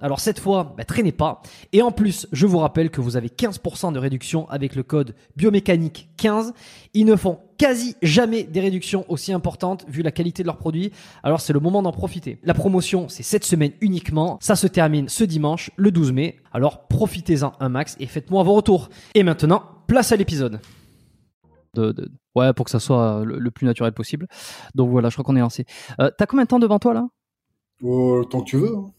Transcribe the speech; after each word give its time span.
Alors 0.00 0.20
cette 0.20 0.38
fois, 0.40 0.74
bah, 0.76 0.84
traînez 0.84 1.12
pas. 1.12 1.42
Et 1.72 1.82
en 1.82 1.90
plus, 1.92 2.26
je 2.32 2.46
vous 2.46 2.58
rappelle 2.58 2.90
que 2.90 3.00
vous 3.00 3.16
avez 3.16 3.28
15% 3.28 3.92
de 3.92 3.98
réduction 3.98 4.48
avec 4.50 4.74
le 4.74 4.82
code 4.82 5.14
biomécanique 5.36 6.08
15. 6.16 6.52
Ils 6.94 7.04
ne 7.06 7.16
font 7.16 7.38
quasi 7.58 7.96
jamais 8.02 8.42
des 8.42 8.60
réductions 8.60 9.04
aussi 9.08 9.32
importantes 9.32 9.84
vu 9.88 10.02
la 10.02 10.10
qualité 10.12 10.42
de 10.42 10.46
leurs 10.48 10.58
produits. 10.58 10.92
Alors 11.22 11.40
c'est 11.40 11.52
le 11.52 11.60
moment 11.60 11.82
d'en 11.82 11.92
profiter. 11.92 12.38
La 12.42 12.52
promotion, 12.54 13.08
c'est 13.08 13.22
cette 13.22 13.44
semaine 13.44 13.72
uniquement. 13.80 14.38
Ça 14.40 14.56
se 14.56 14.66
termine 14.66 15.08
ce 15.08 15.24
dimanche, 15.24 15.70
le 15.76 15.90
12 15.90 16.12
mai. 16.12 16.36
Alors 16.52 16.86
profitez-en 16.88 17.52
un 17.60 17.68
max 17.68 17.96
et 18.00 18.06
faites-moi 18.06 18.42
vos 18.42 18.54
retours. 18.54 18.88
Et 19.14 19.22
maintenant, 19.22 19.62
place 19.86 20.12
à 20.12 20.16
l'épisode. 20.16 20.60
De, 21.74 21.92
de- 21.92 22.10
Ouais, 22.34 22.52
pour 22.52 22.66
que 22.66 22.70
ça 22.70 22.80
soit 22.80 23.24
le, 23.24 23.38
le 23.38 23.50
plus 23.50 23.64
naturel 23.64 23.92
possible. 23.92 24.26
Donc 24.74 24.90
voilà, 24.90 25.08
je 25.08 25.14
crois 25.14 25.24
qu'on 25.24 25.36
est 25.36 25.40
lancé. 25.40 25.64
Euh, 26.00 26.10
T'as 26.18 26.26
combien 26.26 26.44
de 26.44 26.48
temps 26.48 26.58
devant 26.58 26.78
toi 26.78 26.92
là? 26.92 27.06
Oh, 27.82 28.22
tant 28.30 28.40
que 28.40 28.44
tu 28.50 28.56
veux. 28.58 28.74
hein. 28.76 28.90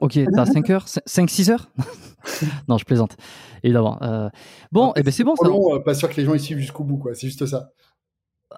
Ok, 0.00 0.18
t'as 0.34 0.46
5 0.46 0.70
heures 0.70 0.86
5-6 0.86 1.50
heures? 1.50 1.68
Non, 2.68 2.76
je 2.76 2.84
plaisante. 2.84 3.16
Évidemment. 3.62 3.98
Euh, 4.02 4.28
bon, 4.72 4.92
eh 4.94 5.02
ben 5.02 5.10
c'est 5.10 5.24
bon 5.24 5.34
Trop 5.34 5.44
ça. 5.46 5.50
long, 5.50 5.74
euh, 5.76 5.78
pas 5.78 5.94
sûr 5.94 6.08
que 6.10 6.16
les 6.20 6.24
gens 6.26 6.34
ils 6.34 6.40
suivent 6.40 6.58
jusqu'au 6.58 6.84
bout, 6.84 6.98
quoi. 6.98 7.14
C'est 7.14 7.26
juste 7.26 7.46
ça. 7.46 7.70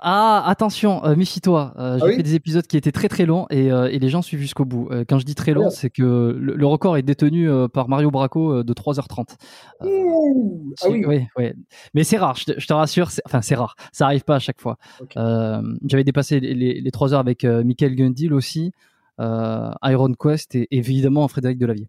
Ah, 0.01 0.43
attention, 0.47 1.05
euh, 1.05 1.15
méfie-toi. 1.15 1.75
Euh, 1.79 1.97
J'ai 1.99 2.03
Ah 2.03 2.07
oui 2.09 2.17
fait 2.17 2.23
des 2.25 2.35
épisodes 2.35 2.67
qui 2.67 2.77
étaient 2.77 2.91
très 2.91 3.09
très 3.09 3.25
longs 3.25 3.47
et, 3.51 3.71
euh, 3.71 3.89
et 3.91 3.99
les 4.01 4.09
gens 4.09 4.21
suivent 4.23 4.41
jusqu'au 4.41 4.65
bout. 4.65 4.89
Quand 5.09 5.19
je 5.21 5.25
dis 5.25 5.35
très 5.37 5.53
long, 5.53 5.71
c'est 5.71 5.91
que 5.91 6.03
le, 6.03 6.57
le 6.57 6.67
record 6.67 6.97
est 6.97 7.03
détenu 7.03 7.49
par 7.73 7.89
Mario 7.89 8.11
Braco 8.11 8.53
euh, 8.53 8.65
de 8.65 8.73
3h30. 8.73 9.37
Euh, 9.83 9.87
Ouh, 9.87 10.75
ah 10.83 10.87
oui. 10.91 11.05
oui, 11.07 11.27
oui. 11.37 11.53
Mais 11.95 12.03
c'est 12.05 12.17
rare, 12.17 12.35
je 12.37 12.47
te, 12.47 12.59
je 12.59 12.67
te 12.67 12.73
rassure. 12.73 13.11
Enfin, 13.27 13.43
c'est 13.43 13.55
rare. 13.55 13.77
Ça 13.93 14.07
arrive 14.07 14.25
pas 14.25 14.37
à 14.37 14.41
chaque 14.41 14.61
fois. 14.61 14.77
J'avais 15.15 16.05
dépassé 16.05 16.41
les, 16.41 16.55
les, 16.55 16.81
les 16.81 16.91
3 16.91 17.13
heures 17.15 17.21
avec 17.21 17.45
Michael 17.45 17.95
Gundil 17.95 18.33
aussi, 18.33 18.73
Iron 19.19 20.13
Quest 20.19 20.55
et 20.55 20.69
évidemment 20.71 21.29
Frédéric 21.29 21.59
Delavier. 21.59 21.89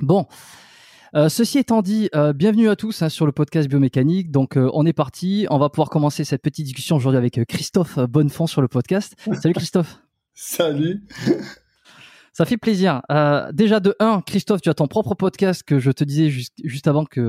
Bon. 0.00 0.26
Euh, 1.16 1.28
ceci 1.28 1.58
étant 1.58 1.82
dit, 1.82 2.08
euh, 2.14 2.32
bienvenue 2.32 2.68
à 2.68 2.76
tous 2.76 3.02
hein, 3.02 3.08
sur 3.08 3.26
le 3.26 3.32
podcast 3.32 3.68
biomécanique. 3.68 4.30
Donc, 4.30 4.56
euh, 4.56 4.70
on 4.74 4.86
est 4.86 4.92
parti. 4.92 5.46
On 5.50 5.58
va 5.58 5.68
pouvoir 5.68 5.90
commencer 5.90 6.24
cette 6.24 6.42
petite 6.42 6.66
discussion 6.66 6.96
aujourd'hui 6.96 7.18
avec 7.18 7.38
euh, 7.38 7.44
Christophe 7.44 7.98
Bonnefond 7.98 8.46
sur 8.46 8.62
le 8.62 8.68
podcast. 8.68 9.16
Salut 9.42 9.54
Christophe. 9.54 10.00
Salut. 10.34 11.02
Ça 12.32 12.44
fait 12.44 12.56
plaisir. 12.56 13.02
Euh, 13.10 13.50
déjà 13.52 13.80
de 13.80 13.94
1, 13.98 14.22
Christophe, 14.24 14.60
tu 14.62 14.68
as 14.70 14.74
ton 14.74 14.86
propre 14.86 15.14
podcast 15.14 15.62
que 15.64 15.78
je 15.80 15.90
te 15.90 16.04
disais 16.04 16.30
juste, 16.30 16.54
juste 16.62 16.86
avant 16.86 17.04
que 17.04 17.20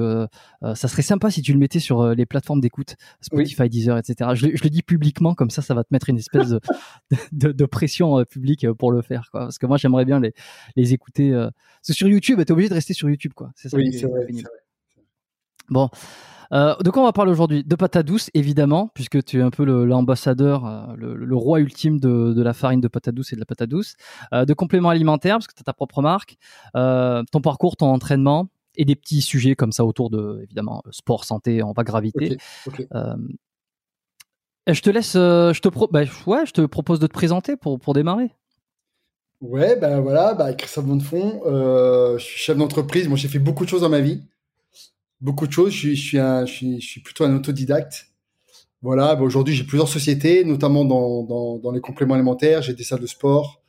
euh, 0.64 0.76
ça 0.76 0.88
serait 0.88 1.02
sympa 1.02 1.32
si 1.32 1.42
tu 1.42 1.54
le 1.54 1.60
mettais 1.60 1.80
sur 1.80 2.02
euh, 2.02 2.14
les 2.14 2.26
plateformes 2.28 2.62
d'écoute, 2.62 2.96
Spotify, 3.20 3.68
Deezer, 3.68 3.98
etc. 3.98 4.30
Je, 4.36 4.46
le- 4.48 4.56
je 4.56 4.64
le 4.64 4.70
dis 4.70 4.84
publiquement, 4.84 5.34
comme 5.34 5.50
ça, 5.50 5.62
ça 5.64 5.74
va 5.74 5.84
te 5.84 5.90
mettre 5.92 6.10
une 6.10 6.18
espèce 6.18 6.50
de, 6.50 6.60
de, 7.32 7.52
de 7.52 7.66
pression 7.66 8.20
euh, 8.20 8.26
publique 8.26 8.64
euh, 8.64 8.74
pour 8.76 8.92
le 8.92 9.02
faire. 9.02 9.30
Quoi. 9.32 9.42
Parce 9.42 9.58
que 9.58 9.66
moi, 9.66 9.78
j'aimerais 9.78 10.06
bien 10.06 10.20
les, 10.20 10.34
les 10.76 10.94
écouter. 10.94 11.32
euh, 11.32 11.50
Parce 11.82 11.88
que 11.88 11.94
sur 11.94 12.08
YouTube, 12.08 12.38
tu 12.38 12.44
es 12.44 12.52
obligé 12.52 12.70
de 12.70 12.76
rester 12.76 12.94
sur 12.94 13.10
YouTube. 13.10 13.34
quoi. 13.34 13.52
C'est 13.56 13.70
ça 13.70 13.78
Oui, 13.78 13.92
c'est 13.94 14.06
vrai. 14.06 14.28
Bon. 15.70 15.90
Euh, 16.54 16.76
de 16.84 16.90
quoi 16.90 17.04
on 17.04 17.06
va 17.06 17.14
parler 17.14 17.32
aujourd'hui? 17.32 17.64
De 17.64 17.76
pâte 17.76 17.96
à 17.96 18.04
douce, 18.04 18.30
évidemment, 18.34 18.90
puisque 18.94 19.24
tu 19.24 19.40
es 19.40 19.42
un 19.42 19.50
peu 19.52 19.64
l'ambassadeur, 19.64 20.66
euh, 20.66 20.94
le, 20.96 21.16
le 21.16 21.36
roi 21.36 21.60
ultime 21.60 22.00
de, 22.00 22.34
de 22.34 22.42
la 22.42 22.54
farine 22.54 22.82
de 22.82 22.88
pâte 22.88 23.08
à 23.08 23.12
douce 23.12 23.32
et 23.32 23.36
de 23.36 23.40
la 23.40 23.46
pâte 23.46 23.62
à 23.62 23.68
douce. 23.68 23.96
Euh, 24.34 24.46
de 24.46 24.54
compléments 24.54 24.90
alimentaires, 24.90 25.36
parce 25.36 25.48
que 25.48 25.54
tu 25.54 25.62
as 25.62 25.64
ta 25.64 25.74
propre 25.74 26.02
marque. 26.02 26.38
Euh, 26.76 27.24
ton 27.32 27.42
parcours, 27.42 27.78
ton 27.78 27.88
entraînement. 27.88 28.50
Et 28.78 28.86
des 28.86 28.96
petits 28.96 29.22
sujets 29.22 29.56
comme 29.56 29.74
ça 29.74 29.84
autour 29.84 30.10
de, 30.10 30.40
évidemment, 30.44 30.82
sport, 30.92 31.26
santé, 31.26 31.62
on 31.62 31.74
va 31.74 31.84
graviter. 31.84 32.38
Euh, 32.94 33.16
je 34.66 34.82
te 34.82 34.90
laisse, 34.90 35.14
je 35.14 35.60
te 35.60 35.68
pro 35.68 35.90
bah, 35.92 36.04
ouais, 36.26 36.46
je 36.46 36.54
te 36.54 36.66
propose 36.66 37.00
de 37.00 37.08
te 37.08 37.12
présenter 37.12 37.58
pour, 37.58 37.82
pour 37.82 37.94
démarrer. 37.94 38.32
Ouais, 39.42 39.76
ben 39.76 40.00
voilà, 40.00 40.36
bah, 40.36 40.54
Christophe 40.54 40.86
Bonnefond, 40.86 41.42
euh, 41.46 42.18
je 42.18 42.24
suis 42.24 42.40
chef 42.40 42.56
d'entreprise. 42.56 43.10
Moi, 43.10 43.18
j'ai 43.18 43.28
fait 43.28 43.40
beaucoup 43.40 43.66
de 43.66 43.70
choses 43.70 43.82
dans 43.82 43.90
ma 43.90 44.00
vie. 44.00 44.24
Beaucoup 45.22 45.46
de 45.46 45.52
choses. 45.52 45.72
Je 45.72 45.78
suis, 45.78 45.96
je 45.96 46.02
suis, 46.02 46.20
un, 46.20 46.46
je 46.46 46.54
suis, 46.54 46.82
je 46.82 46.88
suis 46.88 47.02
plutôt 47.02 47.24
un 47.24 47.36
autodidacte. 47.36 48.08
Voilà, 48.82 49.20
aujourd'hui, 49.22 49.54
j'ai 49.54 49.64
plusieurs 49.64 49.88
sociétés, 49.88 50.44
notamment 50.44 50.84
dans, 50.84 51.24
dans, 51.24 51.60
dans, 51.60 51.72
les 51.72 51.82
compléments 51.82 52.16
alimentaires. 52.16 52.64
J'ai 52.64 52.74
des 52.74 52.84
salles 52.84 53.02
de 53.02 53.08
sport. 53.08 53.62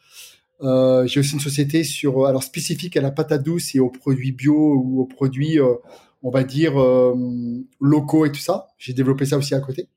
Euh, 0.63 1.07
j'ai 1.07 1.21
aussi 1.21 1.35
une 1.35 1.41
société 1.41 1.85
sur, 1.85 2.27
alors 2.27 2.43
spécifique 2.43 2.97
à 2.97 3.03
la 3.03 3.11
patate 3.11 3.43
douce 3.43 3.75
et 3.75 3.81
aux 3.81 3.91
produits 3.91 4.33
bio 4.33 4.55
ou 4.55 5.03
aux 5.03 5.07
produits, 5.07 5.61
euh, 5.61 5.75
on 6.23 6.31
va 6.31 6.45
dire, 6.45 6.81
euh, 6.81 7.15
locaux 7.81 8.25
et 8.25 8.33
tout 8.33 8.41
ça. 8.41 8.69
J'ai 8.79 8.95
développé 8.95 9.27
ça 9.27 9.37
aussi 9.37 9.55
à 9.55 9.61
côté. 9.61 9.89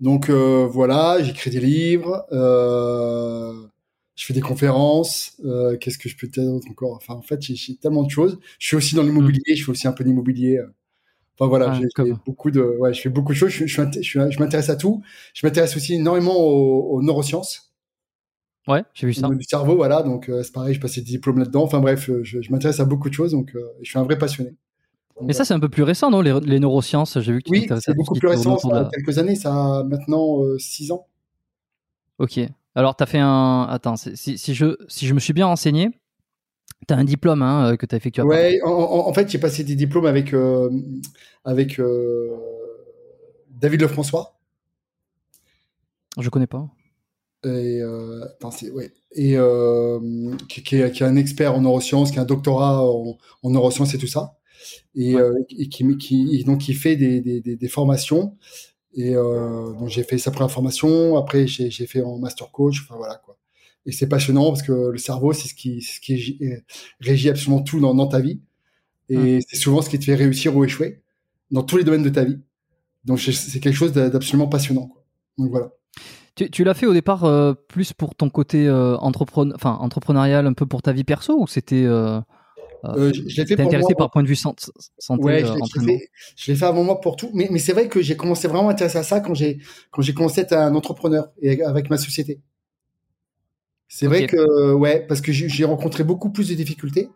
Donc 0.00 0.28
euh, 0.28 0.66
voilà, 0.70 1.22
j'écris 1.22 1.50
des 1.50 1.60
livres. 1.60 2.26
Euh, 4.22 4.26
je 4.26 4.26
fais 4.26 4.34
des 4.34 4.40
conférences. 4.40 5.36
Euh, 5.44 5.76
Qu'est-ce 5.76 5.98
que 5.98 6.08
je 6.08 6.16
peux 6.16 6.28
te 6.28 6.40
dire 6.40 6.60
encore? 6.70 6.96
Enfin, 6.96 7.14
en 7.14 7.22
fait, 7.22 7.40
j'ai 7.42 7.76
tellement 7.76 8.02
de 8.02 8.10
choses. 8.10 8.38
Je 8.58 8.66
suis 8.66 8.76
aussi 8.76 8.94
dans 8.94 9.02
l'immobilier. 9.02 9.56
Je 9.56 9.64
fais 9.64 9.70
aussi 9.70 9.88
un 9.88 9.92
peu 9.92 10.04
d'immobilier. 10.04 10.60
Enfin 11.38 11.48
voilà, 11.48 11.72
ah, 11.72 11.80
j'ai 11.80 12.12
beaucoup 12.26 12.50
de, 12.50 12.60
ouais, 12.60 12.92
je 12.92 13.00
fais 13.00 13.08
beaucoup 13.08 13.32
de 13.32 13.38
choses. 13.38 13.50
Je, 13.50 13.66
je, 13.66 13.82
je, 14.00 14.30
je 14.30 14.38
m'intéresse 14.38 14.68
à 14.68 14.76
tout. 14.76 15.02
Je 15.34 15.46
m'intéresse 15.46 15.76
aussi 15.76 15.94
énormément 15.94 16.36
aux, 16.36 16.96
aux 16.96 17.02
neurosciences. 17.02 17.72
Ouais, 18.68 18.84
j'ai 18.94 19.08
vu 19.08 19.14
ça. 19.14 19.28
Du 19.28 19.42
cerveau, 19.42 19.74
voilà. 19.76 20.02
Donc 20.02 20.28
euh, 20.28 20.42
c'est 20.42 20.52
pareil, 20.52 20.74
je 20.74 20.80
passais 20.80 21.00
des 21.00 21.10
diplômes 21.10 21.38
là-dedans. 21.38 21.64
Enfin 21.64 21.80
bref, 21.80 22.08
euh, 22.08 22.22
je, 22.22 22.38
m'intéresse 22.50 22.78
à 22.80 22.84
beaucoup 22.84 23.08
de 23.08 23.14
choses. 23.14 23.32
Donc 23.32 23.54
euh, 23.56 23.60
je 23.82 23.90
suis 23.90 23.98
un 23.98 24.04
vrai 24.04 24.18
passionné. 24.18 24.50
Donc, 25.16 25.26
Mais 25.26 25.32
ça, 25.32 25.44
c'est 25.44 25.54
un 25.54 25.60
peu 25.60 25.68
plus 25.68 25.82
récent, 25.82 26.10
non 26.10 26.20
les, 26.20 26.38
les, 26.40 26.60
neurosciences, 26.60 27.20
j'ai 27.20 27.32
vu 27.32 27.42
que 27.42 27.50
tu 27.50 27.52
oui, 27.52 27.68
c'est 27.80 27.94
beaucoup 27.94 28.14
plus 28.14 28.28
récent. 28.28 28.56
Ça 28.58 28.68
a 28.68 28.90
quelques 28.90 29.18
années. 29.18 29.34
Ça 29.34 29.52
a 29.52 29.84
maintenant 29.84 30.42
6 30.58 30.92
ans. 30.92 31.06
Ok. 32.18 32.40
Alors, 32.74 32.96
tu 32.96 33.02
as 33.02 33.06
fait 33.06 33.18
un. 33.18 33.66
Attends, 33.68 33.96
si, 33.96 34.38
si, 34.38 34.54
je, 34.54 34.76
si 34.88 35.06
je 35.06 35.14
me 35.14 35.20
suis 35.20 35.32
bien 35.32 35.46
renseigné, 35.46 35.90
tu 36.88 36.94
as 36.94 36.96
un 36.96 37.04
diplôme 37.04 37.42
hein, 37.42 37.76
que 37.76 37.86
tu 37.86 37.94
as 37.94 37.98
effectué. 37.98 38.22
Ouais, 38.22 38.60
en, 38.64 39.12
fait, 39.12 39.28
j'ai 39.28 39.38
passé 39.38 39.64
des 39.64 39.76
diplômes 39.76 40.06
avec, 40.06 40.32
euh, 40.32 40.70
avec 41.44 41.78
euh, 41.78 42.30
David 43.50 43.82
Lefrançois. 43.82 44.38
Je 46.18 46.28
connais 46.28 46.46
pas. 46.46 46.68
Et, 47.44 47.80
euh, 47.80 48.24
attends, 48.24 48.52
ouais. 48.72 48.92
et 49.12 49.36
euh, 49.36 49.98
qui, 50.48 50.62
qui, 50.62 50.76
est, 50.76 50.92
qui, 50.92 51.02
est, 51.02 51.06
un 51.06 51.16
expert 51.16 51.54
en 51.54 51.60
neurosciences, 51.60 52.12
qui 52.12 52.18
a 52.18 52.22
un 52.22 52.26
doctorat 52.26 52.84
en, 52.84 53.18
en 53.42 53.50
neurosciences 53.50 53.94
et 53.94 53.98
tout 53.98 54.06
ça, 54.06 54.36
et, 54.94 55.16
ouais. 55.16 55.30
et 55.50 55.68
qui, 55.68 55.98
qui, 55.98 56.44
donc 56.44 56.60
qui 56.60 56.72
fait 56.72 56.94
des, 56.94 57.20
des, 57.20 57.40
des, 57.40 57.56
des 57.56 57.68
formations 57.68 58.36
et 58.94 59.14
euh, 59.14 59.72
donc 59.72 59.88
j'ai 59.88 60.02
fait 60.02 60.18
sa 60.18 60.30
première 60.30 60.50
formation, 60.50 61.16
après 61.16 61.46
j'ai 61.46 61.86
fait 61.86 62.02
en 62.02 62.18
master 62.18 62.50
coach, 62.50 62.82
enfin 62.82 62.96
voilà 62.96 63.16
quoi. 63.16 63.36
Et 63.84 63.92
c'est 63.92 64.08
passionnant 64.08 64.50
parce 64.50 64.62
que 64.62 64.90
le 64.90 64.98
cerveau, 64.98 65.32
c'est 65.32 65.48
ce 65.48 65.54
qui, 65.54 65.82
ce 65.82 65.98
qui 65.98 66.44
régit 67.00 67.30
absolument 67.30 67.62
tout 67.62 67.80
dans, 67.80 67.94
dans 67.94 68.06
ta 68.06 68.20
vie. 68.20 68.40
Et 69.08 69.38
mmh. 69.38 69.40
c'est 69.48 69.56
souvent 69.56 69.82
ce 69.82 69.90
qui 69.90 69.98
te 69.98 70.04
fait 70.04 70.14
réussir 70.14 70.56
ou 70.56 70.64
échouer 70.64 71.02
dans 71.50 71.64
tous 71.64 71.78
les 71.78 71.84
domaines 71.84 72.04
de 72.04 72.08
ta 72.08 72.24
vie. 72.24 72.38
Donc 73.04 73.18
c'est 73.18 73.60
quelque 73.60 73.74
chose 73.74 73.92
d'absolument 73.92 74.46
passionnant. 74.46 74.86
Quoi. 74.86 75.04
Donc 75.38 75.50
voilà. 75.50 75.72
Tu, 76.34 76.50
tu 76.50 76.64
l'as 76.64 76.74
fait 76.74 76.86
au 76.86 76.94
départ 76.94 77.24
euh, 77.24 77.54
plus 77.54 77.92
pour 77.92 78.14
ton 78.14 78.30
côté 78.30 78.66
euh, 78.66 78.96
enfin 78.98 79.76
entrepreneurial, 79.80 80.46
un 80.46 80.52
peu 80.54 80.64
pour 80.64 80.80
ta 80.80 80.92
vie 80.92 81.04
perso, 81.04 81.38
ou 81.38 81.46
c'était 81.46 81.84
euh, 82.84 82.96
euh, 82.96 83.12
je 83.14 83.40
l'ai 83.40 83.46
fait 83.46 83.56
pour 83.56 83.66
intéressé 83.66 83.88
moi. 83.90 83.96
par 83.98 84.10
point 84.10 84.22
de 84.22 84.28
vue 84.28 84.36
santé. 84.36 84.66
Ouais, 85.10 85.44
je 85.44 85.80
l'ai 85.80 85.98
fait, 85.98 86.10
je 86.36 86.54
fait 86.54 86.64
avant 86.64 86.82
moi 86.82 87.00
pour 87.00 87.16
tout. 87.16 87.30
Mais, 87.34 87.48
mais 87.50 87.58
c'est 87.58 87.72
vrai 87.72 87.88
que 87.88 88.02
j'ai 88.02 88.16
commencé 88.16 88.48
vraiment 88.48 88.68
à 88.68 88.72
m'intéresser 88.72 88.98
à 88.98 89.02
ça 89.02 89.20
quand 89.20 89.34
j'ai 89.34 89.58
quand 89.90 90.02
j'ai 90.02 90.14
commencé 90.14 90.40
à 90.40 90.44
être 90.44 90.52
un 90.52 90.74
entrepreneur 90.74 91.30
et 91.40 91.62
avec 91.62 91.90
ma 91.90 91.98
société. 91.98 92.40
C'est 93.88 94.06
okay. 94.06 94.16
vrai 94.16 94.26
que 94.26 94.72
ouais, 94.72 95.06
parce 95.06 95.20
que 95.20 95.32
j'ai 95.32 95.64
rencontré 95.64 96.02
beaucoup 96.02 96.30
plus 96.30 96.48
de 96.48 96.54
difficultés 96.54 97.08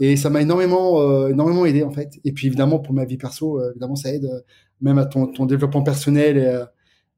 et 0.00 0.16
ça 0.16 0.30
m'a 0.30 0.42
énormément 0.42 1.00
euh, 1.00 1.28
énormément 1.28 1.66
aidé 1.66 1.82
en 1.82 1.90
fait. 1.90 2.20
Et 2.24 2.32
puis 2.32 2.46
évidemment 2.46 2.78
pour 2.78 2.94
ma 2.94 3.04
vie 3.04 3.16
perso, 3.16 3.60
euh, 3.60 3.70
évidemment 3.70 3.96
ça 3.96 4.12
aide 4.12 4.24
euh, 4.24 4.40
même 4.80 4.98
à 4.98 5.06
ton, 5.06 5.26
ton 5.26 5.46
développement 5.46 5.82
personnel 5.82 6.36
et, 6.36 6.46
à, 6.46 6.72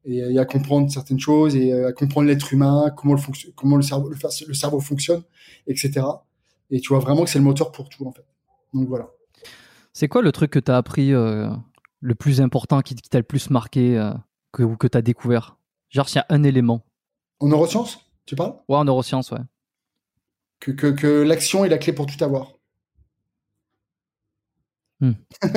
et, 0.05 0.17
et, 0.33 0.39
à 0.39 0.45
comprendre 0.45 0.89
certaines 0.91 1.19
choses 1.19 1.55
et 1.55 1.73
à 1.73 1.91
comprendre 1.91 2.27
l'être 2.27 2.53
humain, 2.53 2.91
comment 2.95 3.13
le 3.13 3.21
comment 3.55 3.75
le 3.75 3.81
cerveau 3.81 4.09
le, 4.09 4.15
le 4.47 4.53
cerveau 4.53 4.79
fonctionne, 4.79 5.21
etc. 5.67 6.01
Et 6.69 6.79
tu 6.79 6.89
vois 6.89 6.99
vraiment 6.99 7.23
que 7.23 7.29
c'est 7.29 7.39
le 7.39 7.45
moteur 7.45 7.71
pour 7.71 7.89
tout, 7.89 8.05
en 8.05 8.11
fait. 8.11 8.25
Donc 8.73 8.87
voilà. 8.87 9.09
C'est 9.93 10.07
quoi 10.07 10.21
le 10.21 10.31
truc 10.31 10.51
que 10.51 10.59
tu 10.59 10.71
as 10.71 10.77
appris 10.77 11.13
euh, 11.13 11.49
le 12.01 12.15
plus 12.15 12.41
important, 12.41 12.81
qui, 12.81 12.95
qui 12.95 13.09
t'a 13.09 13.17
le 13.17 13.23
plus 13.23 13.49
marqué, 13.49 13.97
euh, 13.97 14.13
que, 14.51 14.75
que 14.75 14.87
tu 14.87 14.97
as 14.97 15.01
découvert? 15.01 15.57
Genre, 15.89 16.07
s'il 16.07 16.19
y 16.19 16.21
a 16.21 16.25
un 16.29 16.43
élément. 16.43 16.85
En 17.39 17.47
neurosciences, 17.47 17.99
tu 18.25 18.35
parles? 18.35 18.55
Ouais, 18.67 18.77
en 18.77 18.85
neurosciences, 18.85 19.31
ouais. 19.31 19.39
Que, 20.59 20.71
que, 20.71 20.87
que 20.87 21.07
l'action 21.21 21.63
est 21.65 21.69
la 21.69 21.77
clé 21.77 21.93
pour 21.93 22.05
tout 22.05 22.21
avoir. 22.23 22.53
Hmm. 24.99 25.13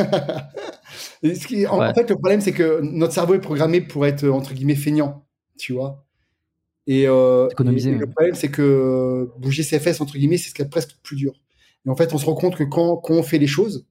qui, 1.47 1.67
en, 1.67 1.79
ouais. 1.79 1.89
en, 1.89 1.95
fait, 1.95 2.11
le 2.11 2.17
problème, 2.17 2.41
c'est 2.41 2.53
que 2.53 2.81
notre 2.83 3.15
cerveau 3.15 3.35
est 3.35 3.41
programmé 3.41 3.81
pour 3.81 4.07
être, 4.07 4.29
entre 4.29 4.53
guillemets, 4.53 4.75
feignant, 4.75 5.27
tu 5.59 5.73
vois? 5.73 6.05
Et, 6.91 7.07
euh, 7.07 7.49
Économiser, 7.51 7.91
et, 7.91 7.93
et 7.93 7.99
le 7.99 8.07
problème, 8.09 8.35
c'est 8.35 8.51
que 8.51 9.31
bouger 9.39 9.63
ses 9.63 9.79
fesses, 9.79 10.01
entre 10.01 10.15
guillemets, 10.15 10.39
c'est 10.39 10.51
ce 10.51 10.55
qui 10.55 10.63
est 10.63 10.69
presque 10.69 10.97
plus 11.05 11.15
dur. 11.15 11.33
Et 11.87 11.89
en 11.89 11.95
fait, 11.95 12.13
on 12.13 12.19
se 12.19 12.27
rend 12.27 12.35
compte 12.35 12.57
que 12.57 12.65
quand, 12.65 12.97
quand 12.97 13.15
on 13.15 13.23
fait 13.23 13.39
les 13.39 13.47
choses, 13.47 13.87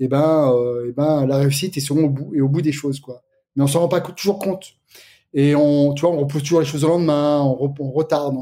eh 0.00 0.08
ben, 0.08 0.52
euh, 0.52 0.86
eh 0.88 0.92
ben, 0.92 1.24
la 1.24 1.36
réussite 1.38 1.76
est 1.76 1.80
souvent 1.80 2.02
au 2.02 2.10
bout, 2.10 2.34
et 2.34 2.40
au 2.40 2.48
bout 2.48 2.62
des 2.62 2.72
choses, 2.72 2.98
quoi. 2.98 3.22
Mais 3.54 3.62
on 3.62 3.68
s'en 3.68 3.78
rend 3.78 3.88
pas 3.88 4.00
toujours 4.00 4.40
compte. 4.40 4.74
Et 5.34 5.54
on, 5.54 5.94
tu 5.94 6.00
vois, 6.00 6.10
on 6.10 6.18
repousse 6.18 6.42
toujours 6.42 6.58
les 6.58 6.66
choses 6.66 6.82
au 6.82 6.88
lendemain, 6.88 7.42
on, 7.42 7.54
re, 7.54 7.74
on 7.78 7.92
retarde. 7.92 8.34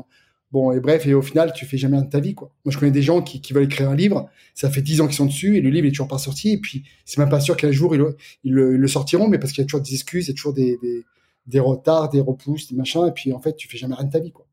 Bon, 0.50 0.72
et 0.72 0.80
bref, 0.80 1.06
et 1.06 1.12
au 1.12 1.20
final, 1.20 1.52
tu 1.52 1.66
fais 1.66 1.76
jamais 1.76 1.98
rien 1.98 2.06
de 2.06 2.10
ta 2.10 2.20
vie, 2.20 2.34
quoi. 2.34 2.52
Moi, 2.64 2.72
je 2.72 2.78
connais 2.78 2.90
des 2.90 3.02
gens 3.02 3.20
qui, 3.20 3.42
qui 3.42 3.52
veulent 3.52 3.64
écrire 3.64 3.90
un 3.90 3.96
livre, 3.96 4.30
ça 4.54 4.70
fait 4.70 4.80
dix 4.80 5.02
ans 5.02 5.06
qu'ils 5.06 5.16
sont 5.16 5.26
dessus, 5.26 5.58
et 5.58 5.60
le 5.60 5.68
livre 5.68 5.86
est 5.86 5.90
toujours 5.90 6.08
pas 6.08 6.16
sorti, 6.16 6.52
et 6.52 6.58
puis 6.58 6.84
c'est 7.04 7.18
même 7.18 7.28
pas 7.28 7.40
sûr 7.40 7.54
qu'un 7.54 7.70
jour 7.70 7.94
ils 7.94 7.98
le, 7.98 8.16
ils, 8.44 8.54
le, 8.54 8.74
ils 8.76 8.80
le, 8.80 8.88
sortiront, 8.88 9.28
mais 9.28 9.38
parce 9.38 9.52
qu'il 9.52 9.60
y 9.60 9.64
a 9.64 9.66
toujours 9.66 9.82
des 9.82 9.92
excuses, 9.92 10.26
il 10.26 10.30
y 10.30 10.32
a 10.32 10.34
toujours 10.34 10.54
des, 10.54 10.78
des, 10.80 11.04
des 11.46 11.60
retards, 11.60 12.08
des 12.08 12.20
repousses, 12.20 12.68
des 12.68 12.76
machins, 12.76 13.06
et 13.06 13.12
puis 13.12 13.32
en 13.32 13.40
fait, 13.40 13.56
tu 13.56 13.68
fais 13.68 13.78
jamais 13.78 13.94
rien 13.94 14.06
de 14.06 14.12
ta 14.12 14.18
vie, 14.18 14.32
quoi. 14.32 14.46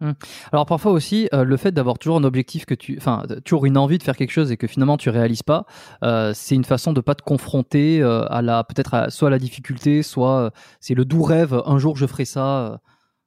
Mmh. 0.00 0.12
Alors 0.52 0.66
parfois 0.66 0.92
aussi, 0.92 1.26
euh, 1.32 1.42
le 1.42 1.56
fait 1.56 1.72
d'avoir 1.72 1.98
toujours 1.98 2.18
un 2.18 2.24
objectif 2.24 2.66
que 2.66 2.74
tu, 2.74 2.96
enfin, 2.98 3.24
toujours 3.44 3.64
une 3.64 3.78
envie 3.78 3.96
de 3.96 4.02
faire 4.02 4.16
quelque 4.16 4.30
chose 4.30 4.52
et 4.52 4.58
que 4.58 4.66
finalement 4.66 4.98
tu 4.98 5.08
réalises 5.08 5.42
pas, 5.42 5.64
euh, 6.02 6.32
c'est 6.34 6.54
une 6.54 6.64
façon 6.64 6.92
de 6.92 7.00
pas 7.00 7.14
te 7.14 7.22
confronter 7.22 8.02
euh, 8.02 8.26
à 8.28 8.42
la, 8.42 8.62
peut-être 8.62 9.10
soit 9.10 9.28
à 9.28 9.30
la 9.30 9.38
difficulté, 9.38 10.02
soit 10.02 10.38
euh, 10.38 10.50
c'est 10.80 10.92
le 10.92 11.06
doux 11.06 11.22
rêve. 11.22 11.62
Un 11.64 11.78
jour 11.78 11.96
je 11.96 12.06
ferai 12.06 12.26
ça. 12.26 12.80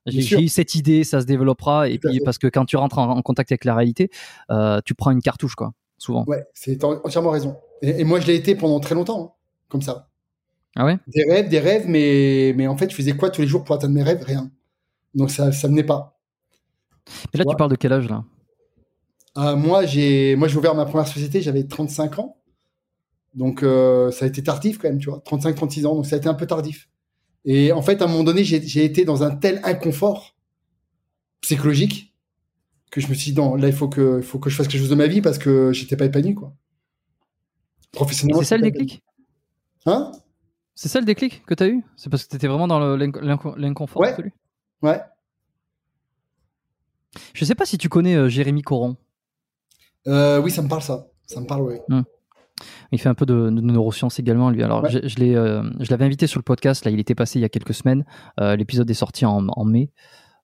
J'ai 0.06 0.42
eu 0.42 0.48
cette 0.48 0.76
idée, 0.76 1.04
ça 1.04 1.22
se 1.22 1.26
développera. 1.26 1.90
Et 1.90 1.98
Tout 1.98 2.10
puis 2.10 2.20
parce 2.20 2.38
que 2.38 2.48
quand 2.48 2.66
tu 2.66 2.78
rentres 2.78 3.00
en, 3.00 3.10
en 3.10 3.22
contact 3.22 3.52
avec 3.52 3.66
la 3.66 3.76
réalité, 3.76 4.10
euh, 4.52 4.80
tu 4.86 4.94
prends 4.94 5.12
une 5.12 5.22
cartouche 5.22 5.56
quoi, 5.56 5.72
souvent. 5.98 6.24
Ouais, 6.28 6.46
c'est 6.54 6.84
entièrement 6.84 7.32
raison. 7.32 7.58
Et, 7.82 8.02
et, 8.02 8.04
moi 8.04 8.20
je 8.20 8.28
l'ai 8.28 8.36
été 8.36 8.56
pendant 8.56 8.80
très 8.80 8.96
longtemps, 8.96 9.24
hein, 9.24 9.32
comme 9.70 9.82
ça. 9.82 10.09
Ah 10.82 10.86
ouais? 10.86 10.98
Des 11.08 11.26
rêves, 11.30 11.50
des 11.50 11.60
rêves, 11.60 11.86
mais 11.90 12.54
mais 12.56 12.66
en 12.66 12.78
fait 12.78 12.90
je 12.90 12.96
faisais 12.96 13.12
quoi 13.12 13.30
tous 13.30 13.42
les 13.42 13.48
jours 13.48 13.66
pour 13.66 13.76
atteindre 13.76 13.94
mes 13.94 14.02
rêves? 14.02 14.24
Rien. 14.24 14.50
Donc 15.14 15.30
ça 15.30 15.52
ça 15.52 15.68
venait 15.68 15.84
pas. 15.84 16.18
Et 17.34 17.38
là, 17.38 17.44
tu, 17.44 17.50
tu 17.50 17.56
parles 17.58 17.72
de 17.72 17.76
quel 17.76 17.92
âge 17.92 18.08
là? 18.08 18.24
Euh, 19.38 19.58
Moi, 19.58 19.86
j'ai 19.86 20.36
ouvert 20.36 20.76
ma 20.76 20.86
première 20.86 21.08
société, 21.08 21.42
j'avais 21.42 21.66
35 21.66 22.20
ans. 22.20 22.38
Donc 23.34 23.62
euh, 23.62 24.10
ça 24.12 24.24
a 24.24 24.28
été 24.30 24.42
tardif 24.42 24.78
quand 24.78 24.88
même, 24.88 25.00
tu 25.00 25.10
vois, 25.10 25.20
35 25.20 25.54
36 25.54 25.86
ans, 25.86 25.96
donc 25.96 26.06
ça 26.06 26.16
a 26.16 26.20
été 26.20 26.30
un 26.30 26.34
peu 26.34 26.48
tardif. 26.48 26.88
Et 27.44 27.74
en 27.74 27.82
fait, 27.82 28.02
à 28.02 28.06
un 28.06 28.08
moment 28.08 28.24
donné, 28.24 28.46
j'ai 28.46 28.86
été 28.86 29.04
dans 29.04 29.24
un 29.24 29.36
tel 29.36 29.60
inconfort 29.66 30.38
psychologique 31.42 32.16
que 32.90 33.02
je 33.02 33.08
me 33.08 33.14
suis 33.14 33.34
dit 33.34 33.38
non, 33.38 33.56
là 33.56 33.68
il 33.68 33.74
faut 33.74 33.90
que 33.90 34.22
faut 34.22 34.40
que 34.40 34.50
je 34.50 34.56
fasse 34.56 34.68
quelque 34.68 34.80
chose 34.80 34.90
de 34.90 34.96
ma 34.96 35.08
vie 35.08 35.22
parce 35.22 35.38
que 35.38 35.74
j'étais 35.74 35.96
pas 35.98 36.06
épanoui 36.06 36.36
quoi. 36.36 36.54
Professionnellement. 37.92 38.42
C'est 38.42 38.48
ça 38.48 38.58
le 38.58 38.64
déclic? 38.64 39.04
Hein? 39.86 40.12
C'est 40.82 40.88
ça 40.88 41.02
le 41.02 41.06
déclic 41.06 41.46
que 41.46 41.54
tu 41.54 41.64
as 41.64 41.68
eu? 41.68 41.84
C'est 41.98 42.10
parce 42.10 42.24
que 42.24 42.30
tu 42.30 42.38
étais 42.38 42.48
vraiment 42.48 42.66
dans 42.66 42.80
l'inconfort 42.96 44.02
ouais. 44.02 44.12
absolu? 44.12 44.32
Ouais. 44.82 45.02
Je 47.34 47.44
sais 47.44 47.54
pas 47.54 47.66
si 47.66 47.78
tu 47.78 47.90
connais 47.90 48.16
euh, 48.16 48.30
Jérémy 48.30 48.62
Coron. 48.62 48.96
Euh, 50.08 50.40
oui, 50.40 50.52
ça 50.52 50.62
me 50.62 50.70
parle 50.70 50.82
ça. 50.82 51.08
Ça 51.28 51.42
me 51.42 51.46
parle, 51.46 51.64
oui. 51.64 51.76
Hum. 51.90 52.06
Il 52.94 53.00
fait 53.02 53.10
un 53.10 53.14
peu 53.14 53.26
de, 53.26 53.50
de 53.50 53.60
neurosciences 53.60 54.20
également, 54.20 54.52
lui. 54.52 54.64
Alors, 54.64 54.84
ouais. 54.84 54.90
je, 54.90 55.06
je 55.06 55.18
l'ai, 55.18 55.36
euh, 55.36 55.70
je 55.82 55.92
l'avais 55.92 56.06
invité 56.06 56.28
sur 56.28 56.40
le 56.40 56.44
podcast. 56.44 56.86
Là, 56.86 56.92
il 56.92 57.00
était 57.02 57.14
passé 57.14 57.40
il 57.40 57.42
y 57.42 57.46
a 57.46 57.50
quelques 57.50 57.74
semaines. 57.74 58.06
L'épisode 58.38 58.90
est 58.90 58.94
sorti 58.94 59.26
en, 59.26 59.50
en 59.50 59.66
mai. 59.66 59.92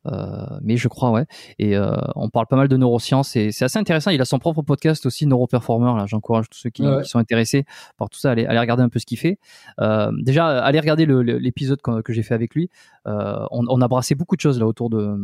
Euh, 0.06 0.46
mais 0.62 0.78
je 0.78 0.88
crois, 0.88 1.12
ouais. 1.12 1.26
Et 1.60 1.76
euh, 1.76 1.96
on 2.16 2.30
parle 2.30 2.48
pas 2.48 2.56
mal 2.56 2.68
de 2.68 2.78
neurosciences 2.78 3.36
et 3.36 3.52
c'est 3.52 3.66
assez 3.66 3.80
intéressant. 3.80 4.12
Il 4.12 4.22
a 4.22 4.26
son 4.26 4.40
propre 4.40 4.62
podcast 4.62 5.06
aussi, 5.06 5.26
Neuroperformer. 5.26 5.98
Là, 5.98 6.06
j'encourage 6.06 6.50
tous 6.50 6.60
ceux 6.60 6.70
qui, 6.70 6.84
ouais. 6.84 7.02
qui, 7.04 7.10
sont 7.10 7.20
intéressés 7.20 7.66
par 7.98 8.10
tout 8.10 8.20
ça 8.20 8.30
à 8.30 8.32
aller, 8.34 8.46
aller 8.46 8.60
regarder 8.60 8.84
un 8.84 8.90
peu 8.90 9.00
ce 9.00 9.06
qu'il 9.06 9.18
fait. 9.18 9.40
Euh, 9.82 10.12
déjà, 10.20 10.64
allez 10.64 10.80
regarder 10.80 11.06
l'épisode 11.06 11.82
que, 11.82 12.02
que 12.02 12.14
j'ai 12.14 12.24
fait 12.24 12.34
avec 12.34 12.56
lui. 12.56 12.70
Euh, 13.08 13.46
on, 13.52 13.66
on, 13.68 13.82
a 13.82 13.88
brassé 13.88 14.16
beaucoup 14.16 14.36
de 14.36 14.42
choses 14.42 14.60
là 14.60 14.66
autour 14.66 14.90
de 14.90 15.18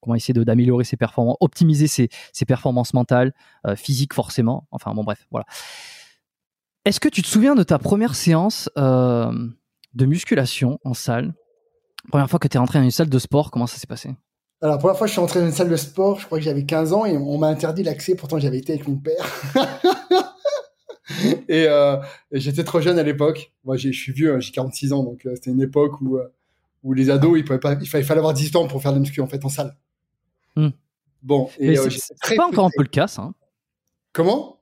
comment 0.00 0.14
essayer 0.14 0.34
d'améliorer 0.34 0.84
ses 0.84 0.96
performances, 0.96 1.36
optimiser 1.40 1.86
ses, 1.86 2.08
ses 2.32 2.44
performances 2.44 2.92
mentales, 2.92 3.32
euh, 3.66 3.76
physiques 3.76 4.12
forcément. 4.12 4.66
Enfin 4.70 4.92
bon, 4.94 5.04
bref, 5.04 5.26
voilà. 5.30 5.46
Est-ce 6.84 7.00
que 7.00 7.08
tu 7.08 7.22
te 7.22 7.26
souviens 7.26 7.54
de 7.54 7.62
ta 7.62 7.78
première 7.78 8.14
séance 8.14 8.68
de 8.76 10.06
musculation 10.06 10.78
en 10.84 10.92
salle? 10.92 11.32
Première 12.08 12.28
fois 12.30 12.38
que 12.38 12.48
tu 12.48 12.56
es 12.56 12.58
rentré 12.60 12.78
dans 12.78 12.84
une 12.84 12.90
salle 12.90 13.08
de 13.08 13.18
sport, 13.18 13.50
comment 13.50 13.66
ça 13.66 13.76
s'est 13.78 13.86
passé? 13.86 14.10
Alors, 14.60 14.76
la 14.76 14.78
première 14.78 14.96
fois, 14.96 15.06
je 15.06 15.12
suis 15.12 15.20
entré 15.20 15.40
dans 15.40 15.46
une 15.46 15.52
salle 15.52 15.68
de 15.68 15.76
sport, 15.76 16.20
je 16.20 16.26
crois 16.26 16.38
que 16.38 16.44
j'avais 16.44 16.64
15 16.64 16.92
ans 16.92 17.04
et 17.04 17.16
on 17.16 17.38
m'a 17.38 17.48
interdit 17.48 17.82
l'accès, 17.82 18.14
pourtant 18.14 18.38
j'avais 18.38 18.58
été 18.58 18.72
avec 18.74 18.86
mon 18.88 18.96
père. 18.96 19.24
et, 21.48 21.66
euh, 21.68 21.96
et 22.30 22.40
j'étais 22.40 22.64
trop 22.64 22.80
jeune 22.80 22.98
à 22.98 23.02
l'époque. 23.02 23.52
Moi, 23.64 23.76
je 23.76 23.90
suis 23.90 24.12
vieux, 24.12 24.34
hein, 24.34 24.40
j'ai 24.40 24.52
46 24.52 24.92
ans, 24.92 25.02
donc 25.02 25.26
euh, 25.26 25.32
c'était 25.34 25.50
une 25.50 25.60
époque 25.60 26.00
où, 26.00 26.16
euh, 26.16 26.32
où 26.82 26.92
les 26.92 27.10
ados, 27.10 27.38
ils 27.38 27.44
pouvaient 27.44 27.58
pas, 27.58 27.74
il 27.80 27.86
fallait, 27.86 28.10
avoir 28.12 28.32
18 28.34 28.56
ans 28.56 28.66
pour 28.68 28.80
faire 28.80 28.92
de 28.92 28.96
la 28.96 29.00
muscu, 29.00 29.20
en 29.20 29.26
fait, 29.26 29.44
en 29.44 29.48
salle. 29.48 29.76
Hmm. 30.56 30.68
Bon, 31.22 31.48
et 31.58 31.78
euh, 31.78 31.88
c'est- 31.90 32.36
pas 32.36 32.46
encore 32.46 32.66
un 32.66 32.70
peu 32.74 32.82
le 32.82 32.88
cas, 32.88 33.06
ça. 33.06 33.22
hein. 33.22 33.34
Comment? 34.12 34.60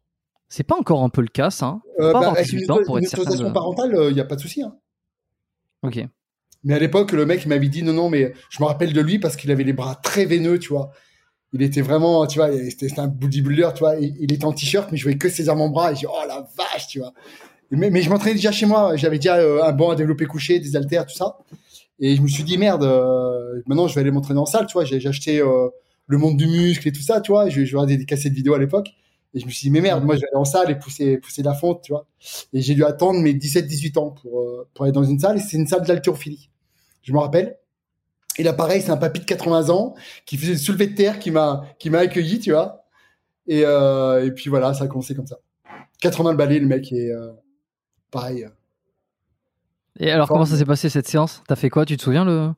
C'est 0.49 0.65
pas 0.65 0.77
encore 0.79 1.03
un 1.03 1.09
peu 1.09 1.21
le 1.23 1.29
cas, 1.29 1.51
ça. 1.51 1.67
hein. 1.67 1.83
Pas 1.99 2.13
bah, 2.13 2.19
avoir 2.19 2.33
Avec 2.33 2.45
18 2.47 2.65
une, 2.65 2.71
ans 2.73 2.79
pour 2.85 2.99
une 2.99 3.05
être 3.05 3.11
certain 3.11 3.37
de... 3.37 3.53
parentale, 3.53 3.95
il 4.09 4.15
n'y 4.15 4.21
a 4.21 4.25
pas 4.25 4.37
de 4.37 4.41
souci. 4.41 4.63
Hein. 4.63 4.75
Ok. 5.83 6.05
Mais 6.65 6.75
à 6.75 6.79
l'époque, 6.79 7.13
le 7.13 7.27
mec, 7.27 7.47
m'avait 7.47 7.69
dit 7.69 7.83
non, 7.83 7.93
non, 7.93 8.09
mais 8.09 8.33
je 8.51 8.63
me 8.63 8.67
rappelle 8.67 8.93
de 8.93 9.01
lui 9.01 9.19
parce 9.19 9.37
qu'il 9.37 9.51
avait 9.51 9.65
les 9.65 9.73
bras 9.73 9.97
très 9.97 10.25
veineux, 10.25 10.59
tu 10.59 10.69
vois. 10.69 10.93
Il 11.55 11.63
était 11.63 11.83
vraiment, 11.83 12.27
tu 12.27 12.39
vois, 12.39 12.51
c'était 12.71 12.99
un 12.99 13.09
bodybuilder, 13.09 13.71
tu 13.75 13.81
vois. 13.81 13.97
Il, 13.97 14.33
était 14.33 14.45
en 14.45 14.53
t-shirt, 14.53 14.91
mais 14.91 14.97
je 14.97 15.03
voyais 15.03 15.19
que 15.19 15.29
ses 15.29 15.51
avant-bras 15.51 15.93
et 15.93 15.97
j'ai 15.97 16.07
oh 16.07 16.27
la 16.27 16.47
vache, 16.57 16.87
tu 16.89 16.99
vois. 16.99 17.13
Mais, 17.71 18.03
je 18.03 18.11
m'entraînais 18.11 18.35
déjà 18.35 18.53
chez 18.53 18.67
moi. 18.67 18.97
J'avais 18.97 19.17
déjà 19.17 19.37
euh, 19.37 19.63
un 19.63 19.73
banc 19.73 19.91
à 19.91 19.97
développer 19.97 20.27
couché, 20.27 20.61
des 20.61 20.77
haltères, 20.77 21.07
tout 21.07 21.15
ça. 21.15 21.39
Et 21.99 22.17
je 22.17 22.23
me 22.23 22.29
suis 22.29 22.45
dit, 22.45 22.59
merde, 22.59 22.85
euh, 22.85 23.63
maintenant 23.67 23.87
je 23.87 23.95
vais 23.95 24.01
aller 24.01 24.11
m'entraîner 24.11 24.41
en 24.41 24.47
salle, 24.47 24.67
tu 24.67 24.75
vois. 24.75 24.85
J'ai 24.85 25.07
acheté 25.07 25.41
euh, 25.41 25.69
le 26.07 26.19
monde 26.19 26.37
du 26.37 26.47
muscle 26.47 26.87
et 26.89 26.93
tout 26.93 27.03
ça, 27.03 27.21
tu 27.21 27.33
vois. 27.33 27.49
Je, 27.49 27.65
je 27.65 27.77
regardais 27.77 27.97
des 27.97 28.07
cassettes 28.07 28.33
vidéo 28.33 28.55
à 28.55 28.59
l'époque. 28.59 28.89
Et 29.35 29.41
je 29.41 29.47
me 29.47 29.51
suis 29.51 29.63
dit, 29.65 29.71
mais 29.71 29.81
merde, 29.81 30.05
moi 30.05 30.15
je 30.15 30.21
vais 30.21 30.27
aller 30.27 30.41
en 30.41 30.45
salle 30.45 30.71
et 30.71 30.75
pousser, 30.75 31.17
pousser 31.17 31.43
la 31.43 31.55
fonte, 31.55 31.83
tu 31.83 31.93
vois. 31.93 32.07
Et 32.53 32.61
j'ai 32.61 32.75
dû 32.75 32.85
attendre 32.85 33.21
mes 33.21 33.33
17-18 33.33 33.99
ans 33.99 34.11
pour, 34.11 34.47
pour 34.75 34.85
aller 34.85 34.93
dans 34.93 35.05
une 35.05 35.19
salle. 35.19 35.39
Et 35.39 35.41
c'est 35.41 35.57
une 35.57 35.67
salle 35.67 35.87
d'haltérophilie. 35.87 36.51
Je 37.03 37.13
me 37.13 37.19
rappelle. 37.19 37.59
Et 38.39 38.43
là, 38.43 38.53
pareil, 38.53 38.81
c'est 38.81 38.91
un 38.91 38.97
papy 38.97 39.21
de 39.21 39.25
80 39.25 39.69
ans 39.71 39.95
qui 40.25 40.37
faisait 40.37 40.53
le 40.53 40.59
soulevé 40.59 40.87
de 40.87 40.95
terre 40.95 41.19
qui 41.19 41.31
m'a 41.31 41.65
qui 41.79 41.91
m'a 41.91 41.99
accueilli, 41.99 42.41
tu 42.41 42.53
vois. 42.53 42.85
Et, 43.47 43.63
euh, 43.65 44.25
et 44.27 44.31
puis 44.33 44.49
voilà, 44.49 44.73
ça 44.75 44.85
a 44.85 44.87
commencé 44.87 45.15
comme 45.15 45.27
ça. 45.27 45.39
80 46.01 46.35
balais, 46.35 46.59
le 46.59 46.67
mec, 46.67 46.93
et 46.93 47.11
euh, 47.11 47.33
pareil. 48.11 48.47
Et 50.01 50.11
alors, 50.11 50.29
comment 50.29 50.47
ça 50.47 50.57
s'est 50.57 50.65
passé 50.65 50.89
cette 50.89 51.09
séance? 51.09 51.43
T'as 51.47 51.57
fait 51.57 51.71
quoi? 51.71 51.85
Tu 51.85 51.97
te 51.97 52.03
souviens 52.03 52.25
le 52.25 52.53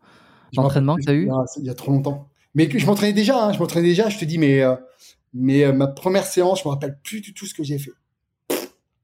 l'entraînement 0.57 0.97
que 0.97 1.03
t'as 1.05 1.15
eu? 1.15 1.29
il 1.59 1.65
y 1.65 1.71
a- 1.71 1.75
trop 1.75 1.91
longtemps. 1.91 2.29
Mais 2.55 2.71
je 2.71 2.87
m'entraînais 2.87 3.13
déjà, 3.13 3.47
hein, 3.47 3.53
je 3.53 3.59
m'entraînais 3.59 3.89
déjà, 3.89 4.09
je 4.09 4.19
te 4.19 4.25
dis, 4.25 4.39
mais, 4.39 4.63
euh, 4.63 4.77
mais 5.33 5.65
euh, 5.65 5.73
ma 5.73 5.89
première 5.89 6.25
séance, 6.25 6.61
je 6.63 6.69
me 6.69 6.73
rappelle 6.73 6.97
plus 7.03 7.21
du 7.21 7.35
tout 7.35 7.47
ce 7.47 7.55
que 7.55 7.65
j'ai 7.65 7.79
fait. 7.79 7.91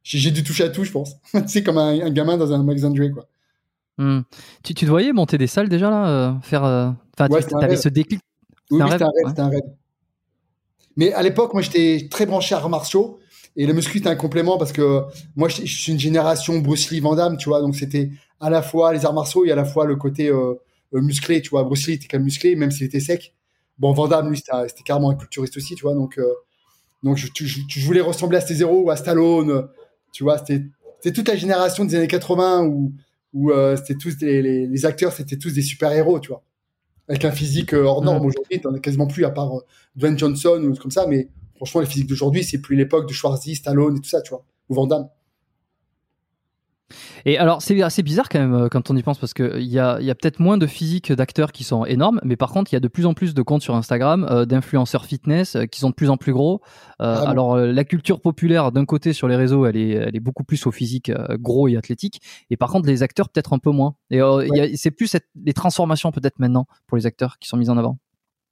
J'ai 0.04 0.30
dû 0.30 0.44
toucher 0.44 0.64
à 0.64 0.68
tout, 0.68 0.85
je 0.85 0.92
pense. 0.92 1.16
tu 1.32 1.49
sais, 1.49 1.62
comme 1.64 1.78
un, 1.78 2.00
un 2.00 2.11
gamin 2.11 2.37
dans 2.37 2.52
un 2.52 2.62
magasin 2.62 2.90
de 2.90 2.97
jouets, 2.97 3.11
quoi. 3.11 3.28
Hmm. 4.00 4.23
tu, 4.62 4.73
tu 4.75 4.87
te 4.87 4.90
voyais 4.90 5.12
monter 5.12 5.37
des 5.37 5.47
salles 5.47 5.69
déjà 5.69 5.90
là 5.90 6.09
euh, 6.09 6.33
Faire. 6.42 6.64
euh, 6.64 6.90
Ouais, 7.28 7.45
tu 7.45 7.54
avais 7.62 7.76
ce 7.76 7.88
déclic. 7.90 8.21
Oui, 8.71 8.80
C'était 8.90 9.02
un 9.04 9.07
oui, 9.09 9.12
un 9.23 9.25
ouais. 9.25 9.28
c'était 9.28 9.40
un 9.42 9.49
rêve. 9.50 9.61
Mais 10.97 11.12
à 11.12 11.23
l'époque, 11.23 11.52
moi, 11.52 11.62
j'étais 11.62 12.09
très 12.11 12.25
branché 12.26 12.54
à 12.54 12.59
arts 12.59 12.69
martiaux. 12.71 13.19
Et 13.57 13.66
le 13.66 13.73
muscu, 13.75 13.99
c'était 13.99 14.09
un 14.09 14.16
complément 14.16 14.59
parce 14.59 14.73
que 14.73 15.02
moi, 15.37 15.49
je, 15.49 15.62
je 15.66 15.80
suis 15.80 15.92
une 15.92 15.99
génération 15.99 16.59
Bruce 16.61 16.90
Lee, 16.90 17.00
Van 17.00 17.14
Damme, 17.14 17.37
tu 17.37 17.49
vois. 17.49 17.61
Donc, 17.61 17.75
c'était 17.76 18.11
à 18.40 18.49
la 18.49 18.62
fois 18.62 18.92
les 18.92 19.04
arts 19.04 19.12
martiaux 19.12 19.45
et 19.45 19.50
à 19.52 19.57
la 19.57 19.64
fois 19.64 19.85
le 19.87 19.97
côté 19.97 20.28
euh, 20.28 20.54
euh, 20.95 21.00
musclé, 21.02 21.42
tu 21.42 21.50
vois. 21.50 21.64
Bruce 21.64 21.87
Lee 21.87 21.95
était 21.95 22.07
quand 22.07 22.16
même 22.19 22.25
musclé, 22.25 22.57
même 22.57 22.71
s'il 22.71 22.87
était 22.87 23.00
sec. 23.00 23.35
Bon, 23.78 23.92
Van 23.92 24.09
Damme, 24.09 24.30
lui, 24.30 24.37
c'était 24.38 24.83
carrément 24.85 25.11
un 25.11 25.14
culturiste 25.14 25.57
aussi, 25.57 25.75
tu 25.75 25.83
vois. 25.83 25.95
Donc, 25.95 26.19
euh, 26.19 26.26
donc 27.02 27.16
je, 27.16 27.26
je- 27.35 27.45
je- 27.45 27.61
je 27.69 27.85
voulais 27.87 28.00
ressembler 28.00 28.38
à 28.38 28.40
Césaro 28.40 28.83
ou 28.85 28.90
à 28.90 28.97
Stallone, 28.97 29.69
tu 30.12 30.23
vois. 30.23 30.38
C'était 30.38 31.12
toute 31.12 31.28
la 31.28 31.37
génération 31.37 31.85
des 31.85 31.95
années 31.97 32.09
80 32.09 32.64
où, 32.64 32.92
où 33.33 33.51
euh, 33.51 33.77
c'était 33.77 33.97
tous 33.97 34.17
des, 34.17 34.43
les, 34.43 34.67
les 34.67 34.87
acteurs, 34.87 35.13
c'était 35.13 35.37
tous 35.37 35.53
des 35.53 35.63
super-héros, 35.63 36.21
tu 36.21 36.29
vois. 36.29 36.43
Avec 37.09 37.25
un 37.25 37.33
physique 37.33 37.75
euh, 37.75 37.85
hors 37.85 38.03
norme 38.03 38.27
aujourd'hui, 38.27 38.61
t'en 38.61 38.75
as 38.75 38.79
quasiment 38.79 39.07
plus 39.07 39.25
à 39.25 39.31
part 39.31 39.57
euh, 39.57 39.61
Dwayne 39.97 40.19
Johnson 40.19 40.63
ou 40.65 40.75
comme 40.77 40.91
ça, 40.91 41.07
mais 41.07 41.29
franchement, 41.57 41.81
les 41.81 41.87
physiques 41.87 42.09
d'aujourd'hui, 42.09 42.45
c'est 42.45 42.59
plus 42.59 42.77
l'époque 42.77 43.09
de 43.09 43.13
Schwarzy, 43.13 43.57
Stallone 43.57 43.97
et 43.97 44.01
tout 44.01 44.09
ça, 44.09 44.23
tu 44.23 44.31
vois, 44.31 44.45
ou 44.69 44.75
Van 44.75 44.87
Damme. 44.87 45.09
Et 47.25 47.38
alors, 47.38 47.62
c'est 47.62 47.80
assez 47.82 48.02
bizarre 48.02 48.28
quand 48.28 48.38
même 48.38 48.54
euh, 48.54 48.68
quand 48.68 48.90
on 48.90 48.97
y 48.97 49.02
pense 49.02 49.18
parce 49.18 49.35
qu'il 49.35 49.62
y 49.62 49.78
a, 49.78 50.00
y 50.00 50.11
a 50.11 50.14
peut-être 50.14 50.40
moins 50.40 50.59
de 50.59 50.66
physiques 50.66 51.12
d'acteurs 51.12 51.52
qui 51.52 51.64
sont 51.64 51.85
énormes, 51.85 52.20
mais 52.25 52.37
par 52.37 52.50
contre, 52.50 52.73
il 52.73 52.76
y 52.76 52.78
a 52.78 52.80
de 52.80 52.88
plus 52.88 53.06
en 53.06 53.14
plus 53.14 53.35
de 53.35 53.42
comptes 53.42 53.62
sur 53.62 53.75
Instagram 53.75 54.26
euh, 54.30 54.44
d'influenceurs 54.44 55.04
fitness 55.04 55.56
euh, 55.56 55.64
qui 55.66 55.80
sont 55.80 55.90
de 55.90 55.94
plus 55.94 56.11
en 56.11 56.16
plus 56.16 56.32
gros. 56.32 56.61
Euh, 57.00 57.14
Vraiment. 57.14 57.30
alors, 57.30 57.54
euh, 57.54 57.73
la 57.73 57.85
culture 57.85 58.20
populaire, 58.20 58.73
d'un 58.73 58.85
côté, 58.85 59.12
sur 59.12 59.28
les 59.28 59.37
réseaux, 59.37 59.66
elle 59.66 59.76
est, 59.76 59.90
elle 59.90 60.16
est 60.16 60.20
beaucoup 60.20 60.44
plus 60.44 60.66
au 60.66 60.70
physique 60.70 61.11
euh, 61.11 61.37
gros 61.38 61.68
et 61.68 61.76
athlétique, 61.76 62.20
et 62.50 62.56
par 62.56 62.70
contre, 62.70 62.87
les 62.88 63.02
acteurs, 63.02 63.28
peut-être 63.28 63.52
un 63.52 63.59
peu 63.59 63.70
moins. 63.70 63.94
Et 64.11 64.20
euh, 64.20 64.47
c'est 64.75 64.90
plus 64.90 65.06
cette- 65.06 65.28
les 65.44 65.52
transformations, 65.52 66.12
peut-être 66.12 66.38
maintenant, 66.38 66.66
pour 66.87 66.97
les 66.97 67.06
acteurs 67.06 67.38
qui 67.38 67.49
sont 67.49 67.56
mises 67.56 67.70
en 67.70 67.78
avant. 67.78 67.99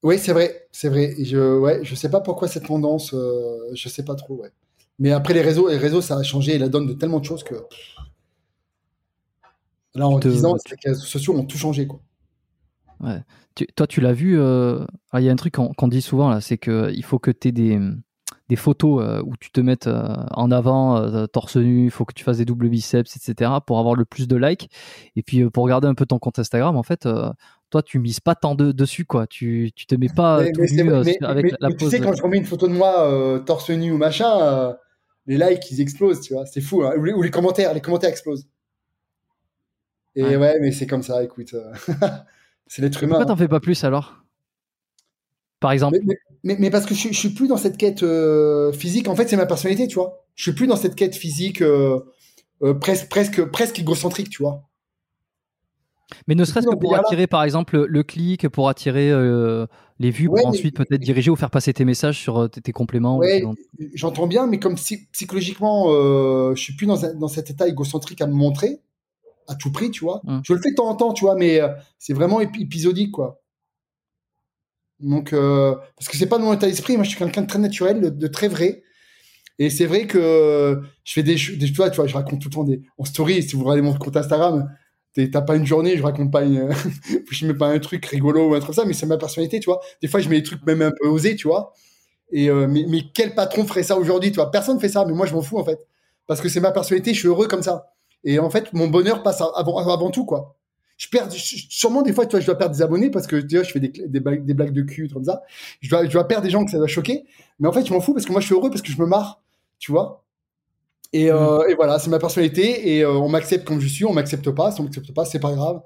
Oui, 0.04 0.18
c'est 0.18 0.32
vrai, 0.32 0.68
c'est 0.70 0.88
vrai. 0.88 1.14
Je, 1.20 1.58
ouais, 1.58 1.80
je 1.82 1.94
sais 1.96 2.08
pas 2.08 2.20
pourquoi 2.20 2.46
cette 2.46 2.66
tendance, 2.66 3.12
euh, 3.14 3.58
je 3.74 3.88
sais 3.88 4.04
pas 4.04 4.14
trop, 4.14 4.36
ouais. 4.36 4.50
Mais 5.00 5.10
après, 5.12 5.34
les 5.34 5.42
réseaux, 5.42 5.68
les 5.68 5.76
réseaux, 5.76 6.00
ça 6.00 6.16
a 6.18 6.22
changé 6.22 6.56
la 6.58 6.68
donne 6.68 6.86
de 6.86 6.92
tellement 6.92 7.18
de 7.20 7.24
choses 7.24 7.42
que. 7.44 7.54
Là, 9.94 10.06
en 10.08 10.18
te- 10.20 10.28
10 10.28 10.44
ans, 10.44 10.56
c'est 10.64 10.76
que 10.76 10.80
les 10.84 10.90
réseaux 10.92 11.04
sociaux 11.06 11.34
ont 11.36 11.44
tout 11.44 11.58
changé, 11.58 11.86
quoi. 11.86 12.00
Tu- 13.54 13.66
toi, 13.76 13.86
tu 13.86 14.00
l'as 14.00 14.12
vu. 14.12 14.38
euh, 14.38 14.84
ah, 15.12 15.20
Il 15.20 15.24
y 15.24 15.28
a 15.28 15.32
un 15.32 15.36
truc 15.36 15.54
qu'on 15.54 15.88
dit 15.88 16.02
souvent 16.02 16.28
là, 16.28 16.40
c'est 16.40 16.58
que 16.58 16.90
il 16.92 17.04
faut 17.04 17.18
que 17.18 17.30
tu 17.30 17.48
aies 17.48 17.52
des, 17.52 17.78
des 18.48 18.56
photos 18.56 19.02
euh, 19.02 19.22
où 19.24 19.34
tu 19.38 19.50
te 19.50 19.60
mettes 19.60 19.86
euh, 19.86 20.14
en 20.32 20.50
avant, 20.50 20.96
euh, 20.96 21.26
torse 21.26 21.56
nu. 21.56 21.84
Il 21.84 21.90
faut 21.90 22.04
que 22.04 22.12
tu 22.14 22.24
fasses 22.24 22.38
des 22.38 22.44
doubles 22.44 22.68
biceps, 22.68 23.16
etc. 23.16 23.50
pour 23.66 23.78
avoir 23.78 23.94
le 23.94 24.04
plus 24.04 24.26
de 24.28 24.36
likes. 24.36 24.70
Et 25.16 25.22
puis 25.22 25.42
euh, 25.42 25.50
pour 25.50 25.64
regarder 25.64 25.86
un 25.88 25.94
peu 25.94 26.06
ton 26.06 26.18
compte 26.18 26.38
Instagram, 26.38 26.76
en 26.76 26.82
fait, 26.82 27.06
euh, 27.06 27.30
toi, 27.70 27.82
tu 27.82 27.98
mises 27.98 28.20
pas 28.20 28.34
tant 28.34 28.54
de, 28.54 28.72
dessus, 28.72 29.04
quoi. 29.04 29.26
Tu, 29.26 29.70
tu 29.76 29.86
te 29.86 29.94
mets 29.94 30.08
pas 30.08 30.40
Mais- 30.42 30.52
tout 30.52 30.60
mais 30.62 30.66
c'est 30.68 30.82
nu 30.82 30.90
vrai, 30.90 30.98
euh, 30.98 31.02
mais- 31.04 31.24
avec 31.26 31.52
la 31.60 31.68
mais 31.68 31.76
tu 31.76 31.88
sais, 31.90 32.00
quand 32.00 32.14
je 32.14 32.22
remets 32.22 32.38
une 32.38 32.44
photo 32.46 32.66
de 32.68 32.72
moi 32.74 33.08
euh, 33.08 33.38
torse 33.40 33.70
nu 33.70 33.92
ou 33.92 33.96
machin, 33.98 34.40
euh, 34.40 34.72
les 35.26 35.36
likes, 35.36 35.70
ils 35.70 35.80
explosent, 35.80 36.20
tu 36.20 36.32
vois. 36.34 36.46
C'est 36.46 36.60
fou, 36.62 36.82
hein. 36.84 36.94
Ou 36.98 37.04
les, 37.04 37.12
ou 37.12 37.22
les 37.22 37.30
commentaires, 37.30 37.74
les 37.74 37.80
commentaires 37.80 38.10
explosent. 38.10 38.48
Et 40.16 40.22
Ouais. 40.24 40.36
ouais, 40.36 40.58
mais 40.60 40.72
c'est 40.72 40.86
comme 40.86 41.02
ça, 41.02 41.22
écoute. 41.22 41.54
euh, 41.54 41.72
c'est 42.66 42.82
l'être 42.82 43.02
humain. 43.02 43.16
Pourquoi 43.16 43.24
hein. 43.24 43.26
t'en 43.26 43.36
fais 43.36 43.48
pas 43.48 43.60
plus 43.60 43.82
alors? 43.84 44.16
Par 45.60 45.72
exemple. 45.72 45.98
Mais, 46.04 46.14
mais- 46.14 46.18
mais- 46.44 46.56
mais 46.60 46.70
parce 46.70 46.86
que 46.86 46.94
je, 46.94 47.08
je 47.08 47.18
suis 47.18 47.30
plus 47.30 47.48
dans 47.48 47.56
cette 47.56 47.76
quête 47.76 48.02
euh, 48.02 48.72
physique. 48.72 49.08
En 49.08 49.16
fait, 49.16 49.28
c'est 49.28 49.36
ma 49.36 49.46
personnalité, 49.46 49.86
tu 49.88 49.96
vois. 49.96 50.24
Je 50.34 50.42
suis 50.44 50.52
plus 50.52 50.66
dans 50.66 50.76
cette 50.76 50.94
quête 50.94 51.16
physique 51.16 51.62
euh, 51.62 52.00
euh, 52.62 52.74
presque, 52.74 53.08
presque, 53.08 53.44
presque 53.46 53.78
égocentrique, 53.78 54.30
tu 54.30 54.42
vois. 54.42 54.62
Mais 56.26 56.34
ne 56.34 56.44
serait-ce 56.44 56.66
que 56.66 56.74
pour 56.74 56.94
attirer, 56.94 57.26
par 57.26 57.42
exemple, 57.44 57.84
le, 57.86 58.02
clic, 58.02 58.48
pour 58.48 58.68
attirer 58.70 59.10
euh, 59.10 59.66
les 59.98 60.10
vues, 60.10 60.28
Ouais, 60.28 60.40
pour 60.40 60.48
ensuite 60.50 60.74
peut-être 60.76 61.02
diriger 61.02 61.30
ou 61.30 61.36
faire 61.36 61.50
passer 61.50 61.72
tes 61.74 61.84
messages 61.84 62.18
sur 62.18 62.48
tes, 62.48 62.62
tes 62.62 62.72
compléments. 62.72 63.18
Ouais, 63.18 63.42
j'entends 63.94 64.26
bien, 64.26 64.46
mais 64.46 64.58
comme 64.58 64.76
psy- 64.76 65.06
psychologiquement, 65.12 65.86
euh, 65.88 66.54
je 66.54 66.62
suis 66.62 66.74
plus 66.74 66.86
dans, 66.86 67.04
un- 67.04 67.14
dans 67.14 67.28
cet 67.28 67.50
état 67.50 67.68
égocentrique 67.68 68.22
à 68.22 68.26
me 68.26 68.32
montrer 68.32 68.80
à 69.48 69.54
tout 69.56 69.72
prix, 69.72 69.90
tu 69.90 70.04
vois. 70.04 70.20
Mm. 70.24 70.40
Je 70.44 70.52
le 70.52 70.60
fais 70.60 70.70
de 70.70 70.76
temps 70.76 70.88
en 70.88 70.94
temps, 70.96 71.12
tu 71.12 71.24
vois, 71.24 71.34
mais 71.36 71.60
euh, 71.60 71.68
c'est 71.98 72.12
vraiment 72.12 72.40
épi- 72.40 72.62
épisodique, 72.62 73.12
quoi. 73.12 73.40
Donc, 75.00 75.32
euh, 75.32 75.74
parce 75.96 76.08
que 76.08 76.16
c'est 76.16 76.26
pas 76.26 76.38
dans 76.38 76.46
mon 76.46 76.54
état 76.54 76.66
d'esprit. 76.66 76.96
Moi, 76.96 77.04
je 77.04 77.10
suis 77.10 77.18
quelqu'un 77.18 77.42
de 77.42 77.46
très 77.46 77.58
naturel, 77.58 78.00
de, 78.00 78.08
de 78.10 78.26
très 78.26 78.48
vrai. 78.48 78.82
Et 79.58 79.70
c'est 79.70 79.86
vrai 79.86 80.06
que 80.06 80.80
je 81.04 81.12
fais 81.12 81.22
des, 81.22 81.34
des 81.34 81.66
tu 81.66 81.72
vois, 81.74 81.90
tu 81.90 81.96
vois, 81.96 82.06
je 82.06 82.14
raconte 82.14 82.40
tout 82.40 82.48
le 82.48 82.54
temps 82.54 82.64
des 82.64 82.82
en 82.98 83.04
story. 83.04 83.42
Si 83.42 83.56
vous 83.56 83.64
regardez 83.64 83.82
mon 83.82 83.94
compte 83.94 84.16
Instagram, 84.16 84.68
t'as 85.14 85.42
pas 85.42 85.56
une 85.56 85.66
journée, 85.66 85.96
je 85.96 86.02
raconte 86.02 86.30
pas 86.30 86.44
une, 86.44 86.68
je 87.30 87.46
mets 87.46 87.54
pas 87.54 87.68
un 87.68 87.78
truc 87.80 88.06
rigolo 88.06 88.48
ou 88.48 88.54
un 88.54 88.60
truc 88.60 88.66
comme 88.66 88.84
ça, 88.84 88.84
mais 88.84 88.92
c'est 88.92 89.06
ma 89.06 89.18
personnalité, 89.18 89.58
tu 89.60 89.66
vois. 89.66 89.80
Des 90.00 90.08
fois, 90.08 90.20
je 90.20 90.28
mets 90.28 90.36
des 90.36 90.44
trucs 90.44 90.64
même 90.66 90.82
un 90.82 90.92
peu 90.92 91.08
osés, 91.08 91.34
tu 91.36 91.48
vois. 91.48 91.72
Et 92.30 92.50
euh, 92.50 92.68
mais, 92.68 92.84
mais 92.88 93.02
quel 93.14 93.34
patron 93.34 93.66
ferait 93.66 93.82
ça 93.82 93.98
aujourd'hui, 93.98 94.30
tu 94.30 94.36
vois? 94.36 94.50
Personne 94.50 94.78
fait 94.80 94.88
ça, 94.88 95.04
mais 95.06 95.14
moi, 95.14 95.26
je 95.26 95.34
m'en 95.34 95.42
fous 95.42 95.58
en 95.58 95.64
fait, 95.64 95.80
parce 96.26 96.40
que 96.40 96.48
c'est 96.48 96.60
ma 96.60 96.72
personnalité. 96.72 97.14
Je 97.14 97.20
suis 97.20 97.28
heureux 97.28 97.48
comme 97.48 97.62
ça. 97.62 97.86
Et 98.24 98.38
en 98.38 98.50
fait, 98.50 98.72
mon 98.72 98.88
bonheur 98.88 99.22
passe 99.22 99.40
avant, 99.40 99.78
avant 99.78 100.10
tout, 100.10 100.24
quoi. 100.24 100.56
Je 100.96 101.08
perds, 101.08 101.30
je- 101.30 101.66
sûrement 101.70 102.02
des 102.02 102.12
fois, 102.12 102.26
tu 102.26 102.32
vois, 102.32 102.40
je 102.40 102.46
dois 102.46 102.56
perdre 102.58 102.74
des 102.74 102.82
abonnés 102.82 103.10
parce 103.10 103.26
que 103.28 103.36
tu 103.36 103.54
vois, 103.56 103.64
je 103.64 103.70
fais 103.70 103.80
des, 103.80 103.88
des, 103.88 104.20
blagues, 104.20 104.44
des 104.44 104.54
blagues 104.54 104.72
de 104.72 104.82
cul 104.82 105.08
comme 105.08 105.24
ça. 105.24 105.42
Je 105.80 105.88
dois, 105.88 106.04
je 106.04 106.10
dois 106.10 106.26
perdre 106.26 106.44
des 106.44 106.50
gens 106.50 106.64
que 106.64 106.70
ça 106.70 106.78
doit 106.78 106.88
choquer. 106.88 107.24
Mais 107.60 107.68
en 107.68 107.72
fait, 107.72 107.86
je 107.86 107.92
m'en 107.92 108.00
fous 108.00 108.14
parce 108.14 108.26
que 108.26 108.32
moi, 108.32 108.40
je 108.40 108.46
suis 108.46 108.54
heureux 108.54 108.70
parce 108.70 108.82
que 108.82 108.90
je 108.90 109.00
me 109.00 109.06
marre, 109.06 109.40
tu 109.78 109.92
vois. 109.92 110.24
Et, 111.12 111.30
euh, 111.30 111.66
et 111.68 111.74
voilà, 111.74 111.98
c'est 111.98 112.10
ma 112.10 112.18
personnalité 112.18 112.96
et 112.96 113.02
euh, 113.04 113.12
on 113.12 113.28
m'accepte 113.28 113.66
comme 113.66 113.80
je 113.80 113.86
suis, 113.88 114.04
on 114.04 114.12
m'accepte 114.12 114.50
pas. 114.50 114.72
Si 114.72 114.80
on 114.80 114.84
m'accepte 114.84 115.12
pas, 115.14 115.24
c'est 115.24 115.40
pas 115.40 115.52
grave. 115.52 115.80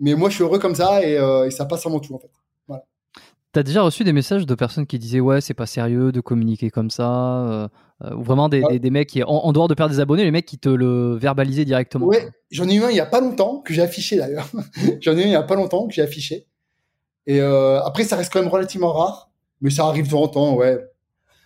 Mais 0.00 0.14
moi, 0.14 0.28
je 0.28 0.34
suis 0.36 0.44
heureux 0.44 0.58
comme 0.58 0.74
ça 0.74 1.02
et, 1.04 1.16
euh, 1.18 1.46
et 1.46 1.50
ça 1.50 1.64
passe 1.64 1.84
avant 1.86 1.98
tout, 2.00 2.14
en 2.14 2.18
fait. 2.18 2.30
T'as 3.52 3.62
déjà 3.62 3.82
reçu 3.82 4.04
des 4.04 4.12
messages 4.12 4.44
de 4.44 4.54
personnes 4.54 4.86
qui 4.86 4.98
disaient 4.98 5.20
ouais 5.20 5.40
c'est 5.40 5.54
pas 5.54 5.64
sérieux 5.66 6.12
de 6.12 6.20
communiquer 6.20 6.70
comme 6.70 6.90
ça 6.90 7.10
euh, 7.46 7.64
euh, 7.64 7.68
ou 8.16 8.22
vraiment 8.22 8.48
des, 8.48 8.62
des 8.78 8.90
mecs 8.90 9.08
qui 9.08 9.22
en, 9.22 9.28
en 9.28 9.52
dehors 9.52 9.66
de 9.68 9.74
perdre 9.74 9.92
des 9.94 10.00
abonnés 10.00 10.24
les 10.24 10.30
mecs 10.30 10.46
qui 10.46 10.58
te 10.58 10.68
le 10.68 11.16
verbalisaient 11.16 11.64
directement 11.64 12.06
Ouais, 12.06 12.28
j'en 12.50 12.68
ai 12.68 12.74
eu 12.74 12.82
un 12.84 12.90
il 12.90 12.96
y 12.96 13.00
a 13.00 13.06
pas 13.06 13.20
longtemps 13.20 13.58
que 13.58 13.74
j'ai 13.74 13.82
affiché 13.82 14.16
d'ailleurs. 14.16 14.48
j'en 15.00 15.16
ai 15.16 15.22
eu 15.22 15.24
un 15.24 15.26
il 15.26 15.32
y 15.32 15.34
a 15.34 15.42
pas 15.42 15.56
longtemps 15.56 15.86
que 15.88 15.94
j'ai 15.94 16.02
affiché. 16.02 16.46
Et 17.26 17.40
euh, 17.40 17.82
après, 17.82 18.04
ça 18.04 18.16
reste 18.16 18.32
quand 18.32 18.40
même 18.40 18.48
relativement 18.48 18.92
rare, 18.92 19.30
mais 19.60 19.70
ça 19.70 19.84
arrive 19.86 20.06
de 20.06 20.10
temps 20.12 20.22
en 20.22 20.28
temps, 20.28 20.54
ouais. 20.54 20.78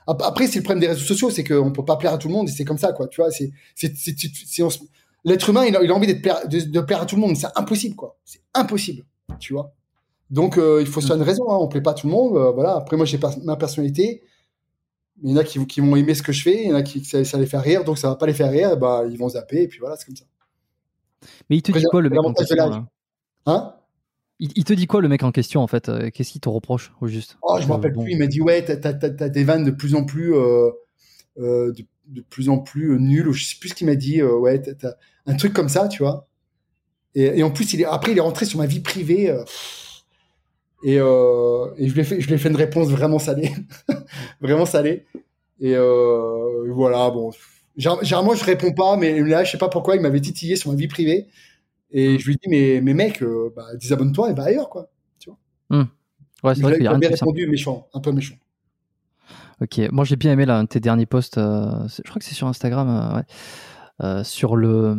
Ap- 0.07 0.23
Après, 0.23 0.47
c'est 0.47 0.59
le 0.59 0.63
problème 0.65 0.81
des 0.81 0.89
réseaux 0.89 1.05
sociaux, 1.05 1.31
c'est 1.31 1.43
qu'on 1.45 1.73
peut 1.73 1.85
pas 1.85 1.97
plaire 1.97 2.13
à 2.13 2.19
tout 2.19 2.29
le 2.29 2.35
monde 2.35 2.49
et 2.49 2.53
c'est 2.53 2.65
comme 2.65 2.79
ça, 2.79 2.93
quoi. 2.93 3.09
Tu 3.09 3.21
vois, 3.21 3.31
c'est, 3.31 3.51
c'est, 3.75 3.97
c'est, 3.97 4.15
c'est- 4.19 4.31
c'est- 4.47 4.63
on 4.63 4.71
se- 4.71 4.79
l'être 5.25 5.49
humain, 5.49 5.65
il 5.65 5.75
a, 5.77 5.83
il 5.83 5.91
a 5.91 5.95
envie 5.95 6.07
d'être 6.07 6.23
plaire- 6.23 6.47
de, 6.49 6.61
de 6.61 6.81
plaire 6.81 7.03
à 7.03 7.07
tout 7.07 7.17
le 7.17 7.23
monde, 7.23 7.37
c'est 7.37 7.47
impossible, 7.57 7.97
quoi. 7.97 8.17
C'est 8.25 8.41
impossible, 8.55 9.05
tu 9.41 9.55
vois. 9.55 9.73
Donc, 10.31 10.57
euh, 10.59 10.79
il 10.81 10.87
faut 10.87 11.01
se 11.01 11.07
faire 11.09 11.17
une 11.17 11.23
raison. 11.23 11.45
Hein. 11.51 11.57
On 11.61 11.69
plaît 11.69 11.81
pas 11.83 11.91
à 11.93 11.95
tout 11.95 12.07
le 12.07 12.13
monde. 12.13 12.37
euh, 12.37 12.51
voilà. 12.53 12.77
Après, 12.77 12.97
moi, 12.97 13.05
j'ai 13.07 13.19
pas- 13.19 13.35
ma 13.45 13.57
personnalité. 13.57 14.23
Il 15.23 15.31
y 15.31 15.35
en 15.35 15.37
a 15.37 15.45
qui, 15.45 15.65
qui 15.67 15.81
vont 15.81 15.95
aimer 15.97 16.15
ce 16.15 16.23
que 16.23 16.33
je 16.33 16.43
fais. 16.43 16.65
Il 16.65 16.71
y 16.71 16.73
en 16.73 16.77
a 16.77 16.83
qui 16.83 17.05
ça, 17.05 17.25
ça 17.25 17.39
les 17.39 17.47
fait 17.47 17.59
rire. 17.59 17.85
Donc, 17.85 17.99
ça 17.99 18.09
va 18.09 18.17
pas 18.17 18.27
les 18.27 18.35
faire 18.35 18.51
rire. 18.51 18.77
Bah, 18.77 19.05
ils 19.09 19.17
vont 19.19 19.29
zapper. 19.29 19.63
Et 19.63 19.69
puis 19.69 19.79
voilà, 19.79 19.97
c'est 19.97 20.07
comme 20.07 20.17
ça. 20.17 20.25
Mais 21.49 21.57
il 21.57 21.63
te 21.63 21.71
dit 21.73 21.85
quoi 21.85 22.01
le 22.03 22.11
mec 22.11 22.19
en 22.19 22.33
question 22.33 22.69
là? 22.69 22.87
Hein? 23.47 23.75
Il, 24.41 24.51
il 24.57 24.65
te 24.65 24.73
dit 24.73 24.87
quoi 24.89 25.01
le 25.01 25.09
mec 25.09 25.23
en 25.23 25.31
question 25.31 25.61
en 25.61 25.69
fait? 25.69 25.89
Euh, 25.89 26.11
Qu'est-ce 26.11 26.33
qu'il 26.33 26.41
te 26.41 26.49
reproche 26.49 26.93
au 27.01 27.07
juste? 27.07 27.37
Oh, 27.43 27.59
je 27.61 27.67
me 27.67 27.71
Euh, 27.71 27.75
rappelle 27.77 27.93
bon. 27.93 28.03
plus. 28.03 28.13
Il 28.13 28.19
m'a 28.19 28.27
dit 28.27 28.41
ouais, 28.41 28.65
t'as, 28.65 28.93
des 29.29 29.45
vannes 29.45 29.65
de 29.65 29.71
plus 29.71 29.95
en 29.95 30.05
plus, 30.05 30.35
euh, 30.35 30.71
euh, 31.39 31.73
de, 31.73 31.85
de 32.09 32.21
plus 32.23 32.49
en 32.49 32.59
plus 32.59 32.99
nulles. 32.99 33.29
Ou 33.29 33.33
je 33.33 33.45
sais 33.45 33.57
plus 33.61 33.69
ce 33.69 33.75
qu'il 33.75 33.87
m'a 33.87 33.95
dit. 33.95 34.21
euh, 34.21 34.37
ouais, 34.37 34.61
t'as, 34.61 34.95
un 35.27 35.37
truc 35.37 35.53
comme 35.53 35.69
ça, 35.69 35.87
tu 35.87 36.03
vois. 36.03 36.27
Et, 37.15 37.39
et 37.39 37.43
en 37.45 37.53
plus, 37.53 37.73
il 37.75 37.81
est, 37.83 37.85
après, 37.85 38.11
il 38.11 38.19
est 38.19 38.23
rentré 38.23 38.45
sur 38.47 38.59
ma 38.59 38.67
vie 38.67 38.81
privée. 38.81 39.27
et, 40.83 40.95
et 40.95 40.99
je 40.99 41.93
lui 41.95 42.01
ai 42.01 42.05
fait, 42.05 42.21
je 42.21 42.27
lui 42.27 42.35
ai 42.35 42.39
fait 42.39 42.49
une 42.49 42.57
réponse 42.57 42.89
vraiment 42.89 43.21
salée, 43.21 43.53
vraiment 44.43 44.67
salée. 44.67 45.07
Et 45.61 45.75
euh, 45.77 46.71
voilà, 46.73 47.11
bon. 47.11 47.31
Gé- 47.79 48.05
Généralement, 48.05 48.35
je 48.35 48.45
réponds 48.45 48.73
pas, 48.73 48.97
mais 48.97 49.21
là, 49.21 49.45
je 49.45 49.53
sais 49.53 49.59
pas 49.59 49.69
pourquoi, 49.69 49.97
il 49.97 50.03
m'avait 50.03 50.21
titillé 50.21 50.57
sur 50.57 50.71
ma 50.71 50.77
vie 50.77 50.89
privée. 50.89 51.29
Et 51.91 52.19
je 52.19 52.27
lui 52.27 52.37
dit, 52.37 52.49
mais, 52.49 52.81
mais 52.83 52.95
mec, 52.95 53.23
euh, 53.23 53.51
bah, 53.57 53.67
désabonne-toi 53.77 54.31
et 54.31 54.35
va 54.35 54.45
ailleurs, 54.45 54.69
quoi. 54.69 54.91
Ouais, 56.43 56.55
c'est 56.55 56.61
Il 56.61 56.63
vrai 56.65 56.75
qu'il 56.75 56.85
y 56.85 56.87
a 56.89 56.91
rien 56.91 56.99
de 56.99 57.07
répondu 57.07 57.47
méchant, 57.47 57.89
un 57.95 58.01
peu 58.01 58.11
méchant. 58.13 58.35
Ok, 59.61 59.81
moi 59.93 60.05
j'ai 60.05 60.17
bien 60.17 60.33
aimé 60.33 60.45
là, 60.45 60.59
un 60.59 60.65
de 60.65 60.69
tes 60.69 60.81
derniers 60.81 61.07
posts, 61.07 61.39
euh, 61.39 61.87
je 61.89 62.03
crois 62.03 62.19
que 62.19 62.25
c'est 62.25 62.35
sur 62.35 62.49
Instagram, 62.49 63.15
ouais, 63.15 63.23
euh, 64.05 64.25
sur 64.25 64.57
le, 64.57 64.97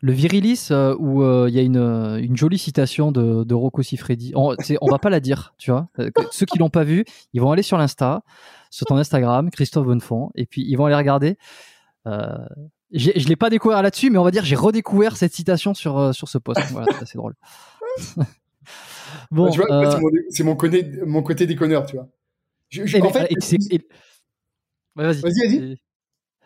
le 0.00 0.12
virilis 0.12 0.68
euh, 0.70 0.94
où 0.98 1.22
euh, 1.22 1.46
il 1.48 1.54
y 1.54 1.58
a 1.58 1.62
une, 1.62 1.76
euh, 1.76 2.18
une 2.22 2.36
jolie 2.36 2.58
citation 2.58 3.10
de, 3.12 3.42
de 3.44 3.54
Rocco 3.54 3.82
Siffredi. 3.82 4.32
On, 4.36 4.54
on 4.80 4.90
va 4.90 4.98
pas 4.98 5.10
la 5.10 5.20
dire, 5.20 5.54
tu 5.58 5.70
vois. 5.70 5.88
Euh, 5.98 6.10
ceux 6.30 6.46
qui 6.46 6.58
l'ont 6.58 6.70
pas 6.70 6.84
vu, 6.84 7.04
ils 7.32 7.40
vont 7.40 7.50
aller 7.50 7.62
sur 7.62 7.78
l'Insta, 7.78 8.22
sur 8.70 8.86
ton 8.86 8.96
Instagram, 8.96 9.50
Christophe 9.50 9.86
Bonnefond, 9.86 10.30
et 10.36 10.46
puis 10.46 10.64
ils 10.68 10.76
vont 10.76 10.84
aller 10.86 10.94
regarder. 10.96 11.36
Je 12.06 13.28
l'ai 13.28 13.36
pas 13.36 13.50
découvert 13.50 13.82
là-dessus, 13.82 14.08
mais 14.10 14.18
on 14.18 14.24
va 14.24 14.30
dire 14.30 14.44
j'ai 14.44 14.56
redécouvert 14.56 15.16
cette 15.16 15.34
citation 15.34 15.74
sur, 15.74 16.14
sur 16.14 16.28
ce 16.28 16.38
post. 16.38 16.60
Voilà, 16.70 16.86
c'est 16.96 17.02
assez 17.02 17.18
drôle. 17.18 17.34
bon, 19.30 19.50
c'est 20.30 20.44
mon, 20.44 20.56
côté, 20.56 20.90
mon 21.06 21.22
côté 21.22 21.46
déconneur, 21.46 21.86
tu 21.86 21.96
vois. 21.96 22.08
Je- 22.70 22.86
je- 22.86 22.98
Et 22.98 23.02
en 23.02 23.10
fait, 23.10 23.28
vas-y. 24.94 25.20
Vas-y, 25.20 25.48
vas-y. 25.58 25.78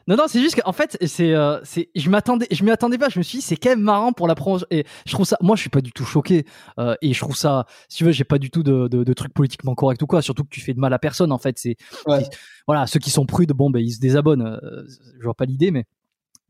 Non, 0.08 0.16
non, 0.16 0.24
c'est 0.28 0.40
juste 0.40 0.60
qu'en 0.60 0.72
fait, 0.72 0.96
c'est, 1.06 1.32
euh, 1.34 1.58
c'est, 1.64 1.90
je 1.94 2.10
m'attendais, 2.10 2.46
je 2.50 2.64
m'y 2.64 2.70
attendais 2.70 2.98
pas. 2.98 3.08
Je 3.08 3.18
me 3.18 3.22
suis 3.22 3.38
dit, 3.38 3.42
c'est 3.44 3.56
quand 3.56 3.70
même 3.70 3.80
marrant 3.82 4.12
pour 4.12 4.26
la 4.28 4.34
promotion. 4.34 4.66
Et 4.70 4.84
je 5.06 5.12
trouve 5.12 5.26
ça, 5.26 5.36
moi, 5.40 5.56
je 5.56 5.60
suis 5.60 5.70
pas 5.70 5.80
du 5.80 5.92
tout 5.92 6.04
choqué. 6.04 6.44
euh, 6.78 6.94
et 7.02 7.12
je 7.12 7.20
trouve 7.20 7.36
ça, 7.36 7.66
si 7.88 7.98
tu 7.98 8.04
veux, 8.04 8.12
j'ai 8.12 8.24
pas 8.24 8.38
du 8.38 8.50
tout 8.50 8.62
de, 8.62 8.88
de, 8.88 9.04
de 9.04 9.12
trucs 9.12 9.32
politiquement 9.34 9.74
corrects 9.74 10.02
ou 10.02 10.06
quoi. 10.06 10.22
Surtout 10.22 10.44
que 10.44 10.48
tu 10.50 10.60
fais 10.60 10.74
de 10.74 10.80
mal 10.80 10.92
à 10.92 10.98
personne, 10.98 11.32
en 11.32 11.38
fait. 11.38 11.58
C'est, 11.58 11.76
Ouais. 12.06 12.24
c'est- 12.24 12.30
voilà, 12.66 12.86
ceux 12.86 12.98
qui 13.00 13.10
sont 13.10 13.26
prudes, 13.26 13.52
bon, 13.52 13.70
ben, 13.70 13.78
ils 13.80 13.92
se 13.92 14.00
désabonnent. 14.00 14.42
euh, 14.62 14.82
je 15.18 15.24
vois 15.24 15.34
pas 15.34 15.44
l'idée, 15.44 15.70
mais. 15.70 15.84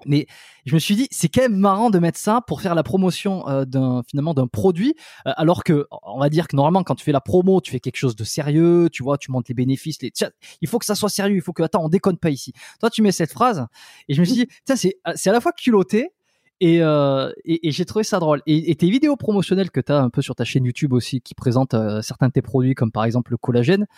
Mais 0.06 0.26
je 0.66 0.74
me 0.74 0.78
suis 0.78 0.96
dit, 0.96 1.08
c'est 1.10 1.28
quand 1.28 1.42
même 1.42 1.56
marrant 1.56 1.90
de 1.90 1.98
mettre 1.98 2.18
ça 2.18 2.40
pour 2.46 2.60
faire 2.60 2.74
la 2.74 2.82
promotion 2.82 3.48
euh, 3.48 3.64
d'un 3.64 4.02
finalement 4.08 4.34
d'un 4.34 4.46
produit, 4.46 4.94
euh, 5.26 5.32
alors 5.36 5.64
que 5.64 5.86
on 6.02 6.18
va 6.18 6.28
dire 6.28 6.48
que 6.48 6.56
normalement 6.56 6.82
quand 6.84 6.94
tu 6.94 7.04
fais 7.04 7.12
la 7.12 7.20
promo, 7.20 7.60
tu 7.60 7.70
fais 7.70 7.80
quelque 7.80 7.96
chose 7.96 8.16
de 8.16 8.24
sérieux, 8.24 8.88
tu 8.90 9.02
vois, 9.02 9.18
tu 9.18 9.30
montes 9.30 9.48
les 9.48 9.54
bénéfices, 9.54 10.00
les... 10.02 10.10
tiens, 10.10 10.30
il 10.60 10.68
faut 10.68 10.78
que 10.78 10.86
ça 10.86 10.94
soit 10.94 11.08
sérieux, 11.08 11.36
il 11.36 11.42
faut 11.42 11.52
que 11.52 11.62
attends, 11.62 11.84
on 11.84 11.88
déconne 11.88 12.18
pas 12.18 12.30
ici. 12.30 12.52
Toi, 12.80 12.90
tu 12.90 13.02
mets 13.02 13.12
cette 13.12 13.32
phrase 13.32 13.66
et 14.08 14.14
je 14.14 14.20
me 14.20 14.24
suis 14.24 14.34
dit, 14.34 14.46
tiens, 14.64 14.76
c'est 14.76 14.98
c'est 15.14 15.30
à 15.30 15.32
la 15.32 15.40
fois 15.40 15.52
culotté 15.52 16.12
et, 16.62 16.78
euh, 16.80 17.32
et, 17.44 17.72
j'ai 17.72 17.84
trouvé 17.84 18.04
ça 18.04 18.20
drôle. 18.20 18.40
Et, 18.46 18.72
tes 18.76 18.88
vidéos 18.88 19.16
promotionnelles 19.16 19.72
que 19.72 19.80
tu 19.80 19.90
as 19.90 19.98
un 19.98 20.10
peu 20.10 20.22
sur 20.22 20.36
ta 20.36 20.44
chaîne 20.44 20.64
YouTube 20.64 20.92
aussi, 20.92 21.20
qui 21.20 21.34
présentent 21.34 21.74
euh, 21.74 22.02
certains 22.02 22.28
de 22.28 22.32
tes 22.32 22.40
produits, 22.40 22.74
comme 22.76 22.92
par 22.92 23.04
exemple 23.04 23.32
le 23.32 23.36
collagène, 23.36 23.88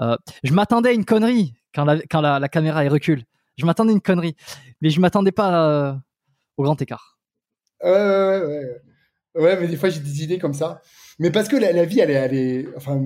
euh, 0.00 0.16
je 0.42 0.52
m'attendais 0.52 0.88
à 0.88 0.92
une 0.92 1.04
connerie 1.04 1.54
quand 1.72 1.84
la, 1.84 2.00
quand 2.10 2.20
la 2.20 2.48
caméra 2.48 2.84
elle 2.84 2.90
recule. 2.90 3.22
Je 3.58 3.66
m'attendais 3.66 3.90
à 3.90 3.94
une 3.94 4.00
connerie, 4.00 4.36
mais 4.80 4.90
je 4.90 5.00
m'attendais 5.00 5.32
pas 5.32 5.68
euh, 5.68 5.94
au 6.56 6.62
grand 6.62 6.80
écart. 6.80 7.18
Ouais, 7.82 7.90
ouais, 7.90 8.40
ouais, 8.46 9.42
ouais. 9.42 9.60
Mais 9.60 9.68
des 9.68 9.76
fois, 9.76 9.88
j'ai 9.90 10.00
des 10.00 10.22
idées 10.22 10.38
comme 10.38 10.54
ça. 10.54 10.80
Mais 11.18 11.30
parce 11.30 11.48
que 11.48 11.56
la, 11.56 11.84
vie, 11.84 12.00
elle 12.00 12.10
est, 12.34 12.66
enfin, 12.76 13.00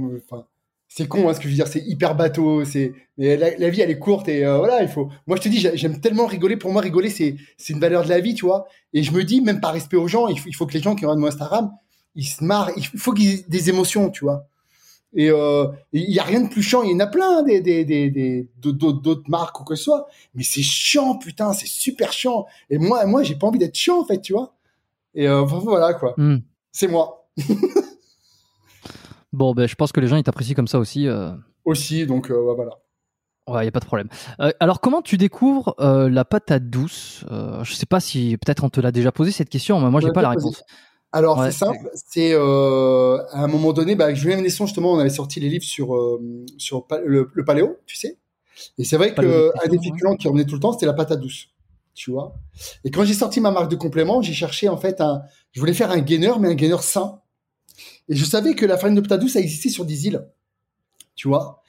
c'est 0.89 1.09
con, 1.09 1.29
hein, 1.29 1.35
ce 1.35 1.39
que 1.39 1.45
je 1.45 1.49
veux 1.49 1.55
dire, 1.55 1.67
c'est 1.69 1.81
hyper 1.81 2.15
bateau, 2.15 2.65
c'est, 2.67 2.93
mais 3.17 3.37
la, 3.39 3.71
vie, 3.71 3.81
elle 3.81 3.91
est 3.91 3.99
courte 3.99 4.29
et 4.29 4.45
euh, 4.45 4.59
voilà, 4.59 4.83
il 4.83 4.89
faut. 4.89 5.09
Moi, 5.27 5.39
je 5.39 5.43
te 5.43 5.49
dis, 5.49 5.59
j'ai- 5.59 5.75
j'aime 5.77 6.01
tellement 6.01 6.27
rigoler. 6.27 6.57
Pour 6.59 6.71
moi, 6.71 6.83
rigoler, 6.83 7.09
c'est, 7.09 7.37
c'est 7.57 7.73
une 7.73 7.81
valeur 7.81 8.05
de 8.05 8.11
la 8.11 8.21
vie, 8.21 8.35
tu 8.35 8.45
vois. 8.45 8.67
Et 8.93 9.03
je 9.03 9.13
me 9.13 9.25
dis, 9.25 9.41
même 9.41 9.61
par 9.61 9.73
respect 9.73 9.97
aux 9.97 10.09
gens, 10.09 10.29
il 10.29 10.39
faut, 10.39 10.49
il 10.49 10.55
faut 10.55 10.67
que 10.67 10.75
les 10.75 10.81
gens 10.83 10.95
qui 10.95 11.07
regardent 11.07 11.21
mon 11.21 11.29
Instagram, 11.29 11.71
ils 12.15 12.27
se 12.27 12.45
marrent. 12.45 12.71
Il 12.77 12.85
faut 12.85 13.13
qu'ils 13.15 13.31
aient 13.41 13.45
des 13.49 13.71
émotions, 13.71 14.11
tu 14.11 14.25
vois. 14.25 14.47
Et 15.15 15.31
euh, 15.31 15.67
il 15.93 16.11
y 16.11 16.19
a 16.19 16.25
rien 16.25 16.41
de 16.41 16.49
plus 16.49 16.63
chiant. 16.63 16.83
Il 16.83 16.91
y 16.93 16.95
en 16.95 17.01
a 17.01 17.07
plein 17.07 17.43
des, 17.43 17.61
des, 17.61 17.85
des, 17.85 18.11
des 18.11 18.49
d'autres, 18.57 19.23
marques 19.29 19.61
ou 19.61 19.65
que 19.65 19.75
ce 19.75 19.85
soit. 19.85 20.07
Mais 20.35 20.43
c'est 20.43 20.63
chiant, 20.63 21.17
putain, 21.19 21.53
c'est 21.53 21.67
super 21.67 22.13
chiant. 22.13 22.47
Et 22.71 22.79
moi, 22.79 23.05
moi, 23.07 23.23
j'ai 23.23 23.35
pas 23.35 23.47
envie 23.47 23.59
d'être 23.59 23.75
chiant, 23.75 24.01
en 24.01 24.05
fait, 24.05 24.21
tu 24.21 24.33
vois. 24.33 24.55
Et 25.15 25.29
euh, 25.29 25.43
voilà, 25.43 25.93
quoi. 25.95 26.15
Hmm. 26.17 26.39
C'est 26.73 26.89
moi 26.89 27.29
Bon, 29.33 29.55
ben, 29.55 29.67
je 29.67 29.75
pense 29.75 29.93
que 29.93 30.01
les 30.01 30.09
gens 30.09 30.17
ils 30.17 30.23
t'apprécient 30.23 30.55
comme 30.55 30.69
ça 30.69 30.79
aussi. 30.79 31.09
euh, 31.09 31.33
aussi, 31.65 32.07
donc 32.07 32.31
euh, 32.31 32.35
ouais, 32.41 32.55
voilà. 32.55 32.73
Ouais, 33.49 33.65
y 33.65 33.69
a 33.69 33.73
pas 33.73 33.81
de 33.81 33.85
problème. 33.87 34.09
Euh, 34.41 34.53
alors, 34.61 34.81
comment 34.81 35.03
tu 35.03 35.17
découvres 35.17 35.75
euh, 35.81 36.09
la 36.09 36.25
patate 36.25 36.69
douce? 36.71 37.25
Euh, 37.31 37.65
Je 37.65 37.75
sais 37.75 37.87
pas 37.87 37.99
si 38.01 38.37
peut-être 38.37 38.63
on 38.63 38.69
te 38.69 38.81
l'a 38.81 38.93
déjà 38.93 39.11
posé 39.11 39.33
cette 39.33 39.49
question, 39.49 39.81
mais 39.81 39.91
moi 39.91 40.01
j'ai 40.01 40.13
pas 40.13 40.23
la 40.23 40.31
réponse. 40.31 40.63
Alors, 41.13 41.39
Ouais, 41.39 41.51
c'est 41.51 41.59
simple. 41.59 41.91
C'est 41.95 42.33
euh, 42.33 43.19
à 43.31 43.45
un 43.45 43.47
moment 43.47 43.73
donné, 43.73 43.95
bah, 43.97 44.05
avec 44.05 44.17
Julien 44.17 44.37
Ménesson, 44.37 44.67
justement, 44.67 44.93
on 44.93 44.99
avait 44.99 45.11
sorti 45.11 45.41
les 45.41 45.49
livres 45.49 45.65
sur, 45.65 45.95
euh, 45.95 46.21
sur 46.59 46.87
pa- 46.87 47.01
le, 47.05 47.31
le 47.33 47.45
paléo, 47.45 47.77
tu 47.87 47.97
sais. 47.97 48.19
Et 48.79 48.85
c'est 48.85 48.97
vrai 48.97 49.11
que 49.11 49.17
Paléo 49.17 49.31
euh, 49.33 49.51
un 49.65 49.69
des 49.69 49.79
féculents 49.79 50.17
qui 50.17 50.29
revenait 50.29 50.45
tout 50.45 50.55
le 50.55 50.61
temps, 50.61 50.73
c'était 50.73 50.87
la 50.87 50.93
patate 50.95 51.21
douce. 51.21 51.49
Tu 51.95 52.11
vois. 52.11 52.35
Et 52.85 52.91
quand 52.91 53.05
j'ai 53.05 53.13
sorti 53.15 53.41
ma 53.41 53.51
marque 53.51 53.71
de 53.71 53.77
complément, 53.77 54.23
j'ai 54.23 54.33
cherché 54.33 54.69
en 54.69 54.79
fait 54.79 55.01
un. 55.03 55.23
Je 55.53 55.61
voulais 55.61 55.75
faire 55.75 55.91
un 55.91 55.99
gainer, 56.01 56.33
mais 56.41 56.49
un 56.49 56.55
gainer 56.55 56.81
sain. 56.81 57.21
Et 58.09 58.17
je 58.17 58.25
savais 58.25 58.55
que 58.55 58.65
la 58.65 58.79
farine 58.79 58.95
de 58.95 59.01
patate 59.01 59.21
douce, 59.21 59.35
ça 59.35 59.41
existait 59.41 59.69
sur 59.69 59.85
des 59.85 60.07
îles. 60.07 60.27
Tu 61.15 61.29
vois. 61.29 61.62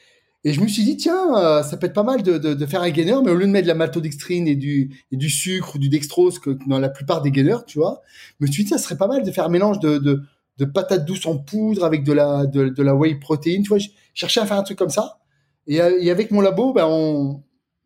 Et 0.46 0.52
je 0.52 0.60
me 0.60 0.68
suis 0.68 0.84
dit, 0.84 0.98
tiens, 0.98 1.38
euh, 1.38 1.64
ça 1.64 1.78
peut 1.78 1.88
être 1.88 1.94
pas 1.94 2.04
mal 2.04 2.22
de, 2.22 2.38
de, 2.38 2.66
faire 2.66 2.82
un 2.82 2.90
gainer, 2.90 3.16
mais 3.24 3.32
au 3.32 3.36
lieu 3.36 3.46
de 3.46 3.52
mettre 3.52 3.64
de 3.64 3.70
la 3.70 3.76
maltodextrine 3.76 4.46
et 4.48 4.56
du, 4.56 4.94
et 5.12 5.16
du 5.16 5.30
sucre 5.30 5.76
ou 5.76 5.80
du 5.80 5.88
dextrose, 5.88 6.38
que 6.40 6.58
dans 6.68 6.80
la 6.80 6.90
plupart 6.90 7.22
des 7.22 7.32
gainers, 7.32 7.64
tu 7.66 7.80
vois, 7.80 8.02
je 8.40 8.46
me 8.46 8.52
suis 8.52 8.64
dit, 8.64 8.70
ça 8.70 8.78
serait 8.78 8.98
pas 8.98 9.08
mal 9.08 9.24
de 9.24 9.32
faire 9.32 9.46
un 9.46 9.50
mélange 9.50 9.80
de, 9.80 10.00
de, 10.00 10.22
de 10.58 10.66
patates 10.66 11.06
douces 11.06 11.26
en 11.26 11.38
poudre 11.38 11.86
avec 11.86 12.04
de 12.04 12.12
la, 12.12 12.46
de, 12.46 12.84
la 12.84 12.94
whey 12.94 13.16
protein. 13.16 13.62
Tu 13.64 13.70
vois, 13.70 13.78
je 13.78 13.88
cherchais 14.14 14.42
à 14.42 14.46
faire 14.46 14.58
un 14.58 14.64
truc 14.64 14.78
comme 14.78 14.90
ça. 14.90 15.20
Et, 15.66 15.82
euh, 15.82 15.98
et 16.02 16.12
avec 16.12 16.30
mon 16.32 16.42
labo, 16.42 16.74
ben, 16.74 16.86
on, 16.88 17.42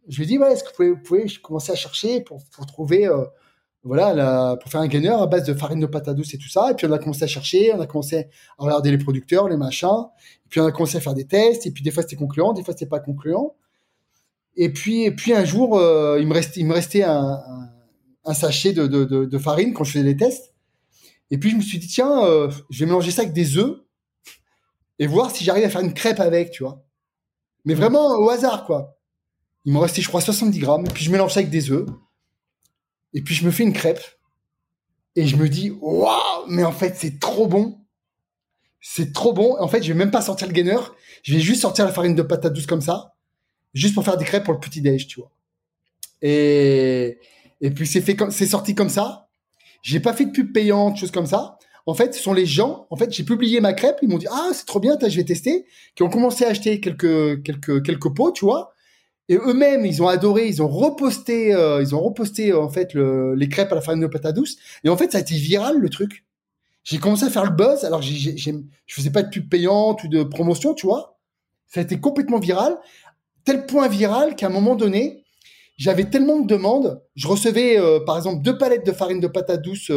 je 0.07 0.17
lui 0.17 0.23
ai 0.23 0.27
dit, 0.27 0.37
ouais, 0.39 0.51
est-ce 0.51 0.63
que 0.63 0.69
vous 0.69 0.75
pouvez, 0.75 0.89
vous 0.89 1.01
pouvez 1.03 1.27
je 1.27 1.39
commençais 1.39 1.73
à 1.73 1.75
chercher 1.75 2.21
pour, 2.21 2.43
pour 2.51 2.65
trouver, 2.65 3.07
euh, 3.07 3.23
voilà, 3.87 4.57
pour 4.61 4.69
faire 4.69 4.81
un 4.81 4.87
gainer 4.87 5.09
à 5.09 5.25
base 5.25 5.43
de 5.45 5.53
farine 5.53 5.79
de 5.79 5.85
patate 5.85 6.15
douce 6.15 6.33
et 6.33 6.37
tout 6.37 6.49
ça. 6.49 6.71
Et 6.71 6.75
puis 6.75 6.85
on 6.85 6.91
a 6.91 6.99
commencé 6.99 7.23
à 7.23 7.27
chercher, 7.27 7.73
on 7.73 7.79
a 7.79 7.87
commencé 7.87 8.27
à 8.57 8.63
regarder 8.63 8.91
les 8.91 8.97
producteurs, 8.97 9.49
les 9.49 9.57
machins. 9.57 10.05
Et 10.45 10.49
puis 10.49 10.59
on 10.59 10.65
a 10.65 10.71
commencé 10.71 10.97
à 10.97 10.99
faire 10.99 11.13
des 11.13 11.25
tests. 11.25 11.65
Et 11.65 11.71
puis 11.71 11.83
des 11.83 11.91
fois 11.91 12.03
c'était 12.03 12.15
concluant, 12.15 12.53
des 12.53 12.63
fois 12.63 12.73
c'était 12.73 12.85
pas 12.85 12.99
concluant. 12.99 13.55
Et 14.55 14.73
puis, 14.73 15.03
et 15.03 15.11
puis 15.11 15.33
un 15.33 15.45
jour, 15.45 15.77
euh, 15.77 16.17
il 16.19 16.27
me 16.27 16.33
restait, 16.33 16.59
il 16.59 16.65
me 16.65 16.73
restait 16.73 17.03
un, 17.03 17.11
un, 17.11 17.69
un 18.25 18.33
sachet 18.33 18.73
de, 18.73 18.87
de, 18.87 19.05
de, 19.05 19.25
de 19.25 19.37
farine 19.37 19.73
quand 19.73 19.83
je 19.83 19.93
faisais 19.93 20.03
les 20.03 20.17
tests. 20.17 20.53
Et 21.29 21.37
puis 21.37 21.51
je 21.51 21.55
me 21.55 21.61
suis 21.61 21.77
dit, 21.77 21.87
tiens, 21.87 22.23
euh, 22.25 22.49
je 22.69 22.79
vais 22.79 22.85
mélanger 22.85 23.11
ça 23.11 23.21
avec 23.21 23.33
des 23.33 23.57
œufs 23.57 23.77
et 24.99 25.07
voir 25.07 25.31
si 25.31 25.43
j'arrive 25.43 25.65
à 25.65 25.69
faire 25.69 25.81
une 25.81 25.93
crêpe 25.93 26.19
avec, 26.19 26.51
tu 26.51 26.63
vois. 26.63 26.83
Mais 27.65 27.73
vraiment 27.73 28.17
au 28.17 28.29
hasard, 28.29 28.65
quoi. 28.65 28.97
Il 29.65 29.73
me 29.73 29.79
restait, 29.79 30.01
je 30.01 30.07
crois, 30.07 30.21
70 30.21 30.57
grammes. 30.59 30.85
Et 30.85 30.89
puis 30.89 31.03
je 31.03 31.11
mélange 31.11 31.33
ça 31.33 31.41
avec 31.41 31.51
des 31.51 31.71
œufs. 31.71 31.85
Et 33.17 33.21
puis 33.21 33.33
je 33.33 33.43
me 33.43 33.49
fais 33.49 33.63
une 33.63 33.73
crêpe. 33.73 33.99
Et 35.15 35.25
je 35.25 35.37
me 35.37 35.49
dis, 35.49 35.71
waouh, 35.81 36.45
mais 36.47 36.63
en 36.63 36.71
fait, 36.71 36.93
c'est 36.95 37.19
trop 37.19 37.47
bon. 37.47 37.79
C'est 38.79 39.11
trop 39.11 39.33
bon. 39.33 39.55
En 39.59 39.67
fait, 39.67 39.81
je 39.81 39.87
vais 39.91 39.97
même 39.97 40.11
pas 40.11 40.21
sortir 40.21 40.47
le 40.47 40.53
gainer. 40.53 40.77
Je 41.23 41.33
vais 41.33 41.39
juste 41.39 41.61
sortir 41.61 41.85
la 41.85 41.91
farine 41.91 42.13
de 42.13 42.21
patate 42.21 42.53
douce 42.53 42.67
comme 42.67 42.81
ça. 42.81 43.15
Juste 43.73 43.95
pour 43.95 44.05
faire 44.05 44.17
des 44.17 44.23
crêpes 44.23 44.43
pour 44.43 44.53
le 44.53 44.59
petit 44.59 44.81
déj, 44.81 45.07
tu 45.07 45.19
vois. 45.19 45.31
Et, 46.21 47.17
et 47.59 47.71
puis 47.71 47.87
c'est 47.87 48.01
fait 48.01 48.15
c'est 48.29 48.45
sorti 48.45 48.75
comme 48.75 48.89
ça. 48.89 49.29
J'ai 49.81 49.99
pas 49.99 50.13
fait 50.13 50.25
de 50.25 50.31
pub 50.31 50.53
payante, 50.53 50.97
choses 50.97 51.09
comme 51.09 51.25
ça. 51.25 51.57
En 51.87 51.95
fait, 51.95 52.13
ce 52.13 52.21
sont 52.21 52.33
les 52.33 52.45
gens. 52.45 52.85
En 52.91 52.97
fait, 52.97 53.11
j'ai 53.11 53.23
publié 53.23 53.61
ma 53.61 53.73
crêpe. 53.73 53.97
Ils 54.03 54.09
m'ont 54.09 54.19
dit 54.19 54.27
ah 54.29 54.49
c'est 54.53 54.67
trop 54.67 54.79
bien, 54.79 54.95
je 55.01 55.17
vais 55.17 55.25
tester. 55.25 55.65
Qui 55.95 56.03
ont 56.03 56.09
commencé 56.09 56.45
à 56.45 56.49
acheter 56.49 56.79
quelques 56.79 57.41
quelques 57.41 57.83
quelques 57.83 58.13
pots, 58.13 58.31
tu 58.31 58.45
vois. 58.45 58.75
Et 59.29 59.35
eux-mêmes, 59.35 59.85
ils 59.85 60.01
ont 60.01 60.07
adoré. 60.07 60.47
Ils 60.47 60.61
ont 60.61 60.67
reposté, 60.67 61.53
euh, 61.53 61.81
ils 61.81 61.93
ont 61.95 62.01
reposté 62.01 62.51
euh, 62.51 62.61
en 62.61 62.69
fait 62.69 62.93
le, 62.93 63.35
les 63.35 63.49
crêpes 63.49 63.71
à 63.71 63.75
la 63.75 63.81
farine 63.81 64.01
de 64.01 64.07
patate 64.07 64.35
douce. 64.35 64.57
Et 64.83 64.89
en 64.89 64.97
fait, 64.97 65.11
ça 65.11 65.17
a 65.17 65.21
été 65.21 65.35
viral 65.35 65.77
le 65.79 65.89
truc. 65.89 66.25
J'ai 66.83 66.99
commencé 66.99 67.25
à 67.25 67.29
faire 67.29 67.43
le 67.43 67.51
buzz. 67.51 67.83
Alors, 67.83 68.01
j'ai, 68.01 68.37
j'ai, 68.37 68.55
je 68.85 68.95
faisais 68.95 69.09
pas 69.09 69.23
de 69.23 69.29
pub 69.29 69.49
payante 69.49 70.03
ou 70.03 70.07
de 70.07 70.23
promotion, 70.23 70.73
tu 70.73 70.85
vois. 70.87 71.17
Ça 71.67 71.81
a 71.81 71.83
été 71.83 71.99
complètement 71.99 72.39
viral, 72.39 72.77
tel 73.43 73.65
point 73.65 73.89
viral 73.89 74.35
qu'à 74.37 74.47
un 74.47 74.49
moment 74.49 74.75
donné, 74.75 75.25
j'avais 75.75 76.05
tellement 76.05 76.39
de 76.39 76.47
demandes. 76.47 77.01
Je 77.17 77.27
recevais, 77.27 77.77
euh, 77.77 77.99
par 77.99 78.15
exemple, 78.15 78.41
deux 78.41 78.57
palettes 78.57 78.85
de 78.85 78.93
farine 78.93 79.19
de 79.19 79.27
patate 79.27 79.61
douce 79.61 79.91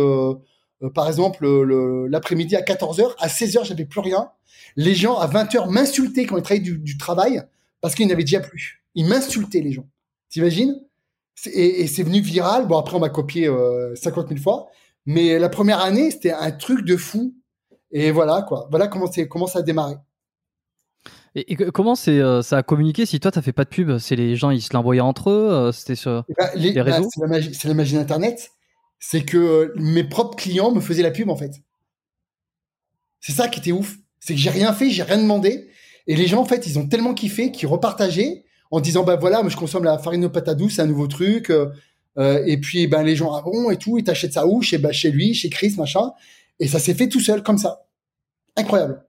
par 0.95 1.09
exemple, 1.09 1.45
le- 1.45 2.07
l'après-midi 2.07 2.57
à 2.57 2.63
14h, 2.63 3.15
à 3.19 3.29
16h, 3.29 3.65
j'avais 3.65 3.85
plus 3.85 4.01
rien. 4.01 4.31
Les 4.77 4.95
gens 4.95 5.19
à 5.19 5.27
20h 5.27 5.69
m'insultaient 5.71 6.25
quand 6.25 6.39
ils 6.39 6.43
travaillaient 6.43 6.65
du, 6.65 6.79
du 6.79 6.97
travail 6.97 7.43
parce 7.83 7.95
qu'ils 7.95 8.09
n'avaient 8.09 8.25
déjà 8.25 8.41
plus. 8.41 8.80
Ils 8.95 9.07
m'insultaient, 9.07 9.61
les 9.61 9.73
gens. 9.73 9.89
T'imagines? 10.29 10.81
Et, 11.47 11.83
et 11.83 11.87
c'est 11.87 12.03
venu 12.03 12.21
viral. 12.21 12.67
Bon, 12.67 12.79
après, 12.79 12.97
on 12.97 13.01
m'a 13.01 13.09
copié 13.09 13.49
euh, 13.49 13.95
50 13.97 14.29
000 14.29 14.41
fois. 14.41 14.69
Mais 15.07 15.39
la 15.39 15.49
première 15.49 15.81
année, 15.81 16.11
c'était 16.11 16.33
un 16.33 16.51
truc 16.51 16.85
de 16.85 16.97
fou. 16.97 17.35
Et 17.93 18.11
voilà, 18.11 18.43
quoi. 18.43 18.69
Voilà 18.71 18.89
comment, 18.89 19.07
ça 19.47 19.59
a 19.59 19.63
démarré. 19.63 19.95
Et, 21.35 21.57
comment 21.57 21.95
euh, 22.09 22.43
ça 22.43 22.59
a 22.59 22.63
communiqué 22.63 23.07
si 23.07 23.21
toi 23.21 23.31
t'as 23.31 23.43
fait 23.43 23.53
pas 23.53 23.65
de 23.65 23.69
pub? 23.71 23.99
C'est 23.99 24.17
les 24.17 24.35
gens 24.37 24.51
ils 24.51 24.63
se 24.63 24.75
l'envoyaient 24.75 25.01
entre 25.01 25.31
eux 25.31 25.51
euh, 25.51 25.73
C'était 25.73 25.95
sur. 25.95 26.25
Eh 26.29 26.35
ben, 26.37 26.51
les- 26.55 26.73
Les 26.73 26.83
bah, 26.83 26.97
réseaux? 26.97 27.09
c'est 27.13 27.21
la 27.21 27.29
magie, 27.29 27.55
c'est 27.55 27.69
la 27.69 27.75
magie 27.75 27.95
d'Internet. 27.95 28.51
C'est 28.99 29.25
que 29.25 29.39
euh, 29.39 29.73
mes 29.77 30.05
propres 30.05 30.37
clients 30.37 30.73
me 30.73 30.81
faisaient 30.81 31.03
la 31.03 31.11
pub, 31.11 31.31
en 31.31 31.37
fait. 31.37 31.53
C'est 33.21 33.33
ça 33.33 33.49
qui 33.49 33.61
était 33.61 33.73
ouf. 33.73 33.97
C'est 34.19 34.35
que 34.35 34.41
j'ai 34.41 34.51
rien 34.51 34.73
fait, 34.73 34.91
j'ai 34.91 35.03
rien 35.03 35.19
demandé. 35.19 35.69
Et 36.07 36.17
les 36.17 36.27
gens, 36.27 36.41
en 36.41 36.45
fait, 36.45 36.67
ils 36.67 36.79
ont 36.79 36.87
tellement 36.89 37.15
kiffé 37.15 37.53
qu'ils 37.53 37.69
repartageaient 37.69 38.45
en 38.71 38.81
disant, 38.81 39.05
bah 39.05 39.17
voilà, 39.17 39.43
moi, 39.43 39.51
je 39.51 39.57
consomme 39.57 39.85
la 39.85 39.99
farine 39.99 40.23
de 40.23 40.29
patate 40.29 40.59
douce, 40.59 40.77
c'est 40.77 40.83
un 40.83 40.87
nouveau 40.87 41.07
truc. 41.07 41.51
euh, 41.51 41.67
euh, 42.19 42.43
et 42.47 42.59
puis, 42.59 42.87
ben, 42.87 43.03
les 43.03 43.17
gens, 43.17 43.33
ah 43.35 43.43
bon, 43.43 43.71
et 43.71 43.77
tout, 43.77 43.99
ils 43.99 44.05
t'achètent 44.05 44.33
ça 44.33 44.47
où? 44.47 44.63
Chez, 44.63 44.79
bah, 44.79 44.93
chez 44.93 45.11
lui, 45.11 45.35
chez 45.35 45.49
Chris, 45.51 45.75
machin. 45.77 46.13
Et 46.59 46.69
ça 46.69 46.79
s'est 46.79 46.95
fait 46.95 47.09
tout 47.09 47.21
seul, 47.21 47.43
comme 47.43 47.59
ça. 47.59 47.87
Incroyable. 48.57 49.05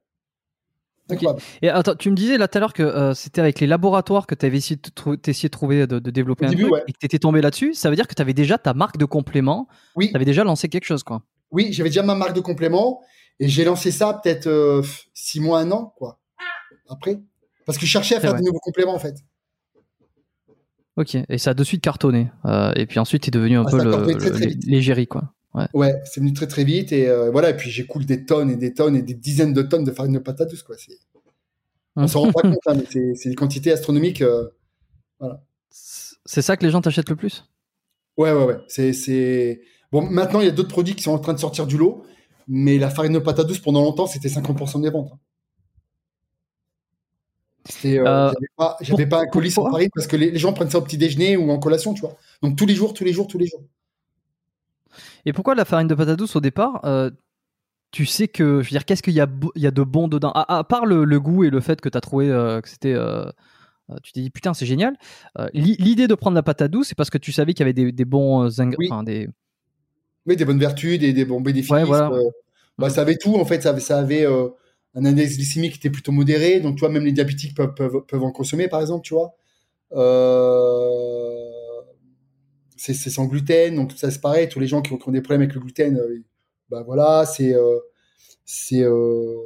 Incroyable. 1.09 1.41
Et 1.61 1.69
attends, 1.69 1.95
tu 1.95 2.09
me 2.09 2.15
disais 2.15 2.37
là 2.37 2.47
tout 2.47 2.57
à 2.57 2.61
l'heure 2.61 2.73
que 2.73 2.83
euh, 2.83 3.13
c'était 3.13 3.41
avec 3.41 3.59
les 3.59 3.67
laboratoires 3.67 4.27
que 4.27 4.35
tu 4.35 4.45
avais 4.45 4.57
essayé 4.57 4.77
de, 4.77 5.49
trouver 5.49 5.85
de, 5.87 5.99
de 5.99 6.11
développer 6.11 6.45
Au 6.45 6.47
un 6.47 6.51
début, 6.51 6.63
truc 6.63 6.73
ouais. 6.73 6.83
et 6.87 6.93
que 6.93 6.97
tu 6.99 7.05
étais 7.05 7.19
tombé 7.19 7.41
là-dessus. 7.41 7.73
Ça 7.73 7.89
veut 7.89 7.95
dire 7.95 8.07
que 8.07 8.15
tu 8.15 8.21
avais 8.21 8.33
déjà 8.33 8.57
ta 8.57 8.73
marque 8.73 8.97
de 8.97 9.05
complément. 9.05 9.67
Oui. 9.95 10.09
Tu 10.09 10.15
avais 10.15 10.25
déjà 10.25 10.43
lancé 10.43 10.69
quelque 10.69 10.85
chose 10.85 11.03
quoi. 11.03 11.23
Oui, 11.51 11.73
j'avais 11.73 11.89
déjà 11.89 12.03
ma 12.03 12.15
marque 12.15 12.33
de 12.33 12.39
complément 12.39 13.01
et 13.39 13.49
j'ai 13.49 13.65
lancé 13.65 13.91
ça 13.91 14.13
peut-être 14.23 14.47
euh, 14.47 14.83
six 15.13 15.41
mois, 15.41 15.59
un 15.59 15.71
an, 15.71 15.93
quoi. 15.97 16.19
Après, 16.89 17.19
parce 17.65 17.77
que 17.77 17.85
je 17.85 17.91
cherchais 17.91 18.15
à 18.15 18.19
faire 18.19 18.31
vrai. 18.31 18.39
de 18.39 18.45
nouveaux 18.45 18.59
compléments 18.59 18.95
en 18.95 18.99
fait. 18.99 19.15
Ok. 21.01 21.17
Et 21.29 21.37
ça 21.37 21.51
a 21.51 21.53
de 21.53 21.63
suite 21.63 21.81
cartonné. 21.81 22.31
Euh, 22.45 22.71
et 22.75 22.85
puis 22.85 22.99
ensuite 22.99 23.23
tu 23.23 23.27
es 23.29 23.31
devenu 23.31 23.57
un 23.57 23.65
Ah, 23.65 23.71
peu 23.71 24.13
l'égérie 24.65 25.07
quoi. 25.07 25.33
Ouais, 25.73 25.95
c'est 26.05 26.21
venu 26.21 26.31
très 26.33 26.47
très 26.47 26.63
vite 26.63 26.91
et 26.93 27.09
euh, 27.09 27.29
voilà. 27.31 27.49
Et 27.49 27.57
puis 27.57 27.69
j'écoule 27.69 28.05
des 28.05 28.25
tonnes 28.25 28.49
et 28.49 28.55
des 28.55 28.73
tonnes 28.73 28.95
et 28.95 29.01
des 29.01 29.13
dizaines 29.13 29.53
de 29.53 29.61
tonnes 29.61 29.83
de 29.83 29.91
farine 29.91 30.13
de 30.13 30.19
patate 30.19 30.49
douce, 30.49 30.63
quoi. 30.63 30.75
On 31.97 32.07
s'en 32.07 32.21
rend 32.21 32.31
pas 32.31 32.41
compte, 32.43 32.57
hein, 32.67 32.75
mais 32.75 32.85
c'est- 33.15 33.29
des 33.29 33.35
quantités 33.35 33.71
astronomiques. 33.71 34.21
euh. 34.21 34.47
C'est 36.25 36.41
ça 36.41 36.55
que 36.55 36.63
les 36.65 36.71
gens 36.71 36.81
t'achètent 36.81 37.09
le 37.09 37.15
plus? 37.15 37.45
Ouais, 38.17 38.31
ouais, 38.31 38.43
ouais. 38.45 38.57
C'est, 38.67 39.61
bon. 39.91 40.01
Maintenant, 40.03 40.39
il 40.39 40.45
y 40.45 40.49
a 40.49 40.51
d'autres 40.53 40.69
produits 40.69 40.95
qui 40.95 41.03
sont 41.03 41.11
en 41.11 41.19
train 41.19 41.33
de 41.33 41.39
sortir 41.39 41.65
du 41.67 41.77
lot, 41.77 42.03
mais 42.47 42.77
la 42.77 42.89
farine 42.89 43.13
de 43.13 43.19
patate 43.19 43.47
douce 43.47 43.59
pendant 43.59 43.81
longtemps, 43.81 44.07
c'était 44.07 44.29
50% 44.29 44.79
des 44.81 44.89
ventes. 44.89 45.09
hein. 45.13 45.19
Euh, 47.85 48.05
Euh, 48.05 48.31
j'avais 48.81 49.05
pas, 49.05 49.17
pas 49.17 49.23
un 49.23 49.27
colis 49.27 49.51
sans 49.51 49.69
farine 49.69 49.89
parce 49.93 50.07
que 50.07 50.15
les, 50.15 50.31
les 50.31 50.39
gens 50.39 50.53
prennent 50.53 50.69
ça 50.69 50.79
au 50.79 50.81
petit 50.81 50.97
déjeuner 50.97 51.37
ou 51.37 51.51
en 51.51 51.59
collation, 51.59 51.93
tu 51.93 52.01
vois. 52.01 52.15
Donc 52.41 52.57
tous 52.57 52.65
les 52.65 52.75
jours, 52.75 52.93
tous 52.93 53.03
les 53.03 53.13
jours, 53.13 53.27
tous 53.27 53.37
les 53.37 53.47
jours. 53.47 53.63
Et 55.25 55.33
pourquoi 55.33 55.55
la 55.55 55.65
farine 55.65 55.87
de 55.87 55.95
patate 55.95 56.17
douce 56.17 56.35
au 56.35 56.41
départ 56.41 56.81
euh, 56.85 57.11
Tu 57.91 58.05
sais 58.05 58.27
que, 58.27 58.61
je 58.61 58.67
veux 58.67 58.71
dire, 58.71 58.85
qu'est-ce 58.85 59.03
qu'il 59.03 59.13
y 59.13 59.17
y 59.17 59.21
a 59.21 59.71
de 59.71 59.83
bon 59.83 60.07
dedans? 60.07 60.31
À, 60.31 60.57
à 60.57 60.63
part 60.63 60.85
le, 60.85 61.05
le 61.05 61.19
goût 61.19 61.43
et 61.43 61.49
le 61.49 61.59
fait 61.61 61.79
que 61.81 61.89
tu 61.89 61.97
as 61.97 62.01
trouvé 62.01 62.29
euh, 62.29 62.61
que 62.61 62.69
c'était. 62.69 62.95
tu 64.03 64.11
t'es 64.11 64.21
dit 64.21 64.29
putain, 64.31 64.53
c'est 64.53 64.65
génial. 64.65 64.97
L'i- 65.53 65.75
L'idée 65.77 66.07
de 66.07 66.15
prendre 66.15 66.35
la 66.35 66.43
patate 66.43 66.71
douce, 66.71 66.87
c'est 66.87 66.95
parce 66.95 67.09
que 67.09 67.17
tu 67.19 67.31
savais 67.31 67.53
qu'il 67.53 67.61
y 67.61 67.65
avait 67.65 67.73
des, 67.73 67.91
des 67.91 68.05
bons 68.05 68.43
euh, 68.45 68.49
ing- 68.49 68.75
Oui. 68.79 68.89
des. 69.05 69.29
Oui, 70.25 70.35
des 70.35 70.45
bonnes 70.45 70.59
vertus, 70.59 70.99
des, 70.99 71.13
des 71.13 71.25
bons 71.25 71.41
bénéfices. 71.41 71.71
Ouais, 71.71 71.83
voilà. 71.83 72.11
bah, 72.77 72.89
ça 72.89 73.01
avait 73.01 73.17
tout, 73.17 73.35
en 73.35 73.45
fait. 73.45 73.61
Ça 73.61 73.69
avait, 73.69 73.79
ça 73.81 73.99
avait 73.99 74.25
un 74.95 75.05
index 75.05 75.37
glycémique 75.37 75.73
qui 75.73 75.77
était 75.79 75.89
plutôt 75.89 76.11
modéré. 76.11 76.59
Donc, 76.59 76.75
tu 76.75 76.81
vois, 76.81 76.89
même 76.89 77.05
les 77.05 77.11
diabétiques 77.11 77.55
peuvent, 77.55 77.73
peuvent, 77.75 78.05
peuvent 78.07 78.23
en 78.23 78.31
consommer, 78.31 78.67
par 78.67 78.81
exemple, 78.81 79.03
tu 79.05 79.13
vois. 79.13 79.35
Euh, 79.93 81.37
c'est 82.77 82.93
sans 82.93 83.25
gluten, 83.25 83.75
donc 83.75 83.91
ça, 83.93 84.09
c'est 84.09 84.21
pareil. 84.21 84.49
Tous 84.49 84.59
les 84.59 84.67
gens 84.67 84.81
qui 84.81 84.91
ont, 84.93 84.97
qui 84.97 85.07
ont 85.07 85.11
des 85.11 85.21
problèmes 85.21 85.41
avec 85.41 85.53
le 85.53 85.61
gluten, 85.61 85.97
euh, 85.97 86.23
bah 86.69 86.83
voilà, 86.85 87.25
c'est. 87.25 87.53
euh, 87.53 87.77
c'est 88.45 88.83
euh, 88.83 89.37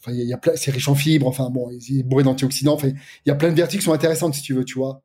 Enfin, 0.00 0.12
il 0.16 0.22
y 0.26 0.32
a- 0.34 0.40
c'est 0.56 0.70
riche 0.72 0.88
en 0.88 0.94
fibres, 0.96 1.28
enfin 1.28 1.48
bon, 1.50 1.70
il 1.70 2.00
est 2.00 2.02
bourré 2.02 2.24
d'antioxydants. 2.24 2.74
Enfin, 2.74 2.88
il 2.88 3.28
y 3.28 3.30
a 3.30 3.36
plein 3.36 3.50
de 3.50 3.54
vertus 3.56 3.78
qui 3.80 3.84
sont 3.84 3.92
intéressantes 3.92 4.34
si 4.34 4.42
tu 4.42 4.52
veux, 4.54 4.64
tu 4.64 4.74
vois. 4.78 5.02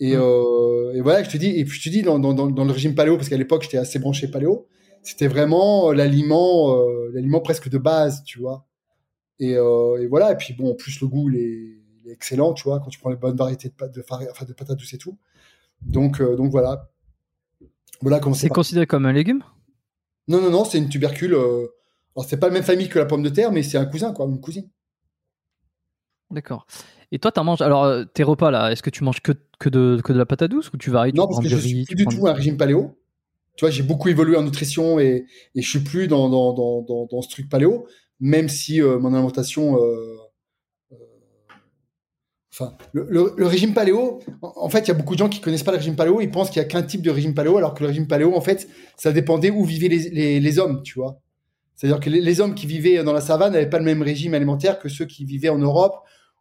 Et, 0.00 0.16
Mm. 0.16 0.20
euh, 0.22 0.94
et 0.94 1.00
voilà, 1.02 1.22
je 1.24 1.30
te 1.30 1.36
dis, 1.38 1.48
et 1.48 1.64
puis 1.64 1.78
je 1.78 1.84
te 1.84 1.90
dis 1.90 2.02
dans, 2.02 2.18
dans, 2.18 2.46
le 2.64 2.72
régime 2.72 2.94
paléo, 2.94 3.16
parce 3.16 3.28
qu'à 3.28 3.36
l'époque 3.38 3.62
j'étais 3.64 3.78
assez 3.78 3.98
branché 3.98 4.28
paléo, 4.28 4.66
c'était 5.02 5.28
vraiment 5.28 5.92
l'aliment, 5.92 6.76
l'aliment 7.14 7.40
presque 7.40 7.68
de 7.70 7.78
base, 7.78 8.24
tu 8.24 8.38
vois. 8.40 8.66
Et, 9.38 9.56
euh, 9.56 10.00
et 10.00 10.06
voilà, 10.06 10.32
et 10.32 10.36
puis 10.36 10.54
bon, 10.54 10.72
en 10.72 10.74
plus 10.74 11.00
le 11.00 11.08
goût 11.08 11.30
il 11.30 11.36
est, 11.36 11.78
il 12.04 12.08
est 12.08 12.12
excellent, 12.12 12.52
tu 12.52 12.64
vois, 12.64 12.80
quand 12.80 12.90
tu 12.90 12.98
prends 12.98 13.10
les 13.10 13.16
bonnes 13.16 13.36
variétés 13.36 13.68
de 13.68 13.74
pâtes, 13.74 13.94
de 13.94 14.02
farine, 14.02 14.28
enfin 14.30 14.44
de 14.44 14.52
patates 14.52 14.78
douces 14.78 14.94
et 14.94 14.98
tout. 14.98 15.18
Donc, 15.80 16.20
euh, 16.20 16.36
donc 16.36 16.50
voilà. 16.50 16.90
Voilà 18.00 18.20
comment 18.20 18.34
c'est. 18.34 18.48
Considéré 18.48 18.86
comme 18.86 19.06
un 19.06 19.12
légume? 19.12 19.42
Non, 20.28 20.40
non, 20.40 20.50
non, 20.50 20.64
c'est 20.64 20.78
une 20.78 20.88
tubercule. 20.88 21.34
euh, 21.34 21.66
alors 22.14 22.28
c'est 22.28 22.36
pas 22.36 22.48
la 22.48 22.52
même 22.52 22.62
famille 22.62 22.88
que 22.88 22.98
la 22.98 23.06
pomme 23.06 23.22
de 23.22 23.28
terre, 23.30 23.52
mais 23.52 23.62
c'est 23.62 23.78
un 23.78 23.86
cousin, 23.86 24.12
quoi, 24.12 24.26
une 24.26 24.40
cousine. 24.40 24.68
D'accord. 26.30 26.66
Et 27.10 27.18
toi, 27.18 27.30
t'en 27.30 27.44
manges. 27.44 27.60
Alors, 27.60 27.84
euh, 27.84 28.04
tes 28.04 28.22
repas 28.22 28.50
là, 28.50 28.72
est-ce 28.72 28.82
que 28.82 28.90
tu 28.90 29.04
manges 29.04 29.20
que, 29.20 29.32
que, 29.58 29.68
de, 29.68 30.00
que 30.02 30.12
de 30.12 30.18
la 30.18 30.26
patate 30.26 30.50
douce 30.50 30.72
ou 30.72 30.76
tu 30.76 30.90
varies 30.90 31.12
Non, 31.12 31.26
tu 31.26 31.34
parce 31.34 31.42
que 31.42 31.48
je 31.48 31.56
suis 31.56 31.84
plus 31.84 31.94
du 31.94 32.06
tout 32.06 32.26
un 32.26 32.32
régime 32.32 32.56
paléo. 32.56 32.98
Tu 33.56 33.66
vois, 33.66 33.70
j'ai 33.70 33.82
beaucoup 33.82 34.08
évolué 34.08 34.36
en 34.36 34.42
nutrition 34.42 34.98
et, 34.98 35.26
et 35.54 35.60
je 35.62 35.68
suis 35.68 35.80
plus 35.80 36.08
dans, 36.08 36.30
dans, 36.30 36.54
dans, 36.54 36.80
dans, 36.82 37.06
dans 37.06 37.20
ce 37.20 37.28
truc 37.28 37.50
paléo, 37.50 37.86
même 38.22 38.48
si 38.48 38.80
euh, 38.80 38.98
mon 38.98 39.12
alimentation. 39.12 39.76
euh, 39.76 40.16
euh, 40.92 40.96
Enfin, 42.54 42.76
le, 42.92 43.46
régime 43.46 43.72
paléo, 43.72 44.20
en, 44.42 44.68
fait, 44.68 44.80
il 44.80 44.88
y 44.88 44.90
a 44.90 44.94
beaucoup 44.94 45.14
de 45.14 45.18
gens 45.18 45.30
qui 45.30 45.40
connaissent 45.40 45.62
pas 45.62 45.72
le 45.72 45.78
régime 45.78 45.96
paléo, 45.96 46.20
ils 46.20 46.30
pensent 46.30 46.50
qu'il 46.50 46.60
y 46.60 46.64
a 46.64 46.68
qu'un 46.68 46.82
type 46.82 47.00
de 47.00 47.10
régime 47.10 47.32
paléo, 47.32 47.56
alors 47.56 47.72
que 47.72 47.80
le 47.80 47.88
régime 47.88 48.06
paléo, 48.06 48.36
en 48.36 48.42
fait, 48.42 48.68
ça 48.98 49.10
dépendait 49.10 49.50
où 49.50 49.64
vivaient 49.64 49.88
les, 49.88 50.58
hommes, 50.58 50.82
tu 50.82 50.98
vois. 50.98 51.18
C'est-à-dire 51.74 51.98
que 51.98 52.10
les, 52.10 52.40
hommes 52.42 52.54
qui 52.54 52.66
vivaient 52.66 53.02
dans 53.02 53.14
la 53.14 53.22
savane 53.22 53.54
n'avaient 53.54 53.70
pas 53.70 53.78
le 53.78 53.86
même 53.86 54.02
régime 54.02 54.34
alimentaire 54.34 54.78
que 54.78 54.90
ceux 54.90 55.06
qui 55.06 55.24
vivaient 55.24 55.48
en 55.48 55.58
Europe 55.58 55.96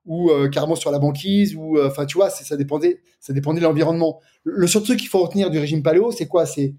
ou 0.05 0.31
carrément 0.51 0.75
sur 0.75 0.91
la 0.91 0.99
banquise, 0.99 1.55
ou 1.55 1.79
enfin, 1.81 2.05
tu 2.05 2.17
vois, 2.17 2.29
ça 2.29 2.57
dépendait, 2.57 3.01
ça 3.21 3.31
dépendait 3.31 3.61
de 3.61 3.65
l'environnement. 3.65 4.19
Le, 4.43 4.67
seul 4.67 4.83
truc 4.83 4.99
qu'il 4.99 5.07
faut 5.07 5.23
retenir 5.23 5.49
du 5.49 5.59
régime 5.59 5.81
paléo, 5.81 6.11
c'est 6.11 6.27
quoi? 6.27 6.45
C'est 6.45 6.75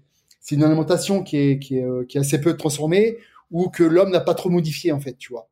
une 0.51 0.63
alimentation 0.63 1.23
qui 1.23 1.37
est, 1.37 1.59
qui 1.59 1.77
est, 1.77 2.07
qui 2.07 2.17
est 2.17 2.21
assez 2.21 2.39
peu 2.39 2.55
transformée 2.55 3.17
ou 3.53 3.69
que 3.69 3.83
l'homme 3.83 4.09
n'a 4.11 4.19
pas 4.19 4.33
trop 4.33 4.49
modifié 4.49 4.91
en 4.91 4.99
fait, 4.99 5.13
tu 5.17 5.31
vois. 5.31 5.49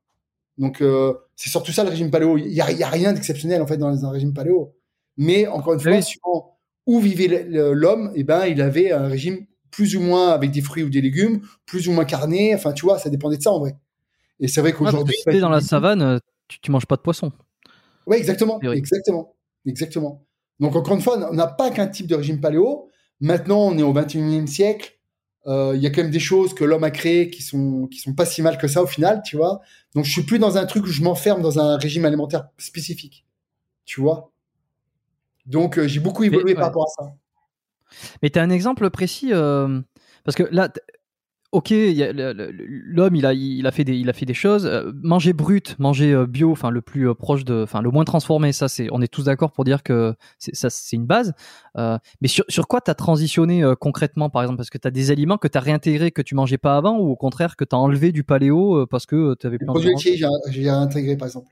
Donc 0.58 0.82
euh, 0.82 1.14
c'est 1.38 1.50
surtout 1.50 1.72
ça 1.72 1.86
le 1.86 1.90
régime 1.92 2.12
paléo. 2.12 2.38
Il 2.38 2.52
y 2.52 2.60
a, 2.60 2.70
il 2.72 2.78
y 2.78 2.84
a 2.84 2.90
rien 2.90 3.14
d'exceptionnel 3.14 3.62
en 3.62 3.68
fait 3.68 3.78
dans 3.78 4.06
un 4.06 4.10
régime 4.10 4.34
paléo. 4.34 4.76
Mais 5.16 5.48
encore 5.48 5.74
une 5.76 5.80
fois, 5.80 5.92
Oui. 5.94 6.04
suivant 6.04 6.58
où 6.88 7.00
vivait 7.00 7.46
l'homme, 7.48 8.12
et 8.16 8.24
ben 8.26 8.46
il 8.48 8.62
avait 8.62 8.92
un 8.92 9.08
régime 9.08 9.46
plus 9.70 9.96
ou 9.96 10.02
moins 10.02 10.32
avec 10.32 10.52
des 10.52 10.62
fruits 10.62 10.84
ou 10.84 10.90
des 10.90 11.00
légumes, 11.00 11.42
plus 11.66 11.88
ou 11.88 11.94
moins 11.94 12.04
carné. 12.06 12.54
Enfin, 12.54 12.74
tu 12.74 12.86
vois, 12.86 13.00
ça 13.00 13.10
dépendait 13.10 13.38
de 13.38 13.42
ça 13.44 13.52
en 13.52 13.60
vrai. 13.60 13.78
Et 14.42 14.48
c'est 14.50 14.60
vrai 14.62 14.72
Ah, 14.74 14.78
qu'aujourd'hui, 14.78 15.16
t'es 15.24 15.40
dans 15.40 15.50
la 15.50 15.62
savane, 15.62 16.20
tu, 16.50 16.60
tu 16.60 16.72
manges 16.72 16.88
pas 16.88 16.98
de 16.98 17.02
poisson. 17.02 17.32
oui, 18.08 18.18
exactement, 18.18 18.60
exactement, 18.74 19.36
exactement. 19.66 20.26
Donc 20.60 20.76
encore 20.76 20.96
une 20.96 21.02
fois, 21.02 21.18
on 21.32 21.34
n'a 21.36 21.48
pas 21.48 21.70
qu'un 21.72 21.88
type 21.88 22.08
de 22.08 22.16
régime 22.16 22.42
paléo. 22.42 22.90
Maintenant, 23.20 23.60
on 23.68 23.78
est 23.78 23.84
au 23.84 23.94
21e 23.94 24.48
siècle. 24.48 24.98
Euh, 25.48 25.74
Il 25.76 25.82
y 25.82 25.88
a 25.88 25.90
quand 25.90 26.04
même 26.04 26.12
des 26.12 26.20
choses 26.20 26.54
que 26.54 26.64
l'homme 26.64 26.84
a 26.84 26.92
créées 26.92 27.30
qui 27.30 27.42
sont 27.42 27.88
qui 27.88 28.00
sont 28.00 28.14
pas 28.14 28.26
si 28.26 28.42
mal 28.42 28.58
que 28.58 28.68
ça 28.68 28.84
au 28.84 28.88
final, 28.88 29.22
tu 29.26 29.38
vois. 29.38 29.62
Donc 29.96 30.06
je 30.06 30.12
suis 30.12 30.24
plus 30.24 30.40
dans 30.40 30.58
un 30.58 30.66
truc 30.66 30.84
où 30.84 30.90
je 30.90 31.02
m'enferme 31.02 31.42
dans 31.42 31.60
un 31.60 31.78
régime 31.78 32.06
alimentaire 32.06 32.48
spécifique, 32.58 33.26
tu 33.86 34.02
vois. 34.02 34.32
Donc 35.46 35.78
euh, 35.80 35.88
j'ai 35.88 36.00
beaucoup 36.00 36.24
évolué 36.24 36.52
ouais. 36.52 36.56
par 36.56 36.66
rapport 36.66 36.84
à 36.84 37.04
ça. 37.04 37.14
Mais 38.22 38.30
tu 38.30 38.40
as 38.40 38.44
un 38.44 38.50
exemple 38.50 38.90
précis 38.90 39.34
euh, 39.34 39.82
Parce 40.24 40.36
que 40.36 40.44
là, 40.52 40.72
ok, 41.52 41.72
y 41.72 42.04
a 42.04 42.12
l'homme, 42.14 43.16
il 43.16 43.26
a, 43.26 43.34
il, 43.34 43.68
a 43.68 43.72
fait 43.72 43.84
des, 43.84 43.98
il 43.98 44.10
a 44.10 44.14
fait 44.14 44.26
des 44.26 44.34
choses. 44.34 44.66
Euh, 44.66 44.92
manger 45.04 45.34
brut, 45.34 45.76
manger 45.80 46.14
euh, 46.14 46.26
bio, 46.26 46.52
enfin 46.52 46.70
le 46.70 46.82
plus 46.82 47.10
euh, 47.10 47.14
proche 47.14 47.44
de. 47.46 47.64
Enfin, 47.64 47.82
le 47.82 47.92
moins 47.92 48.06
transformé, 48.06 48.52
ça, 48.54 48.68
c'est, 48.68 48.88
on 48.92 49.02
est 49.02 49.08
tous 49.08 49.26
d'accord 49.26 49.52
pour 49.52 49.64
dire 49.64 49.84
que 49.84 50.16
c'est, 50.40 50.56
ça, 50.56 50.70
c'est 50.70 50.96
une 50.96 51.06
base. 51.06 51.34
Mais 51.76 52.28
sur, 52.28 52.46
sur 52.48 52.68
quoi 52.68 52.82
tu 52.82 52.92
as 52.92 52.96
transitionné 52.96 53.64
concrètement, 53.80 54.30
par 54.30 54.44
exemple? 54.44 54.58
Parce 54.58 54.70
que 54.70 54.78
tu 54.78 54.88
as 54.88 54.92
des 54.92 55.12
aliments 55.12 55.38
que 55.38 55.48
tu 55.48 55.58
as 55.58 55.62
réintégrés 55.62 56.12
que 56.12 56.22
tu 56.22 56.36
mangeais 56.36 56.58
pas 56.58 56.78
avant, 56.78 56.98
ou 56.98 57.10
au 57.10 57.16
contraire 57.16 57.56
que 57.56 57.66
tu 57.66 57.76
as 57.76 57.80
enlevé 57.80 58.12
du 58.12 58.24
paléo 58.24 58.86
parce 58.88 59.06
que 59.06 59.36
tu 59.40 59.48
avais 59.48 59.56
Les 59.56 59.60
plus 59.60 59.70
envie 59.70 59.92
produits 59.92 60.12
laitiers, 60.12 60.18
j'ai 60.18 60.62
j'ai 60.64 60.70
intégré 60.70 61.18
par 61.18 61.28
exemple. 61.28 61.52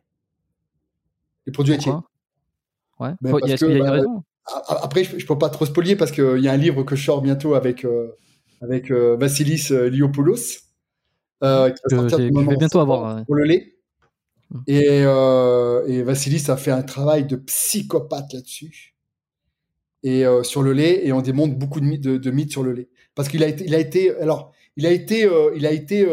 Les 1.45 1.51
produits 1.51 1.73
laitiers. 1.73 1.91
Ouais. 2.99 3.11
Ben, 3.21 3.31
parce 3.31 3.51
est-ce 3.51 3.65
qu'il 3.65 3.73
y 3.73 3.77
a 3.77 3.79
que, 3.79 3.83
une 3.83 3.85
bah, 3.85 3.91
raison? 3.91 4.23
A- 4.45 4.83
Après, 4.83 5.03
je, 5.03 5.17
je 5.19 5.25
peux 5.25 5.37
pas 5.37 5.49
trop 5.49 5.65
spolier 5.65 5.95
parce 5.95 6.11
qu'il 6.11 6.39
y 6.39 6.47
a 6.47 6.51
un 6.51 6.57
livre 6.57 6.83
que 6.83 6.95
je 6.95 7.03
sors 7.05 7.21
bientôt 7.21 7.55
avec, 7.55 7.85
avec 8.61 8.91
euh, 8.91 9.15
Vassilis 9.17 9.67
euh, 9.71 9.89
Liopoulos. 9.89 10.69
Euh, 11.41 11.69
qui 11.69 11.95
va 11.95 12.09
sortir 12.09 12.29
bientôt 12.57 12.79
avoir. 12.79 13.25
Pour 13.25 13.35
le 13.35 13.45
lait. 13.45 13.75
Mm. 14.51 14.59
Et, 14.67 15.03
euh, 15.03 15.87
et 15.87 16.03
Vassilis 16.03 16.49
a 16.49 16.57
fait 16.57 16.71
un 16.71 16.81
travail 16.81 17.25
de 17.25 17.37
psychopathe 17.37 18.33
là-dessus. 18.33 18.95
Et 20.03 20.25
euh, 20.25 20.43
sur 20.43 20.63
le 20.63 20.73
lait, 20.73 21.05
et 21.05 21.13
on 21.13 21.21
démonte 21.21 21.57
beaucoup 21.57 21.79
de 21.79 21.85
mythes, 21.85 22.03
de, 22.03 22.17
de 22.17 22.31
mythes 22.31 22.51
sur 22.51 22.63
le 22.63 22.73
lait. 22.73 22.89
Parce 23.15 23.29
qu'il 23.29 23.43
a 23.43 23.47
été, 23.47 23.65
il 23.65 23.75
a 23.75 23.79
été, 23.79 24.15
alors, 24.17 24.53
il 24.75 24.85
a 24.85 24.91
été, 24.91 25.25
euh, 25.25 25.53
il 25.55 25.65
a 25.65 25.71
été 25.71 26.05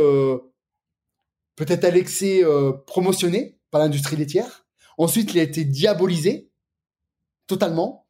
peut-être 1.56 1.84
à 1.84 1.90
l'excès 1.90 2.42
promotionné 2.86 3.58
par 3.70 3.80
l'industrie 3.80 4.16
laitière. 4.16 4.66
Ensuite, 4.98 5.34
il 5.34 5.40
a 5.40 5.42
été 5.42 5.64
diabolisé 5.64 6.50
totalement. 7.46 8.06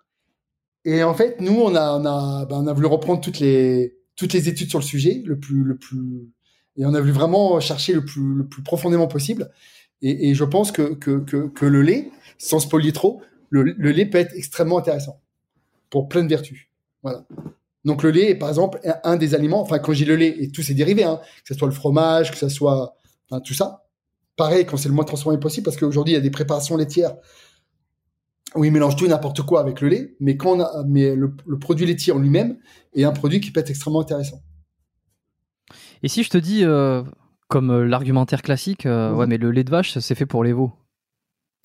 Et 0.85 1.03
en 1.03 1.15
fait, 1.15 1.41
nous, 1.41 1.61
on 1.61 1.75
a, 1.75 1.99
on 1.99 2.05
a, 2.05 2.47
ben, 2.47 2.63
on 2.63 2.67
a 2.67 2.73
voulu 2.73 2.87
reprendre 2.87 3.21
toutes 3.21 3.41
les, 3.41 3.96
toutes 4.17 4.33
les 4.33 4.49
études 4.49 4.71
sur 4.71 4.79
le 4.79 4.85
sujet, 4.85 5.23
le 5.25 5.39
plus, 5.39 5.63
le 5.63 5.77
plus, 5.77 6.29
et 6.77 6.85
on 6.85 6.95
a 6.95 7.01
voulu 7.01 7.13
vraiment 7.13 7.59
chercher 7.61 7.93
le 7.93 8.05
plus, 8.05 8.35
le 8.35 8.47
plus 8.47 8.63
profondément 8.63 9.07
possible. 9.07 9.51
Et, 10.03 10.35
je 10.35 10.45
pense 10.45 10.73
que, 10.73 10.95
que, 10.95 11.19
que, 11.21 11.65
le 11.65 11.81
lait, 11.81 12.11
sans 12.37 12.59
spolier 12.59 12.93
trop, 12.93 13.23
le, 13.49 13.63
le, 13.63 13.91
lait 13.91 14.05
peut 14.05 14.19
être 14.19 14.35
extrêmement 14.35 14.79
intéressant 14.79 15.21
pour 15.89 16.09
plein 16.09 16.23
de 16.23 16.29
vertus. 16.29 16.69
Voilà. 17.03 17.25
Donc 17.85 18.03
le 18.03 18.11
lait 18.11 18.31
est 18.31 18.35
par 18.35 18.49
exemple 18.49 18.79
un 19.05 19.17
des 19.17 19.35
aliments, 19.35 19.63
enfin 19.63 19.79
quand 19.79 19.93
j'ai 19.93 20.05
le 20.05 20.17
lait 20.17 20.35
et 20.39 20.51
tous 20.51 20.63
ses 20.63 20.75
dérivés, 20.75 21.05
hein, 21.05 21.21
que 21.45 21.49
ce 21.49 21.55
soit 21.55 21.69
le 21.69 21.73
fromage, 21.73 22.31
que 22.31 22.37
ce 22.37 22.49
soit 22.49 22.97
tout 23.45 23.55
ça, 23.55 23.87
pareil 24.37 24.67
quand 24.67 24.77
c'est 24.77 24.89
le 24.89 24.95
moins 24.95 25.05
transformé 25.05 25.39
possible, 25.39 25.65
parce 25.65 25.77
qu'aujourd'hui 25.77 26.13
il 26.13 26.17
y 26.17 26.19
a 26.19 26.23
des 26.23 26.31
préparations 26.31 26.77
laitières 26.77 27.15
où 28.57 28.65
ils 28.65 28.73
mélangent 28.73 28.97
tout 28.97 29.05
et 29.07 29.09
n'importe 29.09 29.43
quoi 29.43 29.61
avec 29.61 29.81
le 29.81 29.89
lait, 29.89 30.17
mais 30.21 30.37
quand 30.37 30.57
on 30.57 30.61
a, 30.61 30.85
mais 30.87 31.15
le, 31.15 31.35
le 31.47 31.59
produit 31.59 31.87
laitier 31.87 32.13
en 32.13 32.19
lui-même 32.19 32.59
est 32.95 33.05
un 33.05 33.13
produit 33.13 33.41
qui 33.41 33.51
peut 33.51 33.61
être 33.61 33.71
extrêmement 33.71 34.01
intéressant. 34.01 34.43
Et 36.03 36.09
si 36.09 36.23
je 36.23 36.31
te 36.31 36.39
dis, 36.39 36.65
euh, 36.65 37.03
comme 37.49 37.71
euh, 37.71 37.87
l'argumentaire 37.87 38.43
classique, 38.43 38.87
euh, 38.87 39.11
Mhm. 39.13 39.19
ouais, 39.19 39.27
mais 39.27 39.39
le 39.39 39.51
lait 39.51 39.65
de 39.65 39.71
vache, 39.71 39.99
c'est 39.99 40.15
fait 40.15 40.27
pour 40.27 40.45
les 40.45 40.53
veaux. 40.53 40.73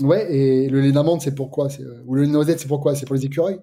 Ouais, 0.01 0.34
et 0.36 0.69
le 0.69 0.82
lait 0.82 0.91
d'amande 0.91 1.21
c'est 1.21 1.36
pourquoi 1.36 1.67
Ou 2.06 2.15
le 2.15 2.21
lait 2.21 2.27
de 2.27 2.34
noisette 2.34 2.60
c'est 2.60 2.67
pourquoi? 2.67 2.95
C'est 2.95 3.06
pour 3.06 3.15
les 3.15 3.25
écureuils 3.25 3.60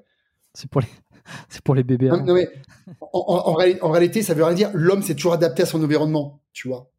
C'est 0.55 0.71
pour 0.71 0.81
les, 0.81 0.87
c'est 1.49 1.63
pour 1.63 1.75
les 1.75 1.83
bébés. 1.83 2.09
Non, 2.09 2.23
non, 2.25 2.35
mais 2.35 2.49
en, 3.01 3.09
en- 3.19 3.49
en 3.51 3.55
réali- 3.57 3.79
en 3.83 3.91
réalité, 3.91 4.23
ça 4.23 4.35
veut 4.35 4.45
rien 4.45 4.55
dire. 4.55 4.71
L'homme 4.75 5.03
s'est 5.03 5.15
toujours 5.17 5.33
adapté 5.33 5.63
à 5.63 5.67
son 5.67 5.83
environnement, 5.83 6.41
tu 6.53 6.69
vois. 6.69 6.91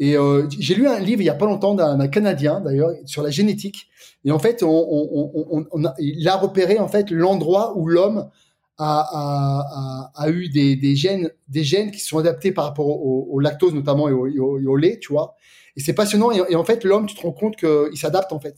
Et 0.00 0.16
euh, 0.16 0.46
j'ai 0.58 0.74
lu 0.74 0.88
un 0.88 0.98
livre 0.98 1.22
il 1.22 1.26
y 1.26 1.30
a 1.30 1.34
pas 1.34 1.46
longtemps 1.46 1.74
d'un 1.74 2.08
Canadien 2.08 2.60
d'ailleurs 2.60 2.90
sur 3.06 3.22
la 3.22 3.30
génétique. 3.30 3.88
Et 4.24 4.32
en 4.32 4.38
fait, 4.38 4.62
on, 4.62 5.84
a, 5.84 5.94
il 5.98 6.28
a 6.28 6.36
repéré 6.36 6.78
en 6.78 6.88
fait 6.88 7.10
l'endroit 7.10 7.76
où 7.76 7.86
l'homme 7.86 8.30
a, 8.78 10.26
eu 10.28 10.48
des, 10.48 10.96
gènes, 10.96 11.30
des 11.48 11.62
gènes 11.62 11.90
qui 11.90 12.00
sont 12.00 12.18
adaptés 12.18 12.52
par 12.52 12.64
rapport 12.64 12.86
au, 12.86 13.38
lactose 13.40 13.74
notamment 13.74 14.08
et 14.08 14.12
au, 14.12 14.76
lait, 14.76 14.98
tu 14.98 15.12
vois. 15.12 15.36
Et 15.76 15.80
c'est 15.80 15.92
passionnant. 15.92 16.30
Et, 16.30 16.54
en 16.54 16.64
fait, 16.64 16.84
l'homme, 16.84 17.06
tu 17.06 17.14
te 17.14 17.22
rends 17.22 17.32
compte 17.32 17.56
qu'il 17.56 17.96
s'adapte 17.96 18.32
en 18.32 18.40
fait. 18.40 18.56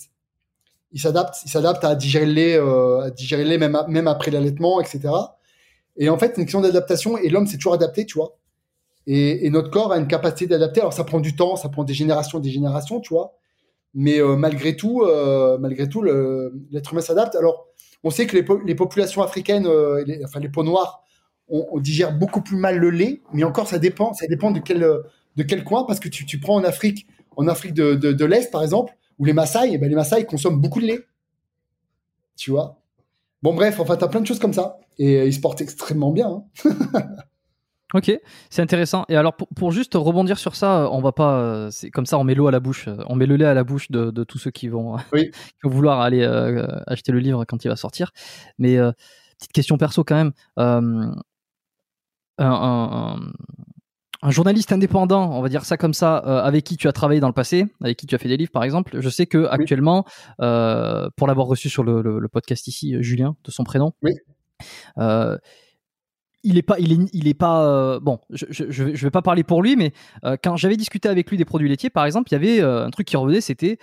Il 0.93 1.01
s'adapte, 1.01 1.35
il 1.45 1.51
s'adapte 1.51 1.85
à 1.85 1.95
digérer 1.95 2.27
le 2.27 2.33
lait, 2.33 2.57
euh, 2.57 3.01
à 3.01 3.11
digérer 3.11 3.43
le 3.43 3.51
lait 3.51 3.59
même, 3.59 3.77
même 3.89 4.07
après 4.07 4.31
l'allaitement, 4.31 4.81
etc. 4.81 5.13
Et 5.97 6.09
en 6.09 6.17
fait, 6.17 6.33
c'est 6.35 6.41
une 6.41 6.47
question 6.47 6.61
d'adaptation 6.61 7.19
et 7.19 7.29
l'homme 7.29 7.47
s'est 7.47 7.57
toujours 7.57 7.75
adapté, 7.75 8.07
tu 8.07 8.19
vois. 8.19 8.39
Et, 9.07 9.49
notre 9.51 9.71
corps 9.71 9.93
a 9.93 9.99
une 9.99 10.09
capacité 10.09 10.47
d'adapter. 10.47 10.81
Alors 10.81 10.93
ça 10.93 11.05
prend 11.05 11.21
du 11.21 11.37
temps, 11.37 11.57
ça 11.57 11.69
prend 11.69 11.85
des 11.85 11.95
générations, 11.95 12.41
des 12.41 12.51
générations, 12.51 13.01
tu 13.01 13.15
vois. 13.15 13.35
Mais 13.95 14.21
euh, 14.21 14.37
malgré 14.37 14.77
tout, 14.77 15.03
euh, 15.03 15.59
malgré 15.59 15.89
tout, 15.89 16.03
l'être 16.03 16.93
humain 16.93 17.01
s'adapte. 17.01 17.35
Alors, 17.37 17.67
on 18.05 18.11
sait 18.11 18.27
que 18.27 18.37
les, 18.37 18.43
po- 18.43 18.61
les 18.65 18.75
populations 18.75 19.23
africaines, 19.23 19.67
euh, 19.67 20.05
enfin 20.25 20.41
les 20.41 20.49
peaux 20.49 20.65
noires, 20.65 21.03
on, 21.49 21.79
digère 21.79 22.13
beaucoup 22.13 22.43
plus 22.43 22.57
mal 22.57 22.79
le 22.79 22.91
lait. 22.91 23.23
Mais 23.33 23.45
encore, 23.45 23.69
ça 23.69 23.79
dépend, 23.79 24.13
ça 24.15 24.27
dépend 24.27 24.51
de 24.51 24.59
quel 24.59 24.81
de 25.37 25.43
quel 25.43 25.65
coin, 25.65 25.85
parce 25.85 26.01
que 26.01 26.09
tu, 26.09 26.41
prends 26.41 26.57
en 26.57 26.65
Afrique, 26.65 27.07
en 27.37 27.47
Afrique 27.47 27.75
de, 27.75 27.95
de, 27.95 28.25
l'Est, 28.25 28.51
par 28.51 28.63
exemple, 28.63 28.95
où 29.19 29.25
les 29.25 29.33
Maasai, 29.35 29.71
eh 29.73 29.79
ben, 29.79 29.89
les 29.89 29.95
Maasai 29.95 30.25
consomment 30.25 30.61
beaucoup 30.61 30.81
de 30.81 30.87
lait. 30.87 31.01
Tu 32.37 32.51
vois? 32.51 32.81
Bon, 33.43 33.55
bref, 33.55 33.79
enfin, 33.81 33.97
t'as 33.97 34.09
plein 34.09 34.21
de 34.21 34.27
choses 34.27 34.39
comme 34.39 34.55
ça. 34.55 34.79
Et 34.99 35.27
ils 35.27 35.35
se 35.35 35.41
portent 35.41 35.61
extrêmement 35.61 36.11
bien. 36.11 36.45
hein. 36.65 36.71
Ok, 37.97 38.13
c'est 38.51 38.61
intéressant. 38.61 39.07
Et 39.09 39.17
alors, 39.17 39.35
pour, 39.37 39.49
pour 39.49 39.73
juste 39.73 39.95
rebondir 39.95 40.39
sur 40.39 40.55
ça, 40.55 40.83
euh, 40.83 40.89
on 40.93 41.01
va 41.01 41.13
pas. 41.13 41.39
euh, 41.39 41.69
C'est 41.71 41.91
comme 41.91 42.05
ça, 42.05 42.19
on 42.19 42.25
met 42.25 42.35
l'eau 42.35 42.47
à 42.47 42.51
la 42.51 42.61
bouche. 42.61 42.89
euh, 42.89 42.97
On 43.07 43.15
met 43.17 43.25
le 43.25 43.37
lait 43.37 43.47
à 43.47 43.55
la 43.55 43.65
bouche 43.65 43.91
de, 43.91 44.11
de 44.11 44.23
tous 44.25 44.39
ceux 44.39 44.51
qui 44.51 44.69
vont, 44.69 44.97
Oui. 45.13 45.31
qui 45.31 45.53
vont 45.65 45.71
vouloir 45.71 46.01
aller 46.01 46.23
euh, 46.23 46.67
acheter 46.87 47.13
le 47.13 47.21
livre 47.21 47.45
quand 47.47 47.65
il 47.65 47.69
va 47.69 47.77
sortir. 47.77 48.11
Mais 48.59 48.77
euh, 48.77 48.93
petite 49.39 49.53
question 49.53 49.79
perso 49.79 50.05
quand 50.05 50.17
même. 50.17 50.33
Euh, 50.59 51.11
un, 52.39 52.47
un- 52.51 53.15
un- 53.15 53.33
un 54.23 54.31
journaliste 54.31 54.73
indépendant, 54.73 55.31
on 55.33 55.41
va 55.41 55.49
dire 55.49 55.65
ça 55.65 55.77
comme 55.77 55.95
ça, 55.95 56.17
avec 56.17 56.65
qui 56.65 56.77
tu 56.77 56.89
as 56.89 56.93
travaillé 56.93 57.21
dans 57.21 57.29
le 57.29 57.33
passé, 57.35 57.67
avec 57.83 57.97
qui 57.99 58.07
tu 58.07 58.15
as 58.15 58.19
fait 58.19 58.29
des 58.29 58.37
livres 58.37 58.51
par 58.51 58.65
exemple. 58.65 59.01
Je 59.01 59.09
sais 59.09 59.27
que 59.27 59.47
actuellement, 59.47 60.05
pour 60.39 61.27
l'avoir 61.29 61.47
reçu 61.47 61.69
sur 61.71 61.85
le, 61.85 62.03
le- 62.03 62.19
le 62.19 62.29
podcast 62.29 62.67
ici, 62.67 62.97
Julien, 63.03 63.37
de 63.45 63.51
son 63.51 63.63
prénom. 63.63 63.93
Oui. 64.03 64.13
Il 66.47 66.57
est 66.59 66.63
pas, 66.63 66.79
il 66.79 66.93
est, 66.93 67.09
il 67.13 67.29
est 67.29 67.35
pas. 67.35 67.67
euh, 67.67 68.01
bon, 68.01 68.19
je, 68.31 68.47
je, 68.51 68.65
je 68.71 68.85
vais- 68.85 69.11
pas 69.11 69.21
parler 69.23 69.45
pour 69.45 69.63
lui, 69.63 69.77
mais 69.77 69.93
euh, 70.25 70.37
quand 70.43 70.57
j'avais 70.57 70.77
discuté 70.77 71.09
avec 71.09 71.29
lui 71.31 71.37
des 71.37 71.45
produits 71.45 71.69
laitiers, 71.69 71.91
par 71.91 72.05
exemple, 72.07 72.29
il 72.31 72.35
y 72.35 72.37
avait 72.37 72.61
euh, 72.61 72.87
un 72.87 72.91
truc 72.91 73.07
qui 73.07 73.17
revenait, 73.17 73.41
c'était 73.41 73.79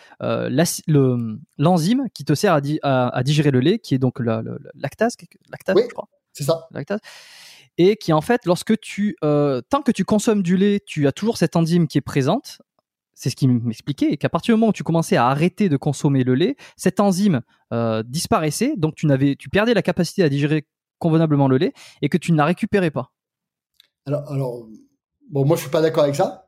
l'enzyme 0.87 2.05
qui 2.13 2.25
te 2.25 2.33
sert 2.33 2.53
à, 2.53 2.61
di- 2.61 2.79
à, 2.83 3.09
à 3.09 3.23
digérer 3.23 3.51
le 3.51 3.59
lait, 3.59 3.79
qui 3.79 3.95
est 3.95 3.99
donc 3.99 4.19
la, 4.19 4.41
la- 4.41 4.51
la 4.51 4.71
lactase, 4.75 5.15
lactase, 5.51 5.75
Oui. 5.75 5.83
je 5.89 5.93
crois 5.93 6.07
C'est 6.33 6.43
ça. 6.43 6.67
lactase, 6.71 6.99
et 7.77 7.95
qui 7.95 8.13
en 8.13 8.21
fait, 8.21 8.45
lorsque 8.45 8.79
tu, 8.79 9.15
tant 9.21 9.81
que 9.85 9.91
tu 9.91 10.05
consommes 10.05 10.43
du 10.43 10.57
lait, 10.57 10.79
tu 10.85 11.07
as 11.07 11.11
toujours 11.11 11.37
cette 11.37 11.55
enzyme 11.55 11.87
qui 11.87 11.97
est 11.97 12.01
présente. 12.01 12.61
C'est 13.15 13.29
ce 13.29 13.35
qu'il 13.35 13.49
m'expliquait, 13.51 14.07
et 14.11 14.17
qu'à 14.17 14.27
partir 14.27 14.55
du 14.55 14.59
moment 14.59 14.69
où 14.71 14.73
tu 14.73 14.83
commençais 14.83 15.15
à 15.17 15.27
arrêter 15.27 15.69
de 15.69 15.77
consommer 15.77 16.23
le 16.23 16.33
lait, 16.35 16.55
cette 16.77 16.99
enzyme 16.99 17.41
disparaissait, 18.05 18.73
donc 18.77 18.95
tu 18.95 19.05
n'avais, 19.07 19.35
tu 19.35 19.49
perdais 19.49 19.73
la 19.73 19.81
capacité 19.83 20.23
à 20.23 20.29
digérer 20.29 20.65
convenablement 21.03 21.47
le 21.49 21.57
lait, 21.57 21.73
et 22.01 22.07
que 22.09 22.17
tu 22.17 22.31
ne 22.31 22.37
la 22.37 22.45
récupérais 22.45 22.91
pas. 22.97 23.11
Alors, 24.05 24.23
alors, 24.31 24.67
bon, 25.29 25.45
moi, 25.45 25.55
je 25.57 25.61
suis 25.63 25.69
pas 25.71 25.81
d'accord 25.81 26.03
avec 26.03 26.15
ça. 26.15 26.47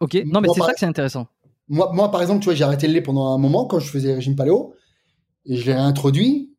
Ok, 0.00 0.14
non 0.26 0.40
mais 0.40 0.48
c'est 0.52 0.58
par- 0.60 0.68
ça 0.68 0.74
que 0.74 0.80
c'est 0.80 0.86
intéressant. 0.94 1.26
Moi, 1.68 1.90
moi, 1.92 2.10
par 2.10 2.20
exemple, 2.22 2.40
tu 2.40 2.44
vois, 2.46 2.54
j'ai 2.54 2.64
arrêté 2.64 2.86
le 2.86 2.92
lait 2.92 3.02
pendant 3.02 3.26
un 3.34 3.38
moment 3.38 3.66
quand 3.66 3.80
je 3.80 3.88
faisais 3.90 4.14
régime 4.14 4.36
paléo 4.36 4.74
et 5.46 5.56
je 5.56 5.66
l'ai 5.66 5.74
réintroduit 5.74 6.54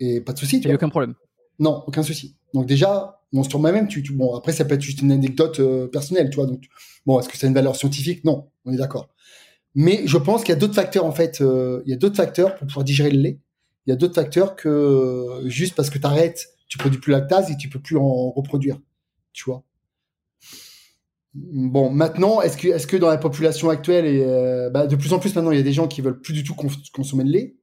et 0.00 0.20
pas 0.20 0.32
de 0.32 0.38
souci. 0.38 0.56
Il 0.58 0.66
n'y 0.66 0.72
a 0.72 0.74
aucun 0.74 0.88
problème. 0.88 1.14
Non, 1.60 1.84
aucun 1.86 2.02
souci. 2.02 2.36
Donc 2.54 2.66
déjà, 2.66 3.20
bon, 3.32 3.42
sur 3.44 3.58
moi-même, 3.60 3.86
tu, 3.86 4.02
tu- 4.02 4.12
bon, 4.12 4.34
après, 4.34 4.52
ça 4.52 4.64
peut 4.64 4.74
être 4.74 4.82
juste 4.82 5.02
une 5.02 5.12
anecdote 5.12 5.60
euh, 5.60 5.86
personnelle, 5.88 6.30
tu 6.30 6.36
vois. 6.36 6.46
Donc, 6.46 6.64
bon, 7.06 7.20
est-ce 7.20 7.28
que 7.28 7.36
ça 7.36 7.46
a 7.46 7.48
une 7.48 7.54
valeur 7.54 7.76
scientifique? 7.76 8.24
Non, 8.24 8.50
on 8.64 8.72
est 8.72 8.76
d'accord. 8.76 9.08
Mais 9.74 10.02
je 10.06 10.18
pense 10.18 10.42
qu'il 10.42 10.52
y 10.54 10.56
a 10.56 10.60
d'autres 10.60 10.74
facteurs, 10.74 11.04
en 11.04 11.12
fait. 11.12 11.40
euh, 11.40 11.82
il 11.86 11.90
y 11.90 11.94
a 11.94 11.96
d'autres 11.96 12.16
facteurs 12.16 12.56
pour 12.56 12.66
pouvoir 12.66 12.84
digérer 12.84 13.10
le 13.10 13.20
lait. 13.20 13.38
Il 13.88 13.90
y 13.90 13.94
a 13.94 13.96
d'autres 13.96 14.16
facteurs 14.16 14.54
que 14.54 15.40
juste 15.46 15.74
parce 15.74 15.88
que 15.88 15.98
tu 15.98 16.04
arrêtes, 16.04 16.50
tu 16.68 16.76
produis 16.76 17.00
plus 17.00 17.10
lactase 17.10 17.50
et 17.50 17.56
tu 17.56 17.70
peux 17.70 17.78
plus 17.78 17.96
en 17.96 18.30
reproduire, 18.32 18.78
tu 19.32 19.44
vois. 19.44 19.64
Bon, 21.32 21.88
maintenant, 21.88 22.42
est-ce 22.42 22.86
que, 22.86 22.96
dans 22.98 23.08
la 23.08 23.16
population 23.16 23.70
actuelle, 23.70 24.04
et, 24.04 24.22
euh, 24.22 24.68
bah, 24.68 24.86
de 24.86 24.94
plus 24.94 25.14
en 25.14 25.18
plus 25.18 25.34
maintenant, 25.34 25.52
il 25.52 25.56
y 25.56 25.60
a 25.60 25.64
des 25.64 25.72
gens 25.72 25.88
qui 25.88 26.02
veulent 26.02 26.20
plus 26.20 26.34
du 26.34 26.44
tout 26.44 26.54
cons- 26.54 26.68
consommer 26.92 27.24
de 27.24 27.30
lait. 27.30 27.56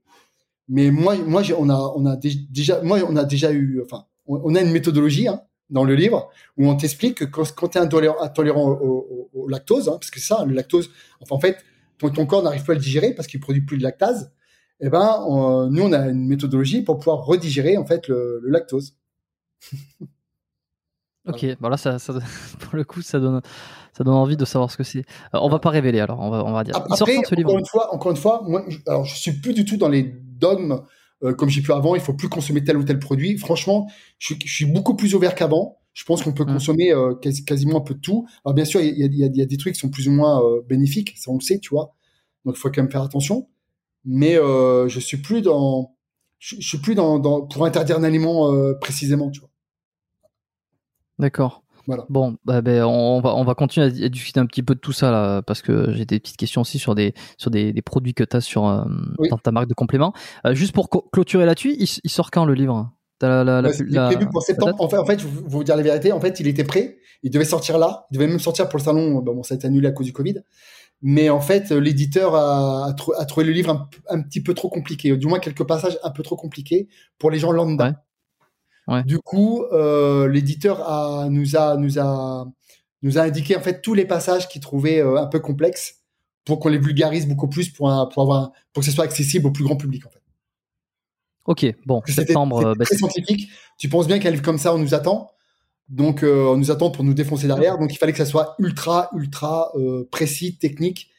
Mais 0.67 0.89
moi, 0.89 1.15
moi, 1.15 1.43
on 1.59 1.69
a, 1.69 2.17
déjà, 2.49 2.81
moi, 2.81 2.97
on 3.07 3.15
a 3.17 3.23
déjà 3.23 3.51
eu, 3.51 3.83
enfin, 3.83 4.05
on, 4.25 4.55
a 4.55 4.61
une 4.61 4.71
méthodologie 4.71 5.27
hein, 5.27 5.43
dans 5.69 5.83
le 5.83 5.93
livre 5.93 6.31
où 6.57 6.67
on 6.67 6.75
t'explique 6.75 7.19
que 7.19 7.25
quand, 7.25 7.67
tu 7.67 7.77
es 7.77 7.81
intolérant, 7.81 8.71
au, 8.71 9.47
lactose, 9.47 9.89
hein, 9.89 9.97
parce 10.01 10.09
que 10.09 10.19
ça, 10.19 10.43
le 10.43 10.55
lactose, 10.55 10.89
enfin, 11.21 11.35
en 11.35 11.39
fait, 11.39 11.57
ton, 11.99 12.25
corps 12.25 12.41
n'arrive 12.41 12.63
pas 12.63 12.71
à 12.71 12.75
le 12.75 12.81
digérer 12.81 13.13
parce 13.13 13.27
qu'il 13.27 13.39
produit 13.39 13.61
plus 13.61 13.77
de 13.77 13.83
lactase. 13.83 14.31
Eh 14.81 14.89
ben, 14.89 15.23
on- 15.27 15.69
nous, 15.69 15.83
on 15.83 15.93
a 15.93 16.07
une 16.09 16.27
méthodologie 16.27 16.81
pour 16.83 16.97
pouvoir 16.99 17.25
redigérer 17.25 17.77
en 17.77 17.85
fait 17.85 18.07
le, 18.07 18.39
le 18.43 18.49
lactose. 18.49 18.97
Ok, 21.27 21.43
voilà, 21.59 21.75
ça, 21.75 21.97
ça, 21.97 22.13
pour 22.59 22.75
le 22.75 22.83
coup, 22.83 23.01
ça 23.01 23.19
donne, 23.19 23.41
ça 23.97 24.03
donne 24.03 24.13
envie 24.13 24.37
de 24.37 24.45
savoir 24.45 24.69
ce 24.69 24.77
que 24.77 24.83
c'est. 24.83 24.99
Euh, 25.33 25.39
on 25.41 25.49
va 25.49 25.57
pas 25.57 25.71
révéler 25.71 25.99
alors, 25.99 26.19
on 26.19 26.29
va, 26.29 26.45
on 26.45 26.51
va 26.51 26.63
dire. 26.63 26.75
Après, 26.75 27.15
quand 27.15 27.25
ce 27.25 27.33
livre 27.33 27.49
encore 27.49 27.59
une 27.59 27.65
fois, 27.65 27.93
encore 27.95 28.11
une 28.11 28.17
fois, 28.17 28.43
moi, 28.45 28.63
je, 28.67 28.77
alors 28.85 29.05
je 29.05 29.15
suis 29.15 29.31
plus 29.31 29.55
du 29.55 29.65
tout 29.65 29.75
dans 29.77 29.89
les 29.89 30.03
dogmes 30.03 30.83
euh, 31.23 31.33
comme 31.33 31.49
j'ai 31.49 31.61
pu 31.63 31.71
avant. 31.73 31.95
Il 31.95 32.01
faut 32.01 32.13
plus 32.13 32.29
consommer 32.29 32.63
tel 32.63 32.77
ou 32.77 32.83
tel 32.83 32.99
produit. 32.99 33.39
Franchement, 33.39 33.87
je, 34.19 34.35
suis- 34.35 34.39
je 34.45 34.53
suis 34.53 34.65
beaucoup 34.65 34.95
plus 34.95 35.15
ouvert 35.15 35.33
qu'avant. 35.33 35.79
Je 35.93 36.03
pense 36.03 36.21
qu'on 36.21 36.33
peut 36.33 36.43
Mm. 36.43 36.53
consommer 36.53 36.91
euh, 36.93 37.15
quasi- 37.15 37.43
quasiment 37.43 37.77
un 37.77 37.81
peu 37.81 37.95
de 37.95 38.01
tout. 38.01 38.27
Alors 38.43 38.53
bien 38.53 38.65
sûr, 38.65 38.79
il 38.81 38.95
y 38.95 39.03
a, 39.03 39.07
y 39.07 39.41
y 39.41 39.47
des 39.47 39.57
trucs 39.57 39.73
qui 39.73 39.79
sont 39.79 39.89
plus 39.89 40.07
ou 40.07 40.11
moins 40.11 40.43
euh, 40.43 40.61
bénéfiques, 40.69 41.15
ça 41.17 41.31
on 41.31 41.35
le 41.37 41.41
sait, 41.41 41.57
tu 41.57 41.69
vois. 41.69 41.95
Donc 42.43 42.55
il 42.55 42.59
faut 42.59 42.69
quand 42.69 42.83
même 42.83 42.91
faire 42.91 43.01
attention. 43.01 43.47
Mais 44.05 44.37
euh, 44.37 44.87
je 44.87 44.99
suis 44.99 45.17
plus 45.17 45.41
dans, 45.41 45.95
je, 46.39 46.55
je 46.59 46.67
suis 46.67 46.77
plus 46.77 46.95
dans, 46.95 47.19
dans 47.19 47.41
pour 47.47 47.65
interdire 47.65 47.97
un 47.97 48.03
aliment 48.03 48.53
euh, 48.53 48.73
précisément, 48.79 49.31
tu 49.31 49.39
vois. 49.39 49.49
D'accord. 51.19 51.63
Voilà. 51.87 52.05
Bon, 52.09 52.35
bah, 52.45 52.61
ben, 52.61 52.83
on, 52.83 53.21
va, 53.21 53.35
on 53.35 53.43
va 53.43 53.53
continuer 53.53 53.85
à, 53.85 54.05
à 54.05 54.09
discuter 54.09 54.39
un 54.39 54.47
petit 54.47 54.63
peu 54.63 54.73
de 54.73 54.79
tout 54.79 54.91
ça 54.91 55.11
là, 55.11 55.41
parce 55.43 55.61
que 55.61 55.91
j'ai 55.93 56.05
des 56.05 56.19
petites 56.19 56.35
questions 56.37 56.61
aussi 56.61 56.79
sur 56.79 56.95
des, 56.95 57.13
sur 57.37 57.51
des, 57.51 57.73
des 57.73 57.81
produits 57.83 58.15
que 58.15 58.23
tu 58.23 58.35
as 58.35 58.41
sur, 58.41 58.67
euh, 58.67 58.83
Oui. 59.19 59.29
dans 59.29 59.37
ta 59.37 59.51
marque 59.51 59.67
de 59.67 59.75
compléments. 59.75 60.11
Euh, 60.47 60.55
juste 60.55 60.73
pour 60.73 60.89
clôturer 60.89 61.45
là-dessus, 61.45 61.75
il, 61.77 61.87
il 62.03 62.09
sort 62.09 62.31
quand 62.31 62.45
le 62.45 62.55
livre? 62.55 62.91
T'as 63.19 63.29
la, 63.29 63.43
la, 63.43 63.61
la, 63.61 63.69
Ouais, 63.69 63.73
c'était 63.75 63.91
la- 63.93 64.07
prévu 64.07 64.27
pour 64.29 64.41
septembre. 64.41 64.75
En 64.79 64.89
fait, 64.89 64.97
en 64.97 65.05
fait, 65.05 65.19
je 65.19 65.27
vais 65.27 65.41
vous 65.45 65.63
dire 65.63 65.75
la 65.77 65.83
vérité. 65.83 66.11
En 66.11 66.19
fait, 66.19 66.39
il 66.39 66.47
était 66.47 66.63
prêt. 66.65 66.97
Il 67.23 67.29
devait 67.31 67.45
sortir 67.45 67.77
là. 67.77 68.07
Il 68.11 68.15
devait 68.15 68.27
même 68.27 68.39
sortir 68.39 68.67
pour 68.67 68.77
le 68.79 68.83
salon. 68.83 69.21
Bon, 69.21 69.41
ça 69.43 69.53
a 69.53 69.57
été 69.57 69.67
annulé 69.67 69.87
à 69.87 69.91
cause 69.91 70.07
du 70.07 70.11
Covid. 70.13 70.39
Mais 71.01 71.29
en 71.29 71.41
fait, 71.41 71.71
l'éditeur 71.71 72.35
a, 72.35 72.87
a, 72.87 72.93
trou- 72.93 73.13
a 73.17 73.25
trouvé 73.25 73.45
le 73.45 73.51
livre 73.51 73.69
un, 73.69 73.89
un 74.09 74.21
petit 74.21 74.41
peu 74.41 74.53
trop 74.53 74.69
compliqué. 74.69 75.15
Du 75.17 75.27
moins, 75.27 75.39
quelques 75.39 75.63
passages 75.63 75.99
un 76.03 76.11
peu 76.11 76.23
trop 76.23 76.35
compliqués 76.35 76.87
pour 77.19 77.29
les 77.31 77.39
gens 77.39 77.51
lambda. 77.51 77.85
Ouais. 77.85 77.93
Ouais. 78.87 79.03
Du 79.03 79.19
coup, 79.19 79.63
euh, 79.71 80.27
l'éditeur 80.27 80.87
a, 80.87 81.27
nous 81.29 81.55
a, 81.55 81.75
nous 81.75 81.99
a, 81.99 82.47
nous 83.01 83.17
a 83.17 83.21
indiqué 83.21 83.55
en 83.55 83.61
fait 83.61 83.81
tous 83.81 83.95
les 83.95 84.05
passages 84.05 84.47
qu'il 84.47 84.61
trouvait 84.61 85.01
euh, 85.01 85.17
un 85.17 85.25
peu 85.25 85.39
complexes 85.39 86.01
pour 86.43 86.59
qu'on 86.59 86.69
les 86.69 86.77
vulgarise 86.77 87.27
beaucoup 87.27 87.49
plus 87.49 87.69
pour, 87.69 87.89
un, 87.89 88.05
pour 88.05 88.21
avoir 88.21 88.51
pour 88.73 88.81
que 88.81 88.85
ce 88.85 88.91
soit 88.91 89.03
accessible 89.03 89.47
au 89.47 89.51
plus 89.51 89.63
grand 89.63 89.75
public 89.75 90.05
en 90.05 90.09
fait. 90.09 90.21
Ok, 91.45 91.65
bon, 91.85 92.01
septembre. 92.07 92.59
C'était 92.59 92.77
bah, 92.77 92.85
très 92.85 92.95
scientifique. 92.95 93.49
Tu 93.77 93.89
penses 93.89 94.07
bien 94.07 94.19
qu'un 94.19 94.29
livre 94.31 94.43
comme 94.43 94.57
ça, 94.57 94.73
on 94.73 94.77
nous 94.77 94.93
attend? 94.93 95.31
Donc, 95.87 96.23
euh, 96.23 96.47
on 96.47 96.57
nous 96.57 96.71
attend 96.71 96.89
pour 96.89 97.03
nous 97.03 97.13
défoncer 97.13 97.47
derrière. 97.47 97.77
Donc, 97.77 97.93
il 97.93 97.97
fallait 97.97 98.11
que 98.11 98.17
ça 98.17 98.25
soit 98.25 98.55
ultra, 98.59 99.09
ultra 99.15 99.71
euh, 99.75 100.07
précis, 100.11 100.57
technique, 100.57 101.11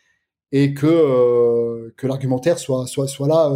et 0.53 0.75
que 0.75 0.87
euh, 0.87 1.95
que 1.97 2.07
l'argumentaire 2.07 2.59
soit 2.59 2.87
soit 2.87 3.07
soit 3.07 3.29
là 3.29 3.51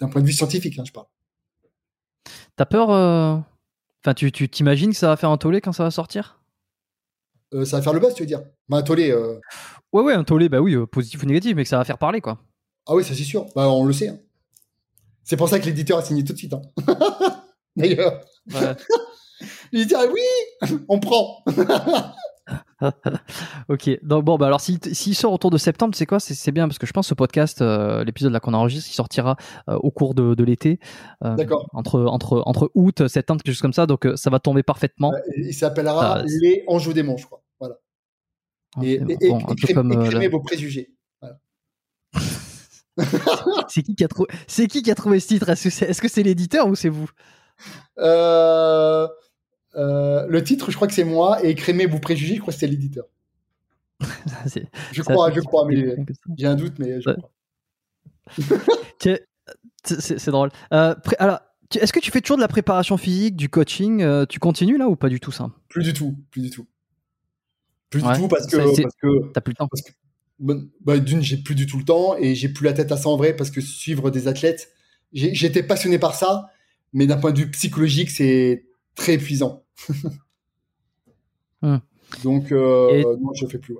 d'un 0.00 0.08
point 0.08 0.20
de 0.20 0.26
vue 0.26 0.32
scientifique. 0.32 0.78
Hein, 0.78 0.84
je 0.86 0.92
parle. 0.92 1.06
T'as 2.56 2.66
peur 2.66 2.90
Enfin, 2.90 4.14
tu 4.14 4.30
tu 4.30 4.48
t'imagines 4.48 4.90
que 4.90 4.96
ça 4.96 5.08
va 5.08 5.16
faire 5.16 5.30
un 5.30 5.38
tollé 5.38 5.60
quand 5.60 5.72
ça 5.72 5.82
va 5.82 5.90
sortir? 5.90 6.40
Ça 7.52 7.78
va 7.78 7.82
faire 7.82 7.92
le 7.92 8.00
buzz, 8.00 8.14
tu 8.14 8.22
veux 8.22 8.26
dire? 8.26 8.42
Bah, 8.68 8.78
Un 8.78 8.82
tollé. 8.82 9.12
Ouais, 9.92 10.02
ouais, 10.02 10.12
un 10.12 10.22
tollé, 10.24 10.48
bah 10.48 10.60
oui, 10.60 10.76
positif 10.86 11.22
ou 11.22 11.26
négatif, 11.26 11.56
mais 11.56 11.62
que 11.62 11.68
ça 11.68 11.78
va 11.78 11.84
faire 11.84 11.98
parler, 11.98 12.20
quoi. 12.20 12.38
Ah 12.86 12.94
oui, 12.94 13.04
ça 13.04 13.14
c'est 13.14 13.24
sûr. 13.24 13.46
Bah, 13.56 13.68
on 13.68 13.84
le 13.84 13.92
sait. 13.92 14.08
Hein. 14.08 14.18
C'est 15.24 15.36
pour 15.36 15.48
ça 15.48 15.58
que 15.58 15.66
l'éditeur 15.66 15.98
a 15.98 16.02
signé 16.02 16.24
tout 16.24 16.32
de 16.32 16.38
suite. 16.38 16.54
Hein. 16.54 16.62
D'ailleurs. 17.76 18.24
Ouais. 18.52 18.76
L'éditeur, 19.72 20.02
oui, 20.12 20.70
on 20.88 21.00
prend. 21.00 21.44
ok. 23.68 23.98
Donc 24.02 24.24
bon, 24.24 24.36
bah 24.36 24.46
alors 24.46 24.60
s'il 24.60 25.14
sort 25.14 25.32
autour 25.32 25.50
de 25.50 25.58
septembre, 25.58 25.94
c'est 25.94 26.06
quoi 26.06 26.20
C'est 26.20 26.52
bien 26.52 26.68
parce 26.68 26.78
que 26.78 26.86
je 26.86 26.92
pense 26.92 27.06
que 27.06 27.10
ce 27.10 27.14
podcast, 27.14 27.62
euh, 27.62 28.04
l'épisode 28.04 28.32
là 28.32 28.40
qu'on 28.40 28.54
enregistre, 28.54 28.88
il 28.90 28.94
sortira 28.94 29.36
euh, 29.68 29.76
au 29.76 29.90
cours 29.90 30.14
de, 30.14 30.34
de 30.34 30.44
l'été. 30.44 30.78
Euh, 31.24 31.34
D'accord. 31.34 31.68
Entre 31.72 32.04
entre 32.04 32.42
entre 32.46 32.70
août, 32.74 33.08
septembre, 33.08 33.42
quelque 33.42 33.54
chose 33.54 33.62
comme 33.62 33.72
ça. 33.72 33.86
Donc 33.86 34.06
ça 34.14 34.30
va 34.30 34.38
tomber 34.38 34.62
parfaitement. 34.62 35.12
il 35.36 35.54
s'appellera 35.54 36.22
Les 36.24 36.64
Anjou 36.66 36.92
des 36.92 37.02
Manches, 37.02 37.22
je 37.22 37.26
crois. 37.26 37.42
Voilà. 37.60 37.76
Ah, 38.76 38.80
et, 38.84 39.00
et, 39.20 39.28
bon, 39.28 39.40
écrimez 39.40 40.28
vos 40.28 40.40
préjugés. 40.40 40.94
c'est 43.68 43.82
qui 43.82 43.94
qui 43.94 44.02
a 44.02 44.08
trouvé 44.08 44.28
C'est 44.48 44.66
qui 44.66 44.82
qui 44.82 44.90
a 44.90 44.94
trouvé 44.94 45.20
ce 45.20 45.28
titre? 45.28 45.48
Est-ce 45.50 46.00
que 46.00 46.08
c'est 46.08 46.22
l'éditeur 46.22 46.66
ou 46.66 46.74
c'est 46.74 46.88
vous? 46.88 47.08
Euh, 47.98 49.06
euh, 49.78 50.26
Le 50.28 50.44
titre, 50.44 50.70
je 50.70 50.76
crois 50.76 50.88
que 50.88 50.94
c'est 50.94 51.04
moi, 51.04 51.42
et 51.44 51.54
Crémé 51.54 51.86
vous 51.86 52.00
préjugez, 52.00 52.36
je 52.36 52.40
crois 52.40 52.52
que 52.52 52.58
c'est 52.60 52.66
l'éditeur. 52.66 53.06
je 54.92 55.02
crois, 55.02 55.32
je 55.32 55.40
crois, 55.40 55.66
mais 55.66 55.96
j'ai 56.36 56.46
un 56.46 56.54
doute, 56.54 56.78
mais 56.78 57.00
je 57.00 57.10
crois. 57.10 57.30
c'est 59.84 60.30
drôle. 60.30 60.50
Euh, 60.72 60.94
alors, 61.18 61.40
est-ce 61.74 61.92
que 61.92 62.00
tu 62.00 62.10
fais 62.10 62.20
toujours 62.20 62.36
de 62.36 62.42
la 62.42 62.48
préparation 62.48 62.96
physique, 62.96 63.36
du 63.36 63.48
coaching 63.48 64.04
Tu 64.26 64.38
continues 64.38 64.78
là 64.78 64.88
ou 64.88 64.96
pas 64.96 65.08
du 65.08 65.20
tout 65.20 65.32
ça? 65.32 65.50
Plus 65.68 65.84
du 65.84 65.92
tout, 65.92 66.16
plus 66.30 66.42
du 66.42 66.50
tout. 66.50 66.66
Plus 67.90 68.02
du 68.02 68.12
tout 68.12 68.28
parce 68.28 68.46
que, 68.46 69.32
t'as 69.32 69.40
plus 69.40 69.52
le 69.52 69.56
temps. 69.56 69.68
Que, 69.68 69.92
bah, 70.40 70.98
d'une, 70.98 71.22
j'ai 71.22 71.38
plus 71.38 71.54
du 71.54 71.66
tout 71.66 71.78
le 71.78 71.84
temps 71.84 72.16
et 72.16 72.34
j'ai 72.34 72.48
plus 72.48 72.64
la 72.64 72.72
tête 72.72 72.92
à 72.92 72.96
ça 72.96 73.08
en 73.08 73.16
vrai 73.16 73.34
parce 73.34 73.50
que 73.50 73.60
suivre 73.60 74.10
des 74.10 74.28
athlètes, 74.28 74.70
j'étais 75.12 75.62
passionné 75.62 75.98
par 75.98 76.14
ça, 76.14 76.50
mais 76.92 77.06
d'un 77.06 77.16
point 77.16 77.32
de 77.32 77.38
vue 77.38 77.50
psychologique, 77.50 78.10
c'est 78.10 78.67
très 78.98 79.14
épuisant. 79.14 79.64
Hmm. 81.60 81.78
Donc, 82.22 82.52
euh, 82.52 83.16
non, 83.20 83.32
je 83.34 83.44
fais 83.46 83.58
plus. 83.58 83.76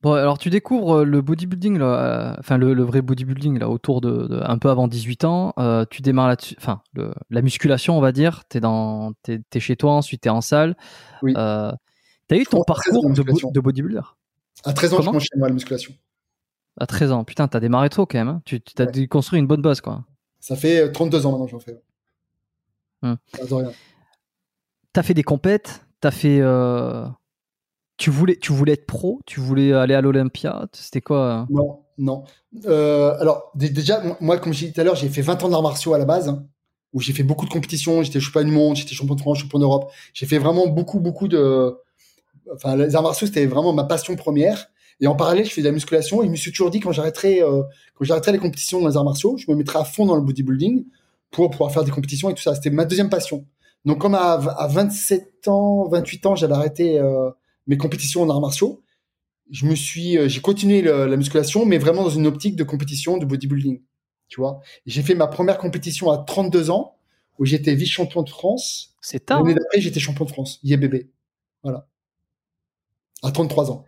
Bon, 0.00 0.12
alors 0.12 0.38
tu 0.38 0.48
découvres 0.48 1.00
euh, 1.00 1.04
le 1.04 1.20
bodybuilding, 1.20 1.76
là, 1.76 2.32
euh, 2.32 2.34
enfin 2.38 2.56
le, 2.56 2.82
vrai 2.82 3.02
bodybuilding 3.02 3.58
là, 3.58 3.68
autour 3.68 4.00
de, 4.00 4.40
un 4.42 4.56
peu 4.56 4.70
avant 4.70 4.88
18 4.88 5.24
ans. 5.24 5.52
tu 5.90 6.00
démarres 6.00 6.28
là-dessus, 6.28 6.54
enfin 6.58 6.80
la 7.28 7.42
musculation, 7.42 7.98
on 7.98 8.00
va 8.00 8.12
dire. 8.12 8.44
T'es 8.48 8.60
dans, 8.60 9.12
t'es, 9.22 9.42
es 9.54 9.60
chez 9.60 9.76
toi, 9.76 9.92
ensuite 9.92 10.22
t'es 10.22 10.30
en 10.30 10.40
salle. 10.40 10.74
Oui. 11.20 11.34
T'as 11.34 11.76
eu 12.30 12.44
ton 12.44 12.62
parcours 12.64 13.10
de, 13.10 13.50
de 13.52 13.60
bodybuilder? 13.60 14.00
À 14.64 14.72
13 14.72 14.94
ans, 14.94 15.00
je 15.02 15.06
commence 15.06 15.22
chez 15.24 15.36
moi 15.38 15.48
la 15.48 15.54
musculation. 15.54 15.92
À 16.80 16.86
13 16.86 17.12
ans, 17.12 17.24
putain, 17.24 17.46
t'as 17.46 17.60
démarré 17.60 17.90
tôt 17.90 18.06
quand 18.06 18.16
même. 18.16 18.28
Hein. 18.28 18.42
tu 18.46 18.60
t'as 18.62 18.86
dû 18.86 19.06
construire 19.06 19.40
une 19.40 19.46
bonne 19.46 19.60
base, 19.60 19.82
quoi. 19.82 20.04
Ça 20.40 20.56
fait 20.56 20.90
32 20.90 21.16
euh, 21.16 21.26
ans 21.26 21.32
maintenant 21.32 21.44
que 21.44 21.50
j'en 21.50 21.60
fais. 21.60 21.80
Hum. 23.02 23.16
T'as 24.94 25.02
fait 25.02 25.12
des 25.12 25.22
compètes, 25.22 25.84
t'as 26.00 26.10
fait. 26.10 26.38
Euh, 26.40 27.04
tu 27.98 28.10
voulais, 28.10 28.36
tu 28.36 28.52
voulais 28.52 28.72
être 28.72 28.86
pro, 28.86 29.20
tu 29.26 29.40
voulais 29.40 29.72
aller 29.72 29.94
à 29.94 30.00
l'Olympia, 30.00 30.66
c'était 30.72 31.00
quoi 31.00 31.32
hein 31.32 31.46
Non, 31.50 31.80
non. 31.98 32.24
Euh, 32.64 33.14
alors 33.20 33.52
déjà, 33.54 34.02
moi, 34.20 34.38
comme 34.38 34.54
je 34.54 34.66
dit 34.66 34.72
tout 34.72 34.80
à 34.80 34.84
l'heure, 34.84 34.96
j'ai 34.96 35.08
fait 35.08 35.20
20 35.20 35.44
ans 35.44 35.48
d'arts 35.50 35.62
martiaux 35.62 35.94
à 35.94 35.98
la 35.98 36.04
base, 36.06 36.28
hein, 36.28 36.46
où 36.92 37.00
j'ai 37.00 37.12
fait 37.12 37.22
beaucoup 37.24 37.44
de 37.44 37.50
compétitions. 37.50 38.02
J'étais 38.02 38.20
champion 38.20 38.44
du 38.44 38.52
monde, 38.52 38.76
j'étais 38.76 38.94
champion 38.94 39.14
de 39.14 39.20
France, 39.20 39.38
champion 39.38 39.58
d'Europe. 39.58 39.90
J'ai 40.14 40.26
fait 40.26 40.38
vraiment 40.38 40.66
beaucoup, 40.68 41.00
beaucoup 41.00 41.28
de 41.28 41.76
enfin, 42.52 42.76
les 42.76 42.94
arts 42.96 43.02
martiaux, 43.02 43.26
c'était 43.26 43.46
vraiment 43.46 43.72
ma 43.72 43.84
passion 43.84 44.16
première. 44.16 44.68
Et 45.00 45.06
en 45.06 45.16
parallèle, 45.16 45.44
je 45.44 45.50
fais 45.50 45.60
de 45.60 45.66
la 45.66 45.72
musculation 45.72 46.22
et 46.22 46.26
je 46.26 46.30
me 46.30 46.36
suis 46.36 46.52
toujours 46.52 46.70
dit 46.70 46.80
quand 46.80 46.92
j'arrêterai, 46.92 47.42
euh, 47.42 47.62
quand 47.94 48.04
j'arrêterai 48.04 48.32
les 48.32 48.38
compétitions 48.38 48.80
dans 48.80 48.88
les 48.88 48.96
arts 48.96 49.04
martiaux, 49.04 49.36
je 49.36 49.50
me 49.50 49.56
mettrai 49.56 49.78
à 49.78 49.84
fond 49.84 50.06
dans 50.06 50.14
le 50.14 50.22
bodybuilding 50.22 50.84
pour 51.30 51.50
pouvoir 51.50 51.72
faire 51.72 51.84
des 51.84 51.90
compétitions 51.90 52.30
et 52.30 52.34
tout 52.34 52.42
ça. 52.42 52.54
C'était 52.54 52.70
ma 52.70 52.84
deuxième 52.84 53.10
passion. 53.10 53.44
Donc, 53.84 53.98
comme 54.00 54.14
à, 54.14 54.32
à 54.32 54.66
27 54.66 55.48
ans, 55.48 55.88
28 55.88 56.26
ans, 56.26 56.36
j'avais 56.36 56.54
arrêté 56.54 56.98
euh, 56.98 57.30
mes 57.66 57.76
compétitions 57.76 58.22
en 58.22 58.30
arts 58.30 58.40
martiaux, 58.40 58.82
je 59.50 59.66
me 59.66 59.74
suis, 59.74 60.16
euh, 60.16 60.28
j'ai 60.28 60.40
continué 60.40 60.80
la 60.82 61.16
musculation, 61.16 61.66
mais 61.66 61.78
vraiment 61.78 62.02
dans 62.02 62.10
une 62.10 62.26
optique 62.26 62.56
de 62.56 62.64
compétition, 62.64 63.18
de 63.18 63.26
bodybuilding. 63.26 63.82
Tu 64.28 64.40
vois. 64.40 64.60
J'ai 64.86 65.02
fait 65.02 65.14
ma 65.14 65.26
première 65.26 65.58
compétition 65.58 66.10
à 66.10 66.18
32 66.18 66.70
ans 66.70 66.96
où 67.38 67.44
j'étais 67.44 67.74
vice-champion 67.74 68.22
de 68.22 68.30
France. 68.30 68.94
C'est 69.00 69.26
tard. 69.26 69.40
L'année 69.40 69.52
hein. 69.52 69.56
d'après, 69.60 69.80
j'étais 69.80 70.00
champion 70.00 70.24
de 70.24 70.30
France, 70.30 70.60
IEBB. 70.62 71.08
Voilà 71.62 71.86
à 73.24 73.32
33 73.32 73.70
ans. 73.70 73.84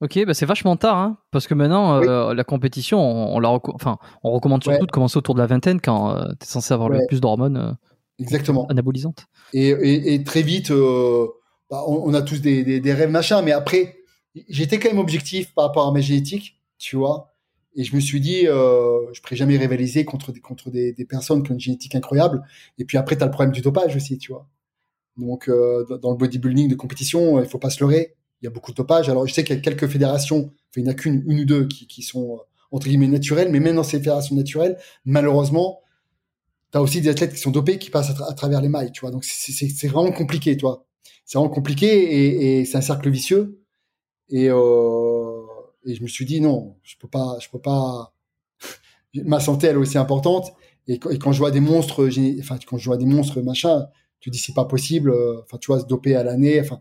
Ok, 0.00 0.18
bah 0.24 0.32
c'est 0.32 0.46
vachement 0.46 0.76
tard, 0.76 0.96
hein, 0.96 1.18
parce 1.30 1.46
que 1.46 1.52
maintenant, 1.52 2.02
euh, 2.02 2.32
la 2.32 2.44
compétition, 2.44 2.98
on, 2.98 3.38
la 3.38 3.50
enfin, 3.74 3.98
on 4.22 4.30
recommande 4.30 4.62
surtout 4.62 4.86
de 4.86 4.90
commencer 4.90 5.18
autour 5.18 5.34
de 5.34 5.40
la 5.40 5.46
vingtaine 5.46 5.78
quand 5.78 6.16
euh, 6.16 6.24
tu 6.40 6.44
es 6.44 6.46
censé 6.46 6.72
avoir 6.72 6.88
le 6.88 7.00
plus 7.06 7.20
d'hormones 7.20 7.56
euh, 7.58 7.72
Exactement. 8.20 8.66
anabolisantes. 8.68 9.26
Et, 9.52 10.22
très 10.24 10.42
vite, 10.42 10.70
bah, 10.70 11.84
on, 11.86 12.14
a 12.14 12.22
tous 12.22 12.40
des, 12.40 12.92
rêves, 12.92 13.10
machin, 13.10 13.42
mais 13.42 13.52
après, 13.52 13.96
j'étais 14.48 14.78
quand 14.78 14.88
même 14.88 14.98
objectif 14.98 15.52
par 15.54 15.66
rapport 15.66 15.86
à 15.86 15.92
ma 15.92 16.00
génétique, 16.00 16.60
tu 16.78 16.96
vois, 16.96 17.32
et 17.76 17.84
je 17.84 17.94
me 17.94 18.00
suis 18.00 18.20
dit, 18.20 18.42
je 18.42 18.48
ne 18.48 19.20
pourrais 19.22 19.36
jamais 19.36 19.56
rivaliser 19.56 20.04
contre, 20.04 20.32
des, 20.32 20.40
contre 20.40 20.70
des, 20.70 21.06
personnes 21.08 21.42
qui 21.42 21.50
ont 21.50 21.54
une 21.54 21.60
génétique 21.60 21.94
incroyable. 21.94 22.42
Et 22.78 22.84
puis 22.84 22.98
après, 22.98 23.16
tu 23.16 23.22
as 23.22 23.26
le 23.26 23.32
problème 23.32 23.52
du 23.52 23.60
dopage 23.60 23.96
aussi, 23.96 24.18
tu 24.18 24.32
vois. 24.32 24.46
Donc, 25.16 25.48
dans 25.48 26.10
le 26.10 26.16
bodybuilding 26.16 26.68
de 26.68 26.74
compétition, 26.74 27.40
il 27.40 27.48
faut 27.48 27.58
pas 27.58 27.70
se 27.70 27.80
leurrer 27.80 28.16
il 28.40 28.46
y 28.46 28.48
a 28.48 28.50
beaucoup 28.50 28.70
de 28.70 28.76
dopage. 28.76 29.08
Alors, 29.08 29.26
je 29.26 29.32
sais 29.32 29.44
qu'il 29.44 29.54
y 29.54 29.58
a 29.58 29.62
quelques 29.62 29.86
fédérations, 29.86 30.52
il 30.76 30.82
n'y 30.82 30.88
en 30.88 30.92
a 30.92 30.94
qu'une, 30.94 31.22
une 31.26 31.40
ou 31.40 31.44
deux 31.44 31.66
qui, 31.66 32.02
sont, 32.02 32.34
euh, 32.34 32.38
entre 32.70 32.86
guillemets, 32.86 33.08
naturelles, 33.08 33.50
mais 33.50 33.60
même 33.60 33.76
dans 33.76 33.82
ces 33.82 33.98
fédérations 33.98 34.34
naturelles, 34.34 34.78
malheureusement, 35.04 35.80
tu 36.72 36.78
as 36.78 36.82
aussi 36.82 37.00
des 37.00 37.08
athlètes 37.08 37.32
qui 37.34 37.40
sont 37.40 37.50
dopés 37.50 37.78
qui 37.78 37.90
passent 37.90 38.10
à, 38.10 38.34
travers 38.34 38.60
les 38.60 38.68
mailles, 38.68 38.92
tu 38.92 39.00
vois. 39.00 39.10
Donc, 39.10 39.24
c'est 39.24 39.88
vraiment 39.88 40.12
compliqué, 40.12 40.56
toi. 40.56 40.86
C'est 41.24 41.38
vraiment 41.38 41.52
compliqué 41.52 42.60
et, 42.60 42.64
c'est 42.64 42.78
un 42.78 42.82
cercle 42.82 43.10
vicieux. 43.10 43.62
Et, 44.28 44.48
euh, 44.50 45.42
et 45.86 45.94
je 45.94 46.02
me 46.02 46.08
suis 46.08 46.24
dit, 46.24 46.40
non, 46.40 46.76
je 46.82 46.96
peux 46.98 47.08
pas, 47.08 47.38
je 47.40 47.48
peux 47.48 47.60
pas. 47.60 48.14
Ma 49.14 49.40
santé, 49.40 49.66
elle 49.68 49.76
est 49.76 49.78
aussi 49.78 49.98
importante. 49.98 50.52
Et, 50.86 50.98
quand 50.98 51.32
je 51.32 51.38
vois 51.38 51.50
des 51.50 51.60
monstres, 51.60 52.08
enfin, 52.40 52.58
quand 52.66 52.78
je 52.78 52.86
vois 52.86 52.96
des 52.96 53.06
monstres, 53.06 53.40
machin, 53.42 53.86
tu 54.20 54.30
dis, 54.30 54.38
c'est 54.38 54.54
pas 54.54 54.64
possible. 54.64 55.10
Euh, 55.10 55.40
enfin, 55.42 55.58
tu 55.58 55.68
vois, 55.68 55.80
se 55.80 55.86
doper 55.86 56.14
à 56.16 56.22
l'année. 56.24 56.60
Enfin, 56.60 56.80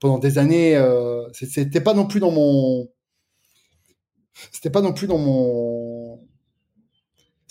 pendant 0.00 0.18
des 0.18 0.38
années. 0.38 0.76
Euh, 0.76 1.28
c'était 1.32 1.80
pas 1.80 1.94
non 1.94 2.06
plus 2.06 2.18
dans 2.18 2.32
mon. 2.32 2.88
C'était 4.50 4.70
pas 4.70 4.80
non 4.80 4.92
plus 4.92 5.06
dans 5.06 5.18
mon. 5.18 5.79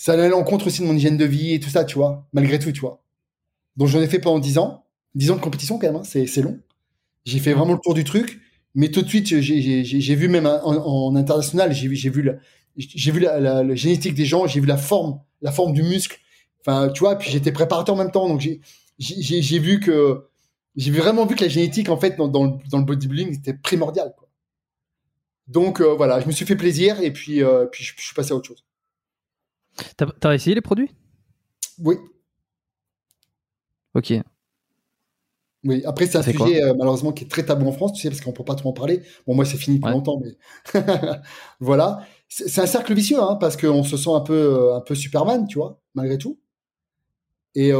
Ça 0.00 0.14
allait 0.14 0.22
à 0.22 0.28
l'encontre 0.30 0.68
aussi 0.68 0.80
de 0.80 0.86
mon 0.86 0.96
hygiène 0.96 1.18
de 1.18 1.26
vie 1.26 1.52
et 1.52 1.60
tout 1.60 1.68
ça, 1.68 1.84
tu 1.84 1.96
vois, 1.96 2.26
malgré 2.32 2.58
tout, 2.58 2.72
tu 2.72 2.80
vois. 2.80 3.04
Donc 3.76 3.88
j'en 3.88 4.00
ai 4.00 4.06
fait 4.06 4.18
pendant 4.18 4.38
10 4.38 4.56
ans. 4.56 4.86
10 5.14 5.32
ans 5.32 5.36
de 5.36 5.42
compétition 5.42 5.78
quand 5.78 5.88
même, 5.88 5.96
hein, 5.96 6.04
c'est 6.04 6.40
long. 6.40 6.58
J'ai 7.26 7.38
fait 7.38 7.52
vraiment 7.52 7.74
le 7.74 7.80
tour 7.80 7.92
du 7.92 8.02
truc, 8.02 8.40
mais 8.74 8.90
tout 8.90 9.02
de 9.02 9.08
suite, 9.08 9.26
j'ai 9.26 10.14
vu 10.14 10.28
même 10.28 10.46
en, 10.46 11.14
international, 11.16 11.74
j'ai 11.74 11.86
vu, 12.08 12.22
la, 12.22 13.74
génétique 13.74 14.14
des 14.14 14.24
gens, 14.24 14.46
j'ai 14.46 14.60
vu 14.60 14.66
la 14.66 14.78
forme, 14.78 15.20
la 15.42 15.52
forme 15.52 15.74
du 15.74 15.82
muscle. 15.82 16.18
Enfin, 16.62 16.88
tu 16.88 17.00
vois, 17.00 17.18
puis 17.18 17.30
j'étais 17.30 17.52
préparateur 17.52 17.94
en 17.94 17.98
même 17.98 18.10
temps, 18.10 18.26
donc 18.26 18.40
j'ai 18.40 19.58
vu 19.58 19.80
que 19.80 20.24
j'ai 20.76 20.92
vraiment 20.92 21.26
vu 21.26 21.34
que 21.34 21.42
la 21.42 21.50
génétique, 21.50 21.90
en 21.90 21.98
fait, 21.98 22.16
dans, 22.16 22.42
le, 22.42 22.84
bodybuilding, 22.84 23.34
était 23.34 23.52
primordial. 23.52 24.14
Quoi. 24.16 24.30
Donc 25.46 25.82
euh, 25.82 25.92
voilà, 25.92 26.20
je 26.20 26.26
me 26.26 26.32
suis 26.32 26.46
fait 26.46 26.56
plaisir 26.56 27.02
et 27.02 27.12
puis, 27.12 27.44
euh, 27.44 27.66
puis 27.66 27.84
je, 27.84 27.92
suis 28.02 28.14
passé 28.14 28.32
à 28.32 28.36
autre 28.36 28.48
chose. 28.48 28.64
T'as 29.96 30.30
as 30.30 30.34
essayé 30.34 30.54
les 30.54 30.60
produits? 30.60 30.90
Oui. 31.78 31.96
Ok. 33.94 34.12
Oui, 35.64 35.82
après, 35.84 36.06
c'est 36.06 36.16
un 36.16 36.22
sujet 36.22 36.62
euh, 36.62 36.74
malheureusement 36.74 37.12
qui 37.12 37.24
est 37.24 37.28
très 37.28 37.44
tabou 37.44 37.68
en 37.68 37.72
France, 37.72 37.92
tu 37.92 38.00
sais, 38.00 38.08
parce 38.08 38.22
qu'on 38.22 38.30
ne 38.30 38.34
peut 38.34 38.44
pas 38.44 38.54
trop 38.54 38.70
en 38.70 38.72
parler. 38.72 39.02
Bon, 39.26 39.34
moi, 39.34 39.44
c'est 39.44 39.58
fini 39.58 39.78
depuis 39.78 39.90
longtemps, 39.90 40.20
mais 40.22 40.80
voilà. 41.60 42.00
C'est 42.28 42.60
un 42.60 42.66
cercle 42.66 42.94
vicieux, 42.94 43.20
hein, 43.20 43.36
parce 43.36 43.56
qu'on 43.56 43.82
se 43.82 43.96
sent 43.96 44.10
un 44.10 44.20
peu, 44.20 44.72
un 44.74 44.80
peu 44.80 44.94
Superman, 44.94 45.46
tu 45.46 45.58
vois, 45.58 45.80
malgré 45.94 46.16
tout. 46.16 46.38
Et, 47.54 47.72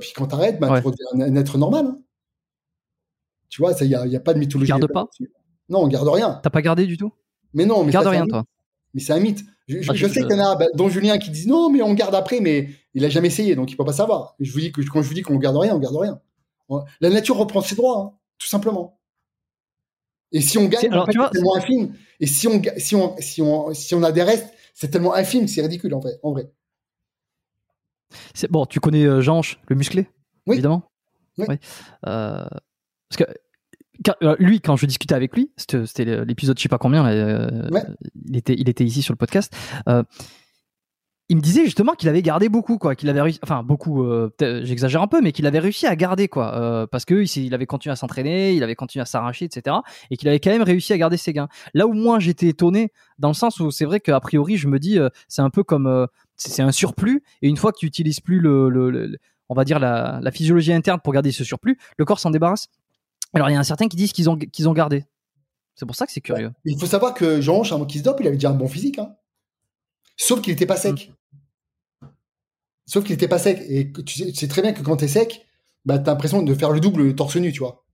puis 0.00 0.12
quand 0.14 0.28
t'arrêtes, 0.28 0.60
bah, 0.60 0.80
tu 0.80 0.86
redeviens 0.86 1.26
un, 1.26 1.36
être 1.36 1.58
normal. 1.58 1.86
Hein 1.86 1.98
Tu 3.48 3.62
vois, 3.62 3.72
il 3.80 3.88
n'y 3.88 3.94
a, 3.94 4.06
y 4.06 4.16
a 4.16 4.20
pas 4.20 4.34
de 4.34 4.38
mythologie. 4.38 4.68
Garde 4.68 4.86
pas? 4.92 5.08
Non, 5.68 5.80
on 5.80 5.88
garde 5.88 6.08
rien. 6.08 6.40
T'as 6.42 6.50
pas 6.50 6.62
gardé 6.62 6.86
du 6.86 6.96
tout? 6.96 7.12
Mais 7.54 7.64
non, 7.64 7.84
mais 7.84 7.92
Garde 7.92 8.04
ça, 8.04 8.10
rien, 8.10 8.22
un 8.22 8.26
toi. 8.26 8.44
Mais 8.94 9.00
c'est 9.00 9.12
un 9.12 9.20
mythe. 9.20 9.44
Je, 9.66 9.80
je- 9.82 9.90
Ah, 9.90 9.94
je 9.94 10.06
sais 10.06 10.22
qu'il 10.22 10.30
y 10.30 10.40
en 10.40 10.44
a, 10.52 10.56
bah, 10.56 10.66
dont 10.74 10.88
Julien, 10.88 11.18
qui 11.18 11.30
disent 11.30 11.46
non, 11.48 11.68
mais 11.70 11.82
on 11.82 11.92
garde 11.94 12.14
après, 12.14 12.40
mais 12.40 12.68
il 12.94 13.04
a 13.04 13.08
jamais 13.08 13.28
essayé, 13.28 13.54
donc 13.56 13.70
il 13.72 13.76
peut 13.76 13.84
pas 13.84 13.92
savoir. 13.92 14.34
Je 14.40 14.52
vous 14.52 14.60
dis 14.60 14.72
que 14.72 14.80
quand 14.82 15.02
je 15.02 15.08
vous 15.08 15.14
dis 15.14 15.22
qu'on 15.22 15.36
garde 15.36 15.56
rien, 15.56 15.74
on 15.74 15.78
garde 15.78 15.96
rien. 15.96 16.20
La 17.00 17.10
nature 17.10 17.36
reprend 17.36 17.60
ses 17.60 17.74
droits, 17.74 17.98
hein, 17.98 18.12
tout 18.38 18.46
simplement. 18.48 18.98
Et 20.32 20.40
si 20.40 20.58
on 20.58 20.66
gagne, 20.66 20.80
C'est- 20.80 20.88
alors, 20.90 21.02
en 21.04 21.06
fait, 21.06 21.12
tu 21.12 21.18
vois, 21.18 21.28
c'est 21.32 21.38
tellement 21.38 21.56
infime. 21.56 21.94
Et 22.20 22.26
si 22.26 22.46
on, 22.48 22.60
si 22.78 22.94
on, 22.96 23.16
si 23.18 23.42
on, 23.42 23.72
si 23.74 23.94
on 23.94 24.02
a 24.02 24.12
des 24.12 24.22
restes, 24.22 24.52
c'est 24.74 24.88
tellement 24.90 25.14
infime, 25.14 25.46
c'est 25.48 25.62
ridicule 25.62 25.94
en 25.94 26.00
vrai. 26.00 26.18
En 26.22 26.32
vrai. 26.32 26.50
C'est- 28.34 28.50
Bon, 28.50 28.66
tu 28.66 28.80
connais 28.80 29.04
euh, 29.04 29.20
Jeanche, 29.20 29.58
le 29.68 29.76
musclé 29.76 30.08
Oui. 30.46 30.54
Évidemment? 30.56 30.82
Oui. 31.38 31.46
Euh, 32.06 32.44
parce 33.08 33.16
que 33.18 33.24
quand- 34.04 34.14
euh, 34.22 34.36
lui, 34.38 34.60
quand 34.60 34.76
je 34.76 34.86
discutais 34.86 35.14
avec 35.14 35.34
lui, 35.34 35.50
c'était 35.56 36.24
l'épisode 36.24 36.56
je 36.58 36.62
sais 36.62 36.68
pas 36.68 36.78
combien, 36.78 37.06
euh, 37.06 37.68
Ouais. 37.70 37.82
il, 38.28 38.36
était, 38.36 38.54
il 38.58 38.68
était 38.68 38.84
ici 38.84 39.02
sur 39.02 39.12
le 39.12 39.18
podcast. 39.18 39.54
euh, 39.88 40.02
il 41.30 41.36
me 41.36 41.40
disait 41.40 41.64
justement 41.64 41.94
qu'il 41.94 42.10
avait 42.10 42.20
gardé 42.20 42.50
beaucoup, 42.50 42.76
quoi, 42.76 42.94
qu'il 42.94 43.08
avait 43.08 43.22
réussi, 43.22 43.38
enfin 43.42 43.62
beaucoup, 43.62 44.06
j'exagère 44.38 45.00
un 45.00 45.06
peu, 45.06 45.22
mais 45.22 45.32
qu'il 45.32 45.46
avait 45.46 45.58
réussi 45.58 45.86
à 45.86 45.96
garder, 45.96 46.28
quoi, 46.28 46.86
parce 46.92 47.06
que 47.06 47.14
il, 47.24 47.44
il 47.46 47.54
avait 47.54 47.64
continué 47.64 47.92
à 47.94 47.96
s'entraîner, 47.96 48.52
il 48.52 48.62
avait 48.62 48.74
continué 48.74 49.00
à 49.02 49.06
s'arracher, 49.06 49.46
etc., 49.46 49.76
et 50.10 50.18
qu'il 50.18 50.28
avait 50.28 50.38
quand 50.38 50.50
même 50.50 50.62
réussi 50.62 50.92
à 50.92 50.98
garder 50.98 51.16
ses 51.16 51.32
gains. 51.32 51.48
Là 51.72 51.86
où 51.86 51.94
moi 51.94 52.18
j'étais 52.18 52.48
étonné, 52.48 52.92
dans 53.18 53.28
le 53.28 53.34
sens 53.34 53.58
où 53.58 53.70
c'est 53.70 53.86
vrai 53.86 54.00
qu'a 54.00 54.20
priori 54.20 54.58
je 54.58 54.68
me 54.68 54.78
dis, 54.78 54.98
c'est 55.26 55.40
un 55.40 55.48
peu 55.48 55.62
comme, 55.64 56.06
c'est 56.36 56.62
un 56.62 56.72
surplus, 56.72 57.22
et 57.40 57.48
une 57.48 57.56
fois 57.56 57.72
que 57.72 57.78
tu 57.78 57.86
utilises 57.86 58.20
plus 58.20 58.38
le, 58.40 58.68
le- 58.68 58.90
le- 58.90 59.06
le- 59.06 59.18
on 59.48 59.54
va 59.54 59.64
dire 59.64 59.78
la, 59.78 60.20
la 60.22 60.30
physiologie 60.30 60.74
interne 60.74 61.00
pour 61.02 61.14
garder 61.14 61.32
ce 61.32 61.42
surplus, 61.42 61.78
le 61.96 62.04
corps 62.04 62.18
s'en 62.20 62.32
débarrasse. 62.32 62.68
Alors 63.34 63.50
il 63.50 63.52
y 63.52 63.56
a 63.56 63.60
un 63.60 63.64
certains 63.64 63.88
qui 63.88 63.96
disent 63.96 64.12
qu'ils 64.12 64.30
ont 64.30 64.36
qu'ils 64.36 64.68
ont 64.68 64.72
gardé. 64.72 65.04
C'est 65.74 65.86
pour 65.86 65.96
ça 65.96 66.06
que 66.06 66.12
c'est 66.12 66.20
curieux. 66.20 66.52
Il 66.64 66.78
faut 66.78 66.86
savoir 66.86 67.14
que 67.14 67.40
Jean, 67.40 67.62
avant 67.62 67.84
qu'il 67.84 68.00
se 68.00 68.04
dope, 68.04 68.18
il 68.20 68.26
avait 68.26 68.36
déjà 68.36 68.50
un 68.50 68.54
bon 68.54 68.68
physique. 68.68 68.98
Hein. 68.98 69.14
Sauf 70.16 70.40
qu'il 70.40 70.52
n'était 70.52 70.66
pas 70.66 70.76
sec. 70.76 71.12
Sauf 72.86 73.02
qu'il 73.04 73.12
n'était 73.14 73.28
pas 73.28 73.38
sec. 73.40 73.60
Et 73.68 73.92
tu 74.06 74.18
sais, 74.18 74.26
tu 74.26 74.34
sais 74.34 74.48
très 74.48 74.62
bien 74.62 74.72
que 74.72 74.82
quand 74.82 74.96
tu 74.98 75.06
es 75.06 75.08
sec, 75.08 75.44
bah, 75.84 75.98
tu 75.98 76.08
as 76.08 76.12
l'impression 76.12 76.42
de 76.42 76.54
faire 76.54 76.70
le 76.70 76.78
double 76.80 77.14
torse 77.16 77.36
nu, 77.36 77.52
tu 77.52 77.58
vois. 77.58 77.84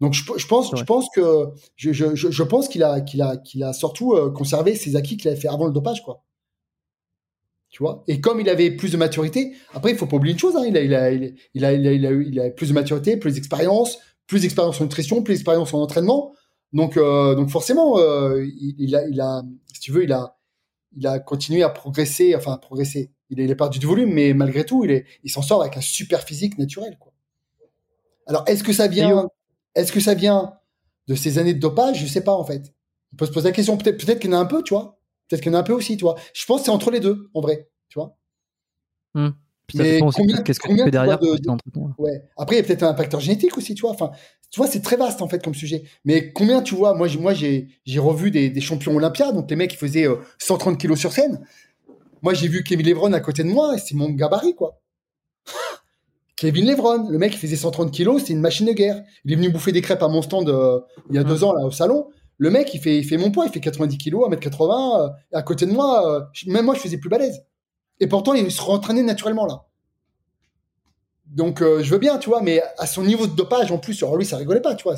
Donc 0.00 0.14
je, 0.14 0.24
je 0.36 0.46
pense, 0.46 0.76
je 0.76 0.82
pense 0.82 1.08
que 1.14 1.46
je, 1.76 1.92
je, 1.92 2.14
je, 2.14 2.42
pense 2.42 2.68
qu'il 2.68 2.82
a, 2.82 3.00
qu'il 3.00 3.22
a, 3.22 3.36
qu'il 3.36 3.62
a 3.62 3.72
surtout 3.72 4.14
euh, 4.14 4.30
conservé 4.30 4.74
ses 4.74 4.96
acquis 4.96 5.16
qu'il 5.16 5.30
avait 5.30 5.40
fait 5.40 5.48
avant 5.48 5.64
le 5.66 5.72
dopage, 5.72 6.02
quoi. 6.02 6.24
Tu 7.70 7.82
vois? 7.82 8.02
Et 8.08 8.20
comme 8.20 8.40
il 8.40 8.48
avait 8.50 8.72
plus 8.72 8.90
de 8.90 8.96
maturité, 8.96 9.54
après 9.72 9.92
il 9.92 9.96
faut 9.96 10.06
pas 10.06 10.16
oublier 10.16 10.34
une 10.34 10.38
chose, 10.38 10.56
hein, 10.56 10.64
il, 10.66 10.76
a, 10.76 10.82
il, 10.82 10.94
a, 10.94 11.10
il, 11.10 11.24
a, 11.24 11.30
il, 11.54 11.64
a, 11.64 11.72
il, 11.72 11.86
a, 11.86 11.92
il, 11.92 12.06
a, 12.06 12.10
eu- 12.10 12.28
il 12.28 12.40
a 12.40 12.50
plus 12.50 12.68
de 12.68 12.74
maturité, 12.74 13.16
plus 13.16 13.34
d'expérience, 13.34 13.98
plus 14.26 14.42
d'expérience 14.42 14.80
en 14.80 14.84
nutrition, 14.84 15.22
plus 15.22 15.34
d'expérience 15.34 15.72
en 15.74 15.80
entraînement. 15.82 16.34
Donc, 16.72 16.96
euh, 16.96 17.34
donc 17.34 17.50
forcément, 17.50 17.98
euh, 17.98 18.44
il, 18.44 18.74
il 18.78 18.96
a, 18.96 19.06
il 19.06 19.20
a, 19.20 19.42
si 19.72 19.80
tu 19.80 19.92
veux, 19.92 20.04
il 20.04 20.12
a, 20.12 20.38
il 20.96 21.06
a 21.06 21.18
continué 21.18 21.62
à 21.62 21.68
progresser, 21.68 22.34
enfin 22.34 22.52
à 22.52 22.58
progresser. 22.58 23.12
Il, 23.30 23.40
est- 23.40 23.44
il 23.44 23.52
a 23.52 23.54
perdu 23.56 23.78
du 23.78 23.86
volume, 23.86 24.12
mais 24.12 24.32
malgré 24.34 24.64
tout, 24.64 24.84
il, 24.84 24.90
est, 24.90 25.04
il 25.24 25.30
s'en 25.30 25.42
sort 25.42 25.60
avec 25.62 25.76
un 25.76 25.80
super 25.80 26.22
physique 26.22 26.58
naturel. 26.58 26.96
Quoi. 26.98 27.12
Alors, 28.26 28.44
est-ce 28.46 28.62
que 28.64 28.72
ça 28.72 28.88
vient, 28.88 29.28
est-ce 29.74 29.92
que 29.92 30.00
ça 30.00 30.14
vient 30.14 30.54
de 31.08 31.14
ces 31.14 31.38
années 31.38 31.54
de 31.54 31.58
dopage? 31.60 32.00
Je 32.00 32.06
sais 32.06 32.22
pas 32.24 32.32
en 32.34 32.44
fait. 32.44 32.74
On 33.12 33.16
peut 33.16 33.26
se 33.26 33.32
poser 33.32 33.48
la 33.48 33.52
question. 33.54 33.76
Peut-être, 33.76 34.02
peut-être 34.04 34.20
qu'il 34.20 34.30
y 34.30 34.34
en 34.34 34.38
a 34.38 34.40
un 34.40 34.46
peu, 34.46 34.62
tu 34.62 34.72
vois. 34.74 34.98
Peut-être 35.28 35.42
qu'il 35.42 35.52
y 35.52 35.54
en 35.54 35.58
a 35.58 35.60
un 35.60 35.64
peu 35.64 35.72
aussi, 35.74 35.96
tu 35.96 36.04
vois. 36.04 36.16
Je 36.34 36.44
pense 36.46 36.60
que 36.60 36.64
c'est 36.66 36.70
entre 36.70 36.90
les 36.90 37.00
deux, 37.00 37.30
en 37.34 37.40
vrai, 37.40 37.68
tu 37.88 37.98
vois. 37.98 38.16
Puis 39.72 39.78
ça 39.78 39.84
Mais 39.84 39.92
dépend 39.92 40.06
aussi 40.08 40.18
combien- 40.20 40.36
de 40.36 40.42
qu'est-ce 40.42 40.60
que 40.60 40.68
tu 40.68 40.76
fais 40.76 40.90
derrière 40.90 41.18
de- 41.18 41.36
d'entretenir. 41.38 41.88
Ouais. 41.98 42.22
Après, 42.36 42.56
il 42.56 42.58
y 42.58 42.62
a 42.62 42.66
peut-être 42.66 42.82
un 42.82 42.94
facteur 42.94 43.20
génétique 43.20 43.56
aussi, 43.56 43.74
tu 43.74 43.80
vois. 43.82 43.90
Enfin, 43.92 44.10
tu 44.50 44.60
vois, 44.60 44.66
c'est 44.66 44.80
très 44.82 44.96
vaste 44.96 45.22
en 45.22 45.28
fait 45.28 45.42
comme 45.42 45.54
sujet. 45.54 45.84
Mais 46.04 46.32
combien, 46.32 46.60
tu 46.60 46.74
vois, 46.74 46.92
moi, 46.94 47.08
j'ai, 47.08 47.18
moi, 47.18 47.32
j'ai, 47.32 47.68
j'ai 47.86 47.98
revu 47.98 48.30
des, 48.30 48.50
des 48.50 48.60
champions 48.60 48.94
Olympia, 48.94 49.32
donc 49.32 49.48
les 49.48 49.56
mecs 49.56 49.70
qui 49.70 49.76
faisaient 49.78 50.06
euh, 50.06 50.16
130 50.38 50.76
kilos 50.78 50.98
sur 50.98 51.10
scène. 51.12 51.40
Moi, 52.20 52.34
j'ai 52.34 52.48
vu 52.48 52.62
Kevin 52.62 52.86
Levron 52.86 53.12
à 53.14 53.20
côté 53.20 53.42
de 53.44 53.48
moi, 53.48 53.74
et 53.74 53.78
c'est 53.78 53.94
mon 53.94 54.10
gabarit, 54.10 54.54
quoi. 54.54 54.78
Kevin 56.36 56.66
Levron, 56.66 57.08
le 57.08 57.18
mec 57.18 57.32
qui 57.32 57.38
faisait 57.38 57.56
130 57.56 57.90
kilos, 57.92 58.22
c'est 58.26 58.32
une 58.32 58.40
machine 58.40 58.66
de 58.66 58.72
guerre. 58.72 59.02
Il 59.24 59.32
est 59.32 59.36
venu 59.36 59.48
bouffer 59.50 59.72
des 59.72 59.80
crêpes 59.80 60.02
à 60.02 60.08
mon 60.08 60.22
stand 60.22 60.48
euh, 60.48 60.80
il 61.10 61.16
y 61.16 61.18
a 61.18 61.24
deux 61.24 61.44
ans 61.44 61.52
là 61.52 61.64
au 61.64 61.70
salon. 61.70 62.08
Le 62.38 62.50
mec, 62.50 62.72
il 62.74 62.80
fait, 62.80 62.98
il 62.98 63.04
fait 63.04 63.16
mon 63.16 63.30
poids, 63.30 63.46
il 63.46 63.52
fait 63.52 63.60
90 63.60 63.98
kilos, 63.98 64.28
1m80. 64.28 65.00
euh, 65.04 65.08
et 65.32 65.36
à 65.36 65.42
côté 65.42 65.66
de 65.66 65.70
moi, 65.72 66.08
euh, 66.16 66.20
même 66.48 66.64
moi, 66.64 66.74
je 66.74 66.80
faisais 66.80 66.96
plus 66.98 67.08
balèze. 67.08 67.42
Et 68.00 68.06
pourtant, 68.06 68.34
il 68.34 68.50
se 68.50 68.60
rentraînait 68.60 69.02
naturellement 69.02 69.46
là. 69.46 69.66
Donc, 71.26 71.62
euh, 71.62 71.82
je 71.82 71.90
veux 71.90 71.98
bien, 71.98 72.18
tu 72.18 72.28
vois, 72.28 72.42
mais 72.42 72.62
à 72.78 72.86
son 72.86 73.02
niveau 73.02 73.26
de 73.26 73.34
dopage, 73.34 73.72
en 73.72 73.78
plus, 73.78 74.02
alors 74.02 74.16
lui, 74.16 74.26
ça 74.26 74.36
rigolait 74.36 74.60
pas, 74.60 74.74
tu 74.74 74.84
vois. 74.84 74.96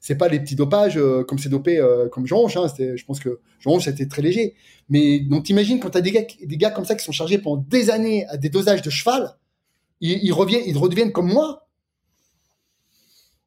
C'est, 0.00 0.16
pas 0.16 0.28
les 0.28 0.38
petits 0.40 0.54
dopages 0.54 0.96
euh, 0.96 1.24
comme 1.24 1.38
c'est 1.38 1.48
dopé 1.48 1.78
euh, 1.78 2.08
comme 2.08 2.26
Jean 2.26 2.46
hein, 2.46 2.66
Je 2.76 3.04
pense 3.04 3.20
que 3.20 3.40
Jean 3.60 3.78
c'était 3.80 4.06
très 4.06 4.22
léger. 4.22 4.54
Mais 4.88 5.20
donc, 5.20 5.44
t'imagines 5.44 5.80
quand 5.80 5.90
t'as 5.90 6.00
des 6.00 6.12
gars, 6.12 6.22
des 6.44 6.56
gars 6.56 6.70
comme 6.70 6.84
ça 6.84 6.94
qui 6.94 7.04
sont 7.04 7.12
chargés 7.12 7.38
pendant 7.38 7.64
des 7.68 7.90
années 7.90 8.26
à 8.28 8.36
des 8.36 8.48
dosages 8.48 8.82
de 8.82 8.90
cheval, 8.90 9.36
ils, 10.00 10.18
ils 10.22 10.32
reviennent, 10.32 10.64
ils 10.66 10.78
redeviennent 10.78 11.12
comme 11.12 11.32
moi. 11.32 11.68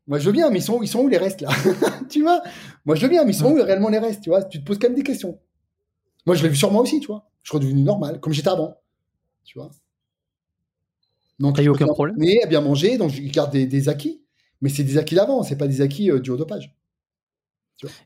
Moi, 0.07 0.19
je 0.19 0.25
veux 0.25 0.33
bien, 0.33 0.49
mais 0.49 0.59
ils 0.59 0.63
sont, 0.63 0.81
ils 0.83 0.87
sont 0.87 0.99
où 0.99 1.07
les 1.07 1.17
restes 1.17 1.41
là? 1.41 1.49
Tu 2.09 2.21
vois? 2.21 2.41
Moi, 2.85 2.95
je 2.95 3.01
veux 3.01 3.09
bien, 3.09 3.23
mais 3.23 3.31
ils 3.31 3.35
sont 3.35 3.51
où 3.51 3.55
réellement 3.55 3.89
les 3.89 3.97
restes 3.99 4.21
Tu 4.21 4.29
vois? 4.29 4.43
Tu 4.43 4.59
te 4.59 4.65
poses 4.65 4.77
quand 4.77 4.87
même 4.87 4.95
des 4.95 5.03
questions. 5.03 5.39
Moi, 6.25 6.35
je 6.35 6.43
l'ai 6.43 6.49
vu 6.49 6.55
sur 6.55 6.71
moi 6.71 6.81
aussi, 6.81 6.99
tu 6.99 7.07
vois. 7.07 7.27
Je 7.43 7.49
suis 7.49 7.57
redevenu 7.57 7.81
normal, 7.81 8.19
comme 8.19 8.33
j'étais 8.33 8.49
avant. 8.49 8.77
Tu 9.45 9.57
vois 9.59 9.69
Donc, 11.39 11.59
eu 11.59 11.63
je 11.63 11.69
aucun 11.69 11.85
problème 11.85 12.15
m'entraîner, 12.17 12.43
à 12.43 12.47
bien 12.47 12.61
manger, 12.61 12.97
donc 12.97 13.11
je 13.11 13.21
garde 13.21 13.51
des, 13.51 13.65
des 13.65 13.89
acquis. 13.89 14.21
Mais 14.61 14.69
c'est 14.69 14.83
des 14.83 14.97
acquis 14.97 15.15
d'avant, 15.15 15.43
c'est 15.43 15.57
pas 15.57 15.67
des 15.67 15.81
acquis 15.81 16.09
euh, 16.09 16.19
du 16.19 16.31
haut 16.31 16.37
dopage. 16.37 16.75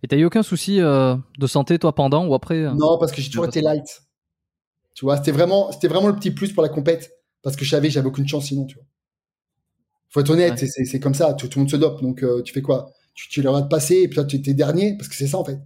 Et 0.03 0.07
t'as 0.07 0.17
eu 0.17 0.25
aucun 0.25 0.43
souci 0.43 0.81
euh, 0.81 1.15
de 1.37 1.47
santé 1.47 1.77
toi 1.77 1.93
pendant 1.93 2.25
ou 2.27 2.33
après 2.33 2.55
euh 2.55 2.71
Non, 2.73 2.97
parce 2.97 3.11
que 3.11 3.21
j'ai 3.21 3.29
toujours 3.29 3.45
été 3.45 3.61
light. 3.61 4.01
Tu 4.95 5.05
vois, 5.05 5.17
c'était 5.17 5.31
vraiment, 5.31 5.71
c'était 5.71 5.87
vraiment 5.87 6.07
le 6.07 6.15
petit 6.15 6.31
plus 6.31 6.51
pour 6.51 6.63
la 6.63 6.69
compète. 6.69 7.11
Parce 7.41 7.55
que 7.55 7.63
je 7.63 7.69
savais 7.69 7.87
que 7.87 7.93
j'avais 7.93 8.07
aucune 8.07 8.27
chance 8.27 8.47
sinon, 8.47 8.65
tu 8.65 8.75
vois. 8.75 8.83
Faut 10.09 10.19
être 10.21 10.31
honnête, 10.31 10.59
Ouais. 10.59 10.67
c'est- 10.85 10.99
comme 10.99 11.13
ça, 11.13 11.33
tout, 11.35 11.47
tout 11.47 11.59
le 11.59 11.63
monde 11.63 11.71
se 11.71 11.77
dope. 11.77 12.01
Donc, 12.01 12.25
tu 12.43 12.51
fais 12.51 12.61
quoi? 12.61 12.91
Tu, 13.13 13.29
tu 13.29 13.41
leur 13.41 13.61
de 13.61 13.67
passer 13.67 13.95
et 14.01 14.07
puis 14.07 14.15
toi, 14.15 14.25
tu 14.25 14.37
es 14.37 14.53
dernier, 14.53 14.97
parce 14.97 15.07
que 15.07 15.15
c'est 15.15 15.27
ça, 15.27 15.37
en 15.37 15.45
fait. 15.45 15.59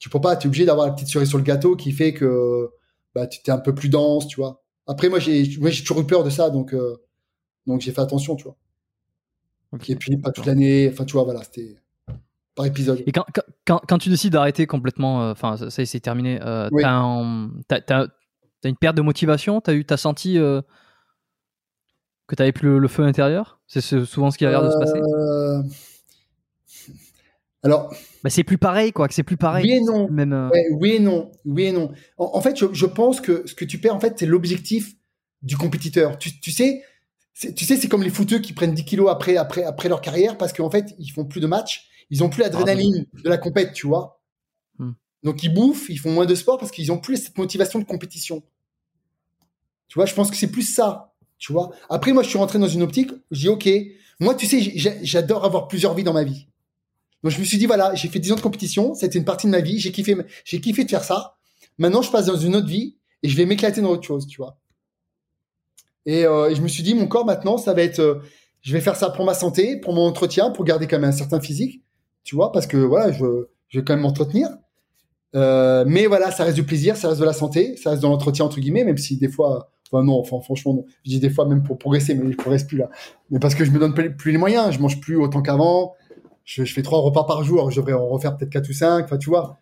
Tu 0.00 0.10
peux 0.10 0.20
pas, 0.20 0.36
tu 0.36 0.46
es 0.46 0.48
obligé 0.48 0.64
d'avoir 0.66 0.86
la 0.86 0.92
petite 0.94 1.08
cerise 1.08 1.28
sur 1.28 1.38
le 1.38 1.44
gâteau 1.44 1.76
qui 1.76 1.92
fait 1.92 2.14
que 2.14 2.70
bah, 3.14 3.26
tu 3.26 3.40
es 3.46 3.50
un 3.50 3.58
peu 3.58 3.74
plus 3.74 3.88
dense, 3.88 4.28
tu 4.28 4.36
vois. 4.36 4.62
Après, 4.86 5.08
moi, 5.08 5.18
j'ai 5.18 5.58
toujours 5.58 6.00
eu 6.00 6.06
peur 6.06 6.22
de 6.24 6.30
ça, 6.30 6.50
donc, 6.50 6.72
euh, 6.72 6.96
donc 7.66 7.80
j'ai 7.80 7.92
fait 7.92 8.00
attention, 8.00 8.36
tu 8.36 8.44
vois. 8.44 8.56
Et 9.88 9.96
puis, 9.96 10.16
pas 10.16 10.30
toute 10.30 10.46
l'année, 10.46 10.88
enfin, 10.90 11.04
tu 11.04 11.14
vois, 11.14 11.24
voilà, 11.24 11.42
c'était 11.42 11.76
par 12.54 12.66
épisode. 12.66 13.02
Et 13.06 13.12
quand, 13.12 13.24
quand, 13.66 13.98
tu 13.98 14.08
décides 14.08 14.32
d'arrêter 14.32 14.66
complètement, 14.66 15.22
euh, 15.22 15.32
enfin 15.32 15.56
ça, 15.56 15.84
c'est 15.84 16.00
terminé, 16.00 16.40
euh, 16.42 16.68
Oui. 16.72 16.82
t'as, 16.82 16.92
un- 16.92 17.50
t'as- 17.68 17.80
t'as- 17.80 18.08
t'as 18.60 18.68
une 18.68 18.76
perte 18.76 18.96
de 18.96 19.02
motivation? 19.02 19.60
T'as 19.60 19.74
eu, 19.74 19.84
t'as 19.84 19.98
senti 19.98 20.38
euh, 20.38 20.62
que 22.26 22.34
t'avais 22.34 22.52
plus 22.52 22.68
le, 22.68 22.78
le 22.78 22.88
feu 22.88 23.02
intérieur? 23.02 23.60
C'est 23.66 23.80
ce- 23.82 24.04
souvent 24.04 24.30
ce 24.30 24.38
qui 24.38 24.46
a 24.46 24.50
l'air 24.50 24.62
de 24.62 24.70
se 24.70 24.78
passer? 24.78 25.00
Alors, 27.62 27.92
Bah, 28.22 28.30
c'est 28.30 28.44
plus 28.44 28.58
pareil, 28.58 28.92
quoi. 28.92 29.08
Que 29.08 29.14
c'est 29.14 29.22
plus 29.22 29.36
pareil. 29.36 29.64
Oui 29.64 29.72
et 29.72 29.80
non. 29.80 30.08
Même. 30.10 30.32
euh, 30.32 30.48
Ouais, 30.50 30.66
oui 30.72 30.90
et 30.92 31.00
non, 31.00 31.32
oui 31.44 31.64
et 31.64 31.72
non. 31.72 31.92
En, 32.18 32.30
en 32.34 32.40
fait, 32.40 32.56
je, 32.58 32.66
je 32.72 32.86
pense 32.86 33.20
que 33.20 33.42
ce 33.46 33.54
que 33.54 33.64
tu 33.64 33.78
perds, 33.78 33.94
en 33.96 34.00
fait, 34.00 34.14
c'est 34.18 34.26
l'objectif 34.26 34.94
du 35.42 35.56
compétiteur. 35.56 36.18
Tu, 36.18 36.38
tu 36.40 36.50
sais, 36.50 36.82
c'est- 37.34 37.54
tu 37.54 37.64
sais, 37.64 37.76
c'est 37.76 37.88
comme 37.88 38.02
les 38.02 38.10
footeux 38.10 38.38
qui 38.38 38.52
prennent 38.52 38.74
10 38.74 38.84
kilos 38.84 39.10
après, 39.10 39.36
après, 39.36 39.64
après 39.64 39.88
leur 39.88 40.00
carrière 40.00 40.38
parce 40.38 40.52
qu'en 40.52 40.70
fait, 40.70 40.94
ils 40.98 41.08
font 41.10 41.24
plus 41.24 41.40
de 41.40 41.46
matchs, 41.46 41.88
ils 42.10 42.22
ont 42.22 42.28
plus 42.28 42.42
l'adrénaline 42.42 43.06
de 43.22 43.28
la 43.28 43.36
compète, 43.38 43.72
tu 43.72 43.86
vois. 43.86 44.22
Hmm. 44.78 44.92
Donc 45.22 45.42
ils 45.42 45.52
bouffent, 45.52 45.88
ils 45.88 45.98
font 45.98 46.12
moins 46.12 46.26
de 46.26 46.34
sport 46.34 46.58
parce 46.58 46.70
qu'ils 46.70 46.92
ont 46.92 46.98
plus 46.98 47.16
cette 47.16 47.36
motivation 47.38 47.78
de 47.78 47.84
compétition. 47.84 48.42
Tu 49.88 49.94
vois, 49.98 50.06
je 50.06 50.14
pense 50.14 50.30
que 50.30 50.36
c'est 50.36 50.50
plus 50.50 50.62
ça, 50.62 51.14
tu 51.38 51.52
vois. 51.52 51.70
Après, 51.90 52.12
moi, 52.12 52.22
je 52.22 52.28
suis 52.28 52.38
rentré 52.38 52.58
dans 52.58 52.68
une 52.68 52.82
optique, 52.82 53.10
je 53.30 53.40
dis, 53.40 53.48
ok, 53.48 53.68
moi, 54.20 54.34
tu 54.34 54.46
sais, 54.46 54.60
j'ai- 54.60 54.98
j'adore 55.04 55.44
avoir 55.44 55.68
plusieurs 55.68 55.94
vies 55.94 56.04
dans 56.04 56.12
ma 56.12 56.24
vie. 56.24 56.48
Donc 57.22 57.32
je 57.32 57.40
me 57.40 57.44
suis 57.44 57.58
dit 57.58 57.66
voilà, 57.66 57.94
j'ai 57.94 58.08
fait 58.08 58.18
10 58.18 58.32
ans 58.32 58.36
de 58.36 58.40
compétition, 58.40 58.94
c'était 58.94 59.18
une 59.18 59.24
partie 59.24 59.46
de 59.46 59.52
ma 59.52 59.60
vie, 59.60 59.78
j'ai 59.78 59.92
kiffé, 59.92 60.16
j'ai 60.44 60.60
kiffé 60.60 60.84
de 60.84 60.90
faire 60.90 61.04
ça. 61.04 61.36
Maintenant, 61.78 62.02
je 62.02 62.10
passe 62.10 62.26
dans 62.26 62.36
une 62.36 62.56
autre 62.56 62.68
vie 62.68 62.96
et 63.22 63.28
je 63.28 63.36
vais 63.36 63.46
m'éclater 63.46 63.80
dans 63.80 63.90
autre 63.90 64.06
chose, 64.06 64.26
tu 64.26 64.38
vois. 64.38 64.58
Et, 66.06 66.24
euh, 66.24 66.54
je 66.54 66.62
me 66.62 66.68
suis 66.68 66.82
dit 66.82 66.94
mon 66.94 67.08
corps 67.08 67.26
maintenant, 67.26 67.58
ça 67.58 67.74
va 67.74 67.82
être, 67.82 67.98
euh, 67.98 68.22
je 68.62 68.72
vais 68.72 68.80
faire 68.80 68.96
ça 68.96 69.10
pour 69.10 69.24
ma 69.24 69.34
santé, 69.34 69.76
pour 69.78 69.92
mon 69.92 70.06
entretien, 70.06 70.50
pour 70.50 70.64
garder 70.64 70.86
quand 70.86 70.98
même 70.98 71.10
un 71.10 71.12
certain 71.12 71.40
physique, 71.40 71.82
tu 72.24 72.36
vois, 72.36 72.52
parce 72.52 72.66
que 72.66 72.76
voilà, 72.76 73.12
je, 73.12 73.24
vais 73.74 73.84
quand 73.84 73.94
même 73.94 74.02
m'entretenir. 74.02 74.48
Euh, 75.34 75.84
mais 75.86 76.06
voilà, 76.06 76.30
ça 76.30 76.44
reste 76.44 76.56
du 76.56 76.62
plaisir, 76.62 76.96
ça 76.96 77.08
reste 77.08 77.20
de 77.20 77.26
la 77.26 77.32
santé, 77.32 77.76
ça 77.76 77.90
reste 77.90 78.02
de 78.02 78.06
l'entretien 78.08 78.44
entre 78.44 78.60
guillemets, 78.60 78.84
même 78.84 78.96
si 78.96 79.16
des 79.16 79.28
fois, 79.28 79.72
enfin 79.90 80.04
non, 80.04 80.22
franchement 80.24 80.74
non. 80.74 80.84
Je 81.04 81.10
dis 81.10 81.20
des 81.20 81.30
fois 81.30 81.46
même 81.46 81.62
pour 81.62 81.76
progresser, 81.78 82.14
mais 82.14 82.30
je 82.30 82.36
progresse 82.36 82.64
plus 82.64 82.78
là. 82.78 82.88
Mais 83.30 83.40
parce 83.40 83.54
que 83.54 83.64
je 83.64 83.70
me 83.72 83.78
donne 83.78 83.92
plus 83.92 84.16
plus 84.16 84.32
les 84.32 84.38
moyens, 84.38 84.72
je 84.72 84.78
mange 84.78 85.00
plus 85.00 85.16
autant 85.16 85.42
qu'avant 85.42 85.94
je, 86.46 86.64
fais 86.64 86.82
trois 86.82 87.00
repas 87.00 87.24
par 87.24 87.42
jour, 87.42 87.70
je 87.70 87.80
devrais 87.80 87.92
en 87.92 88.06
refaire 88.06 88.36
peut-être 88.36 88.50
quatre 88.50 88.68
ou 88.70 88.72
cinq, 88.72 89.04
enfin 89.04 89.18
tu 89.18 89.28
vois. 89.28 89.58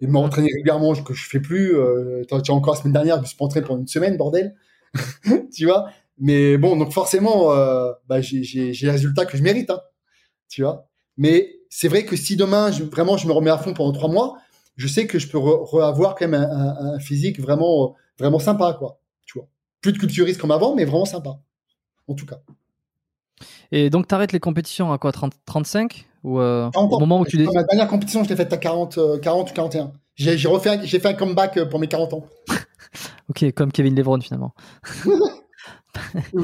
Et 0.00 0.06
m'entraîner 0.06 0.48
régulièrement, 0.52 0.94
que 0.94 1.14
je 1.14 1.26
fais 1.26 1.40
plus. 1.40 1.74
Euh, 1.74 2.22
t'as 2.28 2.52
encore 2.52 2.74
la 2.74 2.80
semaine 2.80 2.92
dernière, 2.92 3.16
je 3.16 3.22
me 3.22 3.26
suis 3.26 3.36
pas 3.36 3.46
entraîné 3.46 3.66
pendant 3.66 3.80
une 3.80 3.86
semaine, 3.86 4.18
bordel. 4.18 4.54
tu 5.54 5.64
vois. 5.64 5.86
Mais 6.18 6.58
bon, 6.58 6.76
donc 6.76 6.92
forcément, 6.92 7.52
euh, 7.52 7.92
bah, 8.08 8.20
j'ai 8.20 8.72
les 8.72 8.90
résultats 8.90 9.24
que 9.24 9.38
je 9.38 9.42
mérite, 9.42 9.70
hein, 9.70 9.80
tu 10.48 10.62
vois. 10.62 10.88
Mais 11.16 11.60
c'est 11.70 11.88
vrai 11.88 12.04
que 12.04 12.16
si 12.16 12.36
demain, 12.36 12.70
je, 12.72 12.84
vraiment, 12.84 13.16
je 13.16 13.26
me 13.26 13.32
remets 13.32 13.50
à 13.50 13.58
fond 13.58 13.72
pendant 13.72 13.92
trois 13.92 14.10
mois, 14.10 14.36
je 14.76 14.88
sais 14.88 15.06
que 15.06 15.18
je 15.18 15.28
peux 15.28 15.38
avoir 15.82 16.14
quand 16.16 16.28
même 16.28 16.34
un, 16.34 16.94
un, 16.94 16.98
physique 16.98 17.40
vraiment, 17.40 17.94
vraiment 18.18 18.38
sympa, 18.38 18.76
quoi. 18.78 19.00
Tu 19.24 19.38
vois. 19.38 19.48
Plus 19.80 19.92
de 19.92 19.98
culturiste 19.98 20.40
comme 20.40 20.50
avant, 20.50 20.74
mais 20.74 20.84
vraiment 20.84 21.06
sympa. 21.06 21.38
En 22.08 22.14
tout 22.14 22.26
cas. 22.26 22.40
Et 23.72 23.90
donc, 23.90 24.08
tu 24.08 24.14
arrêtes 24.14 24.32
les 24.32 24.40
compétitions 24.40 24.92
à 24.92 24.98
quoi 24.98 25.12
30, 25.12 25.32
35 25.44 26.06
ou 26.24 26.40
euh, 26.40 26.68
au 26.74 26.98
moment 26.98 27.20
où 27.20 27.24
tu 27.24 27.38
Ma 27.38 27.62
dernière 27.62 27.88
compétition, 27.88 28.24
je 28.24 28.28
l'ai 28.28 28.36
faite 28.36 28.52
à 28.52 28.56
40, 28.56 29.20
40 29.20 29.50
ou 29.50 29.54
41. 29.54 29.92
J'ai 30.14 30.48
refait, 30.48 30.80
j'ai 30.84 30.98
fait 30.98 31.08
un 31.08 31.14
comeback 31.14 31.68
pour 31.68 31.78
mes 31.78 31.86
40 31.86 32.14
ans. 32.14 32.26
ok, 33.30 33.52
comme 33.52 33.70
Kevin 33.70 33.94
Levron 33.94 34.20
finalement. 34.20 34.54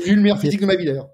j'ai 0.04 0.10
eu 0.10 0.16
le 0.16 0.22
meilleur 0.22 0.38
physique 0.38 0.60
de 0.60 0.66
ma 0.66 0.76
vie 0.76 0.84
d'ailleurs. 0.84 1.08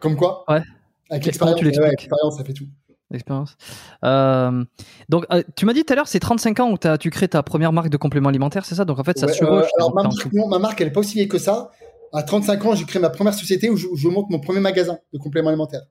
Comme 0.00 0.16
quoi 0.16 0.44
Ouais. 0.48 0.62
Avec 1.10 1.26
l'expérience, 1.26 1.60
l'expérience, 1.60 2.36
ça 2.36 2.44
fait 2.44 2.52
tout. 2.52 2.66
L'expérience. 3.10 3.56
Euh, 4.04 4.64
donc, 5.08 5.24
euh, 5.32 5.42
tu 5.56 5.64
m'as 5.64 5.72
dit 5.72 5.82
tout 5.82 5.92
à 5.94 5.96
l'heure, 5.96 6.08
c'est 6.08 6.20
35 6.20 6.60
ans 6.60 6.70
où 6.70 6.76
as, 6.86 6.98
tu 6.98 7.08
crées 7.08 7.28
ta 7.28 7.42
première 7.42 7.72
marque 7.72 7.88
de 7.88 7.96
compléments 7.96 8.28
alimentaires, 8.28 8.66
c'est 8.66 8.74
ça? 8.74 8.84
Donc 8.84 8.98
en 8.98 9.04
fait, 9.04 9.18
ça 9.18 9.28
se 9.28 9.38
chevauche. 9.38 9.68
alors 9.78 9.94
ma 9.94 10.02
marque, 10.02 10.28
ma 10.32 10.58
marque, 10.58 10.80
elle 10.80 10.88
est 10.88 10.92
pas 10.92 11.00
aussi 11.00 11.14
vieille 11.14 11.28
que 11.28 11.38
ça. 11.38 11.70
À 12.12 12.22
35 12.22 12.64
ans, 12.64 12.74
j'ai 12.74 12.84
créé 12.84 13.00
ma 13.00 13.10
première 13.10 13.34
société 13.34 13.70
où 13.70 13.76
je, 13.76 14.08
monte 14.08 14.30
mon 14.30 14.40
premier 14.40 14.60
magasin 14.60 14.98
de 15.12 15.18
compléments 15.18 15.48
alimentaires. 15.48 15.84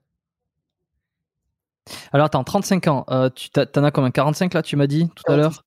Alors 2.12 2.26
attends, 2.26 2.44
35 2.44 2.86
ans, 2.88 3.04
euh, 3.10 3.30
tu 3.30 3.48
en 3.56 3.84
as 3.84 3.90
combien? 3.90 4.10
45 4.10 4.54
là, 4.54 4.62
tu 4.62 4.76
m'as 4.76 4.86
dit 4.86 5.08
tout 5.14 5.30
à 5.30 5.36
l'heure? 5.36 5.64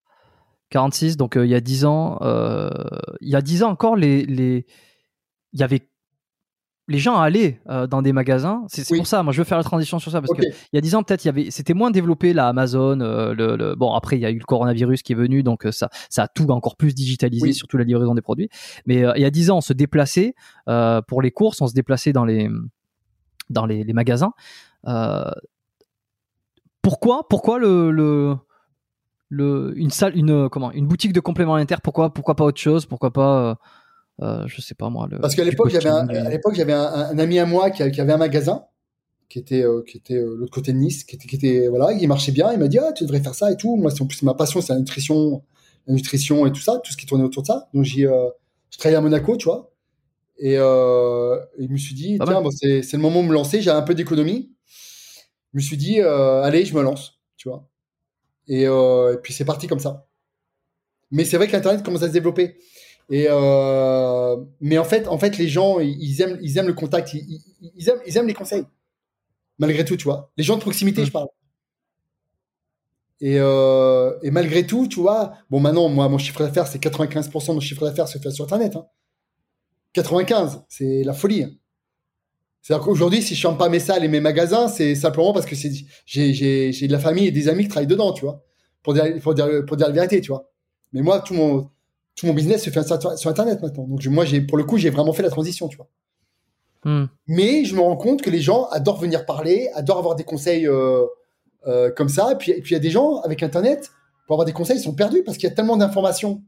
46, 0.69 1.17
donc 1.17 1.35
il 1.35 1.47
y 1.47 1.55
a 1.55 1.61
10 1.61 1.85
ans. 1.85 2.19
il 3.21 3.29
y 3.29 3.35
a 3.35 3.41
10 3.41 3.63
ans 3.63 3.69
encore, 3.69 3.95
les, 3.95 4.25
les... 4.25 4.65
il 5.53 5.59
y 5.59 5.63
avait 5.63 5.90
les 6.91 6.99
gens 6.99 7.19
allaient 7.19 7.59
euh, 7.69 7.87
dans 7.87 8.01
des 8.01 8.13
magasins. 8.13 8.63
C'est 8.67 8.95
pour 8.95 9.07
ça, 9.07 9.23
moi 9.23 9.33
je 9.33 9.39
veux 9.39 9.43
faire 9.43 9.57
la 9.57 9.63
transition 9.63 9.97
sur 9.97 10.11
ça 10.11 10.21
parce 10.21 10.33
qu'il 10.33 10.53
y 10.73 10.77
a 10.77 10.81
dix 10.81 10.93
ans 10.93 11.03
peut-être 11.03 11.23
il 11.23 11.27
y 11.27 11.29
avait, 11.29 11.51
c'était 11.51 11.73
moins 11.73 11.89
développé 11.89 12.33
la 12.33 12.49
Amazon. 12.49 12.99
Euh, 12.99 13.33
le, 13.33 13.75
bon 13.75 13.93
après 13.93 14.17
il 14.17 14.21
y 14.21 14.25
a 14.25 14.31
eu 14.31 14.37
le 14.37 14.43
coronavirus 14.43 15.01
qui 15.01 15.13
est 15.13 15.15
venu 15.15 15.41
donc 15.41 15.65
euh, 15.65 15.71
ça, 15.71 15.89
ça 16.09 16.23
a 16.23 16.27
tout 16.27 16.49
encore 16.51 16.75
plus 16.75 16.93
digitalisé, 16.93 17.53
surtout 17.53 17.77
la 17.77 17.83
livraison 17.83 18.13
des 18.13 18.21
produits. 18.21 18.49
Mais 18.85 19.03
il 19.15 19.21
y 19.21 19.25
a 19.25 19.31
dix 19.31 19.49
ans 19.49 19.57
on 19.57 19.61
se 19.61 19.73
déplaçait 19.73 20.35
pour 21.07 21.21
les 21.21 21.31
courses, 21.31 21.61
on 21.61 21.67
se 21.67 21.73
déplaçait 21.73 22.13
dans 22.13 22.25
les 22.25 22.49
dans 23.49 23.65
les, 23.65 23.83
magasins. 23.93 24.31
pourquoi, 26.81 27.27
pourquoi 27.29 27.59
le, 27.59 27.91
le 27.91 28.35
le, 29.33 29.73
une 29.77 29.91
salle, 29.91 30.17
une 30.17 30.49
comment, 30.49 30.73
une 30.73 30.87
boutique 30.87 31.13
de 31.13 31.21
compléments 31.21 31.55
alimentaires 31.55 31.81
Pourquoi, 31.81 32.13
pourquoi 32.13 32.35
pas 32.35 32.43
autre 32.43 32.59
chose 32.59 32.85
Pourquoi 32.85 33.11
pas 33.11 33.57
euh, 34.21 34.47
je 34.47 34.61
sais 34.61 34.75
pas 34.75 34.89
moi. 34.89 35.07
Le, 35.09 35.19
Parce 35.19 35.35
qu'à 35.35 35.43
l'époque, 35.43 35.69
j'avais 35.69 35.89
un, 35.89 36.07
à 36.07 36.29
l'époque, 36.29 36.53
j'avais 36.55 36.73
un, 36.73 37.17
ami 37.17 37.39
à 37.39 37.45
moi 37.45 37.71
qui, 37.71 37.81
avait 37.81 38.13
un 38.13 38.17
magasin 38.17 38.65
qui 39.29 39.39
était 39.39 39.63
euh, 39.63 39.81
qui 39.87 39.97
était 39.97 40.15
euh, 40.15 40.35
l'autre 40.37 40.51
côté 40.51 40.73
de 40.73 40.77
Nice, 40.77 41.03
qui 41.03 41.15
était, 41.15 41.27
qui 41.27 41.35
était 41.35 41.67
voilà, 41.67 41.93
il 41.93 42.07
marchait 42.07 42.31
bien. 42.31 42.51
Il 42.53 42.59
m'a 42.59 42.67
dit 42.67 42.77
ah 42.77 42.91
tu 42.93 43.03
devrais 43.05 43.21
faire 43.21 43.33
ça 43.33 43.51
et 43.51 43.57
tout. 43.57 43.75
Moi, 43.77 43.89
c'est 43.89 44.01
en 44.01 44.07
plus 44.07 44.21
ma 44.23 44.33
passion, 44.33 44.61
c'est 44.61 44.73
la 44.73 44.79
nutrition, 44.79 45.43
la 45.87 45.93
nutrition 45.93 46.45
et 46.45 46.51
tout 46.51 46.61
ça, 46.61 46.79
tout 46.83 46.91
ce 46.91 46.97
qui 46.97 47.05
tournait 47.05 47.23
autour 47.23 47.41
de 47.41 47.47
ça. 47.47 47.69
Donc 47.73 47.83
j'ai 47.83 48.07
je 48.69 48.77
travaillais 48.77 48.97
à 48.97 49.01
Monaco, 49.01 49.35
tu 49.37 49.45
vois. 49.45 49.71
Et, 50.37 50.57
euh, 50.57 51.37
je 51.59 51.67
me 51.67 51.77
suis 51.77 51.93
dit, 51.93 52.17
tiens, 52.23 52.41
bon, 52.41 52.49
c'est 52.51 52.93
le 52.93 52.97
moment 52.99 53.21
de 53.21 53.27
me 53.27 53.33
lancer. 53.33 53.61
J'avais 53.61 53.77
un 53.77 53.83
peu 53.83 53.93
d'économie. 53.93 54.51
Je 55.53 55.57
me 55.57 55.61
suis 55.61 55.77
dit, 55.77 55.99
allez, 55.99 56.63
je 56.63 56.75
me 56.75 56.81
lance, 56.81 57.19
tu 57.37 57.49
vois. 57.49 57.67
Et, 58.47 58.63
et 58.63 59.17
puis 59.23 59.33
c'est 59.33 59.45
parti 59.45 59.67
comme 59.67 59.79
ça. 59.79 60.07
Mais 61.09 61.25
c'est 61.25 61.37
vrai 61.37 61.47
que 61.47 61.51
l'Internet 61.51 61.83
commence 61.83 62.03
à 62.03 62.07
se 62.07 62.13
développer. 62.13 62.57
Et 63.11 63.25
euh, 63.29 64.37
mais 64.61 64.77
en 64.77 64.85
fait, 64.85 65.05
en 65.09 65.19
fait, 65.19 65.37
les 65.37 65.49
gens, 65.49 65.81
ils 65.81 66.21
aiment, 66.21 66.39
ils 66.41 66.57
aiment 66.57 66.67
le 66.67 66.73
contact, 66.73 67.13
ils, 67.13 67.89
aiment, 67.89 67.99
ils 68.07 68.17
aiment 68.17 68.27
les 68.27 68.33
conseils. 68.33 68.63
Malgré 69.59 69.83
tout, 69.83 69.97
tu 69.97 70.05
vois. 70.05 70.31
Les 70.37 70.45
gens 70.45 70.55
de 70.55 70.61
proximité, 70.61 71.05
je 71.05 71.11
parle. 71.11 71.27
Et, 73.19 73.35
euh, 73.37 74.17
et, 74.23 74.31
malgré 74.31 74.65
tout, 74.65 74.87
tu 74.87 75.01
vois, 75.01 75.33
bon, 75.49 75.59
maintenant, 75.59 75.89
moi, 75.89 76.07
mon 76.07 76.17
chiffre 76.17 76.39
d'affaires, 76.39 76.67
c'est 76.67 76.81
95% 76.81 77.49
de 77.49 77.53
mon 77.53 77.59
chiffre 77.59 77.85
d'affaires 77.85 78.07
se 78.07 78.17
fait 78.17 78.31
sur 78.31 78.45
Internet. 78.45 78.77
Hein. 78.77 78.85
95, 79.91 80.63
c'est 80.69 81.03
la 81.03 81.13
folie. 81.13 81.43
Hein. 81.43 81.51
C'est-à-dire 82.61 82.85
qu'aujourd'hui, 82.85 83.21
si 83.21 83.35
je 83.35 83.41
ferme 83.41 83.57
pas 83.57 83.67
mes 83.67 83.79
salles 83.81 84.05
et 84.05 84.07
mes 84.07 84.21
magasins, 84.21 84.69
c'est 84.69 84.95
simplement 84.95 85.33
parce 85.33 85.45
que 85.45 85.55
j'ai, 85.55 86.33
j'ai, 86.33 86.87
de 86.87 86.91
la 86.91 86.99
famille 86.99 87.27
et 87.27 87.31
des 87.31 87.49
amis 87.49 87.63
qui 87.63 87.69
travaillent 87.69 87.87
dedans, 87.87 88.13
tu 88.13 88.21
vois, 88.21 88.41
pour 88.81 88.93
dire, 88.93 89.03
pour 89.21 89.33
dire, 89.33 89.65
pour 89.67 89.75
dire 89.75 89.87
la 89.87 89.93
vérité, 89.93 90.21
tu 90.21 90.29
vois. 90.29 90.49
Mais 90.93 91.01
moi, 91.01 91.19
tout 91.19 91.33
mon, 91.33 91.69
tout 92.15 92.27
mon 92.27 92.33
business 92.33 92.63
se 92.63 92.69
fait 92.69 92.83
sur 93.17 93.29
Internet 93.29 93.61
maintenant. 93.61 93.85
Donc 93.85 94.05
moi, 94.07 94.25
j'ai 94.25 94.41
pour 94.41 94.57
le 94.57 94.63
coup, 94.63 94.77
j'ai 94.77 94.89
vraiment 94.89 95.13
fait 95.13 95.23
la 95.23 95.29
transition, 95.29 95.67
tu 95.67 95.77
vois. 95.77 95.87
Hmm. 96.83 97.05
Mais 97.27 97.63
je 97.63 97.75
me 97.75 97.81
rends 97.81 97.95
compte 97.95 98.21
que 98.21 98.29
les 98.29 98.41
gens 98.41 98.65
adorent 98.69 98.99
venir 98.99 99.25
parler, 99.25 99.69
adorent 99.75 99.99
avoir 99.99 100.15
des 100.15 100.23
conseils 100.23 100.67
euh, 100.67 101.05
euh, 101.67 101.91
comme 101.91 102.09
ça. 102.09 102.31
Et 102.31 102.35
puis, 102.35 102.53
puis 102.61 102.71
il 102.71 102.73
y 102.73 102.75
a 102.75 102.79
des 102.79 102.89
gens 102.89 103.21
avec 103.21 103.43
Internet 103.43 103.91
pour 104.25 104.35
avoir 104.35 104.45
des 104.45 104.53
conseils, 104.53 104.77
ils 104.77 104.83
sont 104.83 104.95
perdus 104.95 105.23
parce 105.23 105.37
qu'il 105.37 105.47
y 105.47 105.51
a 105.51 105.55
tellement 105.55 105.77
d'informations. 105.77 106.41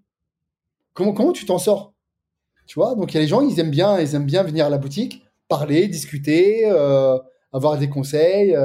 Comment 0.94 1.14
comment 1.14 1.34
tu 1.34 1.46
t'en 1.46 1.60
sors? 1.60 1.94
Tu 2.66 2.76
vois? 2.76 2.96
Donc 2.96 3.14
il 3.14 3.16
y 3.16 3.18
a 3.18 3.22
les 3.22 3.28
gens, 3.28 3.42
ils 3.42 3.60
aiment 3.60 3.72
bien, 3.72 4.00
ils 4.00 4.16
aiment 4.16 4.26
bien 4.26 4.44
venir 4.44 4.66
à 4.66 4.70
la 4.70 4.78
boutique, 4.78 5.24
parler, 5.48 5.88
discuter, 5.88 6.64
euh, 6.66 7.18
avoir 7.52 7.78
des 7.78 7.90
conseils. 7.90 8.56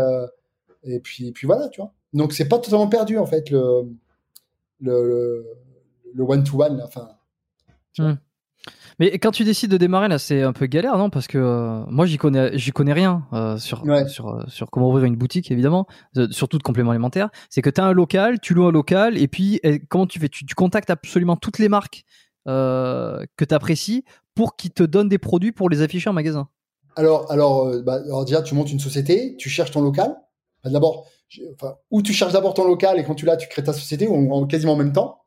et 0.85 1.01
puis 1.01 1.33
puis 1.33 1.47
voilà, 1.47 1.69
tu 1.69 1.81
vois. 1.81 1.93
Donc 2.13 2.33
c'est 2.33 2.49
pas 2.49 2.59
totalement 2.59 2.89
perdu 2.89 3.19
en 3.19 3.27
fait 3.27 3.51
le, 3.51 3.83
le 4.81 5.03
le 5.03 5.45
one-to-one. 6.17 6.83
Enfin, 6.85 7.09
hmm. 7.99 8.15
Mais 8.99 9.19
quand 9.19 9.31
tu 9.31 9.45
décides 9.45 9.71
de 9.71 9.77
démarrer 9.77 10.09
là, 10.09 10.19
c'est 10.19 10.43
un 10.43 10.53
peu 10.53 10.67
galère, 10.67 10.99
non? 10.99 11.09
Parce 11.09 11.29
que 11.29 11.39
euh, 11.39 11.85
moi, 11.89 12.07
j'y 12.07 12.19
connais, 12.19 12.57
j'y 12.59 12.73
connais 12.73 12.93
rien 12.93 13.27
euh, 13.33 13.57
sur, 13.57 13.85
sur, 14.09 14.29
euh, 14.29 14.43
sur 14.49 14.71
comment 14.71 14.89
ouvrir 14.89 15.05
une 15.05 15.17
boutique, 15.17 15.51
évidemment, 15.51 15.87
surtout 16.31 16.59
de 16.59 16.63
compléments 16.63 16.91
alimentaires. 16.91 17.31
C'est 17.49 17.63
que 17.63 17.71
tu 17.71 17.81
as 17.81 17.85
un 17.85 17.93
local, 17.93 18.41
tu 18.41 18.55
loues 18.55 18.67
un 18.67 18.73
local, 18.73 19.17
et 19.17 19.29
puis 19.29 19.61
comment 19.89 20.07
tu 20.07 20.19
fais? 20.19 20.29
Tu, 20.29 20.45
contactes 20.57 20.91
absolument 20.91 21.37
toutes 21.37 21.59
les 21.59 21.69
marques 21.69 22.05
que 22.47 23.45
tu 23.45 23.55
apprécies 23.55 24.05
pour 24.35 24.57
qu'ils 24.57 24.73
te 24.73 24.83
donnent 24.83 25.09
des 25.09 25.19
produits 25.19 25.53
pour 25.53 25.69
les 25.69 25.83
afficher 25.83 26.11
en 26.11 26.13
magasin. 26.13 26.49
Alors, 26.97 27.31
alors, 27.31 27.71
bah, 27.85 28.01
alors 28.05 28.25
déjà, 28.25 28.43
tu 28.43 28.55
montes 28.55 28.73
une 28.73 28.81
société, 28.81 29.37
tu 29.37 29.49
cherches 29.49 29.71
ton 29.71 29.83
local. 29.83 30.17
D'abord, 30.65 31.07
enfin, 31.55 31.77
ou 31.93 32.03
tu 32.03 32.13
cherches 32.13 32.33
d'abord 32.33 32.55
ton 32.55 32.67
local 32.67 32.99
et 32.99 33.05
quand 33.05 33.15
tu 33.15 33.27
l'as, 33.27 33.37
tu 33.37 33.49
crées 33.49 33.63
ta 33.63 33.73
société, 33.73 34.09
ou 34.09 34.33
en, 34.33 34.47
quasiment 34.47 34.73
en 34.73 34.77
même 34.77 34.93
temps. 34.93 35.21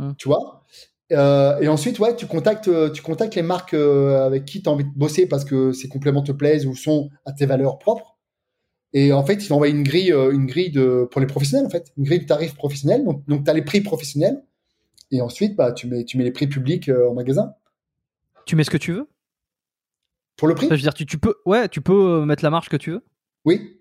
Mmh. 0.00 0.12
Tu 0.16 0.28
vois? 0.28 0.64
Euh, 1.12 1.58
et 1.60 1.68
ensuite, 1.68 1.98
ouais, 1.98 2.16
tu 2.16 2.26
contactes, 2.26 2.68
euh, 2.68 2.90
tu 2.90 3.02
contactes 3.02 3.34
les 3.34 3.42
marques 3.42 3.74
euh, 3.74 4.24
avec 4.24 4.44
qui 4.44 4.62
tu 4.62 4.68
as 4.68 4.72
envie 4.72 4.84
de 4.84 4.90
bosser 4.96 5.26
parce 5.26 5.44
que 5.44 5.72
ces 5.72 5.88
compléments 5.88 6.22
te 6.22 6.32
plaisent 6.32 6.66
ou 6.66 6.74
sont 6.74 7.10
à 7.26 7.32
tes 7.32 7.46
valeurs 7.46 7.78
propres. 7.78 8.16
Et 8.92 9.12
en 9.12 9.24
fait, 9.24 9.34
ils 9.34 9.48
t'envoient 9.48 9.68
une 9.68 9.82
grille, 9.82 10.10
une 10.10 10.46
grille 10.46 10.70
de, 10.70 11.06
pour 11.10 11.20
les 11.20 11.26
professionnels, 11.26 11.66
en 11.66 11.70
fait, 11.70 11.92
une 11.96 12.04
grille 12.04 12.20
de 12.20 12.26
tarifs 12.26 12.54
professionnels. 12.54 13.04
Donc, 13.04 13.24
donc 13.28 13.44
tu 13.44 13.50
as 13.50 13.54
les 13.54 13.62
prix 13.62 13.82
professionnels. 13.82 14.42
Et 15.12 15.20
ensuite, 15.20 15.54
bah, 15.54 15.72
tu 15.72 15.86
mets, 15.86 16.04
tu 16.04 16.16
mets 16.16 16.24
les 16.24 16.32
prix 16.32 16.48
publics 16.48 16.88
en 16.88 17.14
magasin. 17.14 17.54
Tu 18.46 18.56
mets 18.56 18.64
ce 18.64 18.70
que 18.70 18.76
tu 18.76 18.92
veux? 18.92 19.08
Pour 20.36 20.48
le 20.48 20.54
prix? 20.54 20.66
Je 20.66 20.74
veux 20.74 20.78
dire, 20.78 20.94
tu, 20.94 21.06
tu, 21.06 21.18
peux, 21.18 21.36
ouais, 21.46 21.68
tu 21.68 21.80
peux 21.80 22.24
mettre 22.24 22.42
la 22.42 22.50
marge 22.50 22.68
que 22.68 22.76
tu 22.76 22.90
veux? 22.90 23.04
Oui. 23.44 23.79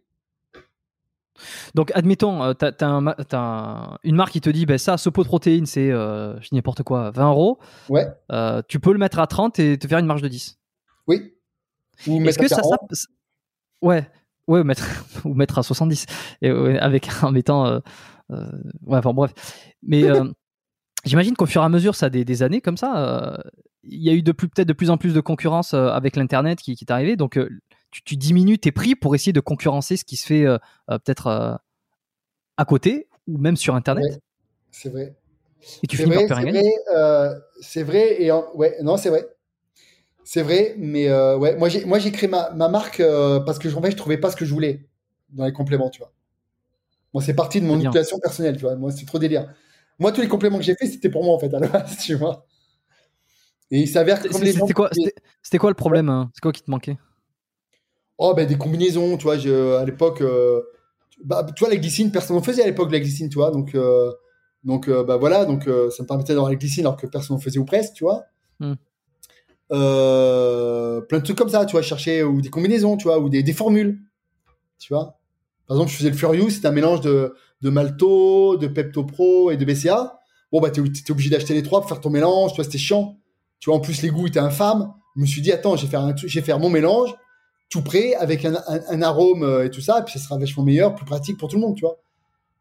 Donc, 1.76 1.92
admettons, 1.96 2.44
euh, 2.44 2.54
tu 2.54 2.66
as, 2.66 4.00
une 4.04 4.16
marque 4.16 4.32
qui 4.32 4.42
te 4.42 4.50
dit, 4.50 4.66
ben, 4.66 4.78
ça, 4.78 4.98
ce 4.98 5.10
pot 5.10 5.24
de 5.24 5.28
protéines, 5.28 5.66
c'est, 5.66 5.92
euh, 5.92 6.40
je 6.42 6.50
dis 6.50 6.56
n'importe 6.56 6.84
quoi, 6.84 7.12
20 7.12 7.30
euros. 7.30 7.60
Ouais. 7.90 8.08
Euh, 8.32 8.62
tu 8.68 8.80
peux 8.80 8.92
le 8.92 9.00
mettre 9.00 9.20
à 9.20 9.28
30 9.28 9.60
et 9.60 9.78
te 9.78 9.88
faire 9.88 10.00
une 10.00 10.06
marge 10.06 10.22
de 10.22 10.28
10. 10.28 10.58
Oui. 11.08 11.34
Ou 12.08 12.22
Est-ce 12.26 12.40
que 12.40 12.48
ça, 12.48 12.62
ça, 12.64 13.08
Ouais. 13.82 14.10
Ouais, 14.48 14.62
ou 14.62 14.64
mettre, 14.64 14.84
ou 15.26 15.34
mettre 15.34 15.60
à 15.60 15.64
70. 15.64 16.06
Et, 16.42 16.50
avec, 16.50 17.10
en 17.24 17.32
mettant. 17.32 17.82
ouais, 18.30 18.98
enfin, 18.98 19.14
bref. 19.14 19.34
Mais. 19.84 20.04
J'imagine 21.06 21.34
qu'au 21.34 21.46
fur 21.46 21.62
et 21.62 21.66
à 21.66 21.70
mesure, 21.70 21.96
ça 21.96 22.10
des, 22.10 22.26
des 22.26 22.44
années 22.44 22.60
comme 22.60 22.76
ça, 22.76 23.42
il 23.84 24.04
y 24.04 24.10
a 24.10 24.14
eu 24.14 24.22
de 24.22 24.34
plus 24.34 24.50
peut-être 24.50 24.68
de 24.68 24.74
plus 24.74 24.90
en 24.90 24.98
plus 24.98 25.14
de 25.14 25.22
concurrence 25.22 25.74
avec 25.74 26.18
l'internet 26.18 26.60
qui, 26.60 26.76
qui 26.76 26.84
est 26.84 26.92
arrivé. 26.92 27.16
Donc 27.16 27.40
tu, 27.92 28.18
diminues 28.18 28.60
tes 28.60 28.72
prix 28.72 28.96
pour 28.96 29.16
essayer 29.16 29.34
de 29.34 29.40
concurrencer 29.40 29.98
ce 29.98 30.06
qui 30.06 30.16
se 30.16 30.26
fait 30.26 30.46
euh, 30.46 30.58
euh, 30.90 31.00
peut-être 31.00 31.28
euh, 31.28 31.56
à 32.58 32.66
côté 32.66 33.08
ou 33.28 33.38
même 33.38 33.56
sur 33.56 33.76
Internet. 33.76 34.22
c'est 34.72 34.90
vrai. 34.90 35.16
Et 35.84 35.88
tu 35.88 35.98
finis 35.98 36.12
par 36.28 36.40
faire 36.40 36.54
C'est 37.62 37.84
vrai, 37.84 38.22
et 38.22 38.32
ouais, 38.32 38.78
non, 38.82 38.98
c'est 38.98 39.10
vrai. 39.10 39.28
C'est 40.24 40.42
vrai, 40.42 40.76
mais 40.78 41.12
ouais, 41.12 41.56
moi 41.56 41.70
j'ai, 41.70 41.86
moi 41.86 42.00
j'ai 42.00 42.12
créé 42.12 42.30
ma, 42.30 42.52
ma 42.52 42.70
marque 42.70 43.02
parce 43.46 43.60
que 43.60 43.74
en 43.74 43.82
fait 43.82 43.92
je 43.92 43.98
trouvais 43.98 44.18
pas 44.18 44.32
ce 44.32 44.36
que 44.36 44.46
je 44.46 44.54
voulais 44.54 44.86
dans 45.30 45.46
les 45.46 45.54
compléments, 45.54 45.90
tu 45.90 46.00
vois. 46.00 46.14
Moi 47.14 47.24
c'est 47.24 47.34
parti 47.34 47.60
de 47.60 47.66
mon 47.66 47.78
utilisation 47.78 48.20
personnelle, 48.20 48.56
tu 48.56 48.62
vois. 48.62 48.76
Moi 48.76 48.92
c'est 48.92 49.06
trop 49.06 49.20
délire. 49.20 49.54
Moi 49.98 50.12
tous 50.12 50.22
les 50.22 50.28
compléments 50.28 50.60
que 50.60 50.64
j'ai 50.64 50.76
fait 50.76 50.86
c'était 50.86 51.10
pour 51.10 51.24
moi 51.24 51.36
en 51.36 51.40
fait 51.40 51.54
à 51.54 51.60
la 51.60 51.68
base, 51.68 51.98
tu 52.02 52.16
vois. 52.16 52.46
Et 53.72 53.82
il 53.82 53.88
s'avère 53.88 54.22
que 54.22 54.32
c'était 54.32 54.74
quoi, 54.74 54.90
c'était 55.42 55.58
quoi 55.58 55.72
le 55.72 55.76
problème 55.76 56.10
hein? 56.10 56.32
C'est 56.34 56.42
quoi 56.42 56.54
qui 56.54 56.62
te 56.62 56.72
manquait? 56.72 56.98
Oh, 58.22 58.34
ben 58.34 58.46
des 58.46 58.58
combinaisons, 58.58 59.16
tu 59.16 59.24
vois, 59.24 59.38
je, 59.38 59.78
à 59.78 59.86
l'époque, 59.86 60.20
euh, 60.20 60.62
bah, 61.24 61.48
tu 61.56 61.64
vois, 61.64 61.70
la 61.70 61.78
glycine, 61.78 62.12
personne 62.12 62.36
n'en 62.36 62.44
faisait 62.44 62.62
à 62.62 62.66
l'époque, 62.66 62.92
la 62.92 63.00
glycine, 63.00 63.30
tu 63.30 63.36
vois, 63.36 63.50
donc, 63.50 63.74
euh, 63.76 64.12
donc 64.66 64.90
euh, 64.90 65.06
bah 65.06 65.16
voilà, 65.16 65.46
donc 65.46 65.64
ça 65.64 66.04
me 66.04 66.06
permettait 66.06 66.34
d'avoir 66.34 66.52
la 66.52 66.58
glycine 66.58 66.86
alors 66.86 66.98
que 66.98 67.08
personne 67.08 67.38
n'en 67.38 67.42
faisait 67.42 67.60
ou 67.60 67.66
presque, 67.66 67.94
tu 67.94 68.04
vois. 68.04 68.26
Hmm. 68.60 68.74
plein 69.70 71.20
de 71.20 71.24
trucs 71.24 71.38
comme 71.38 71.48
ça, 71.48 71.66
tu 71.66 71.72
vois, 71.72 71.82
chercher, 71.82 72.22
ou 72.24 72.42
des 72.42 72.50
combinaisons, 72.50 72.98
tu 72.98 73.06
vois, 73.06 73.20
ou 73.20 73.30
des, 73.30 73.42
des 73.42 73.54
formules, 73.54 74.02
tu 74.80 74.94
vois. 74.94 75.18
Par 75.66 75.78
exemple, 75.78 75.92
je 75.92 75.96
faisais 75.96 76.10
le 76.10 76.18
Furious, 76.18 76.50
c'était 76.50 76.68
un 76.68 76.74
mélange 76.74 77.00
de, 77.00 77.34
de 77.62 77.70
Malto, 77.70 78.58
de 78.58 78.68
Pepto 78.68 79.06
Pro 79.06 79.50
et 79.50 79.56
de 79.56 79.64
BCA. 79.64 80.20
Bon, 80.52 80.60
bah, 80.60 80.72
t'es 80.72 80.82
es 80.82 81.12
obligé 81.12 81.30
d'acheter 81.30 81.54
les 81.54 81.64
trois 81.64 81.80
pour 81.80 81.88
faire 81.88 82.02
ton 82.02 82.10
mélange. 82.10 82.52
Tu 82.52 82.56
vois, 82.56 82.66
c'était 82.66 82.80
chiant. 82.80 83.18
Tu 83.60 83.70
vois, 83.70 83.78
en 83.78 83.80
plus, 83.80 84.02
les 84.02 84.10
goûts 84.10 84.28
étaient 84.28 84.40
infâmes. 84.40 84.92
Je 85.16 85.22
me 85.22 85.26
suis 85.28 85.42
dit, 85.42 85.52
attends, 85.52 85.76
je 85.76 85.84
vais 85.86 85.92
faire, 85.92 86.02
un, 86.02 86.16
je 86.16 86.28
vais 86.28 86.46
faire 86.46 86.60
mon 86.60 86.70
mélange 86.70 87.16
tout 87.70 87.84
prêt 87.84 88.16
avec 88.16 88.46
un, 88.46 88.58
un, 88.68 89.02
arôme 89.02 89.44
euh, 89.44 89.66
et 89.66 89.70
tout 89.70 89.82
ça. 89.82 90.00
Et 90.00 90.04
puis, 90.04 90.14
ça 90.18 90.26
sera 90.26 90.38
vachement 90.38 90.64
meilleur, 90.64 90.96
plus 90.96 91.06
pratique 91.06 91.38
pour 91.38 91.50
tout 91.50 91.56
le 91.56 91.62
monde, 91.62 91.76
tu 91.76 91.82
vois. 91.82 92.00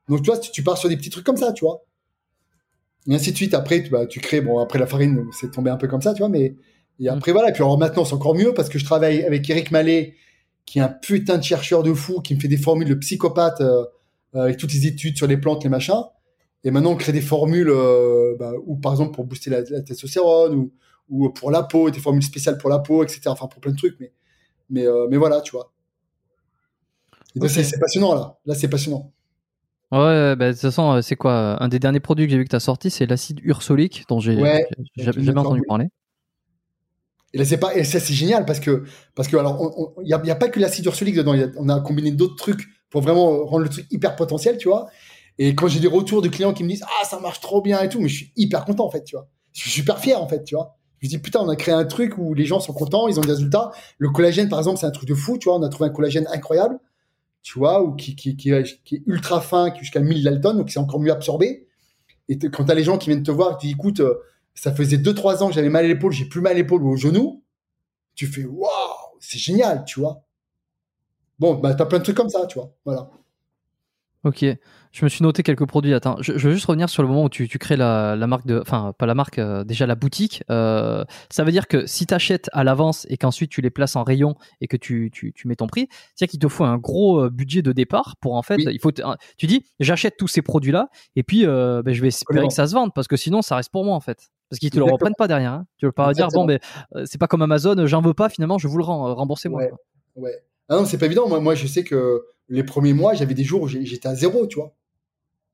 Donc, 0.08 0.22
tu 0.22 0.30
vois, 0.30 0.38
tu, 0.38 0.50
tu 0.50 0.62
pars 0.62 0.78
sur 0.78 0.88
des 0.88 0.96
petits 0.96 1.10
trucs 1.10 1.24
comme 1.24 1.36
ça, 1.36 1.52
tu 1.52 1.64
vois. 1.64 1.82
Et 3.08 3.14
ainsi 3.14 3.32
de 3.32 3.36
suite. 3.36 3.54
Après, 3.54 3.82
tu, 3.82 3.90
bah, 3.90 4.06
tu 4.06 4.20
crées, 4.20 4.40
bon, 4.40 4.58
après 4.58 4.78
la 4.78 4.86
farine, 4.86 5.24
c'est 5.32 5.50
tombé 5.50 5.70
un 5.70 5.76
peu 5.76 5.88
comme 5.88 6.02
ça, 6.02 6.12
tu 6.12 6.18
vois, 6.18 6.28
mais, 6.28 6.54
et 7.00 7.08
après, 7.08 7.32
voilà. 7.32 7.48
Et 7.48 7.52
puis, 7.52 7.62
alors, 7.62 7.78
maintenant, 7.78 8.04
c'est 8.04 8.14
encore 8.14 8.34
mieux 8.34 8.52
parce 8.52 8.68
que 8.68 8.78
je 8.78 8.84
travaille 8.84 9.24
avec 9.24 9.48
Eric 9.48 9.70
Mallet, 9.70 10.14
qui 10.66 10.78
est 10.78 10.82
un 10.82 10.88
putain 10.88 11.38
de 11.38 11.42
chercheur 11.42 11.82
de 11.82 11.94
fou, 11.94 12.20
qui 12.20 12.34
me 12.34 12.40
fait 12.40 12.48
des 12.48 12.58
formules 12.58 12.88
de 12.88 12.94
psychopathe, 12.94 13.62
euh, 13.62 13.84
avec 14.34 14.58
toutes 14.58 14.72
les 14.74 14.86
études 14.86 15.16
sur 15.16 15.26
les 15.26 15.38
plantes, 15.38 15.64
les 15.64 15.70
machins. 15.70 16.04
Et 16.64 16.70
maintenant, 16.70 16.90
on 16.92 16.96
crée 16.96 17.12
des 17.12 17.22
formules, 17.22 17.70
euh, 17.70 18.36
bah, 18.38 18.52
ou 18.66 18.76
par 18.76 18.92
exemple 18.92 19.14
pour 19.14 19.24
booster 19.24 19.48
la, 19.48 19.62
testostérone, 19.62 20.54
ou, 20.54 20.72
ou, 21.08 21.30
pour 21.30 21.50
la 21.50 21.62
peau, 21.62 21.90
des 21.90 22.00
formules 22.00 22.22
spéciales 22.22 22.58
pour 22.58 22.68
la 22.68 22.80
peau, 22.80 23.02
etc. 23.04 23.20
Enfin, 23.26 23.46
pour 23.46 23.60
plein 23.60 23.72
de 23.72 23.78
trucs. 23.78 23.96
Mais, 24.00 24.12
mais, 24.70 24.86
euh, 24.86 25.06
mais 25.10 25.16
voilà, 25.16 25.40
tu 25.40 25.52
vois. 25.52 25.72
C'est 27.48 27.78
passionnant, 27.78 28.14
là. 28.14 28.38
Là, 28.46 28.54
c'est 28.54 28.68
passionnant. 28.68 29.12
Ouais, 29.90 30.36
bah, 30.36 30.48
de 30.48 30.52
toute 30.52 30.60
façon, 30.60 31.00
c'est 31.02 31.16
quoi 31.16 31.62
Un 31.62 31.68
des 31.68 31.78
derniers 31.78 32.00
produits 32.00 32.26
que 32.26 32.32
j'ai 32.32 32.38
vu 32.38 32.44
que 32.44 32.50
tu 32.50 32.56
as 32.56 32.60
sorti, 32.60 32.90
c'est 32.90 33.06
l'acide 33.06 33.40
ursolique, 33.42 34.04
dont 34.08 34.20
j'ai 34.20 34.36
jamais 34.96 35.38
entendu 35.38 35.62
parler. 35.66 35.88
Et 37.34 37.38
là, 37.38 37.44
c'est 37.44 37.58
pas, 37.58 37.76
et 37.76 37.84
ça, 37.84 38.00
c'est 38.00 38.14
génial 38.14 38.46
parce 38.46 38.58
que, 38.58 38.84
parce 39.14 39.28
que, 39.28 39.36
alors, 39.36 39.94
il 40.00 40.06
n'y 40.06 40.14
a, 40.14 40.22
y 40.24 40.30
a, 40.30 40.34
pas 40.34 40.48
que 40.48 40.58
l'acide 40.58 40.86
ursolique 40.86 41.14
dedans. 41.14 41.34
on 41.58 41.68
a 41.68 41.80
combiné 41.80 42.10
d'autres 42.10 42.36
trucs 42.36 42.62
pour 42.90 43.02
vraiment 43.02 43.44
rendre 43.44 43.64
le 43.64 43.68
truc 43.68 43.86
hyper 43.90 44.16
potentiel, 44.16 44.56
tu 44.56 44.68
vois. 44.68 44.88
Et 45.38 45.54
quand 45.54 45.68
j'ai 45.68 45.80
des 45.80 45.88
retours 45.88 46.22
de 46.22 46.28
clients 46.28 46.52
qui 46.52 46.64
me 46.64 46.68
disent 46.68 46.84
ah 46.84 47.04
ça 47.04 47.20
marche 47.20 47.40
trop 47.40 47.62
bien 47.62 47.80
et 47.82 47.88
tout, 47.88 48.00
mais 48.00 48.08
je 48.08 48.16
suis 48.16 48.32
hyper 48.36 48.64
content 48.64 48.86
en 48.86 48.90
fait, 48.90 49.04
tu 49.04 49.14
vois. 49.14 49.28
Je 49.52 49.60
suis 49.60 49.70
super 49.70 49.98
fier 49.98 50.20
en 50.20 50.26
fait, 50.26 50.42
tu 50.44 50.54
vois. 50.54 50.77
Je 51.00 51.06
me 51.06 51.10
dis 51.10 51.18
putain, 51.18 51.40
on 51.40 51.48
a 51.48 51.56
créé 51.56 51.74
un 51.74 51.84
truc 51.84 52.18
où 52.18 52.34
les 52.34 52.44
gens 52.44 52.60
sont 52.60 52.72
contents, 52.72 53.08
ils 53.08 53.18
ont 53.18 53.22
des 53.22 53.32
résultats. 53.32 53.70
Le 53.98 54.10
collagène 54.10 54.48
par 54.48 54.58
exemple, 54.58 54.78
c'est 54.78 54.86
un 54.86 54.90
truc 54.90 55.08
de 55.08 55.14
fou, 55.14 55.38
tu 55.38 55.48
vois. 55.48 55.58
On 55.58 55.62
a 55.62 55.68
trouvé 55.68 55.88
un 55.90 55.92
collagène 55.92 56.26
incroyable, 56.32 56.78
tu 57.42 57.58
vois, 57.58 57.82
ou 57.82 57.94
qui 57.94 58.16
qui, 58.16 58.36
qui, 58.36 58.50
est 58.50 59.02
ultra 59.06 59.40
fin, 59.40 59.70
qui 59.70 59.80
jusqu'à 59.80 60.00
1000 60.00 60.24
daltons, 60.24 60.54
donc 60.54 60.70
c'est 60.70 60.80
encore 60.80 61.00
mieux 61.00 61.12
absorbé. 61.12 61.68
Et 62.28 62.38
quand 62.38 62.64
t'as 62.64 62.74
les 62.74 62.84
gens 62.84 62.98
qui 62.98 63.10
viennent 63.10 63.22
te 63.22 63.30
voir, 63.30 63.58
tu 63.58 63.68
dis 63.68 63.72
écoute, 63.72 64.00
euh, 64.00 64.14
ça 64.54 64.74
faisait 64.74 64.98
2-3 64.98 65.42
ans 65.42 65.48
que 65.48 65.54
j'avais 65.54 65.70
mal 65.70 65.84
à 65.84 65.88
l'épaule, 65.88 66.12
j'ai 66.12 66.26
plus 66.26 66.40
mal 66.40 66.52
à 66.52 66.54
l'épaule 66.56 66.82
ou 66.82 66.90
au 66.90 66.96
genou, 66.96 67.42
tu 68.14 68.26
fais 68.26 68.44
waouh, 68.44 68.68
c'est 69.20 69.38
génial, 69.38 69.84
tu 69.84 70.00
vois. 70.00 70.24
Bon, 71.38 71.54
bah 71.54 71.74
t'as 71.74 71.86
plein 71.86 71.98
de 71.98 72.04
trucs 72.04 72.16
comme 72.16 72.28
ça, 72.28 72.46
tu 72.46 72.58
vois. 72.58 72.74
Voilà. 72.84 73.10
Ok, 74.24 74.44
je 74.90 75.04
me 75.04 75.08
suis 75.08 75.22
noté 75.22 75.44
quelques 75.44 75.66
produits. 75.66 75.94
Attends, 75.94 76.16
je, 76.20 76.32
veux 76.32 76.52
juste 76.52 76.66
revenir 76.66 76.88
sur 76.88 77.02
le 77.02 77.08
moment 77.08 77.24
où 77.24 77.28
tu, 77.28 77.46
crées 77.46 77.76
la, 77.76 78.16
marque 78.26 78.46
de, 78.46 78.60
enfin 78.60 78.92
pas 78.98 79.06
la 79.06 79.14
marque, 79.14 79.38
euh, 79.38 79.62
déjà 79.62 79.86
la 79.86 79.94
boutique. 79.94 80.42
Euh, 80.50 81.04
ça 81.30 81.44
veut 81.44 81.52
dire 81.52 81.68
que 81.68 81.86
si 81.86 82.04
tu 82.04 82.14
achètes 82.14 82.50
à 82.52 82.64
l'avance 82.64 83.06
et 83.10 83.16
qu'ensuite 83.16 83.50
tu 83.50 83.60
les 83.60 83.70
places 83.70 83.94
en 83.94 84.02
rayon 84.02 84.34
et 84.60 84.66
que 84.66 84.76
tu, 84.76 85.12
mets 85.44 85.54
ton 85.54 85.68
prix, 85.68 85.88
c'est-à-dire 86.14 86.30
qu'il 86.32 86.40
te 86.40 86.48
faut 86.48 86.64
un 86.64 86.78
gros 86.78 87.20
euh, 87.20 87.30
budget 87.30 87.62
de 87.62 87.70
départ 87.70 88.16
pour 88.20 88.34
en 88.34 88.42
fait, 88.42 88.56
il 88.58 88.80
faut, 88.80 88.90
tu 89.36 89.46
dis, 89.46 89.64
j'achète 89.78 90.16
tous 90.16 90.28
ces 90.28 90.42
produits 90.42 90.72
là 90.72 90.88
et 91.14 91.22
puis 91.22 91.46
ben, 91.46 91.82
je 91.86 92.02
vais 92.02 92.08
espérer 92.08 92.48
que 92.48 92.54
ça 92.54 92.66
se 92.66 92.74
vende 92.74 92.92
parce 92.92 93.06
que 93.06 93.16
sinon 93.16 93.40
ça 93.40 93.56
reste 93.56 93.70
pour 93.70 93.84
moi 93.84 93.94
en 93.94 94.00
fait. 94.00 94.30
Parce 94.50 94.58
qu'ils 94.58 94.70
te 94.70 94.78
le 94.78 94.84
reprennent 94.84 95.14
pas 95.16 95.28
derrière. 95.28 95.52
Hein. 95.52 95.66
Tu 95.76 95.86
veux 95.86 95.92
pas 95.92 96.12
dire 96.12 96.28
bon 96.28 96.44
ben 96.44 96.58
c'est 97.04 97.18
pas 97.18 97.28
comme 97.28 97.42
Amazon, 97.42 97.86
j'en 97.86 98.00
veux 98.00 98.14
pas 98.14 98.28
finalement, 98.28 98.58
je 98.58 98.66
vous 98.66 98.78
le 98.78 98.84
rends, 98.84 99.14
remboursez-moi. 99.14 99.62
Ouais. 99.62 99.72
ouais. 100.16 100.42
Ah 100.68 100.76
non, 100.76 100.84
c'est 100.84 100.98
pas 100.98 101.06
évident. 101.06 101.28
Moi, 101.28 101.40
moi, 101.40 101.54
je 101.54 101.66
sais 101.66 101.84
que 101.84 102.26
les 102.48 102.64
premiers 102.64 102.92
mois, 102.92 103.14
j'avais 103.14 103.34
des 103.34 103.44
jours 103.44 103.62
où 103.62 103.68
j'étais 103.68 104.08
à 104.08 104.14
zéro, 104.14 104.46
tu 104.46 104.56
vois. 104.56 104.74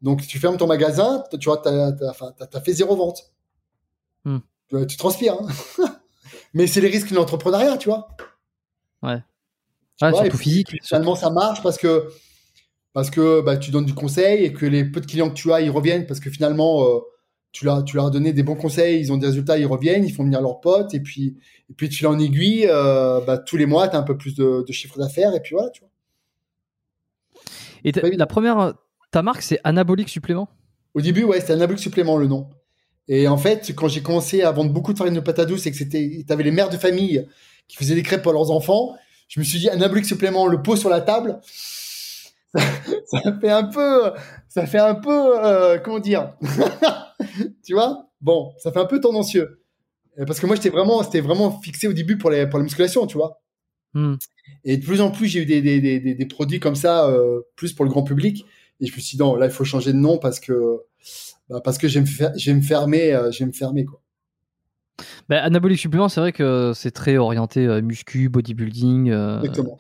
Donc, 0.03 0.27
tu 0.27 0.39
fermes 0.39 0.57
ton 0.57 0.67
magasin, 0.67 1.25
tu 1.39 1.49
vois, 1.49 1.63
tu 1.63 1.69
as, 1.69 2.61
fait 2.61 2.73
zéro 2.73 2.97
vente. 2.97 3.33
Hmm. 4.25 4.39
Tu, 4.69 4.97
transpires. 4.97 5.37
Hein. 5.41 5.49
Mais 6.55 6.67
c'est 6.67 6.81
les 6.81 6.89
risques 6.89 7.11
de 7.11 7.17
l'entrepreneuriat, 7.17 7.79
tu 7.79 7.89
vois. 7.89 8.09
Ouais. 9.03 9.23
Ouais, 10.03 10.13
surtout 10.13 10.37
physique. 10.37 10.69
Finalement, 10.83 11.15
ça 11.15 11.31
marche 11.31 11.63
parce 11.63 11.79
que, 11.79 12.09
parce 12.93 13.11
que 13.11 13.41
bah, 13.41 13.57
tu 13.57 13.71
donnes 13.71 13.87
du 13.87 13.95
conseil 13.95 14.45
et 14.45 14.53
que 14.53 14.67
les 14.67 14.85
peu 14.85 15.01
de 15.01 15.07
clients 15.07 15.31
que 15.31 15.35
tu 15.35 15.53
as, 15.53 15.61
ils 15.61 15.71
reviennent 15.71 16.07
parce 16.07 16.21
que 16.21 16.31
finalement, 16.31 16.85
euh, 16.85 17.01
tu, 17.55 17.65
leur, 17.65 17.85
tu 17.85 17.95
leur 17.95 18.07
as 18.07 18.11
donné 18.11 18.33
des 18.33 18.43
bons 18.43 18.57
conseils, 18.57 19.01
ils 19.01 19.13
ont 19.13 19.17
des 19.17 19.29
résultats, 19.29 19.57
ils 19.57 19.65
reviennent, 19.65 20.05
ils 20.05 20.13
font 20.13 20.25
venir 20.25 20.41
leurs 20.43 20.61
potes 20.61 20.93
et 20.93 21.01
puis, 21.01 21.37
et 21.71 21.73
puis 21.73 21.89
tu 21.89 22.03
l'as 22.03 22.11
en 22.11 22.19
aiguille, 22.19 22.67
euh, 22.69 23.21
bah, 23.21 23.39
tous 23.39 23.57
les 23.57 23.65
mois, 23.65 23.87
tu 23.87 23.95
as 23.95 23.99
un 24.01 24.03
peu 24.03 24.19
plus 24.19 24.35
de, 24.35 24.65
de 24.67 24.73
chiffre 24.73 24.99
d'affaires 24.99 25.33
et 25.35 25.41
puis 25.41 25.55
voilà, 25.55 25.71
tu 25.71 25.81
vois. 25.81 25.89
Et 27.85 27.93
la 28.17 28.27
première, 28.27 28.75
ta 29.13 29.23
marque, 29.23 29.43
c'est 29.43 29.61
Anabolique 29.63 30.09
Supplément? 30.09 30.49
Au 30.95 31.01
début, 31.01 31.23
ouais, 31.23 31.41
c'était 31.41 31.53
Anabolique 31.53 31.81
Supplément 31.81 32.17
le 32.17 32.27
nom. 32.27 32.49
Et 33.07 33.29
en 33.29 33.37
fait, 33.37 33.73
quand 33.77 33.87
j'ai 33.87 34.03
commencé 34.03 34.43
à 34.43 34.51
vendre 34.51 34.73
beaucoup 34.73 34.93
de 34.93 34.99
farine 34.99 35.15
de 35.15 35.21
patates 35.21 35.49
douce 35.49 35.67
et 35.67 35.71
que 35.71 35.77
c'était, 35.77 36.25
avais 36.29 36.43
les 36.43 36.51
mères 36.51 36.71
de 36.71 36.77
famille 36.77 37.29
qui 37.69 37.77
faisaient 37.77 37.95
des 37.95 38.03
crêpes 38.03 38.23
pour 38.23 38.33
leurs 38.33 38.51
enfants, 38.51 38.97
je 39.29 39.39
me 39.39 39.45
suis 39.45 39.61
dit 39.61 39.69
Anabolique 39.69 40.07
Supplément, 40.07 40.49
le 40.49 40.61
pot 40.61 40.75
sur 40.75 40.91
la 40.91 41.03
table, 41.03 41.39
ça, 42.55 43.21
fait 43.41 43.51
un 43.51 43.65
peu, 43.65 44.13
ça 44.49 44.67
fait 44.67 44.79
un 44.79 44.97
peu, 44.97 45.45
euh, 45.45 45.79
comment 45.79 46.01
dire, 46.01 46.33
tu 47.65 47.75
vois? 47.75 48.11
Bon, 48.21 48.53
ça 48.59 48.73
fait 48.73 48.81
un 48.81 48.87
peu 48.87 49.01
tendancieux. 49.01 49.61
Parce 50.27 50.39
que 50.39 50.47
moi, 50.47 50.55
j'étais 50.57 50.71
vraiment, 50.71 51.03
c'était 51.03 51.21
vraiment 51.21 51.61
fixé 51.61 51.89
au 51.89 51.93
début 51.93 52.17
pour 52.17 52.31
les, 52.31 52.47
pour 52.47 52.59
la 52.59 52.65
musculation, 52.65 53.07
tu 53.07 53.17
vois. 53.17 53.41
Hmm. 53.95 54.15
Et 54.65 54.77
de 54.77 54.85
plus 54.85 55.01
en 55.01 55.11
plus, 55.11 55.27
j'ai 55.27 55.43
eu 55.43 55.47
des, 55.47 55.63
des, 55.63 55.81
des, 55.81 56.15
des, 56.15 56.27
produits 56.27 56.61
comme 56.61 56.75
ça, 56.75 57.09
euh, 57.09 57.41
plus 57.57 57.73
pour 57.73 57.85
le 57.85 57.91
grand 57.91 58.03
public. 58.03 58.45
Et 58.81 58.87
je 58.87 58.95
me 58.95 59.01
suis 59.01 59.17
dit, 59.17 59.23
non, 59.23 59.37
là, 59.37 59.47
il 59.47 59.53
faut 59.53 59.65
changer 59.65 59.93
de 59.93 59.99
nom 59.99 60.19
parce 60.19 60.41
que, 60.41 60.81
bah, 61.49 61.61
parce 61.63 61.79
que 61.79 61.89
je 61.89 62.01
vais 62.01 62.05
me, 62.05 62.57
me 62.57 62.63
fermer, 62.63 63.13
euh, 63.13 63.31
je 63.31 63.41
vais 63.41 63.47
me 63.47 63.53
fermer, 63.53 63.85
quoi. 63.85 64.01
Bah, 65.29 65.43
anabolique 65.43 65.79
supplément, 65.79 66.09
c'est 66.09 66.21
vrai 66.21 66.33
que 66.33 66.73
c'est 66.75 66.93
très 66.93 67.17
orienté 67.17 67.67
euh, 67.67 67.83
muscu, 67.83 68.29
bodybuilding. 68.29 69.09
Exactement. 69.43 69.79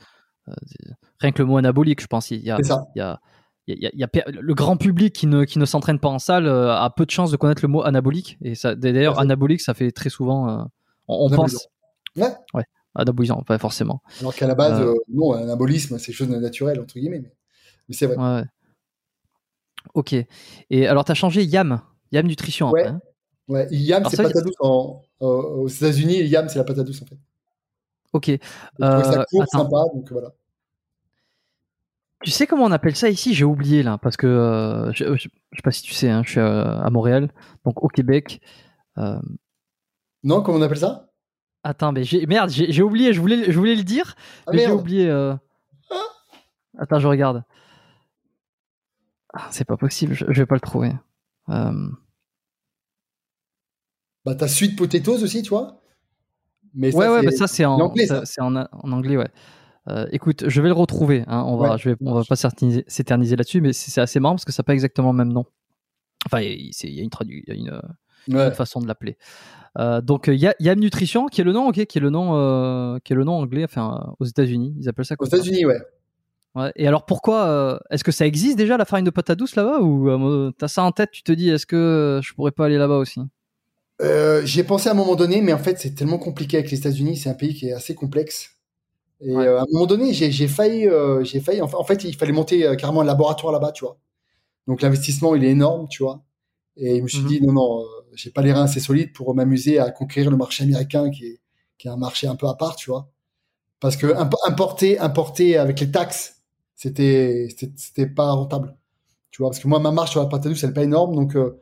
rien 1.21 1.33
que 1.33 1.43
le 1.43 1.47
mot 1.47 1.57
anabolique, 1.57 2.01
je 2.01 2.07
pense. 2.07 2.31
Il 2.31 2.41
y 2.41 2.51
a, 2.51 2.59
il 2.95 2.99
y 2.99 3.01
a, 3.01 3.21
y 3.67 3.87
a, 3.87 3.91
il 3.93 3.99
y 3.99 4.05
a, 4.05 4.09
le 4.27 4.55
grand 4.55 4.77
public 4.77 5.15
qui 5.15 5.27
ne, 5.27 5.45
qui 5.45 5.59
ne 5.59 5.65
s'entraîne 5.65 5.99
pas 5.99 6.09
en 6.09 6.19
salle 6.19 6.49
a 6.49 6.91
peu 6.95 7.07
de 7.07 7.11
chances 7.11 7.31
de 7.31 7.37
connaître 7.37 7.63
le 7.63 7.69
mot 7.69 7.83
anabolique. 7.83 8.39
Et 8.43 8.55
ça, 8.55 8.75
d'ailleurs, 8.75 9.19
anabolique, 9.19 9.61
ça 9.61 9.75
fait 9.75 9.91
très 9.91 10.11
souvent, 10.11 10.69
on, 11.09 11.31
pense. 11.31 11.69
Ouais. 12.17 12.33
ouais 12.55 12.65
anabolisant, 12.95 13.43
pas 13.43 13.59
forcément. 13.59 14.03
Alors 14.21 14.35
qu'à 14.35 14.47
la 14.47 14.55
base, 14.55 14.81
euh, 14.81 14.93
euh, 14.93 14.99
non, 15.09 15.35
un 15.35 15.43
anabolisme, 15.43 15.99
c'est 15.99 16.13
chose 16.13 16.29
de 16.29 16.37
naturel, 16.37 16.81
entre 16.81 16.95
guillemets. 16.95 17.23
Mais, 17.89 17.95
c'est 17.95 18.07
vrai. 18.07 18.17
Ouais. 18.17 18.45
Ok. 19.95 20.15
Et 20.71 20.87
alors, 20.87 21.05
tu 21.05 21.13
as 21.13 21.15
changé 21.15 21.45
YAM, 21.45 21.81
YAM 22.13 22.27
Nutrition. 22.27 22.71
Ouais. 22.71 22.87
Hein 22.87 23.01
ouais. 23.49 23.67
YAM, 23.71 24.05
c'est 24.09 24.17
patate 24.17 24.45
douce 24.45 24.55
aux 25.21 25.69
États-Unis, 25.69 26.23
YAM, 26.25 26.49
c'est 26.49 26.59
la 26.59 26.65
patate 26.65 26.87
douce, 26.87 27.03
en 27.03 27.07
fait. 27.07 27.19
Ok. 28.13 28.29
Euh, 28.29 28.39
ça 28.79 29.25
court, 29.29 29.45
sympa, 29.49 29.85
donc 29.93 30.11
voilà. 30.13 30.33
Tu 32.25 32.31
sais 32.31 32.47
comment 32.47 32.65
on 32.65 32.73
appelle 32.73 32.97
ça 32.97 33.09
ici? 33.09 33.35
J'ai 33.35 33.45
oublié 33.45 33.83
là, 33.83 33.99
parce 33.99 34.17
que 34.17 34.27
euh, 34.27 34.93
je, 34.93 35.05
ne 35.05 35.17
sais 35.17 35.29
pas 35.63 35.71
si 35.71 35.83
tu 35.83 35.93
sais, 35.93 36.09
hein, 36.09 36.23
je 36.25 36.31
suis 36.31 36.41
à, 36.41 36.89
Montréal, 36.91 37.31
donc 37.65 37.83
au 37.83 37.89
Québec. 37.89 38.41
Non, 40.25 40.43
comment 40.43 40.59
on 40.59 40.63
appelle 40.63 40.79
ça? 40.79 41.11
Attends, 41.63 41.93
mais 41.93 42.05
j'ai 42.05 42.27
merde, 42.27 42.51
j'ai 42.51 42.83
oublié, 42.83 43.13
je 43.13 43.21
voulais, 43.21 43.51
je 43.51 43.59
voulais 43.59 43.75
le 43.75 43.85
dire, 43.85 44.17
ah, 44.47 44.51
mais 44.53 44.67
j'ai 44.67 44.73
oublié. 44.73 45.09
Euh. 45.09 45.35
Attends, 46.79 46.99
je 46.99 47.07
regarde. 47.07 47.45
Ah, 49.33 49.49
c'est 49.51 49.65
pas 49.65 49.77
possible, 49.77 50.15
je, 50.15 50.25
vais 50.27 50.47
pas 50.47 50.57
le 50.57 50.61
trouver. 50.61 50.93
Euh... 51.49 51.89
Bah, 54.25 54.35
t'as 54.35 54.49
Sweet 54.49 54.77
Potatoes 54.77 55.23
aussi, 55.23 55.43
tu 55.43 55.51
vois? 55.51 55.81
Mais 56.75 56.91
ça, 56.91 56.99
Ouais, 56.99 57.09
ouais, 57.09 57.23
bah, 57.23 57.31
ça 57.31 57.47
c'est 57.47 57.65
en, 57.65 57.81
anglais, 57.81 58.07
c'est 58.25 58.41
en, 58.41 58.57
anglais, 58.57 59.17
ouais. 59.17 59.31
Euh, 59.89 60.07
écoute, 60.13 60.45
je 60.47 60.63
vais 60.63 60.69
le 60.69 60.75
retrouver. 60.75 61.25
Hein, 61.27 61.45
on 61.47 61.57
va, 61.57 61.77
je 61.77 61.91
vais, 61.91 61.97
on 62.01 62.15
va 62.15 62.25
pas 62.25 62.37
s'éterniser 62.37 63.37
là-dessus, 63.37 63.61
mais 63.61 63.73
c'est 63.73 64.01
assez 64.01 64.21
marrant 64.21 64.35
parce 64.35 64.45
que 64.45 64.53
ça 64.53 64.63
n'a 64.63 64.65
pas 64.65 64.73
exactement 64.73 65.13
le 65.13 65.19
même 65.19 65.33
nom. 65.33 65.45
Enfin, 66.27 66.41
il 66.41 66.47
y, 66.47 67.01
a 67.01 67.03
une, 67.03 67.11
y 67.47 67.51
a 67.51 67.55
une, 67.55 67.83
une 68.29 68.51
façon 68.53 68.81
de 68.81 68.87
l'appeler. 68.87 69.19
Euh, 69.79 70.01
donc 70.01 70.29
il 70.29 70.37
y 70.37 70.47
a 70.47 70.55
Yam 70.61 70.79
Nutrition 70.79 71.27
qui 71.27 71.41
est 71.41 71.45
le 71.45 71.53
nom, 71.53 71.69
ok, 71.69 71.85
qui 71.85 71.99
est 71.99 72.01
le 72.01 72.11
nom, 72.11 72.37
euh, 72.37 72.99
qui 73.03 73.13
est 73.13 73.17
le 73.17 73.25
nom 73.25 73.35
anglais, 73.35 73.65
enfin 73.65 74.15
aux 74.21 74.25
États-Unis, 74.25 74.75
ils 74.79 74.89
appellent 74.89 75.05
ça. 75.05 75.17
Aux 75.19 75.27
États-Unis, 75.27 75.67
ouais. 75.67 75.81
ouais. 76.55 76.73
Et 76.77 76.87
alors 76.87 77.05
pourquoi 77.05 77.81
Est-ce 77.91 78.05
que 78.05 78.13
ça 78.13 78.27
existe 78.27 78.57
déjà 78.57 78.77
la 78.77 78.85
farine 78.85 79.05
de 79.05 79.11
patate 79.11 79.39
douce 79.39 79.57
là-bas 79.57 79.81
ou 79.81 80.51
t'as 80.53 80.69
ça 80.69 80.83
en 80.83 80.93
tête 80.93 81.11
Tu 81.11 81.23
te 81.23 81.33
dis 81.33 81.51
est-ce 81.51 81.67
que 81.67 82.21
je 82.23 82.33
pourrais 82.35 82.53
pas 82.53 82.67
aller 82.67 82.79
là-bas 82.79 82.97
aussi? 82.97 83.21
J'y 84.45 84.61
ai 84.61 84.65
pensé 84.65 84.89
à 84.89 84.93
un 84.93 84.97
moment 84.97 85.17
donné, 85.17 85.43
mais 85.43 85.53
en 85.53 85.59
fait 85.59 85.79
c'est 85.79 85.95
tellement 85.95 86.19
compliqué 86.19 86.57
avec 86.57 86.71
les 86.71 86.79
États-Unis, 86.79 87.17
c'est 87.17 87.29
un 87.29 87.35
pays 87.35 87.53
qui 87.53 87.69
est 87.69 87.73
assez 87.73 87.95
complexe. 87.95 88.54
Et 89.21 89.35
à 89.35 89.63
un 89.63 89.65
moment 89.73 89.87
donné, 89.87 90.13
j'ai 90.13 90.49
failli, 90.49 90.89
j'ai 91.23 91.41
failli. 91.41 91.61
En 91.63 91.85
fait, 91.85 92.05
il 92.05 92.17
fallait 92.17 92.33
monter 92.33 92.75
carrément 92.79 93.01
un 93.01 93.05
laboratoire 93.05 93.53
là-bas, 93.53 93.73
tu 93.73 93.85
vois. 93.85 93.99
Donc 94.67 94.83
l'investissement, 94.83 95.35
il 95.35 95.45
est 95.45 95.51
énorme, 95.51 95.89
tu 95.89 96.03
vois. 96.03 96.23
Et 96.77 96.99
je 96.99 97.03
me 97.03 97.09
suis 97.09 97.21
mhm. 97.21 97.29
dit 97.29 97.43
non, 97.43 97.53
non, 97.53 97.85
j'ai 98.15 98.31
pas 98.31 98.43
les 98.43 98.53
reins 98.53 98.65
assez 98.65 98.81
solides 98.81 99.13
pour 99.13 99.35
m'amuser 99.35 99.79
à 99.79 99.91
conquérir 99.91 100.31
le 100.31 100.37
marché 100.37 100.65
américain 100.65 101.11
qui 101.11 101.27
est, 101.27 101.41
qui 101.79 101.89
est 101.89 101.91
un 101.91 101.97
marché 101.97 102.27
un 102.27 102.37
peu 102.37 102.49
à 102.49 102.55
part, 102.55 102.77
tu 102.77 102.91
vois. 102.91 103.11
Parce 103.81 103.97
que 103.97 104.07
importer, 104.47 104.99
importer 104.99 105.59
avec 105.59 105.81
les 105.81 105.91
taxes, 105.91 106.43
C'était, 106.75 107.49
c'était 107.77 108.07
pas 108.07 108.33
rentable. 108.33 108.77
Tu 109.31 109.43
vois, 109.43 109.51
parce 109.51 109.61
que 109.61 109.69
moi, 109.69 109.79
ma 109.81 109.91
marge 109.91 110.11
sur 110.13 110.21
la 110.21 110.27
pâte 110.27 110.47
à 110.47 110.49
douce, 110.49 110.63
elle 110.63 110.71
n'est 110.71 110.75
pas 110.75 110.85
énorme. 110.85 111.15
Donc, 111.15 111.37
euh, 111.37 111.61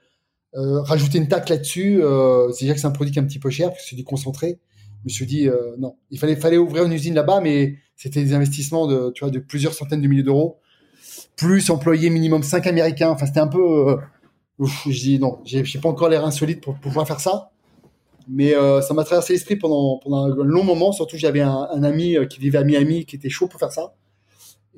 euh, 0.54 0.82
rajouter 0.82 1.18
une 1.18 1.28
taxe 1.28 1.50
là-dessus, 1.50 2.02
euh, 2.02 2.52
c'est 2.52 2.64
déjà 2.66 2.74
que 2.74 2.80
c'est 2.80 2.86
un 2.86 2.92
produit 2.92 3.12
qui 3.12 3.18
est 3.18 3.22
un 3.22 3.26
petit 3.26 3.38
peu 3.38 3.50
cher, 3.50 3.70
parce 3.70 3.82
que 3.82 3.88
c'est 3.90 3.96
du 3.96 4.04
concentré. 4.04 4.60
Je 5.02 5.06
me 5.06 5.10
suis 5.10 5.26
dit, 5.26 5.48
euh, 5.48 5.74
non, 5.78 5.96
il 6.10 6.18
fallait, 6.18 6.36
fallait 6.36 6.58
ouvrir 6.58 6.84
une 6.84 6.92
usine 6.92 7.14
là-bas, 7.14 7.40
mais 7.40 7.76
c'était 7.96 8.22
des 8.22 8.34
investissements 8.34 8.86
de, 8.86 9.10
tu 9.14 9.24
vois, 9.24 9.30
de 9.30 9.40
plusieurs 9.40 9.74
centaines 9.74 10.00
de 10.00 10.06
milliers 10.08 10.22
d'euros, 10.22 10.60
plus 11.36 11.70
employer 11.70 12.08
minimum 12.10 12.42
5 12.42 12.66
Américains. 12.68 13.10
Enfin, 13.10 13.26
c'était 13.26 13.40
un 13.40 13.48
peu. 13.48 13.88
Euh, 13.90 13.96
ouf, 14.58 14.86
je 14.88 15.00
dis 15.00 15.18
non, 15.18 15.40
j'ai 15.44 15.64
j'ai 15.64 15.80
pas 15.80 15.88
encore 15.88 16.08
l'air 16.08 16.24
insolite 16.24 16.60
pour 16.60 16.76
pouvoir 16.78 17.06
faire 17.06 17.20
ça. 17.20 17.50
Mais 18.28 18.54
euh, 18.54 18.80
ça 18.80 18.94
m'a 18.94 19.02
traversé 19.02 19.32
l'esprit 19.32 19.56
pendant, 19.56 19.98
pendant 19.98 20.26
un 20.26 20.44
long 20.44 20.62
moment. 20.62 20.92
Surtout, 20.92 21.16
j'avais 21.16 21.40
un, 21.40 21.66
un 21.72 21.82
ami 21.82 22.16
qui 22.30 22.38
vivait 22.38 22.58
à 22.58 22.64
Miami 22.64 23.04
qui 23.04 23.16
était 23.16 23.28
chaud 23.28 23.48
pour 23.48 23.58
faire 23.58 23.72
ça. 23.72 23.94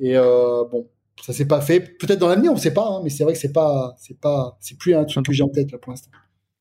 Et 0.00 0.14
bon, 0.14 0.88
ça 1.22 1.32
s'est 1.34 1.46
pas 1.46 1.60
fait. 1.60 1.80
Peut-être 1.80 2.18
dans 2.18 2.28
l'avenir, 2.28 2.52
on 2.52 2.56
sait 2.56 2.72
pas. 2.72 2.86
hein, 2.88 3.00
mais 3.04 3.10
c'est 3.10 3.24
vrai 3.24 3.34
que 3.34 3.38
c'est 3.38 3.52
pas, 3.52 3.94
c'est 3.98 4.18
pas, 4.18 4.56
c'est 4.60 4.78
plus 4.78 4.94
un 4.94 5.04
truc 5.04 5.26
que 5.26 5.32
j'ai 5.32 5.42
en 5.42 5.48
tête 5.48 5.70
là 5.72 5.78
pour 5.78 5.90
l'instant. 5.92 6.10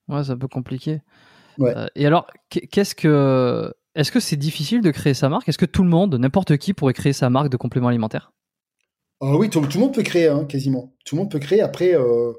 Ouais, 0.09 0.23
c'est 0.23 0.31
un 0.31 0.37
peu 0.37 0.49
compliqué. 0.49 1.01
Ouais. 1.57 1.73
Euh, 1.75 1.87
et 1.95 2.05
alors, 2.05 2.27
qu'est- 2.49 2.67
qu'est-ce 2.67 2.95
que, 2.95 3.73
est-ce 3.95 4.11
que 4.11 4.19
c'est 4.19 4.35
difficile 4.37 4.81
de 4.81 4.91
créer 4.91 5.13
sa 5.13 5.29
marque? 5.29 5.47
Est-ce 5.49 5.57
que 5.57 5.65
tout 5.65 5.83
le 5.83 5.89
monde, 5.89 6.15
n'importe 6.15 6.57
qui, 6.57 6.73
pourrait 6.73 6.93
créer 6.93 7.13
sa 7.13 7.29
marque 7.29 7.49
de 7.49 7.57
complément 7.57 7.87
alimentaire? 7.89 8.31
Ah 9.21 9.35
oui, 9.37 9.49
tout, 9.49 9.61
tout 9.61 9.77
le 9.77 9.83
monde 9.85 9.93
peut 9.93 10.03
créer, 10.03 10.27
hein, 10.27 10.45
quasiment. 10.45 10.93
Tout 11.05 11.15
le 11.15 11.21
monde 11.21 11.31
peut 11.31 11.39
créer. 11.39 11.61
Après, 11.61 11.95
euh, 11.95 12.33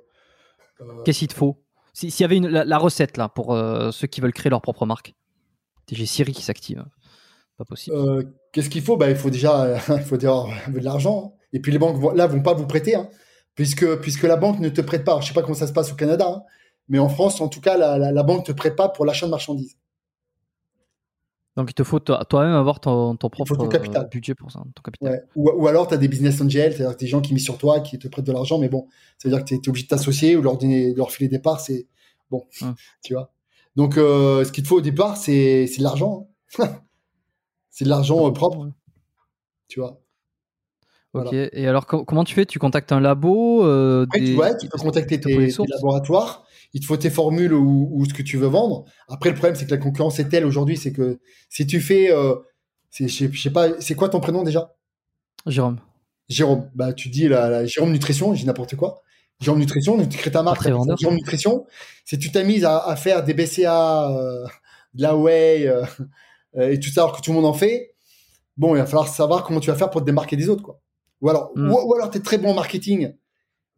Qu'est-ce 1.04 1.20
qu'il 1.20 1.28
te 1.28 1.34
faut? 1.34 1.62
Si- 1.92 2.10
S'il 2.10 2.22
y 2.22 2.26
avait 2.26 2.36
une, 2.36 2.48
la, 2.48 2.64
la 2.64 2.78
recette 2.78 3.16
là 3.16 3.28
pour 3.28 3.54
euh, 3.54 3.90
ceux 3.92 4.06
qui 4.06 4.20
veulent 4.20 4.32
créer 4.32 4.50
leur 4.50 4.60
propre 4.60 4.84
marque. 4.86 5.14
J'ai 5.90 6.06
Siri 6.06 6.32
qui 6.32 6.42
s'active. 6.42 6.84
Pas 7.56 7.64
possible. 7.64 7.96
euh, 7.96 8.22
qu'est-ce 8.52 8.68
qu'il 8.68 8.82
faut? 8.82 8.96
Bah, 8.96 9.08
il 9.10 9.16
faut 9.16 9.30
déjà, 9.30 9.76
il 9.88 10.02
faut 10.02 10.16
déjà 10.16 10.32
de 10.68 10.80
l'argent. 10.80 11.34
Et 11.52 11.60
puis 11.60 11.70
les 11.72 11.78
banques 11.78 12.02
là 12.16 12.26
vont 12.26 12.42
pas 12.42 12.52
vous 12.54 12.66
prêter, 12.66 12.96
hein, 12.96 13.08
puisque 13.54 13.86
puisque 14.00 14.24
la 14.24 14.36
banque 14.36 14.58
ne 14.58 14.68
te 14.68 14.80
prête 14.80 15.04
pas. 15.04 15.20
Je 15.20 15.28
sais 15.28 15.34
pas 15.34 15.42
comment 15.42 15.54
ça 15.54 15.68
se 15.68 15.72
passe 15.72 15.92
au 15.92 15.94
Canada, 15.94 16.26
hein, 16.28 16.42
mais 16.88 16.98
en 16.98 17.08
France, 17.08 17.40
en 17.40 17.48
tout 17.48 17.60
cas, 17.60 17.76
la, 17.76 17.98
la, 17.98 18.12
la 18.12 18.22
banque 18.22 18.44
te 18.46 18.52
prête 18.52 18.76
pas 18.76 18.88
pour 18.88 19.04
l'achat 19.06 19.26
de 19.26 19.30
marchandises. 19.30 19.76
Donc 21.56 21.70
il 21.70 21.74
te 21.74 21.84
faut 21.84 22.00
toi- 22.00 22.24
toi-même 22.24 22.54
avoir 22.54 22.80
ton, 22.80 23.14
ton 23.14 23.30
propre 23.30 23.54
ton 23.56 23.68
capital. 23.68 24.02
euh, 24.04 24.08
budget 24.08 24.34
pour 24.34 24.50
ça, 24.50 24.60
ton 24.74 24.82
capital. 24.82 25.08
Ouais. 25.12 25.22
Ou, 25.36 25.50
ou 25.50 25.68
alors, 25.68 25.86
tu 25.86 25.94
as 25.94 25.98
des 25.98 26.08
business 26.08 26.40
angels, 26.40 26.72
c'est-à-dire 26.74 26.96
des 26.96 27.06
gens 27.06 27.20
qui 27.20 27.32
misent 27.32 27.44
sur 27.44 27.58
toi, 27.58 27.78
qui 27.80 27.96
te 27.98 28.08
prêtent 28.08 28.24
de 28.26 28.32
l'argent, 28.32 28.58
mais 28.58 28.68
bon, 28.68 28.88
ça 29.18 29.28
veut 29.28 29.34
dire 29.36 29.44
que 29.44 29.48
tu 29.48 29.54
es, 29.54 29.68
obligé 29.68 29.84
de 29.84 29.88
t'associer 29.88 30.36
ou 30.36 30.42
leur, 30.42 30.58
donner, 30.58 30.92
leur 30.94 31.12
filer 31.12 31.28
des 31.28 31.38
parts, 31.38 31.60
c'est 31.60 31.86
bon, 32.30 32.44
Hum. 32.60 32.74
tu 33.04 33.14
vois. 33.14 33.30
Donc, 33.76 33.96
euh, 33.98 34.44
ce 34.44 34.50
qu'il 34.50 34.64
te 34.64 34.68
faut 34.68 34.78
au 34.78 34.80
départ, 34.80 35.16
c'est 35.16 35.66
de 35.66 35.82
l'argent. 35.82 36.28
hein. 36.58 36.68
c'est 37.70 37.84
de 37.84 37.90
l'argent 37.90 38.26
euh, 38.26 38.32
propre, 38.32 38.70
tu 39.68 39.78
vois. 39.78 39.90
Ok. 41.12 41.22
Voilà. 41.30 41.48
Et 41.52 41.68
alors 41.68 41.86
co- 41.86 42.04
comment 42.04 42.24
tu 42.24 42.34
fais? 42.34 42.44
Tu 42.46 42.58
contactes 42.58 42.90
un 42.90 42.98
labo 42.98 43.64
euh, 43.64 44.06
des- 44.12 44.32
tu, 44.32 44.36
ouais, 44.36 44.56
tu 44.56 44.68
peux 44.68 44.78
contacter 44.78 45.20
tes, 45.20 45.48
tes 45.48 45.66
laboratoires. 45.68 46.44
Il 46.74 46.80
te 46.80 46.86
faut 46.86 46.96
tes 46.96 47.08
formules 47.10 47.52
ou, 47.54 47.88
ou 47.92 48.04
ce 48.04 48.12
que 48.12 48.22
tu 48.22 48.36
veux 48.36 48.46
vendre. 48.48 48.84
Après, 49.08 49.30
le 49.30 49.36
problème, 49.36 49.54
c'est 49.56 49.64
que 49.64 49.70
la 49.70 49.78
concurrence 49.78 50.18
est 50.18 50.28
telle 50.28 50.44
aujourd'hui, 50.44 50.76
c'est 50.76 50.92
que 50.92 51.18
si 51.48 51.66
tu 51.66 51.80
fais, 51.80 52.10
euh, 52.12 52.34
c'est, 52.90 53.08
je 53.08 53.40
sais- 53.40 53.50
pas, 53.50 53.80
c'est 53.80 53.94
quoi 53.94 54.08
ton 54.08 54.20
prénom 54.20 54.42
déjà? 54.42 54.74
Jérôme. 55.46 55.78
Jérôme. 56.28 56.68
Bah, 56.74 56.92
tu 56.92 57.08
dis 57.08 57.28
la, 57.28 57.48
la 57.48 57.64
Jérôme 57.66 57.92
Nutrition, 57.92 58.34
je 58.34 58.40
dis 58.40 58.46
n'importe 58.46 58.76
quoi. 58.76 59.02
Jérôme 59.40 59.60
Nutrition, 59.60 59.96
tu 60.06 60.16
crées 60.18 60.30
ta 60.30 60.42
marque. 60.42 60.62
Jérôme 60.98 61.16
Nutrition. 61.16 61.66
Si 62.04 62.18
tu 62.18 62.30
t'as 62.32 62.42
mise 62.44 62.64
à, 62.64 62.78
à 62.78 62.96
faire 62.96 63.22
des 63.24 63.34
BCA, 63.34 64.10
euh, 64.10 64.44
de 64.94 65.02
la 65.02 65.16
whey 65.16 65.66
euh, 65.66 65.84
et 66.70 66.78
tout 66.80 66.88
ça, 66.90 67.02
alors 67.02 67.16
que 67.16 67.20
tout 67.22 67.30
le 67.30 67.36
monde 67.36 67.46
en 67.46 67.52
fait, 67.52 67.94
bon, 68.56 68.74
il 68.74 68.78
va 68.78 68.86
falloir 68.86 69.08
savoir 69.08 69.42
comment 69.44 69.60
tu 69.60 69.70
vas 69.70 69.76
faire 69.76 69.90
pour 69.90 70.00
te 70.00 70.06
démarquer 70.06 70.36
des 70.36 70.48
autres, 70.48 70.62
quoi. 70.62 70.80
Ou 71.20 71.28
alors, 71.30 71.50
Mm. 71.56 71.70
ou, 71.70 71.74
ou 71.88 71.94
alors 71.94 72.10
t'es 72.10 72.20
très 72.20 72.38
bon 72.38 72.50
en 72.50 72.54
marketing 72.54 73.14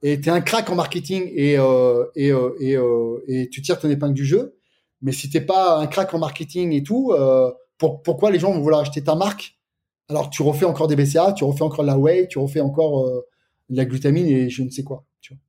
et 0.02 0.20
t'es 0.20 0.30
un 0.30 0.40
crack 0.40 0.68
en 0.70 0.74
marketing 0.74 1.30
et 1.34 1.58
euh, 1.58 2.04
et 2.14 2.30
euh, 2.32 2.50
et, 2.60 2.76
euh, 2.76 3.22
et 3.28 3.48
tu 3.50 3.62
tires 3.62 3.78
ton 3.78 3.88
épingle 3.90 4.14
du 4.14 4.24
jeu. 4.24 4.56
Mais 5.02 5.12
si 5.12 5.28
t'es 5.30 5.40
pas 5.40 5.78
un 5.78 5.86
crack 5.86 6.12
en 6.14 6.18
marketing 6.18 6.72
et 6.72 6.82
tout, 6.82 7.14
pour, 7.78 8.02
pourquoi 8.02 8.30
les 8.30 8.38
gens 8.38 8.52
vont 8.52 8.60
vouloir 8.60 8.80
acheter 8.80 9.02
ta 9.04 9.14
marque? 9.14 9.58
Alors 10.08 10.30
tu 10.30 10.42
refais 10.42 10.64
encore 10.64 10.88
des 10.88 10.96
BCA, 10.96 11.32
tu 11.32 11.44
refais 11.44 11.62
encore 11.62 11.82
de 11.84 11.88
la 11.88 11.98
whey, 11.98 12.28
tu 12.28 12.38
refais 12.38 12.60
encore 12.60 13.04
de 13.68 13.76
la 13.76 13.84
glutamine 13.84 14.26
et 14.26 14.48
je 14.48 14.62
ne 14.62 14.70
sais 14.70 14.84
quoi. 14.84 15.04
Tu 15.20 15.34
vois. 15.34 15.40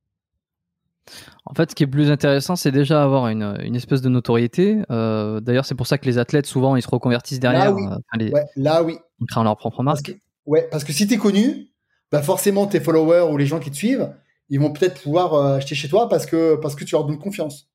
En 1.46 1.54
fait, 1.54 1.70
ce 1.70 1.74
qui 1.74 1.82
est 1.84 1.86
plus 1.86 2.10
intéressant, 2.10 2.56
c'est 2.56 2.72
déjà 2.72 3.02
avoir 3.02 3.28
une, 3.28 3.56
une 3.62 3.74
espèce 3.76 4.02
de 4.02 4.10
notoriété. 4.10 4.82
D'ailleurs, 4.90 5.64
c'est 5.64 5.74
pour 5.74 5.86
ça 5.86 5.96
que 5.96 6.04
les 6.04 6.18
athlètes, 6.18 6.46
souvent, 6.46 6.76
ils 6.76 6.82
se 6.82 6.88
reconvertissent 6.90 7.40
derrière 7.40 7.74
oui. 7.74 7.82
euh, 7.84 7.88
enfin, 7.94 8.18
les- 8.18 8.30
Ouais, 8.32 8.44
là 8.56 8.82
oui. 8.82 8.98
en 9.22 9.24
créant 9.24 9.44
leur 9.44 9.56
propre 9.56 9.82
Parce 9.82 10.02
marque. 10.02 10.12
que, 10.18 10.20
ouais, 10.44 10.68
parce 10.70 10.84
que 10.84 10.92
si 10.92 11.06
t'es 11.06 11.16
connu, 11.16 11.68
bah 12.12 12.22
forcément 12.22 12.66
tes 12.66 12.80
followers 12.80 13.32
ou 13.32 13.38
les 13.38 13.46
gens 13.46 13.60
qui 13.60 13.70
te 13.70 13.76
suivent, 13.76 14.12
ils 14.50 14.60
vont 14.60 14.72
peut-être 14.72 15.02
pouvoir 15.02 15.34
euh, 15.34 15.56
acheter 15.56 15.74
chez 15.74 15.88
toi 15.88 16.08
parce 16.08 16.26
que 16.26 16.56
parce 16.56 16.74
que 16.74 16.84
tu 16.84 16.92
leur 16.94 17.04
donnes 17.04 17.18
confiance. 17.18 17.68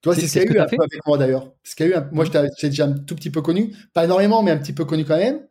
Tu 0.00 0.08
vois, 0.08 0.16
C'est- 0.16 0.26
ce 0.26 0.32
qu'il 0.40 0.42
y 0.52 0.58
a 0.58 0.58
eu 0.58 0.60
un 0.60 0.66
peu 0.66 0.76
avec 0.82 1.06
moi 1.06 1.16
d'ailleurs. 1.18 1.52
Ce 1.62 1.76
qu'il 1.76 1.86
y 1.86 1.88
a 1.90 1.92
eu, 1.92 1.94
un- 1.96 2.08
moi 2.12 2.24
j'étais 2.24 2.48
déjà 2.68 2.86
un 2.86 2.92
tout 2.92 3.14
petit 3.14 3.30
peu 3.30 3.40
connu, 3.42 3.74
pas 3.94 4.04
énormément, 4.04 4.42
mais 4.42 4.50
un 4.50 4.58
petit 4.58 4.72
peu 4.72 4.84
connu 4.84 5.04
quand 5.04 5.16
même, 5.16 5.46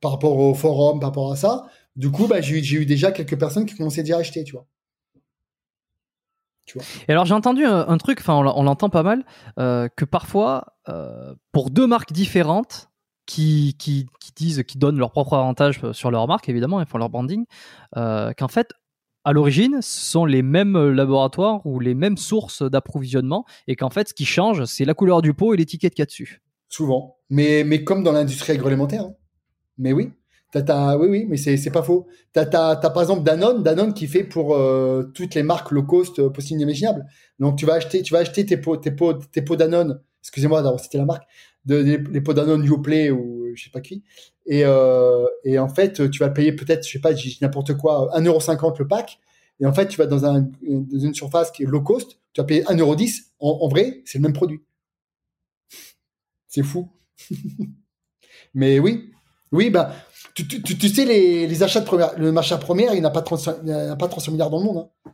par 0.00 0.12
rapport 0.12 0.36
au 0.38 0.54
forum, 0.54 1.00
par 1.00 1.10
rapport 1.10 1.32
à 1.32 1.36
ça. 1.36 1.66
Du 1.96 2.10
coup, 2.10 2.26
bah, 2.28 2.40
j'ai 2.40 2.58
eu, 2.76 2.86
déjà 2.86 3.12
quelques 3.12 3.38
personnes 3.38 3.66
qui 3.66 3.76
commençaient 3.76 4.02
déjà 4.02 4.16
à 4.16 4.20
acheter, 4.20 4.44
tu 4.44 4.52
vois. 4.52 4.66
Et 7.08 7.12
alors, 7.12 7.24
j'ai 7.24 7.34
entendu 7.34 7.64
un, 7.64 7.88
un 7.88 7.98
truc, 7.98 8.20
enfin, 8.20 8.34
on 8.34 8.62
l'entend 8.62 8.90
pas 8.90 9.02
mal, 9.02 9.24
euh, 9.58 9.88
que 9.88 10.04
parfois, 10.04 10.76
euh, 10.88 11.34
pour 11.50 11.70
deux 11.70 11.86
marques 11.88 12.12
différentes, 12.12 12.89
qui, 13.26 13.76
qui, 13.78 14.06
disent, 14.34 14.62
qui 14.64 14.78
donnent 14.78 14.98
leur 14.98 15.10
propre 15.12 15.34
avantage 15.34 15.80
sur 15.92 16.10
leur 16.10 16.26
marque, 16.26 16.48
évidemment, 16.48 16.80
ils 16.80 16.86
font 16.86 16.98
leur 16.98 17.10
branding, 17.10 17.44
euh, 17.96 18.32
qu'en 18.36 18.48
fait, 18.48 18.72
à 19.24 19.32
l'origine, 19.32 19.80
ce 19.82 20.10
sont 20.10 20.24
les 20.24 20.42
mêmes 20.42 20.78
laboratoires 20.90 21.64
ou 21.66 21.78
les 21.78 21.94
mêmes 21.94 22.16
sources 22.16 22.62
d'approvisionnement, 22.62 23.44
et 23.68 23.76
qu'en 23.76 23.90
fait, 23.90 24.08
ce 24.08 24.14
qui 24.14 24.24
change, 24.24 24.64
c'est 24.64 24.84
la 24.84 24.94
couleur 24.94 25.22
du 25.22 25.34
pot 25.34 25.54
et 25.54 25.56
l'étiquette 25.56 25.94
qu'il 25.94 26.02
y 26.02 26.04
a 26.04 26.06
dessus. 26.06 26.40
Souvent. 26.68 27.18
Mais, 27.28 27.64
mais 27.64 27.84
comme 27.84 28.02
dans 28.02 28.12
l'industrie 28.12 28.52
agroalimentaire. 28.52 29.02
hein. 29.02 29.14
Mais 29.78 29.92
oui. 29.92 30.12
T'as, 30.52 30.96
oui, 30.96 31.06
oui, 31.08 31.26
mais 31.28 31.36
c'est, 31.36 31.56
c'est 31.56 31.70
pas 31.70 31.82
faux. 31.84 32.08
T'as, 32.32 32.44
t'as, 32.44 32.74
t'as 32.74 32.90
par 32.90 33.02
exemple 33.02 33.22
Danone, 33.22 33.62
Danone 33.62 33.94
qui 33.94 34.08
fait 34.08 34.24
pour 34.24 34.54
euh, 34.56 35.04
toutes 35.14 35.36
les 35.36 35.44
marques 35.44 35.70
low 35.70 35.84
cost 35.84 36.18
euh, 36.18 36.28
possibles 36.28 36.60
et 36.60 36.64
imaginables. 36.64 37.06
Donc 37.38 37.56
tu 37.56 37.66
vas 37.66 37.74
acheter, 37.74 38.02
tu 38.02 38.12
vas 38.12 38.18
acheter 38.18 38.44
tes 38.44 38.56
pots, 38.56 38.76
tes 38.76 38.90
pots, 38.90 39.14
tes 39.14 39.42
pots 39.42 39.54
Danone. 39.54 40.00
Excusez-moi 40.22 40.62
d'avoir 40.62 40.80
cité 40.80 40.98
la 40.98 41.04
marque. 41.04 41.22
De, 41.66 41.76
les, 41.76 41.98
les 41.98 42.20
pots 42.22 42.32
ou 42.32 43.44
euh, 43.44 43.52
je 43.54 43.64
sais 43.64 43.70
pas 43.70 43.80
qui. 43.80 44.02
Et, 44.46 44.62
euh, 44.64 45.26
et 45.44 45.58
en 45.58 45.68
fait, 45.68 46.10
tu 46.10 46.18
vas 46.18 46.30
payer 46.30 46.52
peut-être, 46.52 46.86
je 46.86 46.92
sais 46.92 47.00
pas, 47.00 47.12
n'importe 47.40 47.76
quoi, 47.76 48.10
1,50€ 48.18 48.78
le 48.78 48.88
pack. 48.88 49.20
Et 49.60 49.66
en 49.66 49.72
fait, 49.74 49.88
tu 49.88 49.98
vas 49.98 50.06
dans, 50.06 50.24
un, 50.24 50.48
dans 50.62 50.98
une 50.98 51.14
surface 51.14 51.50
qui 51.50 51.64
est 51.64 51.66
low 51.66 51.82
cost, 51.82 52.18
tu 52.32 52.40
vas 52.40 52.46
payer 52.46 52.62
1,10€. 52.62 53.24
En, 53.40 53.58
en 53.62 53.68
vrai, 53.68 54.02
c'est 54.06 54.18
le 54.18 54.22
même 54.22 54.32
produit. 54.32 54.60
C'est 56.48 56.62
fou. 56.62 56.88
Mais 58.54 58.78
oui, 58.78 59.12
oui, 59.52 59.70
bah, 59.70 59.92
tu, 60.34 60.46
tu, 60.46 60.62
tu, 60.62 60.88
sais, 60.88 61.04
les, 61.04 61.46
les 61.46 61.62
achats 61.62 61.80
de 61.80 61.84
première, 61.86 62.18
le 62.18 62.32
marché 62.32 62.56
première, 62.58 62.94
il 62.94 63.02
n'a 63.02 63.10
pas 63.10 63.22
35, 63.22 63.56
il 63.64 63.68
n'a 63.70 63.96
pas 63.96 64.08
300 64.08 64.32
milliards 64.32 64.50
dans 64.50 64.58
le 64.58 64.64
monde. 64.64 64.78
hein. 64.78 65.12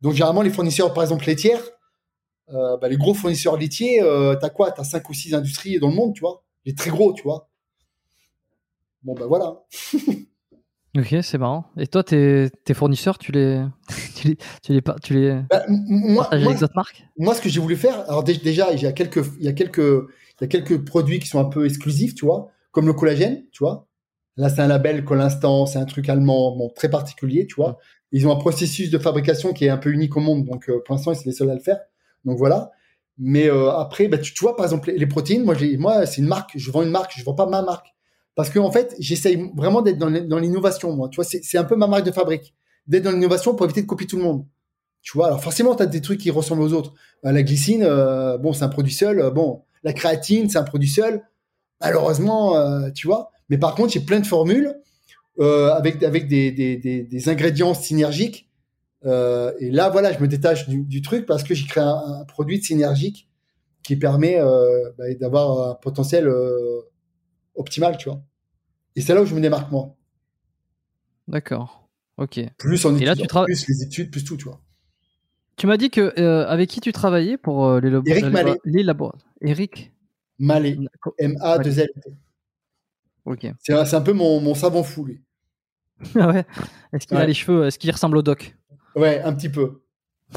Donc, 0.00 0.12
généralement, 0.12 0.42
les 0.42 0.50
fournisseurs, 0.50 0.92
par 0.92 1.02
exemple, 1.04 1.24
laitières, 1.26 1.62
euh, 2.52 2.76
bah, 2.78 2.88
les 2.88 2.96
gros 2.96 3.14
fournisseurs 3.14 3.56
laitiers, 3.56 4.02
euh, 4.02 4.36
t'as 4.36 4.50
quoi? 4.50 4.70
T'as 4.72 4.84
5 4.84 5.08
ou 5.10 5.14
6 5.14 5.34
industries 5.34 5.78
dans 5.78 5.88
le 5.88 5.94
monde, 5.94 6.14
tu 6.14 6.20
vois? 6.20 6.42
Les 6.64 6.74
très 6.74 6.90
gros, 6.90 7.12
tu 7.12 7.22
vois 7.22 7.48
Bon, 9.02 9.14
bah 9.14 9.26
voilà. 9.26 9.64
Ok, 10.96 11.14
c'est 11.22 11.36
marrant. 11.38 11.66
Et 11.76 11.86
toi, 11.86 12.02
tes, 12.02 12.48
tes 12.64 12.72
fournisseurs, 12.72 13.18
tu 13.18 13.30
les, 13.30 13.62
tu 14.16 14.28
les, 14.28 14.36
tu 14.62 14.72
les, 14.72 14.82
tu 15.02 15.12
les 15.14 15.42
Bah, 15.50 15.62
moi, 15.68 16.30
marques? 16.74 17.04
moi, 17.18 17.34
ce 17.34 17.40
que 17.40 17.48
j'ai 17.48 17.60
voulu 17.60 17.76
faire, 17.76 18.00
alors 18.08 18.24
dé- 18.24 18.36
déjà, 18.36 18.72
il 18.72 18.82
y 18.82 18.86
a 18.86 18.92
quelques, 18.92 19.22
il 19.38 19.44
y 19.44 19.48
a 19.48 19.52
quelques, 19.52 19.78
il 19.78 20.42
y 20.42 20.44
a 20.44 20.48
quelques 20.48 20.84
produits 20.84 21.18
qui 21.18 21.28
sont 21.28 21.40
un 21.40 21.44
peu 21.46 21.66
exclusifs, 21.66 22.14
tu 22.14 22.24
vois, 22.24 22.50
comme 22.72 22.86
le 22.86 22.92
collagène, 22.94 23.44
tu 23.52 23.62
vois. 23.64 23.86
Là, 24.36 24.48
c'est 24.50 24.60
un 24.60 24.66
label 24.68 25.04
Collinstant, 25.04 25.66
c'est 25.66 25.78
un 25.78 25.86
truc 25.86 26.08
allemand, 26.08 26.56
bon, 26.56 26.68
très 26.70 26.90
particulier, 26.90 27.46
tu 27.46 27.54
vois. 27.56 27.78
Ils 28.12 28.26
ont 28.28 28.32
un 28.32 28.36
processus 28.36 28.90
de 28.90 28.98
fabrication 28.98 29.52
qui 29.52 29.64
est 29.66 29.70
un 29.70 29.78
peu 29.78 29.90
unique 29.92 30.16
au 30.16 30.20
monde, 30.20 30.44
donc 30.44 30.68
euh, 30.70 30.82
pour 30.84 30.94
l'instant, 30.94 31.14
c'est 31.14 31.26
les 31.26 31.32
seuls 31.32 31.50
à 31.50 31.54
le 31.54 31.60
faire. 31.60 31.80
Donc 32.26 32.36
voilà. 32.38 32.70
Mais 33.18 33.48
euh, 33.48 33.70
après, 33.70 34.08
bah, 34.08 34.18
tu, 34.18 34.32
vois, 34.42 34.56
par 34.56 34.66
exemple, 34.66 34.92
les, 34.94 35.06
protéines, 35.06 35.44
moi, 35.44 35.54
moi, 35.78 36.04
c'est 36.06 36.20
une 36.20 36.28
marque, 36.28 36.50
je 36.56 36.70
vends 36.70 36.82
une 36.82 36.90
marque, 36.90 37.12
je 37.16 37.24
vends 37.24 37.34
pas 37.34 37.46
ma 37.46 37.62
marque. 37.62 37.94
Parce 38.34 38.50
que 38.50 38.58
en 38.58 38.70
fait, 38.70 38.94
j'essaye 38.98 39.50
vraiment 39.56 39.80
d'être 39.80 39.96
dans 39.96 40.10
l'in- 40.10 40.20
dans 40.24 40.38
l'innovation, 40.38 40.94
moi. 40.94 41.08
Tu 41.08 41.16
vois, 41.16 41.24
c'est 41.24 41.56
un 41.56 41.64
peu 41.64 41.76
ma 41.76 41.86
marque 41.86 42.04
de 42.04 42.12
fabrique. 42.12 42.54
D'être 42.86 43.04
dans 43.04 43.12
l'innovation 43.12 43.54
pour 43.54 43.64
éviter 43.64 43.80
de 43.82 43.86
copier 43.86 44.06
tout 44.06 44.18
le 44.18 44.22
monde. 44.22 44.44
Tu 45.02 45.16
vois, 45.16 45.28
alors 45.28 45.42
forcément, 45.42 45.74
tu 45.74 45.82
as 45.82 45.86
des 45.86 46.02
trucs 46.02 46.20
qui 46.20 46.30
ressemblent 46.30 46.62
aux 46.62 46.74
autres. 46.74 46.92
Euh, 47.24 47.32
la 47.32 47.42
glycine, 47.42 47.82
euh, 47.84 48.36
bon, 48.38 48.52
c'est 48.52 48.64
un 48.64 48.68
produit 48.68 48.92
seul. 48.92 49.20
euh, 49.20 49.30
bon, 49.30 49.62
la 49.84 49.92
créatine, 49.94 50.50
c'est 50.50 50.58
un 50.58 50.64
produit 50.64 50.88
seul. 50.88 51.22
Malheureusement, 51.80 52.54
tu 52.92 53.06
vois. 53.06 53.30
Mais 53.50 53.58
par 53.58 53.74
contre, 53.74 53.92
j'ai 53.92 54.00
plein 54.00 54.20
de 54.20 54.26
formules 54.26 54.74
avec 55.38 56.02
avec 56.02 56.26
des, 56.28 56.50
des, 56.50 56.76
des 56.76 57.28
ingrédients 57.28 57.74
synergiques. 57.74 58.48
Euh, 59.06 59.52
et 59.60 59.70
là, 59.70 59.88
voilà, 59.88 60.12
je 60.12 60.18
me 60.20 60.26
détache 60.28 60.68
du, 60.68 60.82
du 60.82 61.00
truc 61.02 61.26
parce 61.26 61.42
que 61.44 61.54
j'ai 61.54 61.66
créé 61.66 61.82
un, 61.82 62.20
un 62.20 62.24
produit 62.24 62.62
synergique 62.62 63.28
qui 63.82 63.96
permet 63.96 64.40
euh, 64.40 64.90
bah, 64.98 65.04
d'avoir 65.14 65.70
un 65.70 65.74
potentiel 65.76 66.26
euh, 66.26 66.80
optimal, 67.54 67.96
tu 67.96 68.08
vois. 68.08 68.20
Et 68.96 69.00
c'est 69.00 69.14
là 69.14 69.22
où 69.22 69.26
je 69.26 69.34
me 69.34 69.40
démarque 69.40 69.70
moi. 69.70 69.94
D'accord. 71.28 71.88
Ok. 72.16 72.40
Plus 72.58 72.84
en 72.86 72.96
Et 72.96 73.04
là, 73.04 73.12
études, 73.12 73.22
tu 73.22 73.28
travailles- 73.28 73.46
plus 73.46 73.68
les 73.68 73.82
études, 73.82 74.10
plus 74.10 74.24
tout, 74.24 74.36
tu 74.36 74.44
vois. 74.46 74.60
Tu 75.56 75.66
m'as 75.66 75.76
dit 75.76 75.90
que 75.90 76.18
avec 76.46 76.68
qui 76.68 76.80
tu 76.80 76.92
travaillais 76.92 77.38
pour 77.38 77.78
les, 77.80 77.90
labo- 77.90 78.08
Eric 78.08 78.24
les- 78.24 78.30
Mallet. 78.30 78.54
les 78.64 78.82
labos 78.82 79.12
Eric. 79.40 79.92
Malais, 80.38 80.76
D'accord. 80.76 81.14
M-A-2-L. 81.18 81.88
Ok. 83.24 83.46
C'est 83.60 83.72
un, 83.72 83.84
c'est 83.86 83.96
un 83.96 84.02
peu 84.02 84.12
mon, 84.12 84.40
mon 84.40 84.54
savant 84.54 84.82
fou, 84.82 85.04
lui. 85.06 85.22
Ah 86.14 86.28
ouais. 86.28 86.44
Est-ce 86.92 87.06
qu'il 87.06 87.16
a 87.16 87.24
les 87.26 87.32
cheveux 87.34 87.64
Est-ce 87.66 87.78
qu'il 87.78 87.90
ressemble 87.90 88.18
au 88.18 88.22
doc? 88.22 88.54
Ouais, 88.96 89.20
un 89.22 89.32
petit 89.34 89.48
peu. 89.48 89.82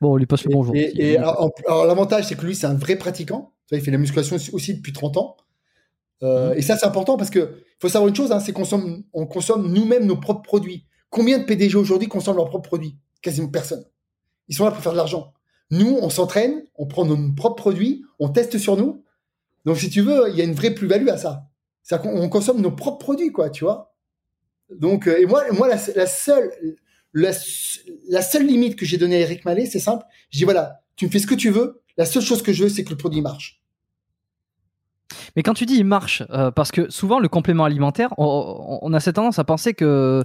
Bon, 0.00 0.12
on 0.12 0.16
lui 0.16 0.26
passe 0.26 0.44
le 0.44 0.50
bonjour. 0.50 0.74
Et, 0.74 0.92
et 0.96 1.18
alors, 1.18 1.52
l'avantage, 1.86 2.24
c'est 2.26 2.34
que 2.36 2.46
lui, 2.46 2.54
c'est 2.56 2.66
un 2.66 2.74
vrai 2.74 2.96
pratiquant. 2.96 3.52
Il 3.70 3.80
fait 3.82 3.90
la 3.90 3.98
musculation 3.98 4.36
aussi- 4.52 4.74
depuis 4.74 4.92
30 4.92 5.16
ans. 5.18 5.36
Euh, 6.22 6.52
Mhm. 6.52 6.58
Et 6.58 6.62
ça, 6.62 6.76
c'est 6.76 6.86
important 6.86 7.16
parce 7.16 7.30
que 7.30 7.62
faut 7.80 7.88
savoir 7.88 8.08
une 8.08 8.16
chose, 8.16 8.32
hein, 8.32 8.40
c'est 8.40 8.52
qu'on 8.52 8.62
consomme, 8.62 9.04
on 9.12 9.26
consomme 9.26 9.70
nous-mêmes 9.72 10.06
nos 10.06 10.16
propres 10.16 10.42
produits. 10.42 10.86
Combien 11.10 11.38
de 11.38 11.44
PDG 11.44 11.76
aujourd'hui 11.76 12.08
consomment 12.08 12.36
leurs 12.38 12.48
propres 12.48 12.68
produits? 12.68 12.96
Quasiment 13.22 13.48
personne. 13.48 13.84
Ils 14.48 14.56
sont 14.56 14.64
là 14.64 14.70
pour 14.70 14.82
faire 14.82 14.92
de 14.92 14.96
l'argent. 14.96 15.32
Nous, 15.70 15.98
on 16.00 16.08
s'entraîne, 16.08 16.64
on 16.76 16.86
prend 16.86 17.04
nos 17.04 17.32
propres 17.34 17.56
produits, 17.62 18.04
on 18.18 18.30
teste 18.30 18.56
sur 18.58 18.76
nous. 18.76 19.04
Donc, 19.66 19.76
si 19.76 19.90
tu 19.90 20.00
veux, 20.00 20.30
il 20.30 20.36
y 20.36 20.40
a 20.40 20.44
une 20.44 20.54
vraie 20.54 20.70
plus-value 20.72 21.08
à 21.08 21.18
ça. 21.18 21.44
C'est-à-dire 21.82 22.10
qu'on 22.10 22.20
on 22.20 22.28
consomme 22.30 22.60
nos 22.62 22.72
propres 22.72 22.98
produits, 23.04 23.32
quoi, 23.32 23.50
tu 23.50 23.64
vois. 23.64 23.94
Donc, 24.74 25.06
euh, 25.06 25.18
et 25.20 25.26
moi, 25.26 25.44
moi 25.52 25.68
la, 25.68 25.76
la 25.94 26.06
seule, 26.06 26.50
la, 27.12 27.30
la 28.08 28.22
seule 28.22 28.46
limite 28.46 28.76
que 28.76 28.86
j'ai 28.86 28.98
donnée 28.98 29.16
à 29.16 29.20
Eric 29.20 29.44
Mallet, 29.44 29.66
c'est 29.66 29.78
simple. 29.78 30.04
Je 30.30 30.38
dis 30.38 30.44
voilà, 30.44 30.80
tu 30.96 31.06
me 31.06 31.10
fais 31.10 31.18
ce 31.18 31.26
que 31.26 31.34
tu 31.34 31.50
veux. 31.50 31.82
La 31.96 32.06
seule 32.06 32.22
chose 32.22 32.42
que 32.42 32.52
je 32.52 32.64
veux, 32.64 32.68
c'est 32.68 32.84
que 32.84 32.90
le 32.90 32.96
produit 32.96 33.20
marche. 33.20 33.60
Mais 35.36 35.42
quand 35.42 35.54
tu 35.54 35.66
dis 35.66 35.76
il 35.76 35.84
marche, 35.84 36.22
euh, 36.30 36.50
parce 36.50 36.70
que 36.70 36.90
souvent 36.90 37.18
le 37.18 37.28
complément 37.28 37.64
alimentaire, 37.64 38.12
on, 38.18 38.78
on 38.82 38.92
a 38.92 39.00
cette 39.00 39.16
tendance 39.16 39.38
à 39.38 39.44
penser 39.44 39.72
que, 39.74 40.24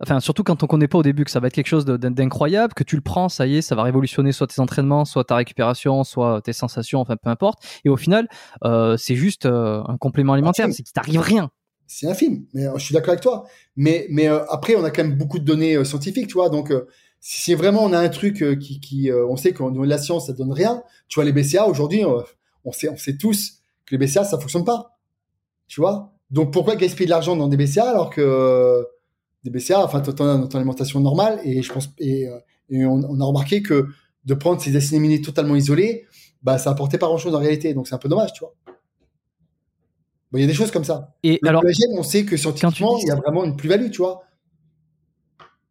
enfin 0.00 0.20
surtout 0.20 0.42
quand 0.42 0.62
on 0.62 0.66
connaît 0.66 0.88
pas 0.88 0.98
au 0.98 1.02
début 1.02 1.24
que 1.24 1.30
ça 1.30 1.40
va 1.40 1.48
être 1.48 1.54
quelque 1.54 1.68
chose 1.68 1.84
d'incroyable, 1.84 2.74
que 2.74 2.84
tu 2.84 2.96
le 2.96 3.02
prends, 3.02 3.28
ça 3.28 3.46
y 3.46 3.56
est, 3.56 3.62
ça 3.62 3.74
va 3.74 3.82
révolutionner 3.82 4.32
soit 4.32 4.46
tes 4.46 4.60
entraînements, 4.60 5.04
soit 5.04 5.24
ta 5.24 5.36
récupération, 5.36 6.04
soit 6.04 6.42
tes 6.42 6.52
sensations, 6.52 7.00
enfin 7.00 7.16
peu 7.16 7.30
importe. 7.30 7.60
Et 7.84 7.88
au 7.88 7.96
final, 7.96 8.28
euh, 8.64 8.96
c'est 8.96 9.16
juste 9.16 9.46
euh, 9.46 9.82
un 9.86 9.96
complément 9.96 10.34
alimentaire, 10.34 10.66
c'est 10.72 10.82
qu'il 10.82 10.92
t'arrive 10.92 11.20
rien. 11.20 11.50
C'est 11.88 12.06
infime. 12.06 12.44
Mais 12.52 12.66
euh, 12.66 12.76
je 12.76 12.84
suis 12.84 12.92
d'accord 12.92 13.10
avec 13.10 13.22
toi. 13.22 13.46
Mais, 13.74 14.06
euh, 14.28 14.44
après, 14.50 14.76
on 14.76 14.84
a 14.84 14.90
quand 14.90 15.02
même 15.02 15.16
beaucoup 15.16 15.38
de 15.38 15.44
données 15.44 15.74
euh, 15.74 15.84
scientifiques, 15.84 16.28
tu 16.28 16.34
vois. 16.34 16.50
Donc, 16.50 16.72
si, 17.18 17.54
vraiment 17.54 17.82
on 17.82 17.92
a 17.92 17.98
un 17.98 18.08
truc 18.10 18.44
qui, 18.60 18.78
qui 18.78 19.10
on 19.12 19.36
sait 19.36 19.50
de 19.50 19.84
la 19.84 19.98
science, 19.98 20.28
ça 20.28 20.32
donne 20.34 20.52
rien. 20.52 20.82
Tu 21.08 21.16
vois, 21.16 21.24
les 21.24 21.32
BCA 21.32 21.66
aujourd'hui, 21.66 22.02
on 22.64 22.70
sait, 22.70 22.88
on 22.90 22.96
sait 22.96 23.16
tous 23.16 23.54
que 23.86 23.96
les 23.96 24.06
BCA, 24.06 24.22
ça 24.22 24.38
fonctionne 24.38 24.64
pas. 24.64 24.98
Tu 25.66 25.80
vois. 25.80 26.12
Donc, 26.30 26.52
pourquoi 26.52 26.76
gaspiller 26.76 27.06
de 27.06 27.10
l'argent 27.10 27.34
dans 27.34 27.48
des 27.48 27.56
BCA 27.56 27.90
alors 27.90 28.10
que 28.10 28.86
des 29.42 29.50
BCA, 29.50 29.84
enfin, 29.84 30.00
t'en 30.00 30.44
as 30.44 30.46
ton 30.46 30.58
alimentation 30.58 31.00
normale 31.00 31.40
et 31.42 31.62
je 31.62 31.72
pense 31.72 31.88
et, 31.98 32.28
et 32.70 32.84
on, 32.84 33.00
on 33.08 33.20
a 33.20 33.24
remarqué 33.24 33.62
que 33.62 33.88
de 34.24 34.34
prendre 34.34 34.60
ces 34.60 34.76
acides 34.76 34.94
aminés 34.94 35.20
totalement 35.20 35.56
isolés, 35.56 36.06
bah, 36.42 36.58
ça 36.58 36.70
apportait 36.70 36.98
pas 36.98 37.06
grand 37.06 37.18
chose 37.18 37.34
en 37.34 37.40
réalité. 37.40 37.74
Donc, 37.74 37.88
c'est 37.88 37.94
un 37.94 37.98
peu 37.98 38.08
dommage, 38.08 38.32
tu 38.34 38.40
vois. 38.40 38.54
Bon, 40.30 40.38
Il 40.38 40.42
y 40.42 40.44
a 40.44 40.46
des 40.46 40.54
choses 40.54 40.70
comme 40.70 40.84
ça. 40.84 41.14
Et 41.22 41.38
Le 41.42 41.48
alors, 41.48 41.62
collagène, 41.62 41.90
on 41.96 42.02
sait 42.02 42.24
que 42.24 42.36
scientifiquement, 42.36 42.98
il 42.98 43.06
y 43.08 43.10
a 43.10 43.16
vraiment 43.16 43.44
une 43.44 43.56
plus-value, 43.56 43.90
tu 43.90 43.98
vois. 43.98 44.24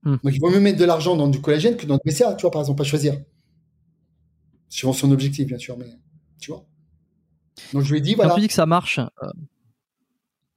Hmm. 0.03 0.15
Donc, 0.23 0.33
il 0.33 0.39
vaut 0.39 0.49
mieux 0.49 0.59
mettre 0.59 0.79
de 0.79 0.85
l'argent 0.85 1.15
dans 1.15 1.27
du 1.27 1.41
collagène 1.41 1.77
que 1.77 1.85
dans 1.85 1.95
du 1.95 2.01
BCA, 2.05 2.33
tu 2.35 2.41
vois, 2.43 2.51
par 2.51 2.61
exemple, 2.61 2.77
pas 2.79 2.83
choisir. 2.83 3.17
Suivant 4.69 4.93
son 4.93 5.11
objectif, 5.11 5.47
bien 5.47 5.57
sûr, 5.57 5.77
mais 5.77 5.87
tu 6.39 6.51
vois. 6.51 6.65
Donc, 7.73 7.83
je 7.83 7.91
lui 7.91 7.99
ai 7.99 8.01
dit, 8.01 8.11
quand 8.15 8.23
voilà, 8.23 8.35
tu 8.35 8.41
dis 8.41 8.47
que 8.47 8.53
ça 8.53 8.65
marche, 8.65 8.99
euh, 8.99 9.27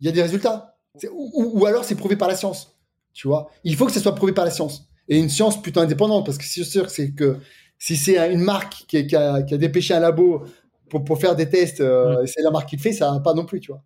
il 0.01 0.07
y 0.07 0.09
a 0.09 0.13
des 0.13 0.23
résultats. 0.23 0.77
Ou, 1.13 1.31
ou- 1.35 1.61
ou 1.61 1.67
alors, 1.67 1.85
c'est 1.85 1.95
prouvé 1.95 2.17
par 2.17 2.29
la 2.29 2.37
science, 2.37 2.77
tu 3.13 3.29
vois. 3.29 3.51
Il 3.65 3.77
faut 3.77 3.87
que 3.87 3.93
ce 3.93 4.01
soit 4.01 4.15
prouvé 4.15 4.33
par 4.33 4.45
la 4.45 4.51
science. 4.51 4.89
Et 5.09 5.19
une 5.19 5.29
science 5.29 5.61
plutôt 5.61 5.81
indépendante, 5.81 6.27
parce 6.27 6.39
que 6.39 6.45
c'est 6.45 6.65
sûr 6.65 6.87
que 6.87 6.93
c'est 6.93 7.13
que 7.13 7.39
si 7.79 7.97
c'est 7.97 8.33
une 8.33 8.41
marque 8.41 8.85
qui, 8.89 9.07
qui 9.07 9.17
a, 9.17 9.43
qui 9.43 9.55
a 9.55 9.59
dépêché 9.59 9.95
un 9.95 10.01
labo 10.01 10.45
pour, 10.89 11.05
pour 11.05 11.19
faire 11.21 11.37
des 11.37 11.49
tests, 11.49 11.81
euh, 11.81 12.23
et 12.23 12.27
c'est 12.27 12.43
la 12.43 12.51
marque 12.51 12.69
qui 12.69 12.77
le 12.77 12.83
fait, 12.83 12.93
ça 12.93 13.11
va 13.13 13.21
pas 13.21 13.35
non 13.35 13.45
plus, 13.45 13.61
tu 13.61 13.73
vois. 13.73 13.83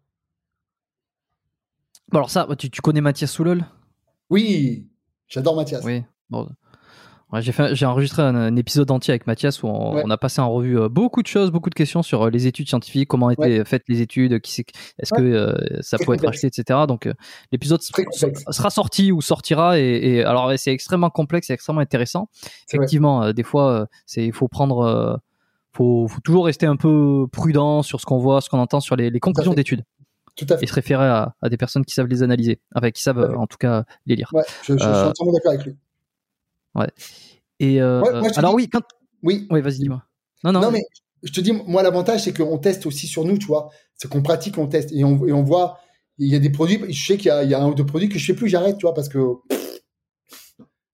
Bon 2.11 2.19
alors 2.19 2.31
ça, 2.31 2.47
tu, 2.59 2.71
tu 2.71 2.81
connais 2.81 3.01
Mathias 3.01 3.31
Soulol? 3.31 3.65
Oui, 4.31 4.89
j'adore 5.29 5.57
Mathias. 5.57 5.83
Oui. 5.85 6.03
Bon. 6.31 6.49
Ouais, 7.33 7.41
j'ai 7.43 7.87
enregistré 7.87 8.23
un, 8.23 8.37
un 8.37 8.55
épisode 8.55 8.89
entier 8.93 9.11
avec 9.11 9.27
Mathias 9.27 9.63
où 9.63 9.67
on, 9.67 9.95
Ouais. 9.95 10.03
on 10.05 10.11
a 10.11 10.17
passé 10.17 10.41
en 10.41 10.53
revue 10.53 10.79
euh, 10.79 10.89
beaucoup 10.89 11.21
de 11.21 11.27
choses, 11.27 11.51
beaucoup 11.51 11.69
de 11.71 11.75
questions 11.75 12.03
sur 12.03 12.23
euh, 12.23 12.31
les 12.31 12.47
études 12.47 12.69
scientifiques, 12.69 13.09
comment 13.09 13.29
étaient 13.31 13.65
faites 13.65 13.83
les 13.89 14.01
études, 14.03 14.41
qui 14.41 14.61
est-ce 14.99 15.13
que 15.13 15.21
euh, 15.23 15.55
ça 15.81 15.99
pouvait 15.99 16.17
être 16.17 16.29
acheté, 16.29 16.47
etc. 16.47 16.81
Donc 16.87 17.07
euh, 17.07 17.15
l'épisode 17.51 17.81
sera 17.83 18.71
sorti 18.71 19.11
ou 19.11 19.21
sortira 19.21 19.81
et, 19.81 19.83
et 19.83 20.25
alors 20.25 20.53
c'est 20.57 20.73
extrêmement 20.73 21.11
complexe 21.11 21.51
et 21.51 21.55
extrêmement 21.55 21.81
intéressant. 21.81 22.29
Effectivement, 22.73 23.25
euh, 23.25 23.33
des 23.33 23.43
fois, 23.43 23.89
c'est 24.07 24.25
il 24.25 24.33
faut 24.33 24.47
prendre, 24.47 25.21
faut, 25.73 26.07
faut 26.07 26.21
toujours 26.21 26.47
rester 26.47 26.67
un 26.67 26.77
peu 26.77 27.27
prudent 27.33 27.83
sur 27.83 28.01
ce 28.01 28.07
qu'on 28.07 28.19
voit, 28.19 28.43
ce 28.43 28.49
qu'on 28.51 28.61
entend 28.61 28.79
sur 28.81 28.95
les, 28.95 29.11
les 29.11 29.21
conclusions 29.21 29.55
d'études 29.55 29.83
Tout 30.37 30.47
à 30.51 30.57
fait. 30.59 30.65
et 30.65 30.67
se 30.67 30.73
référer 30.75 31.05
à, 31.07 31.35
à 31.43 31.49
des 31.49 31.57
personnes 31.57 31.85
qui 31.85 31.95
savent 31.95 32.07
les 32.09 32.23
analyser, 32.23 32.61
enfin 32.75 32.91
qui 32.91 33.03
savent 33.03 33.19
euh, 33.21 33.35
en 33.37 33.47
tout 33.47 33.57
cas 33.59 33.85
les 34.07 34.17
lire. 34.17 34.31
Ouais, 34.33 34.43
je, 34.63 34.73
je- 34.73 34.79
je 34.79 34.83
suis 34.83 34.89
Euh, 34.93 35.09
entièrement 35.11 35.33
d'accord 35.33 35.53
avec 35.53 35.65
lui. 35.67 35.77
Et 37.61 37.81
euh, 37.81 38.01
Ouais, 38.03 38.11
moi, 38.19 38.29
je 38.29 38.35
te 38.35 38.39
alors 38.41 38.51
dis- 38.53 38.57
oui, 38.57 38.69
quand, 38.69 38.83
Oui. 39.23 39.47
oui, 39.51 39.61
vas-y, 39.61 39.79
dis-moi. 39.79 40.03
Non, 40.43 40.53
non, 40.53 40.61
Non, 40.61 40.71
mais 40.73 40.83
je 41.23 41.33
te 41.33 41.41
dis, 41.41 41.53
moi, 41.53 41.83
l'avantage, 41.83 42.25
c'est 42.25 42.37
qu'on 42.37 42.59
teste 42.59 42.85
aussi 42.87 43.07
sur 43.07 43.25
nous, 43.25 43.39
tu 43.39 43.47
vois. 43.47 43.71
C'est 43.97 44.09
qu'on 44.11 44.23
pratique, 44.23 44.59
on 44.59 44.67
teste. 44.67 44.91
Et 44.93 45.05
on, 45.05 45.25
et 45.27 45.33
on 45.33 45.43
voit, 45.45 45.79
il 46.19 46.29
y 46.29 46.35
a 46.35 46.39
des 46.41 46.51
produits, 46.51 46.81
je 46.93 47.07
sais 47.07 47.17
qu'il 47.17 47.27
y, 47.27 47.31
a- 47.31 47.45
il 47.45 47.51
y 47.51 47.55
a 47.55 47.61
un 47.63 47.69
ou 47.69 47.75
deux 47.75 47.87
produits 47.87 48.09
que 48.09 48.19
je 48.19 48.25
fais 48.27 48.35
plus, 48.35 48.49
j'arrête, 48.49 48.77
tu 48.77 48.83
vois, 48.87 48.95
parce 48.95 49.09
que. 49.09 49.19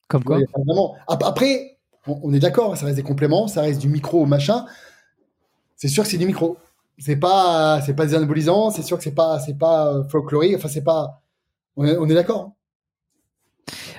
comme 0.09 0.22
quoi. 0.24 0.38
Vraiment. 0.66 0.97
Ap- 1.09 1.22
Après, 1.24 1.78
on, 2.07 2.20
on 2.24 2.32
est 2.34 2.38
d'accord, 2.41 2.76
ça 2.76 2.84
reste 2.86 2.97
des 2.97 3.03
compléments, 3.03 3.49
ça 3.49 3.62
reste 3.62 3.80
du 3.80 3.88
micro 3.88 4.26
machin. 4.26 4.66
C'est 5.76 5.88
sûr 5.88 6.03
que 6.05 6.11
c'est 6.11 6.18
du 6.18 6.26
micro. 6.26 6.59
C'est 7.01 7.16
pas, 7.16 7.80
c'est 7.80 7.94
pas 7.94 8.07
c'est 8.07 8.82
sûr 8.82 8.98
que 8.98 9.03
c'est 9.03 9.14
pas, 9.14 9.40
c'est 9.40 9.57
pas 9.59 9.94
euh, 9.94 10.05
folklorique, 10.05 10.55
enfin, 10.57 10.68
c'est 10.68 10.84
pas. 10.84 11.22
On 11.76 11.84
est, 11.86 11.96
on 11.96 12.07
est 12.09 12.14
d'accord. 12.14 12.40
hein. 12.40 12.53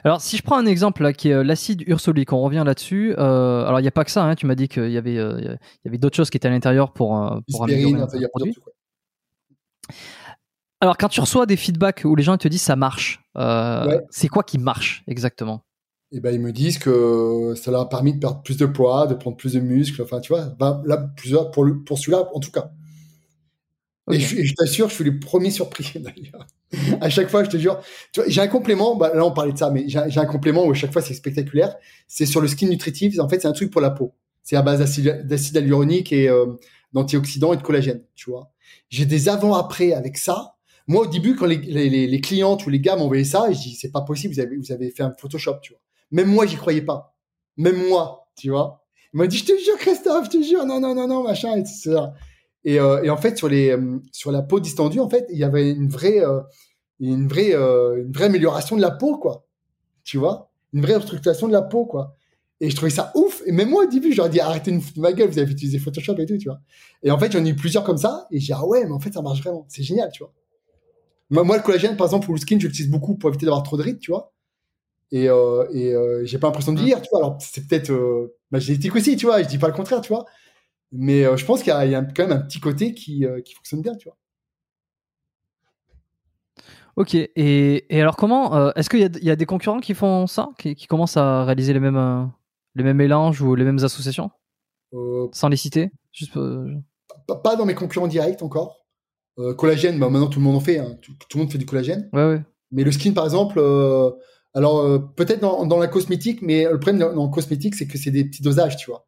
Alors, 0.04 0.22
si 0.22 0.38
je 0.38 0.44
prends 0.44 0.58
un 0.58 0.66
exemple 0.66 1.04
là, 1.04 1.14
qui 1.14 1.30
est 1.30 1.34
euh, 1.34 1.44
l'acide 1.44 1.84
ursolique, 1.88 2.32
on 2.34 2.42
revient 2.42 2.64
là-dessus. 2.66 3.14
Euh, 3.18 3.66
alors, 3.66 3.80
il 3.80 3.84
n'y 3.84 3.88
a 3.88 3.92
pas 3.92 4.04
que 4.04 4.12
ça. 4.12 4.24
hein, 4.24 4.36
tu 4.36 4.46
m'as 4.46 4.56
dit 4.56 4.68
qu'il 4.68 4.92
y 4.92 4.98
avait, 4.98 5.18
euh, 5.18 5.40
il 5.40 5.58
y 5.86 5.88
avait 5.88 5.98
d'autres 5.98 6.16
choses 6.16 6.30
qui 6.30 6.38
étaient 6.38 6.48
à 6.48 6.52
l'intérieur 6.52 6.94
pour, 6.94 7.18
euh, 7.18 7.40
pour 7.52 7.64
améliorer 7.64 8.02
enfin, 8.02 8.18
produit. 8.30 8.56
Alors, 10.80 10.98
quand 10.98 11.10
tu 11.10 11.22
reçois 11.22 11.46
des 11.46 11.58
feedbacks 11.58 12.02
où 12.06 12.16
les 12.16 12.24
gens 12.24 12.38
te 12.38 12.48
disent 12.48 12.64
ça 12.64 12.76
marche, 12.76 13.24
Ouais. 13.36 14.00
c'est 14.10 14.28
quoi 14.28 14.44
qui 14.44 14.58
marche 14.58 15.04
exactement? 15.08 15.64
Et 16.12 16.20
ben, 16.20 16.34
ils 16.36 16.42
me 16.42 16.52
disent 16.52 16.78
que 16.78 17.54
ça 17.56 17.72
leur 17.72 17.82
a 17.82 17.90
permis 17.90 18.14
de 18.14 18.20
perdre 18.20 18.42
plus 18.42 18.58
de 18.58 18.66
poids, 18.66 19.08
de 19.08 19.14
prendre 19.14 19.38
plus 19.38 19.54
de 19.54 19.60
muscles. 19.60 20.02
Enfin, 20.02 20.20
tu 20.20 20.34
vois, 20.34 20.46
ben, 20.60 20.82
là, 20.86 20.98
pour, 21.54 21.66
pour 21.86 21.98
celui-là, 21.98 22.28
en 22.34 22.40
tout 22.40 22.52
cas. 22.52 22.72
Et 24.12 24.20
je, 24.20 24.54
t'assure, 24.56 24.90
je 24.90 24.96
suis 24.96 25.04
le 25.04 25.20
premier 25.20 25.52
surpris, 25.52 25.92
d'ailleurs. 25.96 26.46
à 27.02 27.10
chaque 27.10 27.30
fois, 27.30 27.44
je 27.44 27.50
te 27.50 27.58
jure. 27.58 27.80
Tu 28.12 28.20
vois, 28.22 28.30
j'ai 28.30 28.42
un 28.42 28.48
complément, 28.48 28.96
bah, 28.96 29.12
là, 29.14 29.26
on 29.26 29.32
parlait 29.32 29.54
de 29.54 29.58
ça, 29.58 29.70
mais 29.70 29.86
j'ai 29.88 30.00
un- 30.00 30.26
complément 30.26 30.66
où 30.66 30.72
à 30.72 30.74
chaque 30.74 30.92
fois, 30.92 31.02
c'est 31.02 31.14
spectaculaire. 31.14 31.76
C'est 32.08 32.26
sur 32.26 32.42
le 32.42 32.48
skin 32.48 32.68
nutritif. 32.68 33.20
En 33.20 33.30
fait, 33.30 33.42
c'est 33.42 33.48
un 33.48 33.54
truc 33.54 33.72
pour 33.72 33.82
la 33.82 33.92
peau. 33.92 34.14
C'est 34.44 34.56
à 34.56 34.62
base 34.64 34.80
d'acide 34.80 35.56
hyaluronique 35.56 36.12
et 36.12 36.28
euh, 36.30 36.48
d'antioxydants 36.94 37.54
et 37.54 37.58
de 37.58 37.62
collagène, 37.62 38.02
tu 38.16 38.30
vois. 38.32 38.52
J'ai 38.90 39.06
des 39.06 39.30
avant-après 39.30 39.94
avec 39.94 40.18
ça. 40.18 40.56
Moi, 40.88 41.04
au 41.04 41.08
début, 41.08 41.36
quand 41.36 41.46
les, 41.46 41.58
les, 41.58 41.90
les, 41.90 42.08
les 42.08 42.22
clientes 42.22 42.66
ou 42.66 42.70
les 42.70 42.80
gars 42.80 42.96
m'envoyaient 42.96 43.24
ça, 43.24 43.52
je 43.52 43.60
dis, 43.60 43.76
c'est 43.76 43.92
pas 43.92 44.02
possible, 44.02 44.34
vous 44.34 44.40
avez, 44.40 44.58
vous 44.58 44.72
avez 44.72 44.90
fait 44.90 45.04
un 45.04 45.14
Photoshop, 45.18 45.58
tu 45.62 45.74
vois. 45.74 45.82
Même 46.10 46.28
moi, 46.28 46.46
j'y 46.48 46.56
croyais 46.56 46.82
pas. 46.82 47.16
Même 47.58 47.88
moi, 47.88 48.28
tu 48.36 48.50
vois. 48.50 48.84
Il 49.14 49.18
m'a 49.18 49.28
dit, 49.28 49.38
je 49.38 49.46
te 49.46 49.52
jure, 49.64 49.78
Christophe, 49.78 50.26
je 50.26 50.38
te 50.40 50.44
jure, 50.44 50.66
non, 50.66 50.80
non, 50.80 50.96
non, 50.96 51.08
non, 51.08 51.24
machin, 51.24 51.56
et 51.56 51.64
tout 51.64 51.70
ça. 51.72 52.14
Et, 52.64 52.80
euh, 52.80 53.04
et 53.04 53.10
en 53.10 53.18
fait, 53.18 53.38
sur 53.38 53.50
les, 53.50 53.72
euh, 53.72 54.00
sur 54.12 54.32
la 54.32 54.42
peau 54.42 54.60
distendue, 54.60 55.00
en 55.00 55.10
fait, 55.10 55.26
il 55.30 55.38
y 55.38 55.44
avait 55.44 55.72
une 55.72 55.90
vraie, 55.90 56.24
euh, 56.24 56.42
une 57.00 57.28
vraie, 57.28 57.54
une 57.54 58.12
vraie 58.12 58.26
amélioration 58.26 58.76
de 58.76 58.82
la 58.82 58.92
peau, 58.92 59.18
quoi. 59.18 59.48
Tu 60.04 60.18
vois? 60.18 60.52
Une 60.74 60.82
vraie 60.82 60.96
restructuration 60.96 61.48
de 61.48 61.54
la 61.54 61.62
peau, 61.62 61.86
quoi. 61.86 62.16
Et 62.60 62.70
je 62.70 62.76
trouvais 62.76 62.92
ça 62.92 63.12
ouf. 63.16 63.42
Et 63.48 63.52
même 63.52 63.70
moi, 63.70 63.86
au 63.86 63.88
début, 63.90 64.12
je 64.12 64.18
leur 64.18 64.28
ai 64.28 64.30
dit, 64.30 64.40
arrêtez 64.40 64.70
de 64.70 64.76
me 64.76 64.82
foutre 64.82 64.98
de 64.98 65.02
ma 65.02 65.14
gueule, 65.14 65.30
vous 65.30 65.40
avez 65.40 65.52
utilisé 65.52 65.80
Photoshop 65.80 66.16
et 66.20 66.28
tout, 66.28 66.38
tu 66.38 66.48
vois. 66.48 66.60
Et 67.02 67.10
en 67.10 67.18
fait, 67.18 67.32
j'en 67.32 67.44
ai 67.44 67.50
eu 67.50 67.56
plusieurs 67.56 67.84
comme 67.84 67.98
ça. 67.98 68.28
Et 68.32 68.40
j'ai 68.40 68.48
dit, 68.48 68.54
ah 68.54 68.66
ouais, 68.66 68.86
mais 68.86 68.92
en 68.92 69.00
fait, 69.00 69.12
ça 69.12 69.24
marche 69.24 69.42
vraiment. 69.42 69.66
C'est 69.68 69.82
génial, 69.82 70.12
tu 70.12 70.24
vois. 70.24 70.32
Moi, 71.32 71.44
moi, 71.44 71.58
le 71.58 71.64
collagène, 71.64 71.98
par 71.98 72.06
exemple, 72.06 72.26
pour 72.26 72.36
le 72.36 72.40
skin, 72.40 72.60
je 72.60 72.68
l'utilise 72.68 72.92
beaucoup 72.92 73.16
pour 73.16 73.30
éviter 73.30 73.48
d'avoir 73.48 73.64
trop 73.64 73.78
de 73.78 73.82
rides, 73.84 74.00
tu 74.00 74.12
vois. 74.12 74.32
Et, 75.12 75.28
euh, 75.28 75.66
et 75.74 75.94
euh, 75.94 76.26
j'ai 76.26 76.38
pas 76.38 76.48
l'impression 76.48 76.72
de 76.74 76.78
vieillir, 76.78 77.02
tu 77.02 77.10
vois. 77.12 77.20
Alors, 77.20 77.38
c'est 77.40 77.68
peut-être 77.68 77.92
euh, 77.92 78.36
ma 78.52 78.60
génétique 78.60 78.96
aussi, 78.96 79.18
tu 79.18 79.26
vois. 79.26 79.42
Je 79.42 79.48
dis 79.48 79.58
pas 79.58 79.68
le 79.68 79.74
contraire, 79.74 80.02
tu 80.02 80.10
vois. 80.10 80.26
Mais 80.92 81.26
euh, 81.26 81.38
je 81.38 81.46
pense 81.46 81.60
qu'il 81.64 81.70
y 81.70 81.76
a, 81.76 81.86
il 81.86 81.92
y 81.92 81.96
a 81.96 82.02
quand 82.04 82.28
même 82.28 82.38
un 82.38 82.42
petit 82.42 82.60
côté 82.60 82.94
qui, 82.94 83.26
euh, 83.26 83.42
qui 83.42 83.54
fonctionne 83.54 83.82
bien, 83.82 83.96
tu 83.96 84.10
vois. 84.10 84.18
Ok. 86.98 87.16
Et, 87.16 87.30
et 87.96 88.02
alors, 88.02 88.18
comment 88.18 88.56
euh, 88.56 88.72
Est-ce 88.76 88.90
qu'il 88.90 89.00
y, 89.00 89.06
a- 89.06 89.10
il 89.20 89.24
y 89.24 89.32
a 89.32 89.36
des 89.36 89.46
concurrents 89.46 89.80
qui 89.80 89.94
font 89.94 90.28
ça, 90.28 90.50
qui, 90.60 90.76
qui 90.76 90.88
commencent 90.88 91.18
à 91.18 91.46
réaliser 91.46 91.74
les 91.74 91.80
mêmes, 91.80 92.30
les 92.76 92.84
mêmes 92.84 92.98
mélanges 92.98 93.42
ou 93.42 93.56
les 93.56 93.64
mêmes 93.64 93.80
associations, 93.84 94.32
sans 95.32 95.48
les 95.50 95.56
citer 95.58 95.92
Juste, 96.12 96.38
pas, 97.28 97.38
pas 97.38 97.56
dans 97.56 97.66
mes 97.66 97.76
concurrents 97.76 98.08
directs 98.08 98.42
encore. 98.42 98.86
Collagène, 99.58 99.98
bah, 99.98 100.10
maintenant 100.10 100.28
tout 100.28 100.40
le 100.40 100.46
monde 100.46 100.58
en 100.58 100.60
fait. 100.60 100.78
hein. 100.80 100.98
Tout, 101.02 101.14
tout 101.30 101.38
le 101.38 101.44
monde 101.44 101.52
fait 101.52 101.58
du 101.58 101.66
collagène. 101.66 102.10
Ouais, 102.12 102.26
ouais. 102.28 102.42
Mais 102.72 102.84
le 102.84 102.92
skin, 102.92 103.14
par 103.14 103.24
exemple, 103.24 103.60
alors 104.54 105.14
peut-être 105.16 105.40
dans, 105.40 105.66
dans, 105.66 105.80
la 105.80 105.88
cosmétique, 105.88 106.42
mais 106.42 106.66
le 106.66 106.78
problème 106.80 107.00
dans, 107.00 107.14
dans 107.14 107.26
le 107.26 107.32
cosmétique, 107.32 107.76
c'est 107.76 107.88
que 107.88 107.98
c'est 107.98 108.12
des 108.12 108.26
petits 108.26 108.44
dosages, 108.44 108.76
tu 108.76 108.92
vois. 108.92 109.08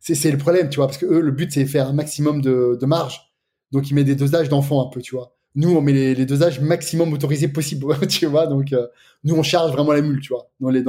C'est 0.00 0.30
le 0.30 0.38
problème, 0.38 0.70
tu 0.70 0.76
vois, 0.76 0.86
parce 0.86 0.98
que 0.98 1.06
eux, 1.06 1.20
le 1.20 1.32
but, 1.32 1.52
c'est 1.52 1.66
faire 1.66 1.88
un 1.88 1.92
maximum 1.92 2.40
de, 2.40 2.78
marge. 2.86 3.32
Donc, 3.72 3.90
ils 3.90 3.94
mettent 3.94 4.06
des 4.06 4.14
dosages 4.14 4.48
d'enfants 4.48 4.86
un 4.86 4.90
peu, 4.90 5.02
tu 5.02 5.14
vois. 5.14 5.34
Nous, 5.54 5.70
on 5.70 5.80
met 5.80 5.92
les, 6.14 6.26
dosages 6.26 6.60
maximum 6.60 7.12
autorisés 7.12 7.48
possible, 7.48 7.86
tu 8.08 8.26
vois. 8.26 8.46
Donc, 8.46 8.72
euh, 8.72 8.86
nous, 9.24 9.34
on 9.34 9.42
charge 9.42 9.72
vraiment 9.72 9.92
la 9.92 10.00
mule, 10.00 10.20
tu 10.20 10.32
vois, 10.32 10.50
euh, 10.62 10.82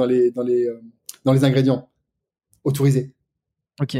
dans 1.24 1.32
les 1.32 1.44
ingrédients 1.44 1.88
autorisés. 2.64 3.12
Ok. 3.80 3.96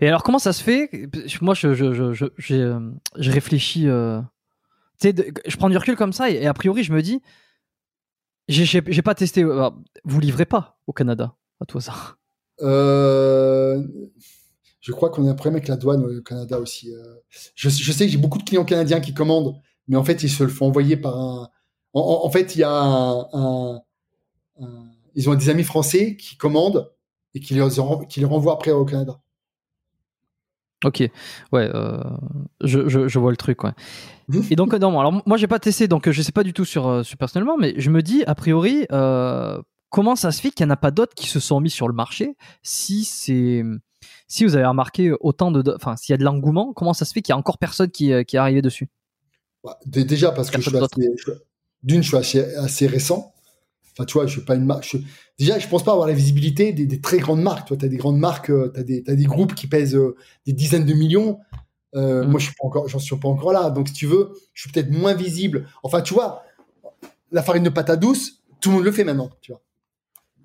Et 0.00 0.08
alors, 0.08 0.22
comment 0.22 0.38
ça 0.38 0.52
se 0.52 0.62
fait? 0.62 1.08
Moi, 1.40 1.54
je, 1.54 1.74
je, 1.74 2.12
je 2.36 3.30
réfléchis. 3.30 3.88
Euh... 3.88 4.20
Tu 5.00 5.08
sais, 5.08 5.32
je 5.46 5.56
prends 5.56 5.68
du 5.68 5.76
recul 5.76 5.96
comme 5.96 6.12
ça, 6.12 6.30
et, 6.30 6.34
et 6.36 6.46
a 6.46 6.54
priori, 6.54 6.82
je 6.82 6.92
me 6.92 7.02
dis, 7.02 7.20
j'ai 8.48 9.02
pas 9.02 9.14
testé. 9.14 9.44
Vous 10.04 10.20
livrez 10.20 10.46
pas 10.46 10.78
au 10.86 10.92
Canada, 10.92 11.34
à 11.60 11.66
toi 11.66 11.80
ça 11.80 12.16
euh, 12.62 13.82
je 14.80 14.92
crois 14.92 15.10
qu'on 15.10 15.26
a 15.26 15.30
un 15.30 15.34
problème 15.34 15.56
avec 15.56 15.68
la 15.68 15.76
douane 15.76 16.04
au 16.04 16.22
Canada 16.22 16.60
aussi. 16.60 16.94
Euh. 16.94 17.16
Je, 17.54 17.68
je 17.68 17.92
sais 17.92 18.06
que 18.06 18.12
j'ai 18.12 18.18
beaucoup 18.18 18.38
de 18.38 18.44
clients 18.44 18.64
canadiens 18.64 19.00
qui 19.00 19.14
commandent, 19.14 19.60
mais 19.88 19.96
en 19.96 20.04
fait, 20.04 20.22
ils 20.22 20.30
se 20.30 20.42
le 20.42 20.48
font 20.48 20.66
envoyer 20.66 20.96
par 20.96 21.18
un. 21.18 21.48
En, 21.92 22.20
en 22.24 22.30
fait, 22.30 22.54
il 22.54 22.60
y 22.60 22.62
a 22.62 22.70
un, 22.70 23.26
un, 23.32 23.80
un, 24.60 24.84
Ils 25.14 25.28
ont 25.28 25.34
des 25.34 25.48
amis 25.48 25.64
français 25.64 26.16
qui 26.16 26.36
commandent 26.36 26.92
et 27.34 27.40
qui 27.40 27.54
les, 27.54 27.66
qui 28.08 28.20
les 28.20 28.26
renvoient 28.26 28.54
après 28.54 28.70
au 28.70 28.84
Canada. 28.84 29.18
Ok, 30.84 31.00
ouais, 31.52 31.70
euh, 31.74 31.98
je, 32.62 32.86
je, 32.86 33.08
je, 33.08 33.18
vois 33.18 33.30
le 33.30 33.36
truc, 33.36 33.64
ouais. 33.64 33.72
Et 34.50 34.56
donc, 34.56 34.74
non, 34.74 35.00
alors 35.00 35.22
moi 35.26 35.36
j'ai 35.38 35.46
pas 35.46 35.58
testé, 35.58 35.88
donc 35.88 36.08
je 36.08 36.22
sais 36.22 36.32
pas 36.32 36.42
du 36.42 36.52
tout 36.52 36.66
sur, 36.66 37.04
sur 37.04 37.16
personnellement, 37.16 37.56
mais 37.56 37.74
je 37.78 37.90
me 37.90 38.02
dis, 38.02 38.24
a 38.26 38.34
priori, 38.34 38.86
euh, 38.92 39.60
comment 39.90 40.16
ça 40.16 40.32
se 40.32 40.40
fait 40.40 40.50
qu'il 40.50 40.66
n'y 40.66 40.70
en 40.70 40.74
a 40.74 40.76
pas 40.76 40.90
d'autres 40.90 41.14
qui 41.14 41.28
se 41.28 41.40
sont 41.40 41.60
mis 41.60 41.70
sur 41.70 41.88
le 41.88 41.94
marché 41.94 42.36
si 42.62 43.04
c'est 43.04 43.62
si 44.28 44.44
vous 44.44 44.56
avez 44.56 44.66
remarqué 44.66 45.12
autant 45.20 45.50
de 45.50 45.74
enfin 45.74 45.96
s'il 45.96 46.12
y 46.12 46.14
a 46.14 46.18
de 46.18 46.24
l'engouement 46.24 46.72
comment 46.72 46.94
ça 46.94 47.04
se 47.04 47.12
fait 47.12 47.22
qu'il 47.22 47.32
y 47.32 47.34
a 47.34 47.38
encore 47.38 47.58
personne 47.58 47.90
qui, 47.90 48.12
euh, 48.12 48.22
qui 48.22 48.36
est 48.36 48.38
arrivé 48.38 48.62
dessus? 48.62 48.88
Bah, 49.64 49.78
déjà 49.84 50.30
parce 50.30 50.50
que 50.50 50.60
je 50.60 50.70
suis 50.70 50.78
assez, 50.78 51.10
d'une 51.82 52.02
je 52.02 52.22
suis 52.22 52.38
assez, 52.38 52.86
récent. 52.86 53.32
Enfin 53.92 54.04
tu 54.04 54.14
vois 54.14 54.26
je 54.26 54.32
suis 54.32 54.44
pas 54.44 54.54
une 54.54 54.64
marque 54.64 54.96
déjà 55.38 55.58
je 55.58 55.66
pense 55.68 55.82
pas 55.82 55.92
avoir 55.92 56.06
la 56.06 56.12
visibilité 56.12 56.72
des, 56.72 56.86
des 56.86 57.00
très 57.00 57.18
grandes 57.18 57.42
marques. 57.42 57.68
Toi 57.68 57.76
tu 57.76 57.84
as 57.84 57.88
des 57.88 57.96
grandes 57.96 58.18
marques 58.18 58.50
euh, 58.50 58.70
tu 58.72 58.80
as 58.80 58.82
des, 58.84 59.04
as 59.08 59.14
des 59.14 59.24
groupes 59.24 59.54
qui 59.54 59.66
pèsent 59.66 59.96
euh, 59.96 60.14
des 60.46 60.52
dizaines 60.52 60.84
de 60.84 60.94
millions. 60.94 61.40
Euh, 61.94 62.24
mmh. 62.24 62.30
moi 62.30 62.40
je 62.40 62.46
suis 62.46 62.54
pas 62.54 62.66
encore 62.66 62.88
j'en 62.88 62.98
suis 62.98 63.16
pas 63.16 63.28
encore 63.28 63.52
là. 63.52 63.70
Donc 63.70 63.88
si 63.88 63.94
tu 63.94 64.06
veux 64.06 64.34
je 64.54 64.62
suis 64.62 64.70
peut-être 64.70 64.90
moins 64.90 65.14
visible. 65.14 65.66
Enfin 65.82 66.00
tu 66.00 66.14
vois 66.14 66.42
la 67.32 67.42
farine 67.42 67.64
de 67.64 67.70
patate 67.70 68.00
douce 68.00 68.42
tout 68.60 68.70
le 68.70 68.76
monde 68.76 68.84
le 68.84 68.92
fait 68.92 69.04
maintenant 69.04 69.30
tu 69.40 69.52
vois 69.52 69.62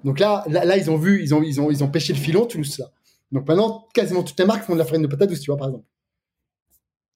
donc 0.04 0.20
là, 0.20 0.44
là, 0.48 0.78
ils 0.78 0.90
ont 0.90 0.98
vu, 0.98 1.22
ils 1.22 1.34
ont, 1.34 1.44
ils 1.44 1.62
ont, 1.62 1.70
ils 1.70 1.84
ont 1.84 1.90
pêché 1.90 2.14
le 2.14 2.20
filon, 2.20 2.46
tout 2.46 2.64
ça. 2.64 2.92
Donc 3.32 3.48
maintenant, 3.48 3.88
quasiment 3.94 4.24
toutes 4.24 4.40
les 4.40 4.46
marques 4.46 4.64
font 4.64 4.74
de 4.74 4.80
la 4.80 4.86
farine 4.86 5.02
de 5.02 5.08
patate 5.08 5.30
douce, 5.30 5.40
tu 5.40 5.52
vois, 5.52 5.58
par 5.58 5.68
exemple. 5.68 5.86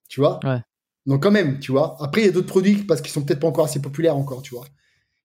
Tu 0.08 0.20
vois? 0.20 0.40
Ouais. 0.44 0.60
Donc 1.06 1.24
quand 1.24 1.32
même, 1.32 1.60
tu 1.60 1.72
vois. 1.72 1.98
Après, 2.00 2.22
il 2.22 2.26
y 2.26 2.30
a 2.30 2.32
d'autres 2.32 2.48
produits 2.48 2.84
parce 2.84 3.02
qu'ils 3.02 3.12
sont 3.12 3.24
peut-être 3.24 3.40
pas 3.40 3.48
encore 3.48 3.66
assez 3.66 3.82
populaires 3.82 4.16
encore, 4.16 4.42
tu 4.42 4.56
vois. 4.56 4.66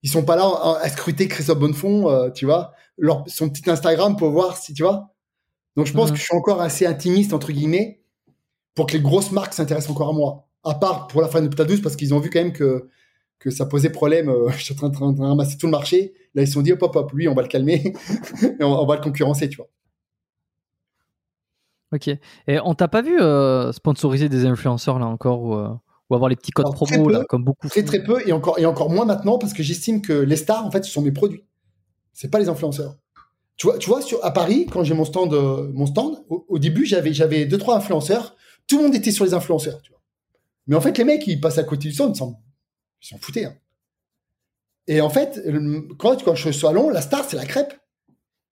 Ils 0.03 0.11
sont 0.11 0.25
pas 0.25 0.37
là 0.37 0.51
à 0.81 0.89
scruter 0.89 1.29
Christophe 1.29 1.59
Bonnefond, 1.59 2.11
euh, 2.11 2.31
tu 2.31 2.47
vois, 2.47 2.73
leur, 2.97 3.25
son 3.27 3.51
petit 3.51 3.69
Instagram 3.69 4.17
pour 4.17 4.31
voir 4.31 4.57
si, 4.57 4.73
tu 4.73 4.83
vois. 4.83 5.13
Donc 5.77 5.87
je 5.87 5.93
pense 5.93 6.09
mhm. 6.09 6.15
que 6.15 6.21
je 6.21 6.25
suis 6.25 6.37
encore 6.37 6.61
assez 6.61 6.87
intimiste, 6.87 7.33
entre 7.33 7.53
guillemets, 7.53 8.03
pour 8.75 8.87
que 8.87 8.95
les 8.95 9.01
grosses 9.01 9.33
marques 9.33 9.55
s'intéressent 9.55 9.91
encore 9.91 10.11
à 10.11 10.13
moi. 10.13 10.47
À 10.65 10.75
part 10.75 11.07
pour 11.07 11.23
la 11.23 11.29
farine 11.29 11.49
de 11.49 11.55
patate 11.55 11.69
douce 11.69 11.81
parce 11.81 11.97
qu'ils 11.97 12.13
ont 12.13 12.19
vu 12.19 12.29
quand 12.29 12.41
même 12.41 12.53
que 12.53 12.89
que 13.41 13.51
ça 13.51 13.66
posait 13.66 13.91
problème. 13.91 14.28
Euh, 14.28 14.51
je 14.57 14.62
suis 14.62 14.74
en 14.80 14.91
train 14.91 15.12
de 15.12 15.20
ramasser 15.20 15.57
tout 15.59 15.66
le 15.66 15.72
marché. 15.72 16.12
Là, 16.34 16.43
ils 16.43 16.47
se 16.47 16.53
sont 16.53 16.62
dit, 16.62 16.72
hop, 16.72 16.82
hop, 16.82 16.95
hop, 16.95 17.12
lui, 17.12 17.26
on 17.26 17.34
va 17.34 17.43
le 17.43 17.49
calmer 17.49 17.93
et 18.61 18.62
on, 18.62 18.86
va 18.86 18.95
le 18.95 19.03
concurrencer, 19.03 19.49
tu 19.49 19.57
vois. 19.57 19.68
Ok. 21.93 22.09
Et 22.47 22.61
on 22.62 22.74
t'a 22.74 22.86
pas 22.86 23.03
vu 23.03 23.20
euh, 23.20 23.72
sponsoriser 23.72 24.28
des 24.28 24.47
influenceurs 24.47 25.01
là 25.01 25.07
encore 25.07 25.43
ou, 25.43 25.55
euh, 25.55 25.70
ou 26.09 26.14
avoir 26.14 26.28
les 26.28 26.36
petits 26.36 26.53
codes 26.53 26.72
promo 26.72 27.09
là, 27.09 27.24
comme 27.28 27.43
beaucoup 27.43 27.68
Très 27.68 27.82
très 27.82 28.05
peu 28.05 28.22
et 28.24 28.30
encore 28.30 28.61
et 28.61 28.66
encore 28.66 28.91
moins 28.91 29.05
maintenant 29.05 29.38
parce 29.38 29.53
que 29.53 29.64
j'estime 29.64 30.01
que 30.01 30.12
les 30.12 30.36
stars 30.36 30.64
en 30.64 30.70
fait 30.70 30.84
ce 30.84 30.91
sont 30.93 31.03
mes 31.03 31.11
produits. 31.11 31.45
C'est 32.12 32.30
pas 32.30 32.38
les 32.38 32.49
influenceurs. 32.49 32.97
Tu 33.57 33.66
vois, 33.66 33.76
tu 33.76 33.91
vois 33.91 34.03
sur, 34.03 34.24
à 34.24 34.30
Paris 34.30 34.68
quand 34.70 34.84
j'ai 34.84 34.95
mon 34.95 35.05
stand 35.05 35.34
mon 35.74 35.86
stand 35.86 36.22
au, 36.28 36.61
début 36.61 36.86
j'avais 36.86 37.12
j'avais 37.12 37.45
deux 37.45 37.59
trois 37.59 37.76
influenceurs. 37.76 38.36
Tout 38.68 38.76
le 38.76 38.84
monde 38.84 38.95
était 38.95 39.11
sur 39.11 39.24
les 39.24 39.34
influenceurs. 39.34 39.82
Tu 39.82 39.91
vois. 39.91 40.01
Mais 40.68 40.76
en 40.76 40.80
fait 40.80 40.97
les 40.97 41.03
mecs 41.03 41.26
ils 41.26 41.41
passent 41.41 41.59
à 41.59 41.64
côté 41.64 41.88
du 41.88 41.93
stand, 41.93 42.16
ils 42.16 42.18
ils 43.03 43.09
s'en 43.09 43.19
foutaient. 43.19 43.47
Hein. 43.47 43.55
Et 44.87 45.01
en 45.01 45.11
fait, 45.11 45.41
quand, 45.99 46.23
quand 46.23 46.35
je 46.35 46.41
suis 46.41 46.51
au 46.51 46.69
salon, 46.69 46.91
la 46.91 47.01
star, 47.01 47.25
c'est 47.25 47.37
la 47.37 47.47
crêpe. 47.47 47.75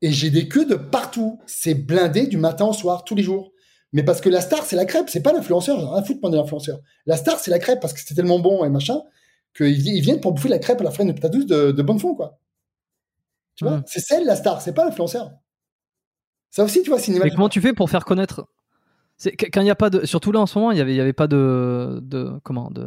Et 0.03 0.13
j'ai 0.13 0.31
des 0.31 0.49
queues 0.49 0.67
de 0.67 0.77
partout. 0.77 1.41
C'est 1.47 1.75
blindé 1.75 2.27
du 2.27 2.37
matin 2.37 2.67
au 2.67 2.73
soir, 2.73 3.05
tous 3.05 3.15
les 3.15 3.23
jours. 3.23 3.53
Mais 3.93 4.03
parce 4.03 4.21
que 4.21 4.29
la 4.29 4.41
star, 4.41 4.65
c'est 4.65 4.77
la 4.77 4.85
crêpe, 4.85 5.09
c'est 5.09 5.23
pas 5.23 5.33
l'influenceur. 5.33 5.81
J'ai 5.81 5.87
rien 5.87 5.97
à 5.97 6.03
foutre 6.05 6.21
pendant 6.21 6.41
l'influenceur. 6.41 6.79
La 7.07 7.17
star, 7.17 7.39
c'est 7.39 7.51
la 7.51 7.59
crêpe 7.59 7.81
parce 7.81 7.93
que 7.93 8.01
c'est 8.01 8.15
tellement 8.15 8.39
bon 8.39 8.65
et 8.65 8.69
machin 8.69 9.01
qu'ils 9.57 10.01
viennent 10.01 10.21
pour 10.21 10.33
bouffer 10.33 10.49
la 10.49 10.59
crêpe 10.59 10.81
à 10.81 10.85
la 10.85 10.91
farine 10.91 11.09
de 11.09 11.13
patate 11.15 11.33
douce 11.33 11.47
de, 11.47 11.73
de 11.73 11.83
bonne 11.83 11.99
fond, 11.99 12.15
quoi. 12.15 12.39
Tu 13.57 13.65
vois, 13.65 13.79
mmh. 13.79 13.85
c'est 13.87 14.01
celle, 14.01 14.25
la 14.25 14.37
star, 14.37 14.61
c'est 14.61 14.73
pas 14.73 14.85
l'influenceur. 14.85 15.33
Ça 16.51 16.63
aussi, 16.65 16.83
tu 16.83 16.91
vois, 16.91 17.01
c'est. 17.01 17.13
Mais 17.13 17.31
comment 17.31 17.49
tu 17.49 17.61
fais 17.61 17.73
pour 17.73 17.91
faire 17.91 18.05
connaître? 18.05 18.47
C'est 19.17 19.33
quand 19.33 19.61
il 19.61 19.65
n'y 19.65 19.71
a 19.71 19.75
pas 19.75 19.91
de 19.91 20.07
surtout 20.07 20.31
là 20.31 20.39
en 20.39 20.47
ce 20.47 20.57
moment 20.57 20.71
il 20.71 20.79
y 20.79 20.81
avait 20.81 20.95
y 20.95 21.01
avait 21.01 21.13
pas 21.13 21.27
de 21.27 21.99
de 22.03 22.39
comment 22.45 22.71
de 22.71 22.87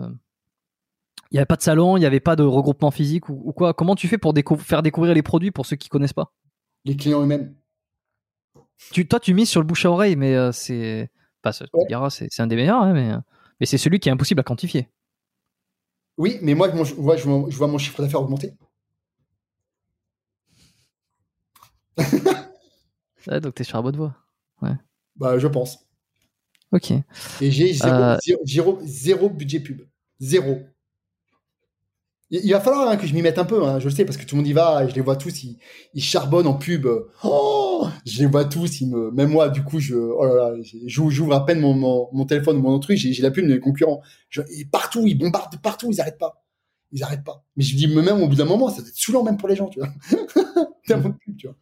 il 1.32 1.36
n'y 1.36 1.40
avait 1.40 1.46
pas 1.46 1.56
de 1.56 1.62
salon, 1.62 1.96
il 1.96 2.02
n'y 2.02 2.06
avait 2.06 2.20
pas 2.20 2.36
de 2.36 2.44
regroupement 2.44 2.92
physique 2.92 3.30
ou, 3.30 3.54
quoi. 3.54 3.74
Comment 3.74 3.96
tu 3.96 4.10
fais 4.10 4.18
pour 4.18 4.34
faire 4.60 4.84
découvrir 4.84 5.14
les 5.14 5.24
produits 5.24 5.52
pour 5.52 5.66
ceux 5.66 5.78
qui 5.78 5.88
connaissent 5.88 6.12
pas? 6.14 6.34
Les 6.84 6.98
clients 6.98 7.22
eux-mêmes. 7.22 7.56
Tu, 8.92 9.08
toi, 9.08 9.20
tu 9.20 9.34
mises 9.34 9.50
sur 9.50 9.62
le 9.62 9.68
bouche 9.68 9.86
à 9.86 9.92
oreille, 9.92 10.18
mais 10.18 10.36
euh, 10.36 10.52
c'est, 10.52 11.10
pas 11.42 11.54
c'est, 11.54 11.70
un 12.40 12.48
des 12.48 12.56
meilleurs, 12.56 12.82
hein, 12.82 12.94
mais, 12.94 13.12
mais 13.60 13.66
c'est 13.66 13.78
celui 13.78 14.00
qui 14.00 14.10
est 14.10 14.12
impossible 14.12 14.42
à 14.42 14.44
quantifier. 14.44 14.90
Oui, 16.18 16.38
mais 16.42 16.54
moi, 16.54 16.70
je, 16.84 16.94
vois, 16.96 17.16
je, 17.16 17.24
vois, 17.24 17.68
mon 17.68 17.78
chiffre 17.78 18.02
d'affaires 18.02 18.22
augmenter. 18.22 18.54
donc 23.28 23.56
tu 23.56 23.62
es 23.62 23.64
sur 23.64 23.78
la 23.78 23.84
bonne 23.84 23.96
voie. 23.96 24.16
Ouais. 24.62 24.76
Bah, 25.16 25.38
je 25.38 25.48
pense. 25.48 25.88
Ok. 26.72 26.92
Et 26.92 27.52
j'ai 27.52 27.74
zéro, 27.74 28.80
euh, 28.80 28.82
zéro 28.84 29.30
budget 29.30 29.60
pub. 29.62 29.88
Zéro. 30.20 30.62
Il 32.34 32.52
va 32.54 32.62
falloir 32.62 32.88
hein, 32.88 32.96
que 32.96 33.06
je 33.06 33.14
m'y 33.14 33.22
mette 33.22 33.38
un 33.40 33.46
peu, 33.46 33.66
hein, 33.66 33.80
je 33.80 33.90
le 33.90 33.94
sais, 33.94 34.06
parce 34.06 34.16
que 34.16 34.26
tout 34.26 34.36
le 34.36 34.42
monde 34.42 34.48
y 34.48 34.54
va, 34.54 34.86
et 34.86 34.90
je 34.90 34.96
les 34.96 35.02
vois 35.02 35.18
tous, 35.18 35.44
ils, 35.44 35.58
ils 35.94 36.02
charbonnent 36.02 36.48
en 36.48 36.54
pub. 36.54 36.88
Oh 37.26 37.88
je 38.06 38.20
les 38.20 38.26
vois 38.26 38.46
tous, 38.46 38.80
ils 38.80 38.90
me, 38.90 39.12
même 39.12 39.30
moi, 39.30 39.50
du 39.50 39.64
coup, 39.64 39.80
je, 39.80 39.96
oh 39.96 40.26
là 40.26 40.52
là, 40.52 40.58
j'ouvre 40.86 41.34
à 41.34 41.46
peine 41.46 41.60
mon, 41.60 41.74
mon, 41.74 42.08
mon, 42.14 42.26
téléphone 42.26 42.58
ou 42.58 42.62
mon 42.62 42.80
truc, 42.80 42.98
j'ai 42.98 43.22
la 43.22 43.32
pub 43.32 43.46
de 43.46 43.54
mes 43.54 43.60
concurrents. 43.60 44.02
Je, 44.30 44.42
et 44.58 44.66
partout, 44.66 45.06
ils 45.06 45.18
bombardent 45.18 45.60
partout, 45.62 45.90
ils 45.92 46.00
arrêtent 46.00 46.18
pas. 46.18 46.44
Ils 46.94 47.04
arrêtent 47.04 47.24
pas. 47.24 47.44
Mais 47.58 47.64
je 47.64 47.76
dis, 47.76 47.88
même 47.88 48.22
au 48.22 48.28
bout 48.28 48.36
d'un 48.36 48.46
moment, 48.46 48.70
ça 48.70 48.82
doit 48.82 48.90
être 48.90 48.96
saoulant 48.96 49.24
même 49.24 49.38
pour 49.38 49.50
les 49.50 49.56
gens, 49.56 49.68
tu 49.68 49.80
vois. 49.80 49.90
Tellement 50.88 51.10
de 51.10 51.16
pub, 51.16 51.36
tu 51.36 51.48
vois. 51.48 51.56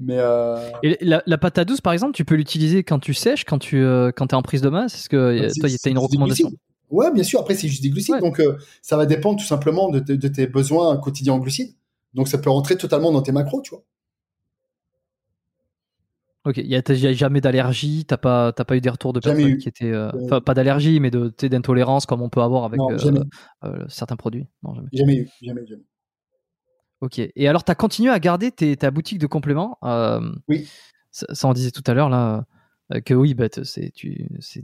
Mais 0.00 0.18
euh... 0.18 0.70
Et 0.82 0.98
la, 1.00 1.22
la, 1.26 1.38
pâte 1.38 1.58
à 1.58 1.64
douce, 1.64 1.80
par 1.80 1.92
exemple, 1.92 2.14
tu 2.14 2.24
peux 2.24 2.34
l'utiliser 2.34 2.84
quand 2.84 2.98
tu 2.98 3.14
sèches, 3.14 3.44
quand 3.44 3.58
tu 3.58 3.78
euh, 3.78 4.12
quand 4.12 4.32
es 4.32 4.36
en 4.36 4.42
prise 4.42 4.60
de 4.60 4.68
masse 4.68 4.94
Est-ce 4.94 5.08
que 5.08 5.40
bah, 5.40 5.48
toi, 5.60 5.68
tu 5.68 5.88
as 5.88 5.90
une 5.90 5.98
recommandation 5.98 6.50
Ouais, 6.90 7.12
bien 7.12 7.22
sûr. 7.22 7.40
Après, 7.40 7.54
c'est 7.54 7.68
juste 7.68 7.82
des 7.82 7.90
glucides. 7.90 8.20
Donc, 8.20 8.40
euh, 8.40 8.56
ça 8.82 8.96
va 8.96 9.06
dépendre 9.06 9.38
tout 9.38 9.46
simplement 9.46 9.90
de, 9.90 10.00
de, 10.00 10.28
tes 10.28 10.46
besoins 10.46 10.96
quotidiens 10.96 11.34
en 11.34 11.38
glucides. 11.38 11.74
Donc, 12.14 12.28
ça 12.28 12.38
peut 12.38 12.50
rentrer 12.50 12.76
totalement 12.76 13.12
dans 13.12 13.22
tes 13.22 13.32
macros, 13.32 13.62
tu 13.62 13.70
vois. 13.70 13.84
Ok, 16.44 16.56
il 16.56 16.68
n'y 16.68 16.76
a, 16.76 17.12
jamais 17.12 17.40
d'allergie, 17.42 18.06
t'as 18.06 18.16
pas, 18.16 18.52
pas 18.52 18.76
eu 18.76 18.80
des 18.80 18.88
retours 18.88 19.12
de 19.12 19.20
personnes 19.20 19.58
qui 19.58 19.68
étaient, 19.68 19.92
euh, 19.92 20.10
enfin 20.24 20.40
pas 20.40 20.54
d'allergie, 20.54 20.98
mais 20.98 21.10
d'intolérance 21.10 22.06
comme 22.06 22.22
on 22.22 22.30
peut 22.30 22.40
avoir 22.40 22.64
avec 22.64 22.80
euh, 22.80 23.84
certains 23.88 24.16
produits? 24.16 24.46
Non, 24.62 24.74
jamais. 24.74 24.88
Jamais 24.92 25.16
eu, 25.16 25.28
jamais, 25.42 25.66
jamais. 25.66 25.82
Ok. 27.00 27.18
Et 27.18 27.48
alors, 27.48 27.64
tu 27.64 27.70
as 27.70 27.74
continué 27.74 28.10
à 28.10 28.18
garder 28.18 28.50
ta 28.50 28.90
boutique 28.90 29.18
de 29.18 29.26
compléments. 29.26 29.78
oui. 30.48 30.66
Ça, 31.10 31.26
ça, 31.32 31.48
on 31.48 31.52
disait 31.52 31.70
tout 31.70 31.82
à 31.86 31.94
l'heure 31.94 32.08
là. 32.08 32.46
Euh, 32.92 33.00
que 33.00 33.14
oui, 33.14 33.34
bah, 33.34 33.48
c'est 33.62 33.92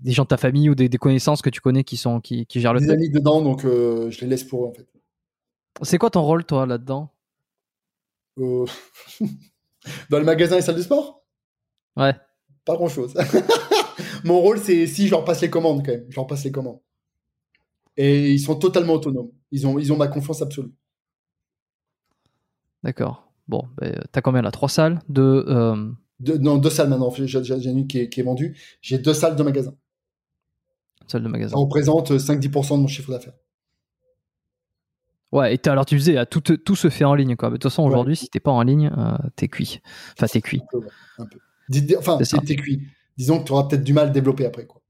des 0.03 0.12
gens 0.12 0.22
de 0.22 0.29
ta 0.29 0.37
famille 0.37 0.70
ou 0.70 0.75
des, 0.75 0.89
connaissances 0.91 1.43
que 1.43 1.51
tu 1.51 1.61
connais 1.61 1.85
qui 1.85 1.97
sont 1.97 2.20
qui, 2.20 2.47
qui 2.47 2.61
gèrent 2.61 2.72
le 2.72 2.81
Des 2.81 2.91
amis 2.91 3.11
dedans, 3.11 3.43
donc 3.43 3.64
euh, 3.64 4.11
je 4.11 4.20
les 4.22 4.29
laisse 4.29 4.45
pour 4.45 4.64
eux 4.64 4.68
en 4.68 4.72
fait. 4.72 4.87
C'est 5.83 5.99
quoi 5.99 6.11
ton 6.11 6.22
rôle 6.22 6.45
toi 6.45 6.66
là-dedans? 6.66 7.11
Euh... 8.39 8.64
Dans 10.11 10.18
le 10.18 10.25
magasin 10.25 10.57
et 10.57 10.62
salle 10.62 10.77
de 10.77 10.83
sport? 10.83 11.22
Ouais. 11.97 12.14
Pas 12.64 12.77
grand-chose. 12.77 13.14
Mon 14.25 14.41
rôle, 14.41 14.59
c'est 14.59 14.87
si 14.87 15.07
je 15.07 15.11
leur 15.11 15.25
passe 15.25 15.43
les 15.43 15.51
commandes 15.51 15.85
quand 15.85 15.93
même. 15.93 16.07
Je 16.09 16.16
leur 16.16 16.27
passe 16.27 16.45
les 16.45 16.53
commandes. 16.53 16.81
Et 17.97 18.33
ils 18.33 18.41
sont 18.41 18.57
totalement 18.57 18.95
autonomes. 18.95 19.31
Ils 19.51 19.66
ont, 19.66 19.79
ils 19.79 19.93
ont 19.93 19.97
ma 19.97 20.09
confiance 20.09 20.41
absolue. 20.41 20.72
D'accord. 22.83 23.31
Bon, 23.47 23.68
ben, 23.77 24.03
t'as 24.11 24.22
combien 24.22 24.41
là? 24.41 24.51
Trois 24.51 24.70
salles? 24.70 25.01
De 25.11 25.95
deux, 26.21 26.39
non, 26.39 26.59
deux 26.59 26.71
salles 26.71 26.89
maintenant. 26.89 27.11
J'ai 27.11 27.71
une 27.71 27.87
qui 27.87 28.01
est, 28.01 28.09
qui 28.09 28.21
est 28.21 28.23
vendue. 28.23 28.57
J'ai 28.81 28.99
deux 28.99 29.15
salles 29.15 29.37
de 29.37 29.43
magasin. 29.43 29.75
Salle 31.07 31.23
de 31.23 31.29
magasin. 31.29 31.53
Ça 31.53 31.59
représente 31.59 32.12
5-10% 32.12 32.77
de 32.77 32.83
mon 32.83 32.87
chiffre 32.87 33.11
d'affaires. 33.11 33.35
Ouais, 35.33 35.55
et 35.55 35.69
alors 35.69 35.85
tu 35.85 35.97
disais, 35.97 36.25
tout, 36.27 36.41
tout 36.41 36.77
se 36.77 36.89
fait 36.89 37.05
en 37.05 37.15
ligne. 37.15 37.35
Quoi. 37.35 37.49
De 37.49 37.55
toute 37.55 37.65
façon, 37.65 37.83
aujourd'hui, 37.83 38.15
si 38.15 38.29
t'es 38.29 38.39
pas 38.39 38.53
en 38.53 38.62
ligne, 38.62 38.93
euh, 38.97 39.17
t'es 39.35 39.49
cuit. 39.49 39.81
Enfin, 40.17 40.29
t'es 40.29 40.41
cuit. 40.41 40.62
Un 41.19 41.27
peu, 41.27 41.39
Enfin, 41.99 42.19
t'es 42.47 42.57
cuit. 42.57 42.83
Disons 43.17 43.41
que 43.41 43.45
tu 43.45 43.53
auras 43.53 43.65
peut-être 43.65 43.83
du 43.83 43.93
mal 43.93 44.09
à 44.09 44.11
développer 44.11 44.47
après. 44.47 44.67
Quoi. 44.67 44.81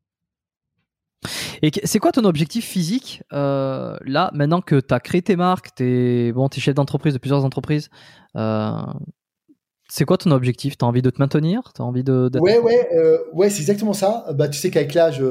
Et 1.62 1.70
c'est 1.84 1.98
quoi 1.98 2.12
ton 2.12 2.24
objectif 2.24 2.66
physique 2.66 3.22
euh, 3.32 3.96
là, 4.04 4.30
maintenant 4.34 4.60
que 4.60 4.80
tu 4.80 4.92
as 4.92 5.00
créé 5.00 5.22
tes 5.22 5.36
marques, 5.36 5.74
tu 5.76 5.84
es, 5.84 6.32
bon, 6.32 6.48
es 6.48 6.60
chef 6.60 6.74
d'entreprise 6.74 7.14
de 7.14 7.18
plusieurs 7.18 7.44
entreprises 7.44 7.88
euh, 8.36 8.82
c'est 9.88 10.04
quoi 10.04 10.16
ton 10.16 10.30
objectif? 10.30 10.76
T'as 10.76 10.86
envie 10.86 11.02
de 11.02 11.10
te 11.10 11.18
maintenir? 11.18 11.72
T'as 11.74 11.84
envie 11.84 12.04
de 12.04 12.30
Ouais, 12.40 12.58
ouais, 12.58 12.88
euh, 12.94 13.18
ouais, 13.32 13.50
c'est 13.50 13.60
exactement 13.60 13.92
ça. 13.92 14.26
Bah, 14.34 14.48
tu 14.48 14.58
sais 14.58 14.70
qu'avec 14.70 14.94
l'âge, 14.94 15.22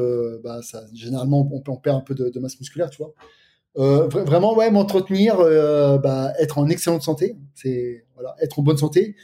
bah, 0.44 0.62
ça, 0.62 0.84
généralement, 0.94 1.50
on, 1.52 1.64
on, 1.68 1.78
perd 1.78 1.98
un 1.98 2.02
peu 2.02 2.16
de, 2.16 2.40
masse 2.40 2.60
musculaire, 2.60 2.90
tu 2.90 3.02
vois. 3.04 3.14
vraiment, 4.08 4.56
ouais, 4.56 4.72
m'entretenir, 4.72 5.38
bah, 6.00 6.34
être 6.40 6.58
en 6.58 6.70
excellente 6.70 7.02
santé, 7.02 7.38
c'est 7.56 8.06
voilà, 8.16 8.36
être 8.42 8.60
en 8.60 8.64
bonne 8.64 8.78
santé, 8.78 9.16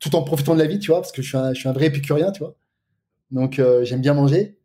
tout 0.00 0.14
en 0.14 0.22
profitant 0.22 0.54
de 0.54 0.60
la 0.60 0.66
vie, 0.66 0.78
tu 0.78 0.90
vois, 0.90 1.00
parce 1.00 1.12
que 1.12 1.22
je 1.22 1.28
suis 1.28 1.38
un, 1.38 1.54
je 1.54 1.60
suis 1.60 1.68
un 1.68 1.72
vrai 1.72 1.86
épicurien, 1.86 2.32
tu 2.32 2.40
vois. 2.40 2.56
Donc, 3.30 3.60
j'aime 3.82 4.00
bien 4.00 4.14
manger. 4.14 4.58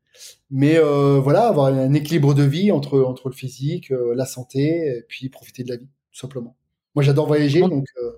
Mais 0.49 0.77
euh, 0.77 1.19
voilà, 1.19 1.47
avoir 1.47 1.67
un 1.67 1.93
équilibre 1.93 2.33
de 2.33 2.43
vie 2.43 2.71
entre, 2.71 3.01
entre 3.01 3.29
le 3.29 3.33
physique, 3.33 3.91
euh, 3.91 4.13
la 4.15 4.25
santé, 4.25 4.97
et 4.97 5.01
puis 5.07 5.29
profiter 5.29 5.63
de 5.63 5.69
la 5.69 5.77
vie, 5.77 5.89
tout 6.11 6.19
simplement. 6.19 6.55
Moi, 6.95 7.03
j'adore 7.03 7.27
voyager, 7.27 7.61
donc 7.61 7.85
euh, 8.01 8.11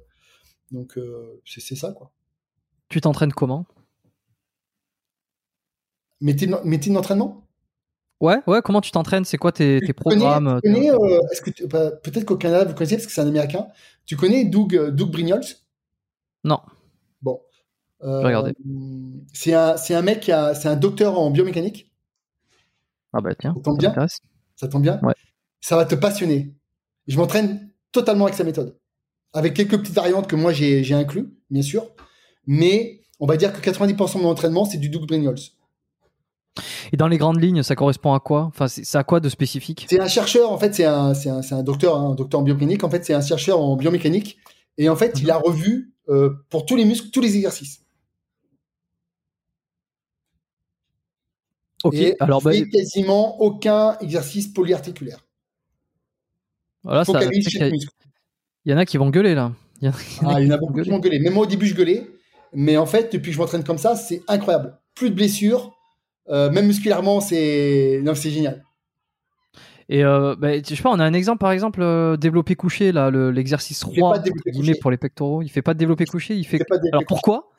donc 0.71 0.99
c'est 1.45 1.75
ça, 1.75 1.91
quoi. 1.91 2.11
Tu 2.89 3.01
t'entraînes 3.01 3.33
comment? 3.33 3.65
Métier 6.21 6.47
d'entraînement? 6.47 7.47
Ouais, 8.21 8.37
ouais. 8.47 8.61
Comment 8.63 8.81
tu 8.81 8.91
t'entraînes? 8.91 9.25
C'est 9.25 9.37
quoi 9.37 9.51
tes, 9.51 9.79
tes 9.81 9.93
programmes 9.93 10.59
est-ce 10.63 11.41
que 11.41 11.65
bah, 11.65 11.91
peut-être 11.91 12.25
qu'au 12.25 12.37
Canada 12.37 12.65
vous 12.65 12.73
connaissez 12.73 12.95
parce 12.95 13.07
que 13.07 13.11
c'est 13.11 13.21
un 13.21 13.27
Américain. 13.27 13.67
Tu 14.05 14.15
connais 14.15 14.45
Doug 14.45 14.91
Doug 14.91 15.11
Brignols? 15.11 15.45
Non. 16.43 16.61
Bon. 17.21 17.41
c'est 19.33 19.53
un 19.53 19.77
c'est 19.77 19.95
un 19.95 20.01
mec 20.01 20.23
c'est 20.25 20.67
un 20.67 20.75
docteur 20.75 21.19
en 21.19 21.31
biomécanique 21.31 21.91
ah 23.15 23.21
bah 23.21 23.33
tiens. 23.33 23.53
Ça 23.55 23.61
tombe 23.61 23.79
bien. 23.79 23.95
Ça 24.57 24.67
tombe 24.67 24.81
bien? 24.81 24.99
Ça 25.61 25.77
va 25.77 25.85
te 25.85 25.95
passionner. 25.95 26.53
Je 27.07 27.17
m'entraîne 27.17 27.71
totalement 27.93 28.25
avec 28.25 28.35
sa 28.35 28.43
méthode, 28.43 28.77
avec 29.35 29.53
quelques 29.53 29.77
petites 29.77 29.93
variantes 29.93 30.27
que 30.27 30.35
moi 30.35 30.53
j'ai 30.53 30.93
inclus, 30.93 31.29
bien 31.49 31.61
sûr, 31.61 31.91
mais 32.47 33.01
on 33.19 33.25
va 33.25 33.37
dire 33.37 33.53
que 33.53 33.59
90% 33.69 34.17
de 34.17 34.23
mon 34.23 34.29
entraînement 34.29 34.65
c'est 34.65 34.77
du 34.77 34.89
Doug 34.89 35.07
Brignols. 35.07 35.39
Et 36.93 36.97
dans 36.97 37.07
les 37.07 37.17
grandes 37.17 37.41
lignes, 37.41 37.63
ça 37.63 37.75
correspond 37.75 38.13
à 38.13 38.19
quoi? 38.19 38.43
Enfin, 38.43 38.67
c'est 38.69 38.97
à 38.97 39.03
quoi 39.03 39.19
de 39.19 39.27
spécifique? 39.27 39.85
C'est 39.89 39.99
un 39.99 40.07
chercheur, 40.07 40.51
en 40.51 40.57
fait, 40.57 40.73
c'est 40.73 40.85
un, 40.85 41.11
un, 41.11 41.41
un, 41.51 41.63
docteur, 41.63 41.97
un 41.97 42.15
docteur 42.15 42.39
en 42.39 42.43
biomécanique. 42.43 42.85
En 42.85 42.89
fait, 42.89 43.03
c'est 43.03 43.13
un 43.13 43.19
chercheur 43.21 43.59
en 43.59 43.75
biomécanique. 43.75 44.37
Et 44.77 44.87
en 44.87 44.95
fait, 44.95 45.19
il 45.19 45.29
a 45.31 45.37
revu 45.37 45.93
euh, 46.07 46.29
pour 46.49 46.65
tous 46.65 46.77
les 46.77 46.85
muscles, 46.85 47.09
tous 47.09 47.19
les 47.19 47.35
exercices. 47.35 47.81
Ok, 51.83 51.95
et 51.95 52.15
alors 52.19 52.41
bah, 52.41 52.51
quasiment 52.71 53.41
aucun 53.41 53.97
exercice 53.99 54.47
polyarticulaire. 54.47 55.25
Voilà, 56.83 57.03
ça, 57.03 57.19
il 57.23 57.85
y 58.71 58.73
en 58.73 58.77
a 58.77 58.85
qui 58.85 58.97
vont 58.97 59.09
gueuler 59.09 59.35
là. 59.35 59.51
Il 59.81 59.87
y 59.87 59.89
en 59.89 59.91
a, 59.91 60.33
ah, 60.33 60.41
il 60.41 60.47
y 60.47 60.51
en 60.51 60.55
a 60.55 60.57
beaucoup 60.57 60.81
qui 60.81 60.89
vont 60.89 60.99
gueuler. 60.99 61.19
Même 61.19 61.33
moi 61.33 61.43
au 61.43 61.47
début 61.47 61.67
je 61.67 61.75
gueulais, 61.75 62.07
mais 62.53 62.77
en 62.77 62.85
fait 62.85 63.11
depuis 63.13 63.31
que 63.31 63.35
je 63.35 63.41
m'entraîne 63.41 63.63
comme 63.63 63.77
ça, 63.77 63.95
c'est 63.95 64.21
incroyable. 64.27 64.77
Plus 64.95 65.09
de 65.09 65.15
blessures, 65.15 65.75
euh, 66.29 66.49
même 66.49 66.67
musculairement, 66.67 67.19
c'est 67.19 68.01
c'est 68.15 68.31
génial. 68.31 68.63
Et 69.87 70.03
euh, 70.03 70.35
bah, 70.37 70.57
je 70.57 70.75
sais 70.75 70.81
pas, 70.81 70.89
on 70.89 70.99
a 70.99 71.05
un 71.05 71.13
exemple 71.13 71.39
par 71.39 71.51
exemple 71.51 71.81
euh, 71.81 72.17
développé 72.17 72.55
couché 72.55 72.91
là, 72.91 73.11
l'exercice 73.11 73.83
roi 73.83 74.15
pour 74.81 74.91
les 74.91 74.97
pectoraux. 74.97 75.41
Il 75.41 75.49
fait 75.49 75.61
pas 75.61 75.73
de 75.73 75.79
développé 75.79 76.05
couché. 76.05 76.35
Il 76.35 76.45
fait. 76.45 76.59
Alors 76.91 77.03
pourquoi? 77.07 77.51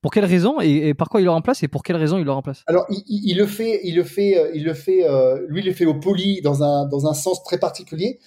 Pour 0.00 0.10
quelle 0.10 0.24
raison? 0.26 0.60
Et, 0.60 0.92
par 0.92 1.08
quoi 1.08 1.20
il 1.22 1.24
le 1.24 1.30
remplace? 1.30 1.62
Et 1.62 1.68
pour 1.68 1.82
quelle 1.82 1.96
raison 1.96 2.18
il 2.18 2.24
le 2.24 2.30
remplace? 2.30 2.62
Alors 2.66 2.86
il, 2.90 3.36
le 3.38 3.46
fait, 3.46 3.80
il 3.84 3.96
le 3.96 4.04
fait, 4.04 4.50
il 4.54 4.64
le 4.64 4.74
fait. 4.74 5.08
Euh, 5.08 5.46
lui, 5.48 5.60
il 5.60 5.66
le 5.66 5.72
fait 5.72 5.86
au 5.86 5.94
poly 5.94 6.40
dans 6.42 6.62
un 6.62 6.86
dans 6.86 7.06
un 7.06 7.14
sens 7.14 7.42
très 7.42 7.58
particulier. 7.58 8.18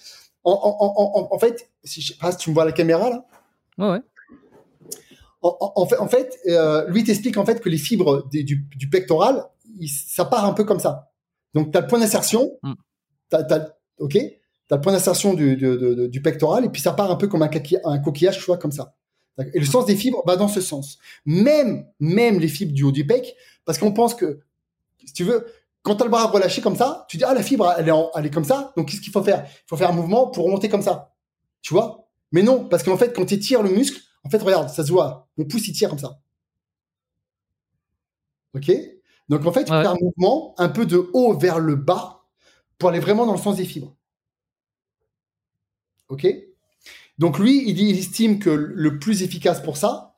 En, 0.50 1.38
fait, 1.38 1.70
si 1.84 2.00
je 2.00 2.12
sais 2.12 2.18
pas 2.18 2.32
si 2.32 2.38
tu 2.38 2.50
me 2.50 2.54
vois 2.54 2.64
à 2.64 2.66
la 2.66 2.72
caméra 2.72 3.10
là? 3.10 3.24
Ouais 3.78 3.90
ouais. 3.90 4.02
En, 5.40 5.86
fait, 5.86 5.98
en 5.98 6.08
fait, 6.08 6.36
euh, 6.48 6.88
lui 6.88 7.04
t'explique 7.04 7.36
en 7.36 7.46
fait 7.46 7.60
que 7.60 7.68
les 7.68 7.78
fibres 7.78 8.28
du, 8.28 8.42
du, 8.44 8.90
pectoral, 8.90 9.44
ça 9.86 10.24
part 10.24 10.44
un 10.44 10.52
peu 10.52 10.64
comme 10.64 10.80
ça. 10.80 11.12
Donc 11.54 11.70
tu 11.70 11.78
as 11.78 11.82
le 11.82 11.86
point 11.86 12.00
d'insertion, 12.00 12.58
mm. 12.62 12.72
ok, 13.98 14.16
as 14.16 14.74
le 14.74 14.80
point 14.80 14.92
d'insertion 14.92 15.34
du, 15.34 15.56
du, 15.56 16.22
pectoral 16.22 16.64
et 16.64 16.68
puis 16.68 16.82
ça 16.82 16.92
part 16.92 17.10
un 17.10 17.16
peu 17.16 17.28
comme 17.28 17.42
un, 17.42 17.50
un 17.84 17.98
coquillage, 18.00 18.38
tu 18.38 18.44
vois, 18.46 18.58
comme 18.58 18.72
ça. 18.72 18.96
Et 19.54 19.60
le 19.60 19.66
sens 19.66 19.86
des 19.86 19.94
fibres 19.94 20.22
va 20.26 20.36
dans 20.36 20.48
ce 20.48 20.60
sens. 20.60 20.98
Même, 21.24 21.86
même 22.00 22.40
les 22.40 22.48
fibres 22.48 22.72
du 22.72 22.82
haut 22.82 22.92
du 22.92 23.06
pec, 23.06 23.36
parce 23.64 23.78
qu'on 23.78 23.92
pense 23.92 24.14
que, 24.14 24.40
si 25.04 25.12
tu 25.12 25.22
veux, 25.24 25.46
quand 25.88 25.96
tu 25.96 26.02
as 26.02 26.04
le 26.04 26.10
bras 26.10 26.26
relâché 26.26 26.60
comme 26.60 26.76
ça, 26.76 27.06
tu 27.08 27.16
dis, 27.16 27.24
ah, 27.24 27.32
la 27.32 27.42
fibre, 27.42 27.74
elle 27.78 27.88
est, 27.88 27.92
elle 28.14 28.26
est 28.26 28.30
comme 28.30 28.44
ça, 28.44 28.72
donc 28.76 28.88
qu'est-ce 28.88 29.00
qu'il 29.00 29.12
faut 29.12 29.22
faire? 29.22 29.46
Il 29.46 29.68
faut 29.68 29.76
faire 29.76 29.88
un 29.88 29.94
mouvement 29.94 30.30
pour 30.30 30.44
remonter 30.44 30.68
comme 30.68 30.82
ça. 30.82 31.14
Tu 31.62 31.72
vois? 31.72 32.06
Mais 32.30 32.42
non, 32.42 32.68
parce 32.68 32.82
qu'en 32.82 32.98
fait, 32.98 33.14
quand 33.14 33.24
tu 33.24 33.38
tires 33.38 33.62
le 33.62 33.70
muscle, 33.70 33.98
en 34.22 34.28
fait, 34.28 34.42
regarde, 34.42 34.68
ça 34.68 34.84
se 34.84 34.92
voit, 34.92 35.28
mon 35.38 35.46
pouce, 35.46 35.66
il 35.66 35.72
tire 35.72 35.88
comme 35.88 35.98
ça. 35.98 36.20
Ok? 38.54 38.70
Donc, 39.30 39.46
en 39.46 39.52
fait, 39.52 39.64
tu 39.64 39.70
fais 39.70 39.86
un 39.86 39.96
mouvement 40.00 40.54
un 40.58 40.68
peu 40.68 40.84
de 40.84 41.10
haut 41.14 41.36
vers 41.36 41.58
le 41.58 41.74
bas 41.74 42.26
pour 42.76 42.90
aller 42.90 43.00
vraiment 43.00 43.24
dans 43.24 43.32
le 43.32 43.38
sens 43.38 43.56
des 43.56 43.64
fibres. 43.64 43.96
Ok? 46.08 46.26
Donc 47.18 47.38
lui, 47.38 47.68
il, 47.68 47.98
estime 47.98 48.38
que 48.38 48.50
le 48.50 48.98
plus 48.98 49.22
efficace 49.22 49.62
pour 49.62 49.76
ça, 49.76 50.16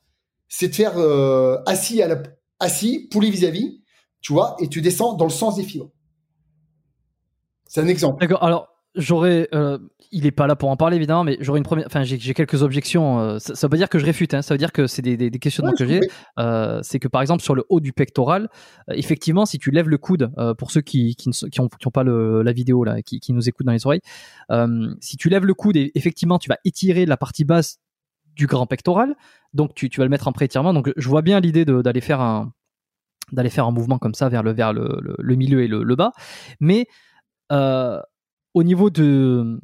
c'est 0.49 0.69
de 0.69 0.75
faire 0.75 0.99
euh, 0.99 1.57
assis, 1.67 2.03
à 2.03 2.09
la, 2.09 2.23
assis, 2.59 3.09
poulet 3.11 3.31
vis-à-vis, 3.31 3.81
tu 4.21 4.33
vois, 4.33 4.57
et 4.61 4.69
tu 4.69 4.81
descends 4.81 5.15
dans 5.15 5.25
le 5.25 5.31
sens 5.31 5.57
des 5.57 5.63
fibres. 5.63 5.91
C'est 7.67 7.81
un 7.81 7.87
exemple. 7.87 8.21
D'accord. 8.21 8.43
Alors, 8.43 8.69
j'aurais, 8.95 9.49
euh, 9.55 9.79
il 10.11 10.27
est 10.27 10.33
pas 10.33 10.47
là 10.47 10.57
pour 10.57 10.71
en 10.71 10.77
parler 10.77 10.97
évidemment, 10.97 11.25
mais 11.25 11.37
j'aurais 11.41 11.59
une 11.59 11.65
première, 11.65 11.87
enfin 11.87 12.03
j'ai 12.03 12.35
quelques 12.35 12.63
objections. 12.63 13.21
Euh, 13.21 13.39
ça, 13.39 13.55
veut 13.67 13.71
pas 13.71 13.77
dire 13.77 13.89
que 13.89 13.99
je 13.99 14.05
réfute, 14.05 14.35
hein, 14.35 14.43
ça 14.43 14.55
veut 14.55 14.59
dire 14.59 14.73
que 14.73 14.87
c'est 14.87 15.03
des, 15.03 15.17
des, 15.17 15.31
questionnements 15.39 15.73
que 15.73 15.87
j'ai. 15.87 16.01
Euh, 16.39 16.81
c'est 16.83 16.99
que 16.99 17.09
par 17.09 17.23
exemple 17.23 17.43
sur 17.43 17.55
le 17.55 17.65
haut 17.69 17.81
du 17.81 17.93
pectoral, 17.93 18.49
effectivement, 18.89 19.47
si 19.47 19.59
tu 19.59 19.71
lèves 19.71 19.89
le 19.89 19.99
coude, 19.99 20.33
pour 20.59 20.71
ceux 20.71 20.81
qui 20.81 21.15
qui, 21.15 21.31
qui, 21.31 21.61
ont, 21.61 21.69
qui 21.69 21.87
ont 21.87 21.91
pas 21.91 22.03
le, 22.03 22.43
la 22.43 22.53
vidéo 22.53 22.85
là, 22.85 23.03
qui, 23.03 23.21
qui 23.21 23.33
nous 23.33 23.49
écoutent 23.49 23.67
dans 23.67 23.73
les 23.73 23.87
oreilles, 23.87 24.03
si 25.01 25.17
tu 25.17 25.29
lèves 25.29 25.47
le 25.47 25.55
coude 25.55 25.77
et 25.77 25.93
effectivement 25.95 26.39
tu 26.39 26.49
vas 26.49 26.59
étirer 26.65 27.07
la 27.07 27.17
partie 27.17 27.45
basse 27.45 27.79
du 28.35 28.47
grand 28.47 28.67
pectoral, 28.67 29.15
donc 29.55 29.75
tu, 29.75 29.89
tu 29.89 30.01
vas 30.01 30.05
le 30.05 30.11
mettre 30.11 30.29
en 30.29 30.33
pré-étirement. 30.33 30.73
Donc 30.73 30.93
je 30.97 31.09
vois 31.09 31.23
bien 31.23 31.41
l'idée 31.41 31.65
d'aller 31.65 32.01
faire 32.01 32.21
un 32.21 32.53
d'aller 33.33 33.51
faire 33.51 33.67
un 33.67 33.73
mouvement 33.73 33.99
comme 33.99 34.15
ça 34.15 34.29
vers 34.29 34.43
le 34.43 34.53
vers 34.53 34.73
le, 34.73 35.01
le, 35.19 35.35
milieu 35.37 35.63
et 35.63 35.69
le, 35.69 35.83
le 35.83 35.97
bas, 35.97 36.13
mais 36.61 36.87
euh, 37.51 38.01
au 38.55 38.63
niveau 38.63 38.91
de, 38.91 39.61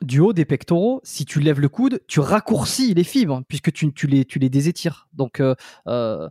du 0.00 0.20
haut 0.20 0.32
des 0.32 0.44
pectoraux, 0.44 1.00
si 1.04 1.24
tu 1.24 1.40
lèves 1.40 1.60
le 1.60 1.68
coude, 1.68 2.00
tu 2.06 2.20
raccourcis 2.20 2.94
les 2.94 3.04
fibres 3.04 3.42
puisque 3.48 3.72
tu, 3.72 3.92
tu, 3.92 4.06
les, 4.06 4.24
tu 4.24 4.38
les 4.38 4.48
désétires. 4.48 5.08
Donc, 5.12 5.40
euh, 5.40 5.54
euh, 5.88 6.28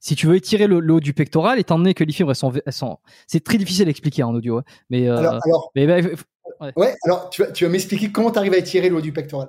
si 0.00 0.14
tu 0.16 0.26
veux 0.26 0.36
étirer 0.36 0.66
le, 0.66 0.76
haut 0.76 1.00
du 1.00 1.14
pectoral, 1.14 1.58
étant 1.58 1.78
donné 1.78 1.94
que 1.94 2.04
les 2.04 2.12
fibres, 2.12 2.30
elles 2.30 2.36
sont, 2.36 2.52
elles 2.64 2.72
sont... 2.72 2.98
c'est 3.26 3.42
très 3.42 3.58
difficile 3.58 3.88
à 3.88 3.90
expliquer 3.90 4.22
en 4.22 4.34
audio. 4.34 4.58
Hein. 4.58 4.64
Mais, 4.90 5.08
alors, 5.08 5.40
ouais. 6.76 6.94
alors 7.04 7.30
tu 7.30 7.42
vas, 7.42 7.50
tu 7.50 7.64
vas 7.64 7.70
m'expliquer 7.70 8.12
comment 8.12 8.30
tu 8.30 8.38
arrives 8.38 8.54
à 8.54 8.58
étirer 8.58 8.88
le 8.88 8.96
haut 8.96 9.00
du 9.00 9.12
pectoral. 9.12 9.48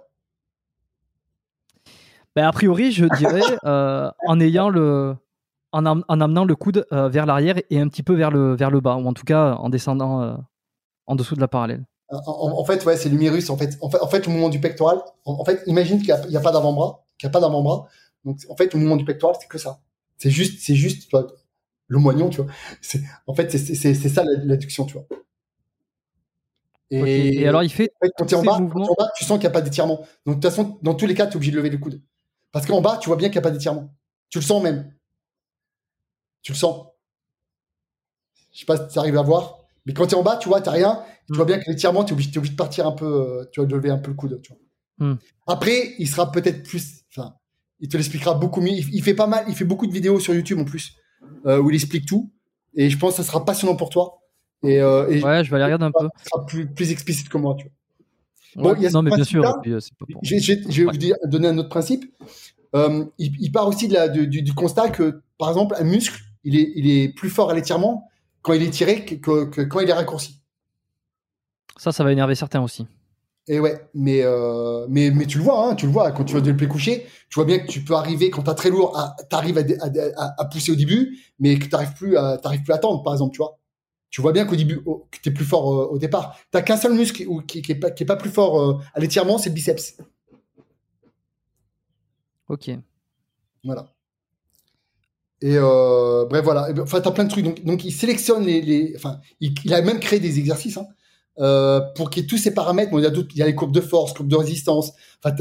Ben, 2.35 2.47
a 2.47 2.52
priori, 2.52 2.91
je 2.91 3.06
dirais 3.18 3.41
en 3.64 4.39
ayant 4.39 4.69
le, 4.69 5.15
en, 5.76 6.02
en, 6.07 6.22
amenant 6.22 6.45
le 6.45 6.56
coude 6.56 6.85
vers 6.91 7.26
l'arrière 7.26 7.56
et 7.69 7.80
un 7.80 7.88
petit 7.88 8.03
peu 8.03 8.15
vers 8.15 8.31
le, 8.31 8.56
vers 8.56 8.72
le 8.72 8.80
bas, 8.81 8.95
ou 8.95 9.07
en 9.07 9.14
tout 9.14 9.26
cas 9.26 9.53
en 9.56 9.69
descendant 9.69 10.38
en 11.07 11.15
dessous 11.15 11.35
de 11.35 11.41
la 11.41 11.47
parallèle. 11.47 11.85
En, 12.10 12.64
fait, 12.65 12.85
ouais, 12.85 12.97
c'est 12.97 13.10
l'humérus. 13.10 13.49
En 13.49 13.57
fait, 13.57 13.77
en 13.81 13.89
fait, 13.89 13.99
en 13.99 14.07
fait, 14.07 14.26
le 14.26 14.31
mouvement 14.31 14.49
du 14.49 14.60
pectoral. 14.60 14.99
En, 15.26 15.43
fait, 15.43 15.61
imagine 15.65 15.97
qu'il 15.97 16.14
n'y 16.30 16.38
a, 16.38 16.39
pas 16.39 16.52
d'avant-bras, 16.52 17.03
qu'il 17.18 17.27
n'y 17.27 17.31
a 17.31 17.34
pas 17.34 17.39
d'avant-bras. 17.39 17.88
Donc, 18.23 18.38
en 18.49 18.56
fait, 18.56 18.73
le 18.73 18.80
mouvement 18.80 18.95
du 18.95 19.06
pectoral, 19.06 19.35
c'est 19.39 19.47
que 19.47 19.57
ça. 19.57 19.81
C'est 20.18 20.30
juste, 20.30 20.61
c'est 20.61 20.76
juste 20.76 21.11
le 21.88 21.99
moignon, 21.99 22.30
tu 22.30 22.41
vois. 22.41 22.52
En 23.27 23.34
fait, 23.34 23.49
c'est 23.57 24.10
ça 24.10 24.23
l'adduction, 24.23 24.85
tu 24.85 24.93
vois. 24.93 25.06
Et, 26.91 27.47
alors, 27.47 27.64
il 27.64 27.69
fait. 27.69 27.91
quand 28.18 28.26
tu 28.26 28.35
es 28.35 28.38
en, 28.38 28.43
bas, 28.43 29.11
tu 29.18 29.26
sens 29.26 29.39
qu'il 29.39 29.47
n'y 29.47 29.47
a 29.47 29.52
pas 29.52 29.61
d'étirement. 29.61 30.06
Donc, 30.26 30.35
de 30.38 30.41
toute 30.41 30.43
façon, 30.43 30.77
dans 30.84 30.93
tous 30.93 31.07
les 31.07 31.15
cas, 31.15 31.26
tu 31.26 31.34
es 31.34 31.35
obligé 31.38 31.52
de 31.52 31.57
lever 31.57 31.72
le 31.72 31.80
coude. 31.80 32.02
Parce 32.52 32.68
qu'en 32.68 32.81
bas, 32.81 32.97
tu 33.02 33.10
vois 33.10 33.18
bien 33.18 33.30
qu'il 33.30 33.35
n'y 33.35 33.45
a 33.45 33.49
pas 33.49 33.52
d'étirement. 33.52 33.89
Tu 34.30 34.38
le 34.38 34.43
sens 34.43 34.61
même. 34.61 34.93
Tu 36.45 36.51
le 36.51 36.57
sens. 36.57 36.85
Je 38.53 38.59
sais 38.59 38.65
pas 38.67 38.77
si 38.77 38.93
tu 38.93 38.99
arrives 38.99 39.17
à 39.17 39.23
voir. 39.23 39.61
Mais 39.88 39.93
quand 39.93 40.05
tu 40.05 40.13
es 40.13 40.17
en 40.17 40.22
bas, 40.22 40.38
tu 40.38 40.47
vois, 40.47 40.61
tu 40.61 40.69
rien. 40.69 41.01
Tu 41.27 41.34
vois 41.34 41.43
mm. 41.43 41.47
bien 41.47 41.57
que 41.57 41.69
l'étirement, 41.72 42.03
tu 42.03 42.11
es 42.11 42.13
obligé, 42.13 42.38
obligé, 42.38 42.51
de 42.51 42.55
partir 42.57 42.85
un 42.85 42.91
peu, 42.91 43.05
euh, 43.05 43.45
tu 43.51 43.61
vas 43.61 43.65
lever 43.65 43.89
un 43.89 43.97
peu 43.97 44.11
le 44.11 44.15
coude. 44.15 44.39
Tu 44.43 44.53
vois. 44.53 45.09
Mm. 45.09 45.17
Après, 45.47 45.95
il 45.97 46.07
sera 46.07 46.31
peut-être 46.31 46.61
plus. 46.61 47.01
Enfin, 47.09 47.34
il 47.80 47.89
te 47.89 47.97
l'expliquera 47.97 48.35
beaucoup 48.35 48.61
mieux. 48.61 48.73
Il, 48.73 49.01
fait 49.01 49.15
pas 49.15 49.26
mal, 49.26 49.43
il 49.47 49.55
fait 49.55 49.65
beaucoup 49.65 49.88
de 49.88 49.91
vidéos 49.91 50.19
sur 50.19 50.35
YouTube 50.35 50.59
en 50.59 50.65
plus, 50.65 50.95
euh, 51.47 51.59
où 51.59 51.72
il 51.72 51.76
explique 51.76 52.05
tout. 52.05 52.31
Et 52.76 52.91
je 52.91 52.97
pense 52.99 53.17
que 53.17 53.23
ça 53.23 53.27
sera 53.27 53.43
passionnant 53.43 53.76
pour 53.76 53.89
toi. 53.89 54.22
Et, 54.61 54.80
euh, 54.80 55.07
ouais, 55.07 55.43
je 55.43 55.49
vais 55.49 55.55
aller 55.55 55.65
regarder 55.65 55.85
un 55.85 55.91
peu. 55.91 56.07
Ça 56.17 56.30
sera 56.30 56.45
plus, 56.45 56.67
plus 56.67 56.91
explicite 56.91 57.27
que 57.27 57.38
moi, 57.39 57.55
tu 57.57 57.65
vois. 58.55 58.73
Ouais, 58.73 58.89
non, 58.91 59.01
mais 59.01 59.15
bien 59.15 59.23
sûr. 59.23 59.41
puis, 59.63 59.73
euh, 59.73 59.80
pas 59.97 60.05
pour- 60.11 60.22
Je, 60.23 60.38
je- 60.38 60.53
je 60.69 60.81
vais 60.81 60.85
Ouais. 60.85 60.91
vous 60.91 60.97
dire- 60.99 61.15
donner 61.26 61.47
un 61.47 61.57
autre 61.57 61.69
principe. 61.69 62.05
Il, 62.76 63.09
il 63.17 63.51
part 63.51 63.67
aussi 63.67 63.88
de 63.88 63.93
la, 63.93 64.09
du 64.09 64.53
constat 64.53 64.89
que, 64.89 65.22
par 65.39 65.49
exemple, 65.49 65.76
un 65.80 65.84
muscle, 65.85 66.22
il 66.45 66.55
est, 66.57 66.72
il 66.76 66.89
est 66.89 67.09
plus 67.09 67.30
fort 67.30 67.49
à 67.49 67.53
l'étirement 67.53 68.09
quand 68.41 68.53
il 68.53 68.63
est 68.63 68.69
tiré 68.69 69.03
que, 69.05 69.15
que- 69.15 69.45
que 69.45 69.61
quand 69.61 69.81
il 69.81 69.89
est 69.89 69.93
raccourci. 69.93 70.41
Ça, 71.77 71.91
ça 71.91 72.03
va 72.03 72.11
énerver 72.13 72.35
certains 72.35 72.61
aussi. 72.61 72.88
Et 73.47 73.59
ouais, 73.59 73.80
mais, 73.93 74.22
euh, 74.23 74.88
mais, 74.89 75.11
mais 75.11 75.27
tu 75.27 75.38
le 75.38 75.43
vois, 75.43 75.67
hein, 75.69 75.76
tu 75.76 75.85
le 75.85 75.91
vois, 75.91 76.11
quand 76.11 76.23
tu 76.23 76.34
vas 76.34 76.41
développer 76.41 76.67
coucher, 76.67 77.05
tu 77.30 77.35
vois 77.35 77.45
bien 77.45 77.59
que 77.59 77.67
tu 77.67 77.84
peux 77.84 77.93
arriver, 77.93 78.31
quand 78.31 78.41
t'as 78.43 78.55
très 78.55 78.72
lourd, 78.72 78.97
à, 78.97 79.15
t'arrives 79.30 79.57
à, 79.57 80.45
pousser 80.45 80.72
au 80.72 80.76
début, 80.76 81.19
mais 81.39 81.59
que 81.59 81.67
t'arrives 81.67 81.93
plus 81.93 82.17
à, 82.17 82.38
t'arrives 82.39 82.63
plus 82.63 82.73
à 82.73 82.80
tendre, 82.80 83.03
par 83.03 83.13
exemple, 83.13 83.34
tu 83.34 83.38
vois. 83.38 83.59
Tu 84.09 84.22
vois 84.22 84.31
bien 84.31 84.45
qu'au 84.45 84.55
début, 84.55 84.81
au- 84.85 85.07
que 85.11 85.19
t'es 85.22 85.30
plus 85.31 85.45
fort 85.45 85.73
euh, 85.73 85.85
au 85.88 85.97
départ. 85.99 86.38
T'as 86.49 86.61
qu'un 86.63 86.77
seul 86.77 86.93
muscle 86.93 87.17
qui, 87.17 87.26
ou 87.27 87.41
qui, 87.41 87.61
qui 87.61 87.73
est 87.73 87.76
pas, 87.76 87.91
qui 87.91 88.03
est 88.03 88.05
pas 88.07 88.15
plus 88.15 88.30
fort 88.31 88.59
euh, 88.59 88.80
à 88.95 88.99
l'étirement, 88.99 89.38
c'est 89.38 89.49
le 89.49 89.55
biceps. 89.55 89.97
Ok. 92.47 92.72
Voilà. 93.63 93.94
Et 95.45 95.57
euh, 95.59 96.26
bref, 96.26 96.43
voilà. 96.43 96.69
Enfin, 96.81 97.01
t'as 97.01 97.11
plein 97.11 97.26
de 97.26 97.30
trucs. 97.30 97.45
Donc, 97.45 97.63
donc 97.63 97.85
il 97.85 97.91
sélectionne 97.91 98.43
les, 98.45 98.61
les 98.63 98.93
enfin, 98.95 99.19
il, 99.41 99.53
il 99.63 99.73
a 99.76 99.81
même 99.84 99.99
créé 99.99 100.19
des 100.19 100.39
exercices 100.39 100.77
hein, 100.77 100.88
euh, 101.38 101.81
pour 101.95 102.09
qu'il 102.09 102.23
y 102.23 102.26
ait 102.26 102.27
tous 102.27 102.39
ces 102.39 102.51
paramètres. 102.51 102.89
Bon, 102.89 102.97
il 102.97 103.03
y 103.03 103.05
a 103.05 103.11
il 103.13 103.38
y 103.38 103.41
a 103.43 103.45
les 103.45 103.53
courbes 103.53 103.72
de 103.73 103.81
force, 103.81 104.13
courbes 104.13 104.27
de 104.27 104.35
résistance. 104.35 104.93
Enfin, 105.23 105.35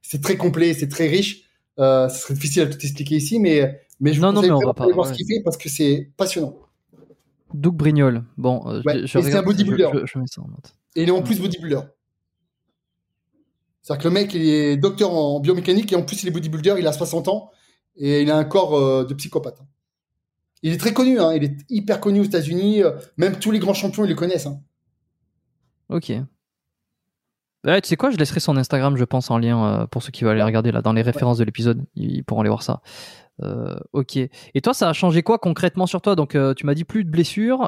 c'est 0.00 0.22
très 0.22 0.38
complet, 0.38 0.72
c'est 0.72 0.88
très 0.88 1.08
riche. 1.08 1.42
Euh, 1.78 2.08
ce 2.08 2.20
serait 2.22 2.32
difficile 2.34 2.62
à 2.62 2.66
tout 2.68 2.78
expliquer 2.80 3.16
ici, 3.16 3.38
mais 3.38 3.82
mais 4.00 4.14
je 4.14 4.18
vous 4.18 4.22
Non, 4.24 4.32
non, 4.32 4.36
conseille 4.40 4.50
mais 4.52 4.64
on 4.64 4.66
va 4.66 4.72
pas, 4.72 4.86
voir 4.86 5.06
ouais. 5.08 5.12
ce 5.12 5.16
qu'il 5.18 5.26
fait 5.26 5.42
parce 5.44 5.58
que 5.58 5.68
c'est 5.68 6.10
passionnant. 6.16 6.56
Doug 7.52 7.74
Brignol. 7.74 8.24
Bon, 8.38 8.62
euh, 8.66 8.80
je- 8.82 8.88
Ouais, 8.88 9.06
je, 9.06 9.18
et 9.18 9.22
c'est 9.24 9.34
un 9.34 9.42
bodybuilder. 9.42 9.90
Je, 9.92 9.98
je- 10.00 10.06
je 10.06 10.18
mets 10.20 10.26
ça 10.26 10.40
en 10.40 10.48
note. 10.48 10.74
Et 10.96 11.02
il 11.02 11.08
est 11.10 11.12
en 11.12 11.22
plus 11.22 11.38
bodybuilder. 11.38 11.80
C'est-à-dire 13.82 14.02
que 14.04 14.08
le 14.08 14.14
mec, 14.14 14.32
il 14.32 14.42
est 14.48 14.76
docteur 14.78 15.12
en 15.12 15.40
biomécanique 15.40 15.92
et 15.92 15.96
en 15.96 16.02
plus 16.02 16.22
il 16.22 16.28
est 16.28 16.32
bodybuilder. 16.32 16.76
Il 16.78 16.86
a 16.86 16.92
60 16.94 17.28
ans 17.28 17.50
et 17.96 18.22
il 18.22 18.30
a 18.30 18.36
un 18.36 18.44
corps 18.44 18.74
euh, 18.76 19.04
de 19.04 19.14
psychopathe. 19.14 19.58
Il 20.62 20.72
est 20.72 20.78
très 20.78 20.92
connu, 20.94 21.20
hein, 21.20 21.32
il 21.34 21.44
est 21.44 21.56
hyper 21.68 22.00
connu 22.00 22.20
aux 22.20 22.24
États-Unis. 22.24 22.82
euh, 22.82 22.92
Même 23.18 23.38
tous 23.38 23.50
les 23.50 23.58
grands 23.58 23.74
champions, 23.74 24.04
ils 24.04 24.08
le 24.08 24.14
connaissent. 24.14 24.46
hein. 24.46 24.60
Ok. 25.88 26.12
Ouais, 27.66 27.80
tu 27.80 27.88
sais 27.88 27.96
quoi, 27.96 28.10
je 28.10 28.16
laisserai 28.16 28.40
son 28.40 28.56
Instagram, 28.58 28.96
je 28.96 29.04
pense, 29.04 29.30
en 29.30 29.38
lien 29.38 29.64
euh, 29.82 29.86
pour 29.86 30.02
ceux 30.02 30.10
qui 30.10 30.24
veulent 30.24 30.32
aller 30.34 30.42
regarder 30.42 30.70
là 30.70 30.82
dans 30.82 30.92
les 30.92 31.02
références 31.02 31.38
de 31.38 31.44
l'épisode. 31.44 31.82
Ils 31.94 32.22
pourront 32.24 32.40
aller 32.42 32.50
voir 32.50 32.62
ça. 32.62 32.82
Euh, 33.42 33.74
ok. 33.92 34.16
Et 34.16 34.60
toi, 34.62 34.74
ça 34.74 34.88
a 34.88 34.92
changé 34.92 35.22
quoi 35.22 35.38
concrètement 35.38 35.86
sur 35.86 36.00
toi? 36.02 36.14
Donc, 36.14 36.34
euh, 36.34 36.52
tu 36.54 36.66
m'as 36.66 36.74
dit 36.74 36.84
plus 36.84 37.04
de 37.04 37.10
blessures. 37.10 37.60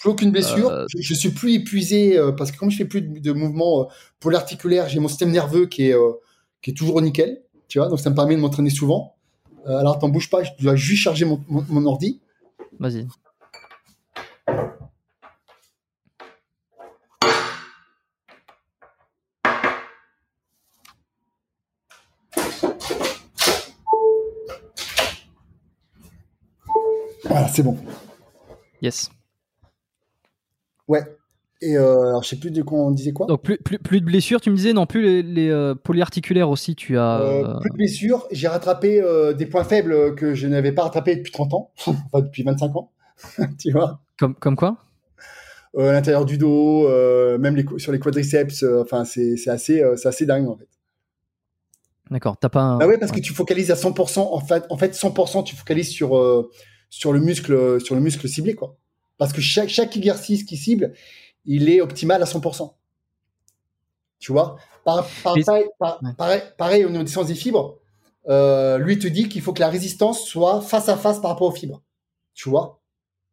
Plus 0.00 0.10
aucune 0.10 0.32
blessure. 0.32 0.86
Je, 0.88 1.00
je 1.00 1.14
suis 1.14 1.30
plus 1.30 1.54
épuisé 1.54 2.20
parce 2.36 2.50
que 2.50 2.58
comme 2.58 2.70
je 2.70 2.76
fais 2.76 2.84
plus 2.84 3.02
de, 3.02 3.20
de 3.20 3.32
mouvements 3.32 3.88
polyarticulaires, 4.20 4.88
j'ai 4.88 4.98
mon 5.00 5.08
système 5.08 5.30
nerveux 5.30 5.66
qui 5.66 5.88
est 5.90 5.96
qui 6.62 6.70
est 6.70 6.74
toujours 6.74 7.00
nickel. 7.00 7.42
Tu 7.68 7.78
vois, 7.78 7.88
donc 7.88 8.00
ça 8.00 8.10
me 8.10 8.14
permet 8.14 8.36
de 8.36 8.40
m'entraîner 8.40 8.70
souvent. 8.70 9.15
Euh, 9.66 9.78
alors 9.78 9.98
t'en 9.98 10.08
bouge 10.08 10.30
pas, 10.30 10.44
je 10.44 10.50
dois 10.60 10.76
juste 10.76 11.02
charger 11.02 11.24
mon, 11.24 11.42
mon, 11.48 11.64
mon 11.68 11.86
ordi. 11.86 12.20
Vas-y. 12.78 13.06
Voilà, 27.24 27.48
c'est 27.48 27.62
bon. 27.62 27.76
Yes. 28.80 29.10
Ouais. 30.86 31.15
Et 31.62 31.78
euh, 31.78 32.08
alors 32.08 32.22
je 32.22 32.28
sais 32.28 32.36
plus 32.36 32.50
de 32.50 32.62
quoi 32.62 32.80
on 32.80 32.90
disait 32.90 33.12
quoi. 33.12 33.26
Donc, 33.26 33.42
plus, 33.42 33.56
plus, 33.56 33.78
plus 33.78 34.00
de 34.00 34.04
blessures, 34.04 34.40
tu 34.40 34.50
me 34.50 34.56
disais, 34.56 34.74
non 34.74 34.84
plus 34.84 35.02
les, 35.02 35.22
les, 35.22 35.48
euh, 35.48 35.74
polyarticulaires 35.74 36.50
aussi, 36.50 36.74
tu 36.74 36.98
as. 36.98 37.20
Euh, 37.20 37.44
euh, 37.44 37.60
plus 37.60 37.70
de 37.70 37.76
blessures. 37.76 38.26
J'ai 38.30 38.48
rattrapé 38.48 39.02
des 39.36 39.46
points 39.46 39.64
faibles 39.64 40.14
que 40.14 40.34
je 40.34 40.46
n'avais 40.46 40.72
pas 40.72 40.82
rattrapés 40.82 41.16
depuis 41.16 41.32
30 41.32 41.54
ans, 41.54 41.70
enfin 41.86 42.20
depuis 42.20 42.42
25 42.42 42.76
ans. 42.76 42.90
tu 43.58 43.72
vois, 43.72 44.00
comme, 44.18 44.34
comme 44.34 44.56
quoi? 44.56 44.76
À 45.78 45.92
l'intérieur 45.92 46.24
du 46.24 46.38
dos, 46.38 46.88
même 47.38 47.56
les, 47.56 47.64
sur 47.78 47.92
les 47.92 47.98
quadriceps. 47.98 48.64
Enfin, 48.82 49.04
c'est 49.04 49.48
assez, 49.48 49.82
assez 49.82 50.26
dingue 50.26 50.48
en 50.48 50.56
fait. 50.56 50.68
D'accord, 52.10 52.36
t'as 52.38 52.48
pas 52.48 52.60
un. 52.60 52.78
Bah 52.78 52.86
ouais, 52.86 52.98
parce 52.98 53.12
que 53.12 53.20
tu 53.20 53.32
focalises 53.32 53.70
à 53.70 53.74
100%. 53.74 54.20
En 54.20 54.40
fait, 54.40 54.64
en 54.70 54.76
fait, 54.76 54.94
100%, 54.94 55.44
tu 55.44 55.56
focalises 55.56 55.90
sur 55.90 56.50
sur 56.90 57.12
le 57.12 57.20
muscle, 57.20 57.80
sur 57.80 57.94
le 57.94 58.00
muscle 58.02 58.28
ciblé, 58.28 58.54
quoi. 58.54 58.76
Parce 59.18 59.32
que 59.32 59.40
chaque 59.40 59.70
chaque 59.70 59.96
exercice 59.96 60.44
qui 60.44 60.56
cible, 60.56 60.92
il 61.46 61.68
est 61.70 61.80
optimal 61.80 62.22
à 62.22 62.26
100%. 62.26 62.76
Tu 64.18 64.32
vois? 64.32 64.56
Par, 64.84 65.06
par- 65.22 65.36
Mais- 65.36 65.44
pareil, 65.44 65.64
par- 65.78 66.02
Ouais. 66.02 66.10
pareil, 66.16 66.42
pareil, 66.58 66.84
au 66.84 66.90
niveau 66.90 67.02
des 67.04 67.10
sens 67.10 67.26
des 67.26 67.34
fibres, 67.34 67.78
euh, 68.28 68.78
lui 68.78 68.98
te 68.98 69.06
dit 69.06 69.28
qu'il 69.28 69.42
faut 69.42 69.52
que 69.52 69.60
la 69.60 69.68
résistance 69.68 70.24
soit 70.26 70.60
face 70.60 70.88
à 70.88 70.96
face 70.96 71.20
par 71.20 71.30
rapport 71.32 71.48
aux 71.48 71.52
fibres. 71.52 71.82
Tu 72.34 72.48
vois? 72.48 72.80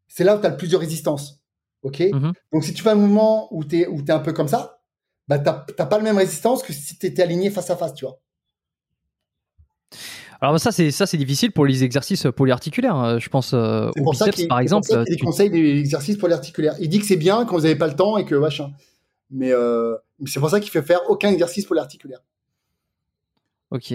C'est 0.07 0.23
là 0.23 0.35
où 0.37 0.39
tu 0.39 0.45
as 0.45 0.49
le 0.49 0.57
plus 0.57 0.69
de 0.71 0.75
résistance. 0.77 1.41
Ok? 1.83 1.99
Mhm. 2.01 2.33
Donc 2.53 2.63
si 2.63 2.73
tu 2.73 2.81
fais 2.83 2.91
un 2.91 2.95
mouvement 2.95 3.47
où 3.53 3.63
tu 3.63 3.79
es 3.81 3.87
où 3.87 4.03
un 4.07 4.19
peu 4.19 4.33
comme 4.33 4.47
ça, 4.47 4.79
bah 5.27 5.39
t'as 5.39 5.65
t'as 5.77 5.85
pas 5.85 5.97
la 5.97 6.03
même 6.03 6.17
résistance 6.17 6.63
que 6.63 6.73
si 6.73 6.97
tu 6.97 7.05
étais 7.07 7.23
aligné 7.23 7.49
face 7.49 7.69
à 7.69 7.75
face, 7.77 7.93
tu 7.93 8.05
vois. 8.05 8.19
Alors, 10.43 10.59
ça, 10.59 10.73
c'est 10.73 10.91
ça, 10.91 11.05
c'est 11.05 11.15
difficile 11.17 11.51
pour 11.53 11.65
les 11.65 11.85
exercices 11.85 12.27
polyarticulaires. 12.35 12.99
euh, 12.99 13.17
Je 13.17 13.29
pense 13.29 13.53
euh, 13.53 13.89
C'est 13.95 14.01
au 14.03 14.11
biceps, 14.11 14.25
par 14.25 14.35
c'est 14.35 14.47
pour 14.47 14.59
exemple. 14.59 14.87
ça 14.87 15.05
qu'il 15.05 15.15
tu- 15.15 15.23
conseille 15.23 15.49
des 15.49 15.79
exercices 15.79 16.17
polyarticulaires. 16.17 16.75
Il 16.81 16.89
dit 16.89 16.99
que 16.99 17.05
c'est 17.05 17.15
bien 17.15 17.45
quand 17.45 17.55
vous 17.55 17.61
n'avez 17.61 17.77
pas 17.77 17.87
le 17.87 17.95
temps 17.95 18.17
et 18.17 18.25
que 18.25 18.35
machin. 18.35 18.71
Mais 19.31 19.51
euh, 19.53 19.95
c'est 20.25 20.41
pour 20.41 20.49
ça 20.49 20.59
qu'il 20.59 20.69
fait 20.69 20.81
faire 20.81 20.99
aucun 21.09 21.31
exercice 21.31 21.65
polyarticulaire. 21.65 22.19
Ok. 23.71 23.93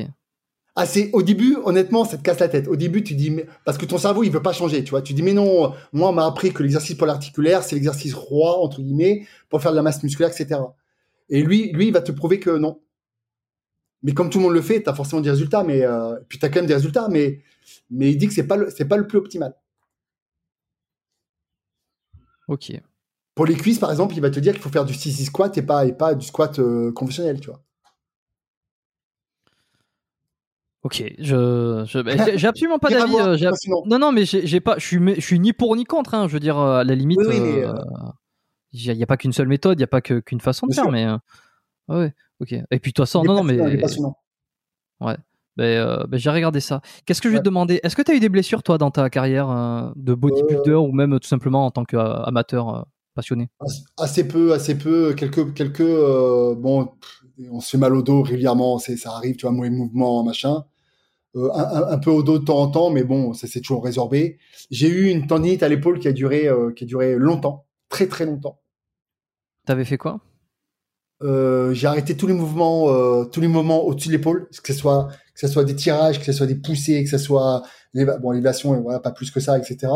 Ah, 0.75 0.87
c'est 0.87 1.11
au 1.13 1.23
début, 1.23 1.57
honnêtement, 1.65 2.05
ça 2.07 2.17
te 2.17 2.23
casse 2.23 2.39
la 2.39 2.49
tête. 2.49 2.67
Au 2.69 2.77
début, 2.77 3.03
tu 3.03 3.15
dis, 3.15 3.31
mais, 3.31 3.47
parce 3.67 3.77
que 3.77 3.85
ton 3.85 3.99
cerveau, 3.99 4.23
il 4.23 4.31
veut 4.31 4.41
pas 4.43 4.53
changer, 4.55 4.83
tu 4.85 4.91
vois. 4.91 5.03
Tu 5.03 5.13
dis, 5.13 5.23
mais 5.23 5.35
non, 5.35 5.75
moi, 5.93 6.09
on 6.09 6.13
m'a 6.13 6.25
appris 6.25 6.53
que 6.53 6.63
l'exercice 6.63 6.95
polyarticulaire, 6.97 7.63
c'est 7.63 7.75
l'exercice 7.75 8.15
roi, 8.15 8.59
entre 8.61 8.81
guillemets, 8.81 9.27
pour 9.51 9.61
faire 9.61 9.73
de 9.73 9.77
la 9.77 9.83
masse 9.83 10.03
musculaire, 10.03 10.31
etc. 10.33 10.61
Et 11.29 11.43
lui, 11.43 11.73
lui, 11.73 11.89
il 11.89 11.93
va 11.93 12.01
te 12.01 12.13
prouver 12.13 12.39
que 12.41 12.57
non. 12.57 12.79
Mais 14.03 14.13
comme 14.13 14.31
tout 14.31 14.39
le 14.39 14.45
monde 14.45 14.55
le 14.55 14.63
fait, 14.63 14.83
tu 14.83 14.89
as 14.89 14.95
forcément 14.95 15.21
des 15.23 15.31
résultats, 15.31 15.65
mais, 15.65 15.85
euh, 15.85 16.17
puis 16.29 16.39
tu 16.39 16.47
as 16.47 16.49
quand 16.49 16.61
même 16.61 16.67
des 16.67 16.75
résultats, 16.75 17.09
mais, 17.09 17.43
mais 17.91 18.11
il 18.13 18.17
dit 18.17 18.29
que 18.29 18.35
c'est 18.35 18.47
pas 18.47 18.57
le, 18.57 18.71
c'est 18.71 18.85
pas 18.87 18.97
le 18.97 19.07
plus 19.07 19.19
optimal. 19.19 19.55
Ok. 22.47 22.73
Pour 23.35 23.47
les 23.47 23.55
cuisses, 23.55 23.79
par 23.79 23.91
exemple, 23.91 24.15
il 24.15 24.21
va 24.21 24.31
te 24.31 24.41
dire 24.41 24.53
qu'il 24.53 24.63
faut 24.63 24.71
faire 24.71 24.85
du 24.85 24.95
6 24.95 25.25
squat 25.27 25.57
et 25.59 25.63
pas, 25.63 25.85
et 25.87 25.93
pas 25.93 26.15
du 26.15 26.27
squat 26.27 26.59
euh, 26.59 26.93
conventionnel, 26.93 27.41
tu 27.41 27.51
vois. 27.51 27.63
Ok. 30.83 31.03
Je, 31.19 31.85
je- 31.87 31.99
bah, 32.01 32.37
j'ai- 32.37 32.47
absolument 32.47 32.79
pas 32.79 32.89
d'avis. 32.91 33.15
euh. 33.19 33.51
Non, 33.87 33.99
non, 33.99 34.13
mais 34.13 34.25
j'ai 34.25 34.47
j'ai 34.47 34.61
pas. 34.61 34.79
Je 34.79 34.87
suis, 34.87 35.15
je 35.17 35.21
suis 35.21 35.39
ni 35.41 35.53
pour 35.53 35.75
ni 35.77 35.85
contre. 35.85 36.15
hein, 36.15 36.29
je 36.29 36.33
veux 36.35 36.41
dire, 36.41 36.57
à 36.57 36.85
la 36.85 36.95
limite. 36.95 37.19
Oui, 37.19 37.27
oui, 37.29 37.63
Il 38.73 38.95
n'y 38.97 39.03
a, 39.03 39.07
pas 39.07 39.17
qu'une 39.17 39.33
seule 39.33 39.49
méthode, 39.49 39.79
il 39.79 39.81
n'y 39.81 39.85
a 39.85 39.89
pas 39.89 40.01
que- 40.01 40.21
qu'une 40.21 40.41
façon 40.41 40.67
de 40.67 40.73
Bien 40.73 40.83
faire, 40.85 40.93
sûr. 40.93 41.21
mais. 41.89 41.95
ouais, 41.95 42.15
ok. 42.41 42.53
Et 42.71 42.79
puis, 42.79 42.93
Il 42.97 43.01
est 43.03 43.15
non, 43.15 43.25
non, 43.25 43.43
mais. 43.45 43.79
passionnant. 43.79 44.17
Ben, 45.01 45.17
euh, 45.65 46.07
ben, 46.07 46.19
j'ai 46.21 46.31
regardé 46.31 46.61
ça. 46.61 46.81
Qu'est-ce 47.05 47.21
que 47.21 47.29
je 47.29 47.33
vais 47.33 47.39
Ouais. 47.39 47.43
te 47.43 47.49
demander? 47.49 47.81
Est-ce 47.83 47.97
que 47.97 48.03
tu 48.03 48.13
as 48.13 48.15
eu 48.15 48.21
des 48.21 48.29
blessures, 48.29 48.63
toi, 48.63 48.79
dans 48.79 48.93
ta 48.93 49.11
carrière 49.11 49.51
euh, 49.51 49.91
de 49.97 50.15
bodybuilder 50.15 50.75
ou 50.75 50.93
même 50.93 51.19
tout 51.19 51.27
simplement 51.27 51.67
en 51.67 51.73
tant 51.73 51.85
qu'amateur 51.85 52.87
passionné? 53.15 53.49
As- 53.61 53.83
Assez 54.05 54.29
peu, 54.29 54.53
assez 54.53 54.79
peu, 54.79 55.15
quelques, 55.15 55.55
quelques, 55.55 55.81
euh, 55.81 56.55
bon, 56.55 56.93
on 57.51 57.59
se 57.61 57.71
fait 57.71 57.79
mal 57.79 57.93
au 57.97 58.03
dos 58.03 58.23
régulièrement, 58.23 58.79
ça 58.79 58.93
arrive, 59.11 59.35
tu 59.35 59.47
vois, 59.47 59.51
mauvais 59.53 59.71
mouvement, 59.71 60.23
machin. 60.23 60.65
Euh, 61.35 61.51
un, 61.53 61.65
un- 61.83 61.89
un 61.91 61.99
peu 61.99 62.11
au 62.11 62.23
dos 62.23 62.39
de 62.39 62.45
temps 62.45 62.59
en 62.61 62.69
temps, 62.71 62.91
mais 62.91 63.03
bon, 63.03 63.33
ça 63.35 63.49
s'est 63.49 63.61
toujours 63.61 63.85
résorbé. 63.85 64.39
J'ai 64.71 64.89
eu 64.89 65.09
une 65.11 65.27
tendinite 65.27 65.65
à 65.65 65.69
l'épaule 65.69 65.99
qui 65.99 66.07
a 66.07 66.13
duré, 66.13 66.47
euh, 66.47 66.71
qui 66.73 66.85
a 66.85 66.87
duré 66.87 67.17
longtemps, 67.17 67.67
très 67.89 68.07
très 68.07 68.27
longtemps. 68.27 68.61
T'avais 69.67 69.85
fait 69.85 69.99
quoi? 69.99 70.21
Euh, 71.23 71.75
j'ai 71.75 71.87
arrêté 71.87 72.17
tous 72.17 72.27
les 72.29 72.33
mouvements, 72.35 72.89
euh, 72.91 73.25
tous 73.25 73.41
les 73.41 73.49
mouvements 73.49 73.83
au-dessus 73.85 74.09
de 74.09 74.13
l'épaule, 74.13 74.49
que 74.63 74.73
ce 74.73 74.79
soit, 74.79 75.09
que 75.35 75.41
ce 75.41 75.49
soit 75.49 75.65
des 75.65 75.75
tirages, 75.75 76.19
que 76.21 76.25
ce 76.25 76.33
soit 76.33 76.47
des 76.47 76.55
poussées, 76.55 77.03
que 77.03 77.11
ce 77.11 77.19
soit, 77.19 77.63
bon, 77.95 78.31
l'élévation, 78.31 78.81
voilà, 78.83 79.01
pas 79.01 79.11
plus 79.11 79.31
que 79.31 79.41
ça, 79.41 79.59
etc. 79.59 79.93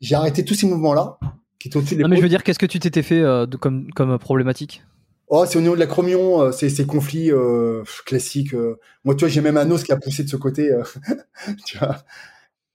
J'ai 0.00 0.14
arrêté 0.14 0.44
tous 0.44 0.54
ces 0.54 0.66
mouvements-là, 0.66 1.18
qui 1.58 1.68
étaient 1.68 1.78
au-dessus 1.78 1.94
de 1.96 2.00
Non, 2.02 2.08
l'épaule. 2.08 2.10
mais 2.10 2.16
je 2.18 2.22
veux 2.22 2.28
dire, 2.28 2.42
qu'est-ce 2.42 2.58
que 2.58 2.66
tu 2.66 2.78
t'étais 2.78 3.02
fait 3.02 3.20
euh, 3.22 3.46
de- 3.46 3.56
comme, 3.56 3.90
comme 3.92 4.18
problématique? 4.18 4.82
Oh, 5.28 5.44
c'est 5.46 5.58
au 5.58 5.60
niveau 5.62 5.74
de 5.74 5.80
l'acromion, 5.80 6.42
euh, 6.42 6.52
c'est 6.52 6.68
ces 6.68 6.86
conflits 6.86 7.32
euh, 7.32 7.82
classiques. 8.04 8.54
euh. 8.54 8.78
Moi, 9.04 9.14
tu 9.16 9.20
vois, 9.20 9.28
j'ai 9.28 9.40
même 9.40 9.56
un 9.56 9.68
os 9.70 9.82
qui 9.82 9.90
a 9.92 9.96
poussé 9.96 10.22
de 10.24 10.28
ce 10.28 10.36
côté, 10.36 10.70
euh, 10.70 10.82
tu 11.66 11.78
vois, 11.78 11.96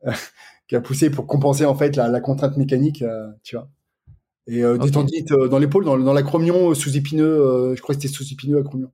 euh, 0.08 0.12
qui 0.68 0.76
a 0.76 0.82
poussé 0.82 1.10
pour 1.12 1.28
compenser 1.28 1.66
en 1.66 1.76
fait 1.76 1.96
la, 1.96 2.08
la 2.10 2.20
contrainte 2.20 2.58
mécanique, 2.58 3.04
euh, 3.04 3.28
tu 3.44 3.56
vois. 3.56 3.70
Et 4.52 4.66
euh, 4.66 4.78
des 4.78 4.92
euh, 5.32 5.48
dans 5.48 5.60
l'épaule, 5.60 5.86
dans, 5.86 5.98
dans 5.98 6.12
l'acromion 6.12 6.72
euh, 6.72 6.74
sous-épineux, 6.74 7.24
euh, 7.24 7.76
je 7.76 7.82
crois 7.82 7.96
que 7.96 8.02
c'était 8.02 8.14
sous-épineux 8.14 8.60
acromion. 8.60 8.92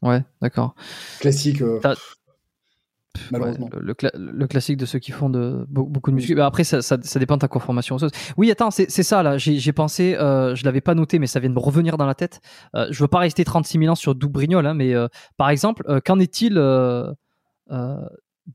Ouais, 0.00 0.24
d'accord. 0.40 0.74
Classique. 1.20 1.60
Ouais, 1.60 3.52
le, 3.80 3.94
cla 3.94 4.10
le, 4.14 4.46
classique 4.46 4.78
de 4.78 4.86
ceux 4.86 4.98
qui 4.98 5.12
font 5.12 5.28
de, 5.28 5.66
beaucoup 5.68 6.10
de 6.10 6.16
muscu. 6.16 6.34
Bah 6.34 6.46
après, 6.46 6.64
ça, 6.64 6.80
ça, 6.80 6.96
ça, 7.02 7.18
dépend 7.18 7.34
de 7.34 7.40
ta 7.40 7.48
conformation 7.48 7.96
osseuse. 7.96 8.12
Oui, 8.38 8.50
attends, 8.50 8.70
c'est 8.70 8.88
ça 8.88 9.22
là. 9.22 9.36
J'ai 9.36 9.72
pensé, 9.72 10.14
euh, 10.14 10.54
je 10.54 10.64
l'avais 10.64 10.80
pas 10.80 10.94
noté, 10.94 11.18
mais 11.18 11.26
ça 11.26 11.40
vient 11.40 11.50
de 11.50 11.54
me 11.54 11.60
revenir 11.60 11.98
dans 11.98 12.06
la 12.06 12.14
tête. 12.14 12.40
Euh, 12.74 12.86
je 12.90 13.02
veux 13.02 13.08
pas 13.08 13.18
rester 13.18 13.44
36 13.44 13.78
000 13.78 13.90
ans 13.90 13.96
sur 13.96 14.14
Doubrignol, 14.14 14.64
hein, 14.66 14.74
mais 14.74 14.94
euh, 14.94 15.08
par 15.36 15.50
exemple, 15.50 16.00
qu'en 16.04 16.18
est-il 16.18 16.54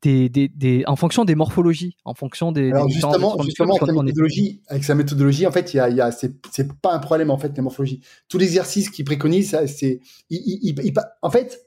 des, 0.02 0.28
des, 0.28 0.48
des, 0.48 0.84
en 0.88 0.96
fonction 0.96 1.24
des 1.24 1.36
morphologies, 1.36 1.98
en 2.04 2.14
fonction 2.14 2.52
des. 2.52 2.72
Alors 2.72 2.88
des 2.88 2.94
justement, 2.94 3.38
justement 3.44 3.76
avec, 3.76 3.88
sa 3.88 4.04
méthodologie, 4.04 4.62
avec 4.68 4.84
sa 4.84 4.96
méthodologie, 4.96 5.48
en 5.48 5.52
fait, 5.52 5.74
il 5.74 5.78
y 5.78 5.80
a, 5.80 5.90
il 5.90 5.96
y 5.96 6.02
a 6.02 6.12
c'est 6.12 6.74
pas 6.82 6.94
un 6.94 7.00
problème 7.00 7.30
en 7.30 7.38
fait 7.38 7.56
les 7.56 7.62
morphologies. 7.62 8.02
Tout 8.28 8.38
l'exercice 8.38 8.90
qu'il 8.90 9.06
préconise, 9.06 9.58
c'est, 9.68 10.00
en 11.22 11.30
fait, 11.30 11.60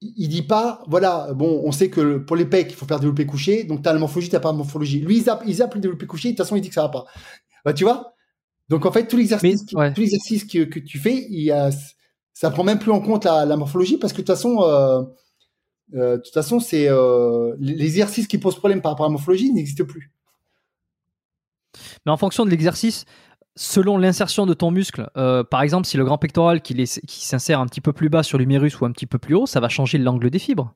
il 0.00 0.28
dit 0.28 0.42
pas, 0.42 0.82
voilà, 0.86 1.32
bon, 1.34 1.62
on 1.64 1.72
sait 1.72 1.90
que 1.90 2.18
pour 2.18 2.36
les 2.36 2.46
pecs, 2.46 2.68
il 2.70 2.74
faut 2.74 2.86
faire 2.86 3.00
développer 3.00 3.26
couché, 3.26 3.64
donc 3.64 3.82
tu 3.82 3.88
as 3.88 3.92
la 3.92 3.98
morphologie, 3.98 4.28
tu 4.28 4.34
n'as 4.34 4.40
pas 4.40 4.50
la 4.50 4.58
morphologie. 4.58 5.00
Lui, 5.00 5.18
il 5.18 5.24
zappe, 5.24 5.42
il 5.46 5.54
zappe 5.54 5.74
le 5.74 5.80
développé 5.80 6.06
couché, 6.06 6.28
de 6.28 6.32
toute 6.32 6.44
façon, 6.44 6.56
il 6.56 6.60
dit 6.60 6.68
que 6.68 6.74
ça 6.74 6.82
va 6.82 6.88
pas. 6.88 7.04
Bah, 7.64 7.72
tu 7.72 7.84
vois? 7.84 8.14
Donc, 8.68 8.86
en 8.86 8.92
fait, 8.92 9.06
tout 9.06 9.16
l'exercice 9.16 9.64
ouais. 9.74 9.92
que, 9.92 10.64
que, 10.64 10.78
tu 10.78 10.98
fais, 10.98 11.26
il 11.30 11.42
y 11.42 11.50
a, 11.50 11.70
ça 12.32 12.50
prend 12.50 12.64
même 12.64 12.78
plus 12.78 12.92
en 12.92 13.00
compte 13.00 13.24
la, 13.24 13.44
la 13.44 13.56
morphologie 13.56 13.98
parce 13.98 14.12
que 14.12 14.18
de 14.18 14.26
toute 14.26 14.34
façon, 14.34 14.62
euh, 14.62 15.02
de 15.92 16.16
toute 16.16 16.34
façon, 16.34 16.60
c'est 16.60 16.88
euh, 16.88 17.54
l'exercice 17.58 18.26
qui 18.26 18.38
pose 18.38 18.56
problème 18.56 18.80
par 18.80 18.92
rapport 18.92 19.06
à 19.06 19.08
la 19.08 19.12
morphologie 19.12 19.52
n'existe 19.52 19.84
plus. 19.84 20.12
Mais 22.06 22.12
en 22.12 22.16
fonction 22.16 22.44
de 22.44 22.50
l'exercice, 22.50 23.04
selon 23.56 23.98
l'insertion 23.98 24.46
de 24.46 24.54
ton 24.54 24.70
muscle, 24.70 25.10
euh, 25.16 25.44
par 25.44 25.62
exemple, 25.62 25.86
si 25.86 25.96
le 25.96 26.04
grand 26.04 26.18
pectoral 26.18 26.62
qui, 26.62 26.74
qui 26.74 27.24
s'insère 27.24 27.60
un 27.60 27.66
petit 27.66 27.80
peu 27.80 27.92
plus 27.92 28.08
bas 28.08 28.22
sur 28.22 28.38
l'humérus 28.38 28.80
ou 28.80 28.84
un 28.84 28.92
petit 28.92 29.06
peu 29.06 29.18
plus 29.18 29.34
haut, 29.34 29.46
ça 29.46 29.60
va 29.60 29.68
changer 29.68 29.98
l'angle 29.98 30.30
des 30.30 30.38
fibres. 30.38 30.74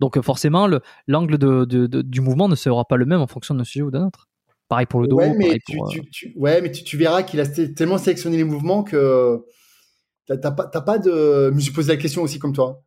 Donc 0.00 0.16
euh, 0.16 0.22
forcément, 0.22 0.68
l'angle 1.06 1.38
de, 1.38 1.64
de, 1.64 1.86
de, 1.86 2.02
du 2.02 2.20
mouvement 2.20 2.48
ne 2.48 2.56
sera 2.56 2.84
pas 2.84 2.96
le 2.96 3.06
même 3.06 3.20
en 3.20 3.26
fonction 3.26 3.54
d'un 3.54 3.64
sujet 3.64 3.82
ou 3.82 3.90
d'un 3.90 4.06
autre. 4.06 4.28
Pareil 4.68 4.86
pour 4.86 5.00
le 5.00 5.08
dos. 5.08 5.16
Ouais, 5.16 5.34
mais, 5.36 5.58
tu, 5.66 5.76
pour, 5.76 5.88
tu, 5.90 6.02
tu, 6.10 6.32
ouais, 6.36 6.60
mais 6.62 6.70
tu, 6.72 6.96
verras 6.96 7.22
qu'il 7.22 7.40
a 7.40 7.46
tellement 7.46 7.98
sélectionné 7.98 8.36
les 8.38 8.44
mouvements 8.44 8.82
que 8.82 9.44
t'as 10.26 10.50
pas, 10.50 10.66
pas 10.66 10.98
de. 10.98 11.50
Je 11.50 11.54
me 11.54 11.60
suis 11.60 11.72
posé 11.72 11.92
la 11.92 11.98
question 11.98 12.22
aussi 12.22 12.38
comme 12.38 12.54
toi. 12.54 12.82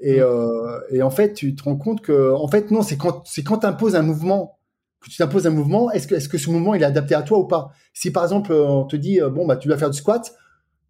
Et, 0.00 0.20
mmh. 0.20 0.22
euh, 0.22 0.80
et 0.90 1.02
en 1.02 1.10
fait, 1.10 1.34
tu 1.34 1.54
te 1.54 1.62
rends 1.64 1.76
compte 1.76 2.00
que, 2.00 2.32
en 2.32 2.48
fait, 2.48 2.70
non, 2.70 2.82
c'est 2.82 2.96
quand, 2.96 3.22
c'est 3.26 3.42
quand 3.42 3.58
t'imposes 3.58 3.96
un 3.96 4.02
mouvement 4.02 4.58
que 5.00 5.10
tu 5.10 5.16
t'imposes 5.16 5.46
un 5.46 5.50
mouvement, 5.50 5.90
est-ce 5.90 6.06
que, 6.06 6.14
est-ce 6.14 6.28
que 6.28 6.38
ce 6.38 6.50
mouvement 6.50 6.74
il 6.74 6.82
est 6.82 6.86
adapté 6.86 7.14
à 7.14 7.22
toi 7.22 7.38
ou 7.38 7.46
pas? 7.46 7.72
Si 7.92 8.10
par 8.10 8.22
exemple 8.22 8.52
on 8.52 8.84
te 8.84 8.96
dit 8.96 9.20
bon 9.20 9.46
bah 9.46 9.56
tu 9.56 9.68
dois 9.68 9.76
faire 9.76 9.90
du 9.90 9.98
squat, 9.98 10.34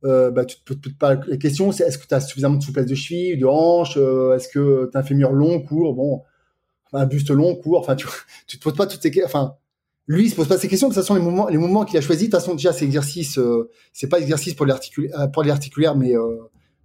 euh, 0.05 0.31
bah 0.31 0.45
tu 0.45 0.57
te 0.59 0.75
poses 0.75 0.93
pas 0.99 1.15
la 1.15 1.37
question 1.37 1.73
c'est 1.73 1.85
est-ce 1.85 1.99
que 1.99 2.07
tu 2.07 2.15
as 2.15 2.21
suffisamment 2.21 2.57
de 2.57 2.63
souplesse 2.63 2.87
de 2.87 2.95
cheville, 2.95 3.39
de 3.39 3.47
hanche, 3.47 3.97
euh, 3.97 4.35
est-ce 4.37 4.49
que 4.49 4.89
tu 4.91 4.97
as 4.97 5.01
un 5.01 5.03
fémur 5.03 5.33
long, 5.33 5.61
court, 5.61 5.95
bon, 5.95 6.23
un 6.93 7.07
buste 7.07 7.31
long, 7.31 7.55
court, 7.57 7.81
enfin 7.81 7.97
tu 7.97 8.07
tu 8.47 8.59
te 8.59 8.63
poses 8.63 8.75
pas 8.75 8.87
toutes 8.87 9.03
ces 9.03 9.11
questions, 9.11 9.27
enfin 9.27 9.57
lui 10.07 10.27
il 10.27 10.31
se 10.31 10.37
pose 10.37 10.47
pas 10.47 10.59
ces 10.59 10.69
questions, 10.69 10.89
de 10.89 10.95
toute 10.95 11.03
façon 11.03 11.15
les 11.15 11.23
mouvements 11.23 11.49
les 11.49 11.59
mouvements 11.59 11.85
qu'il 11.85 11.97
a 11.97 12.01
choisis, 12.01 12.29
de 12.29 12.31
toute 12.31 12.41
façon 12.41 12.55
déjà 12.55 12.73
c'est 12.73 12.85
exercice 12.85 13.39
euh, 13.39 13.71
c'est 13.93 14.09
pas 14.09 14.21
exercice 14.21 14.55
pour 14.55 14.67
euh, 14.67 15.27
pour 15.29 15.43
l'articulaire 15.43 15.97
mais 15.97 16.17
euh, 16.17 16.39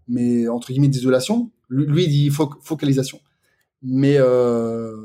mais 0.07 0.47
entre 0.47 0.71
guillemets 0.71 0.87
d'isolation. 0.87 1.51
Lui, 1.69 2.05
il 2.05 2.09
dit 2.09 2.29
fo 2.29 2.49
focalisation. 2.61 3.19
Mais 3.81 4.15
euh, 4.17 4.95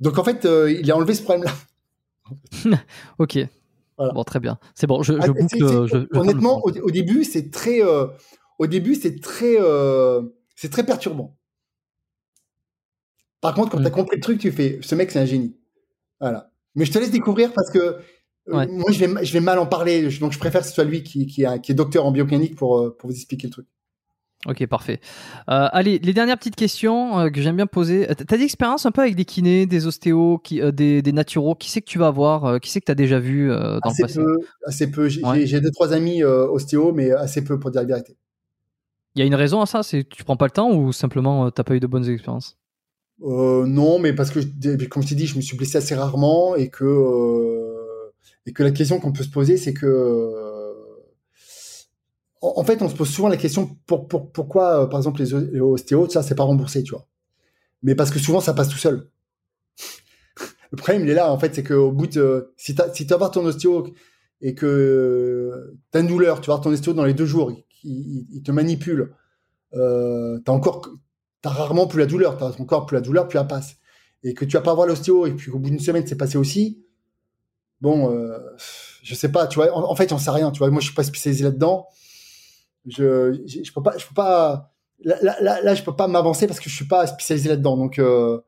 donc 0.00 0.18
en 0.18 0.24
fait, 0.24 0.44
euh, 0.44 0.70
il 0.70 0.90
a 0.90 0.96
enlevé 0.96 1.14
ce 1.14 1.22
problème-là. 1.22 1.52
ok. 3.18 3.38
Voilà. 3.96 4.12
Bon, 4.12 4.24
très 4.24 4.40
bien. 4.40 4.58
C'est 4.74 4.86
bon. 4.86 5.02
Je, 5.02 5.14
je 5.14 5.18
ah, 5.22 5.28
boucle. 5.28 5.58
Je, 5.58 5.86
je 5.86 6.18
honnêtement, 6.18 6.60
au, 6.64 6.70
au, 6.70 6.90
début, 6.90 7.24
c'est 7.24 7.50
très. 7.50 7.82
Euh, 7.82 8.06
au 8.58 8.66
début, 8.66 8.94
c'est 8.94 9.20
très. 9.20 9.56
C'est 10.54 10.70
très 10.70 10.84
perturbant. 10.84 11.36
Par 13.40 13.54
contre, 13.54 13.72
quand 13.72 13.78
mm. 13.78 13.82
tu 13.82 13.86
as 13.86 13.90
compris 13.90 14.16
le 14.16 14.22
truc, 14.22 14.40
tu 14.40 14.50
fais. 14.50 14.80
Ce 14.82 14.94
mec, 14.94 15.10
c'est 15.10 15.20
un 15.20 15.26
génie. 15.26 15.56
Voilà. 16.20 16.50
Mais 16.74 16.84
je 16.84 16.92
te 16.92 16.98
laisse 16.98 17.10
découvrir 17.10 17.52
parce 17.54 17.70
que 17.70 17.96
ouais. 18.48 18.66
moi, 18.66 18.90
je 18.90 19.04
vais, 19.04 19.24
je 19.24 19.32
vais 19.32 19.40
mal 19.40 19.58
en 19.58 19.66
parler. 19.66 20.08
Donc, 20.18 20.32
je 20.32 20.38
préfère 20.38 20.60
que 20.62 20.66
ce 20.66 20.74
soit 20.74 20.84
lui 20.84 21.02
qui, 21.02 21.26
qui, 21.26 21.44
qui 21.62 21.72
est 21.72 21.74
docteur 21.74 22.04
en 22.04 22.10
biomécanique 22.10 22.56
pour, 22.56 22.96
pour 22.96 23.08
vous 23.08 23.16
expliquer 23.16 23.46
le 23.46 23.52
truc. 23.52 23.66
Ok, 24.44 24.64
parfait. 24.66 25.00
Euh, 25.48 25.68
allez, 25.72 25.98
les 25.98 26.12
dernières 26.12 26.38
petites 26.38 26.54
questions 26.54 27.18
euh, 27.18 27.30
que 27.30 27.40
j'aime 27.40 27.56
bien 27.56 27.66
poser. 27.66 28.06
T'as 28.28 28.36
des 28.36 28.44
expériences 28.44 28.86
un 28.86 28.92
peu 28.92 29.00
avec 29.00 29.16
des 29.16 29.24
kinés, 29.24 29.66
des 29.66 29.86
ostéos, 29.86 30.38
qui, 30.38 30.60
euh, 30.60 30.70
des, 30.70 31.02
des 31.02 31.12
naturaux? 31.12 31.56
Qui 31.56 31.70
c'est 31.70 31.80
que 31.80 31.88
tu 31.88 31.98
vas 31.98 32.10
voir 32.10 32.44
euh, 32.44 32.58
Qui 32.58 32.70
c'est 32.70 32.80
que 32.80 32.84
t'as 32.84 32.94
déjà 32.94 33.18
vu 33.18 33.50
euh, 33.50 33.80
dans 33.82 33.90
assez 33.90 34.02
le 34.02 34.06
passé? 34.06 34.20
peu, 34.20 34.36
Assez 34.64 34.90
peu. 34.90 35.08
J'ai 35.08 35.22
ouais. 35.24 35.60
deux, 35.60 35.70
trois 35.72 35.92
amis 35.92 36.22
ostéos, 36.22 36.92
mais 36.92 37.10
assez 37.10 37.42
peu 37.42 37.58
pour 37.58 37.70
dire 37.70 37.80
la 37.80 37.88
vérité. 37.88 38.16
Il 39.16 39.20
y 39.20 39.22
a 39.22 39.26
une 39.26 39.34
raison 39.34 39.60
à 39.62 39.66
ça? 39.66 39.82
C'est 39.82 40.04
tu 40.08 40.22
prends 40.22 40.36
pas 40.36 40.46
le 40.46 40.52
temps 40.52 40.70
ou 40.70 40.92
simplement 40.92 41.50
t'as 41.50 41.64
pas 41.64 41.74
eu 41.74 41.80
de 41.80 41.86
bonnes 41.86 42.08
expériences? 42.08 42.56
Non, 43.18 43.98
mais 43.98 44.12
parce 44.12 44.30
que, 44.30 44.40
comme 44.86 45.02
je 45.02 45.08
t'ai 45.08 45.14
dit, 45.14 45.26
je 45.26 45.36
me 45.36 45.40
suis 45.40 45.56
blessé 45.56 45.78
assez 45.78 45.94
rarement 45.94 46.54
et 46.54 46.68
que, 46.68 46.84
et 48.44 48.52
que 48.52 48.62
la 48.62 48.70
question 48.70 49.00
qu'on 49.00 49.12
peut 49.12 49.24
se 49.24 49.30
poser, 49.30 49.56
c'est 49.56 49.72
que 49.72 50.55
en 52.42 52.64
fait, 52.64 52.82
on 52.82 52.88
se 52.88 52.94
pose 52.94 53.08
souvent 53.08 53.28
la 53.28 53.36
question 53.36 53.76
pour, 53.86 54.08
pour, 54.08 54.30
pourquoi, 54.30 54.82
euh, 54.82 54.86
par 54.86 54.98
exemple, 54.98 55.22
les, 55.22 55.30
les 55.52 55.60
ostéos, 55.60 56.08
ça, 56.08 56.22
c'est 56.22 56.34
pas 56.34 56.44
remboursé, 56.44 56.82
tu 56.82 56.92
vois. 56.92 57.06
Mais 57.82 57.94
parce 57.94 58.10
que 58.10 58.18
souvent, 58.18 58.40
ça 58.40 58.54
passe 58.54 58.68
tout 58.68 58.78
seul. 58.78 59.10
Le 60.70 60.76
problème, 60.76 61.02
il 61.04 61.10
est 61.10 61.14
là, 61.14 61.32
en 61.32 61.38
fait, 61.38 61.54
c'est 61.54 61.62
qu'au 61.62 61.92
bout 61.92 62.06
de, 62.06 62.52
si 62.56 62.74
tu 62.74 63.04
vas 63.04 63.16
voir 63.16 63.30
ton 63.30 63.44
ostéo 63.44 63.86
et 64.40 64.54
que 64.54 65.76
tu 65.92 65.98
as 65.98 66.00
une 66.00 66.08
douleur, 66.08 66.40
tu 66.40 66.48
vas 66.48 66.54
voir 66.54 66.60
ton 66.64 66.70
ostéo 66.70 66.92
dans 66.92 67.04
les 67.04 67.14
deux 67.14 67.26
jours, 67.26 67.52
il, 67.84 68.42
te 68.42 68.50
manipule, 68.50 69.14
euh, 69.74 70.38
t'as 70.44 70.52
encore, 70.52 70.90
t'as 71.40 71.50
rarement 71.50 71.86
plus 71.86 72.00
la 72.00 72.06
douleur, 72.06 72.36
t'as 72.36 72.50
encore 72.60 72.86
plus 72.86 72.96
la 72.96 73.00
douleur, 73.00 73.28
puis 73.28 73.38
elle 73.38 73.46
passe. 73.46 73.76
Et 74.24 74.34
que 74.34 74.44
tu 74.44 74.56
vas 74.56 74.62
pas 74.62 74.74
voir 74.74 74.86
l'ostéo 74.86 75.26
et 75.26 75.32
puis 75.32 75.50
qu'au 75.50 75.58
bout 75.58 75.70
d'une 75.70 75.78
semaine, 75.78 76.06
c'est 76.06 76.16
passé 76.16 76.36
aussi. 76.36 76.82
Bon, 77.80 78.10
euh, 78.10 78.38
je 79.02 79.14
sais 79.14 79.30
pas, 79.30 79.46
tu 79.46 79.56
vois. 79.56 79.72
En, 79.72 79.88
en 79.88 79.94
fait, 79.94 80.08
j'en 80.08 80.18
sais 80.18 80.30
rien, 80.30 80.50
tu 80.50 80.58
vois. 80.58 80.70
Moi, 80.70 80.80
je 80.80 80.86
suis 80.86 80.94
pas 80.94 81.04
spécialisé 81.04 81.44
là-dedans 81.44 81.86
je, 82.86 83.40
je, 83.46 83.64
je 83.64 83.72
peux 83.72 83.82
pas, 83.82 83.96
je 83.98 84.06
peux 84.06 84.14
pas, 84.14 84.72
là, 85.04 85.16
là, 85.22 85.60
là, 85.62 85.74
je 85.74 85.82
peux 85.82 85.94
pas 85.94 86.08
m'avancer 86.08 86.46
parce 86.46 86.60
que 86.60 86.70
je 86.70 86.74
suis 86.74 86.86
pas 86.86 87.06
spécialisé 87.06 87.48
là-dedans. 87.48 87.76
Donc, 87.76 87.98
euh, 87.98 88.40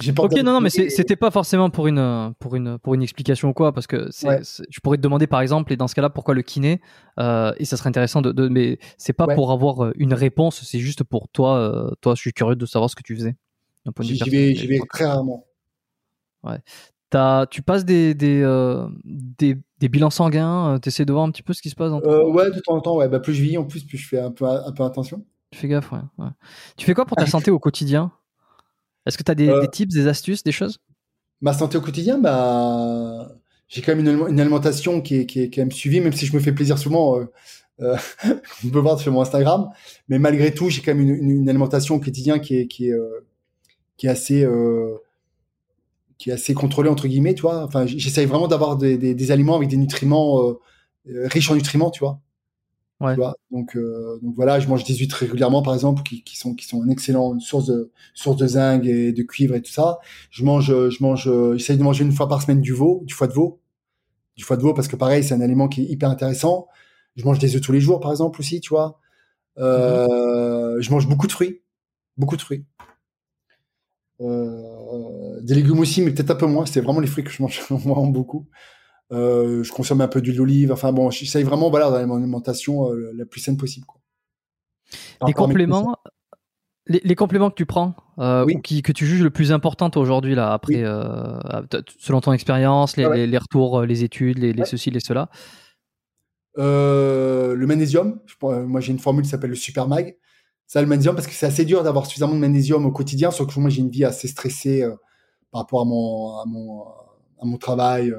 j'ai 0.00 0.12
pas. 0.12 0.24
Ok, 0.24 0.32
non, 0.42 0.52
non, 0.52 0.60
mais 0.60 0.70
c'était 0.70 1.16
pas 1.16 1.30
forcément 1.30 1.70
pour 1.70 1.86
une, 1.86 2.34
pour 2.38 2.56
une, 2.56 2.78
pour 2.78 2.94
une 2.94 3.02
explication 3.02 3.50
ou 3.50 3.52
quoi, 3.52 3.72
parce 3.72 3.86
que 3.86 4.08
ouais. 4.26 4.40
je 4.42 4.80
pourrais 4.80 4.96
te 4.96 5.02
demander 5.02 5.26
par 5.26 5.40
exemple, 5.40 5.72
et 5.72 5.76
dans 5.76 5.88
ce 5.88 5.94
cas-là, 5.94 6.10
pourquoi 6.10 6.34
le 6.34 6.42
kiné, 6.42 6.80
euh, 7.18 7.52
et 7.58 7.64
ça 7.64 7.76
serait 7.76 7.88
intéressant 7.88 8.20
de, 8.20 8.32
de 8.32 8.48
mais 8.48 8.78
c'est 8.98 9.12
pas 9.12 9.26
ouais. 9.26 9.34
pour 9.34 9.52
avoir 9.52 9.92
une 9.96 10.12
réponse, 10.12 10.62
c'est 10.64 10.80
juste 10.80 11.04
pour 11.04 11.28
toi, 11.28 11.56
euh, 11.56 11.90
toi, 12.00 12.14
je 12.14 12.20
suis 12.20 12.32
curieux 12.32 12.56
de 12.56 12.66
savoir 12.66 12.90
ce 12.90 12.96
que 12.96 13.02
tu 13.02 13.14
faisais. 13.16 13.36
J'y 14.00 14.28
vais, 14.28 14.54
j'y 14.54 14.66
vais 14.66 14.80
très 14.90 15.06
rarement. 15.06 15.46
Ouais. 16.42 16.58
As, 17.14 17.46
tu 17.50 17.62
passes 17.62 17.84
des, 17.84 18.14
des, 18.14 18.42
euh, 18.42 18.86
des, 19.04 19.56
des, 19.80 19.88
bilans 19.88 20.10
sanguins, 20.10 20.74
euh, 20.74 20.78
tu 20.78 20.88
essaies 20.88 21.04
de 21.04 21.12
voir 21.12 21.24
un 21.24 21.30
petit 21.30 21.42
peu 21.42 21.52
ce 21.52 21.62
qui 21.62 21.70
se 21.70 21.74
passe 21.74 21.90
dans 21.90 22.00
euh, 22.02 22.24
Ouais, 22.24 22.50
de 22.50 22.60
temps 22.60 22.76
en 22.76 22.80
temps, 22.80 22.96
ouais. 22.96 23.08
Bah, 23.08 23.20
plus 23.20 23.34
je 23.34 23.42
vis, 23.42 23.58
en 23.58 23.64
plus, 23.64 23.84
plus 23.84 23.98
je 23.98 24.08
fais 24.08 24.18
un 24.18 24.30
peu, 24.30 24.46
un 24.46 24.72
peu 24.72 24.84
attention. 24.84 25.24
Tu 25.50 25.58
fais 25.58 25.68
gaffe, 25.68 25.92
ouais. 25.92 26.00
ouais. 26.18 26.30
Tu 26.76 26.86
fais 26.86 26.94
quoi 26.94 27.04
pour 27.04 27.16
ta 27.16 27.26
santé 27.26 27.50
au 27.50 27.58
quotidien? 27.58 28.12
Est-ce 29.06 29.16
que 29.16 29.22
tu 29.22 29.30
as 29.30 29.34
des, 29.34 29.48
euh, 29.48 29.60
des, 29.60 29.68
tips, 29.68 29.94
des 29.94 30.06
astuces, 30.06 30.42
des 30.42 30.52
choses? 30.52 30.80
Ma 31.40 31.52
santé 31.52 31.78
au 31.78 31.80
quotidien, 31.80 32.18
bah, 32.18 33.28
j'ai 33.68 33.82
quand 33.82 33.94
même 33.94 34.06
une, 34.06 34.28
une, 34.28 34.40
alimentation 34.40 35.00
qui 35.00 35.16
est, 35.16 35.26
qui, 35.26 35.40
est, 35.40 35.50
quand 35.50 35.60
même 35.60 35.72
suivie, 35.72 36.00
même 36.00 36.12
si 36.12 36.26
je 36.26 36.34
me 36.34 36.40
fais 36.40 36.52
plaisir 36.52 36.78
souvent. 36.78 37.20
Euh, 37.80 37.96
on 38.64 38.68
peut 38.70 38.78
voir 38.78 38.98
sur 38.98 39.12
mon 39.12 39.20
Instagram, 39.20 39.68
mais 40.08 40.18
malgré 40.18 40.52
tout, 40.52 40.70
j'ai 40.70 40.80
quand 40.80 40.94
même 40.94 41.02
une, 41.02 41.14
une, 41.14 41.30
une, 41.42 41.48
alimentation 41.48 41.96
au 41.96 42.00
quotidien 42.00 42.38
qui 42.38 42.56
est, 42.56 42.66
qui 42.66 42.88
est, 42.88 42.98
qui 43.98 44.06
est 44.06 44.10
assez 44.10 44.46
qui 46.18 46.30
est 46.30 46.32
assez 46.32 46.54
contrôlé 46.54 46.88
entre 46.88 47.08
guillemets, 47.08 47.34
tu 47.34 47.42
vois. 47.42 47.64
Enfin, 47.64 47.86
j'essaye 47.86 48.26
vraiment 48.26 48.48
d'avoir 48.48 48.76
des, 48.76 48.96
des, 48.96 49.14
des, 49.14 49.30
aliments 49.30 49.56
avec 49.56 49.68
des 49.68 49.76
nutriments 49.76 50.42
euh, 50.42 50.60
euh, 51.10 51.28
riches 51.28 51.50
en 51.50 51.54
nutriments, 51.54 51.90
tu 51.90 52.00
vois. 52.00 52.20
Ouais. 53.00 53.12
Tu 53.12 53.20
vois 53.20 53.36
donc, 53.50 53.76
euh, 53.76 54.18
donc 54.22 54.34
voilà, 54.36 54.58
je 54.58 54.68
mange 54.68 54.84
des 54.84 54.94
huîtres 54.94 55.16
régulièrement, 55.16 55.62
par 55.62 55.74
exemple, 55.74 56.02
qui, 56.02 56.22
qui 56.24 56.38
sont 56.38 56.54
qui 56.54 56.66
sont 56.66 56.82
une 56.82 56.90
excellente 56.90 57.42
source 57.42 57.66
de 57.66 57.90
source 58.14 58.38
de 58.38 58.46
zinc 58.46 58.84
et 58.86 59.12
de 59.12 59.22
cuivre 59.22 59.54
et 59.54 59.62
tout 59.62 59.72
ça. 59.72 59.98
Je 60.30 60.44
mange, 60.44 60.66
je 60.66 61.02
mange, 61.02 61.30
j'essaye 61.56 61.76
de 61.76 61.82
manger 61.82 62.04
une 62.04 62.12
fois 62.12 62.28
par 62.28 62.40
semaine 62.40 62.62
du 62.62 62.72
veau, 62.72 63.02
du 63.04 63.12
foie 63.12 63.26
de 63.26 63.34
veau, 63.34 63.60
du 64.36 64.44
foie 64.44 64.56
de 64.56 64.62
veau 64.62 64.72
parce 64.72 64.88
que 64.88 64.96
pareil, 64.96 65.22
c'est 65.22 65.34
un 65.34 65.40
aliment 65.42 65.68
qui 65.68 65.82
est 65.82 65.86
hyper 65.86 66.08
intéressant. 66.08 66.68
Je 67.16 67.24
mange 67.24 67.38
des 67.38 67.54
œufs 67.56 67.62
tous 67.62 67.72
les 67.72 67.80
jours, 67.80 68.00
par 68.00 68.10
exemple 68.10 68.40
aussi, 68.40 68.60
tu 68.60 68.70
vois. 68.70 69.00
Euh, 69.58 70.76
mmh. 70.76 70.80
Je 70.80 70.90
mange 70.90 71.08
beaucoup 71.08 71.26
de 71.26 71.32
fruits, 71.32 71.62
beaucoup 72.16 72.36
de 72.36 72.42
fruits. 72.42 72.64
Euh, 74.20 75.25
des 75.46 75.54
légumes 75.54 75.78
aussi, 75.78 76.02
mais 76.02 76.10
peut-être 76.10 76.32
un 76.32 76.34
peu 76.34 76.46
moins. 76.46 76.66
C'est 76.66 76.80
vraiment 76.80 77.00
les 77.00 77.06
fruits 77.06 77.24
que 77.24 77.30
je 77.30 77.40
mange 77.42 77.60
vraiment 77.70 78.06
beaucoup. 78.08 78.48
Euh, 79.12 79.62
je 79.62 79.72
consomme 79.72 80.00
un 80.00 80.08
peu 80.08 80.20
d'huile 80.20 80.36
d'olive. 80.36 80.72
Enfin 80.72 80.92
bon, 80.92 81.10
j'essaye 81.10 81.44
vraiment 81.44 81.70
voilà 81.70 81.90
dans 81.90 81.96
l'alimentation 81.96 82.90
euh, 82.90 83.12
la 83.14 83.24
plus 83.24 83.40
saine 83.40 83.56
possible. 83.56 83.86
Quoi. 83.86 84.00
Compléments, 85.32 85.96
les, 86.88 87.00
les, 87.04 87.14
compléments 87.14 87.50
que 87.50 87.54
tu 87.54 87.66
prends, 87.66 87.94
euh, 88.18 88.44
oui. 88.44 88.56
ou 88.56 88.60
qui, 88.60 88.82
que 88.82 88.92
tu 88.92 89.06
juges 89.06 89.22
le 89.22 89.30
plus 89.30 89.52
important 89.52 89.90
aujourd'hui 89.94 90.34
là, 90.34 90.52
après, 90.52 90.84
oui. 90.84 91.80
selon 91.98 92.20
ton 92.20 92.32
expérience, 92.32 92.96
les, 92.96 93.04
ah 93.04 93.10
ouais. 93.10 93.16
les, 93.18 93.26
les, 93.26 93.38
retours, 93.38 93.82
les 93.82 94.04
études, 94.04 94.38
les, 94.38 94.52
ouais. 94.52 94.64
ceci, 94.64 94.90
les 94.90 95.00
cela? 95.00 95.30
le 96.56 97.64
magnésium. 97.64 98.20
Je, 98.26 98.34
moi, 98.64 98.80
j'ai 98.80 98.92
une 98.92 98.98
formule 98.98 99.24
qui 99.24 99.30
s'appelle 99.30 99.50
le 99.50 99.56
Super 99.56 99.86
Mag. 99.88 100.16
Ça, 100.66 100.80
le 100.80 100.88
magnésium, 100.88 101.14
parce 101.14 101.28
que 101.28 101.32
c'est 101.32 101.46
assez 101.46 101.64
dur 101.64 101.84
d'avoir 101.84 102.06
suffisamment 102.06 102.34
de 102.34 102.40
magnésium 102.40 102.84
au 102.86 102.92
quotidien, 102.92 103.30
surtout 103.30 103.54
que 103.54 103.60
moi, 103.60 103.70
j'ai 103.70 103.80
une 103.80 103.90
vie 103.90 104.04
assez 104.04 104.26
stressée 104.26 104.84
par 105.56 105.62
rapport 105.62 105.80
à 105.80 105.84
mon, 105.86 106.36
à 106.38 106.44
mon, 106.46 106.82
à 107.40 107.44
mon 107.46 107.56
travail, 107.56 108.10
euh, 108.10 108.18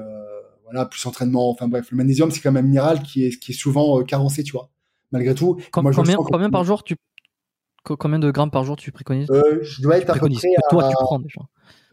voilà, 0.64 0.86
plus 0.86 1.04
entraînement. 1.06 1.50
Enfin 1.50 1.68
bref, 1.68 1.90
le 1.92 1.96
magnésium, 1.96 2.30
c'est 2.32 2.40
quand 2.40 2.50
même 2.50 2.64
un 2.64 2.68
minéral 2.68 3.02
qui 3.02 3.24
est, 3.24 3.38
qui 3.38 3.52
est 3.52 3.54
souvent 3.54 4.00
euh, 4.00 4.02
carencé, 4.02 4.42
tu 4.42 4.52
vois. 4.52 4.70
Malgré 5.12 5.34
tout. 5.36 5.54
Com- 5.70 5.84
moi, 5.84 5.92
combien, 5.94 6.16
par 6.50 6.64
jour 6.64 6.82
tu 6.82 6.96
co- 7.84 7.96
combien 7.96 8.18
de 8.18 8.30
grammes 8.32 8.50
par 8.50 8.64
jour 8.64 8.74
tu 8.76 8.90
préconises? 8.90 9.30
Euh, 9.30 9.60
Je 9.62 9.82
dois 9.82 9.98
être 9.98 10.10
à 10.10 10.14
peu 10.14 10.20
près 10.20 10.48
toi 10.70 10.82
tu 10.90 10.94
prends 11.04 11.18
déjà. 11.20 11.40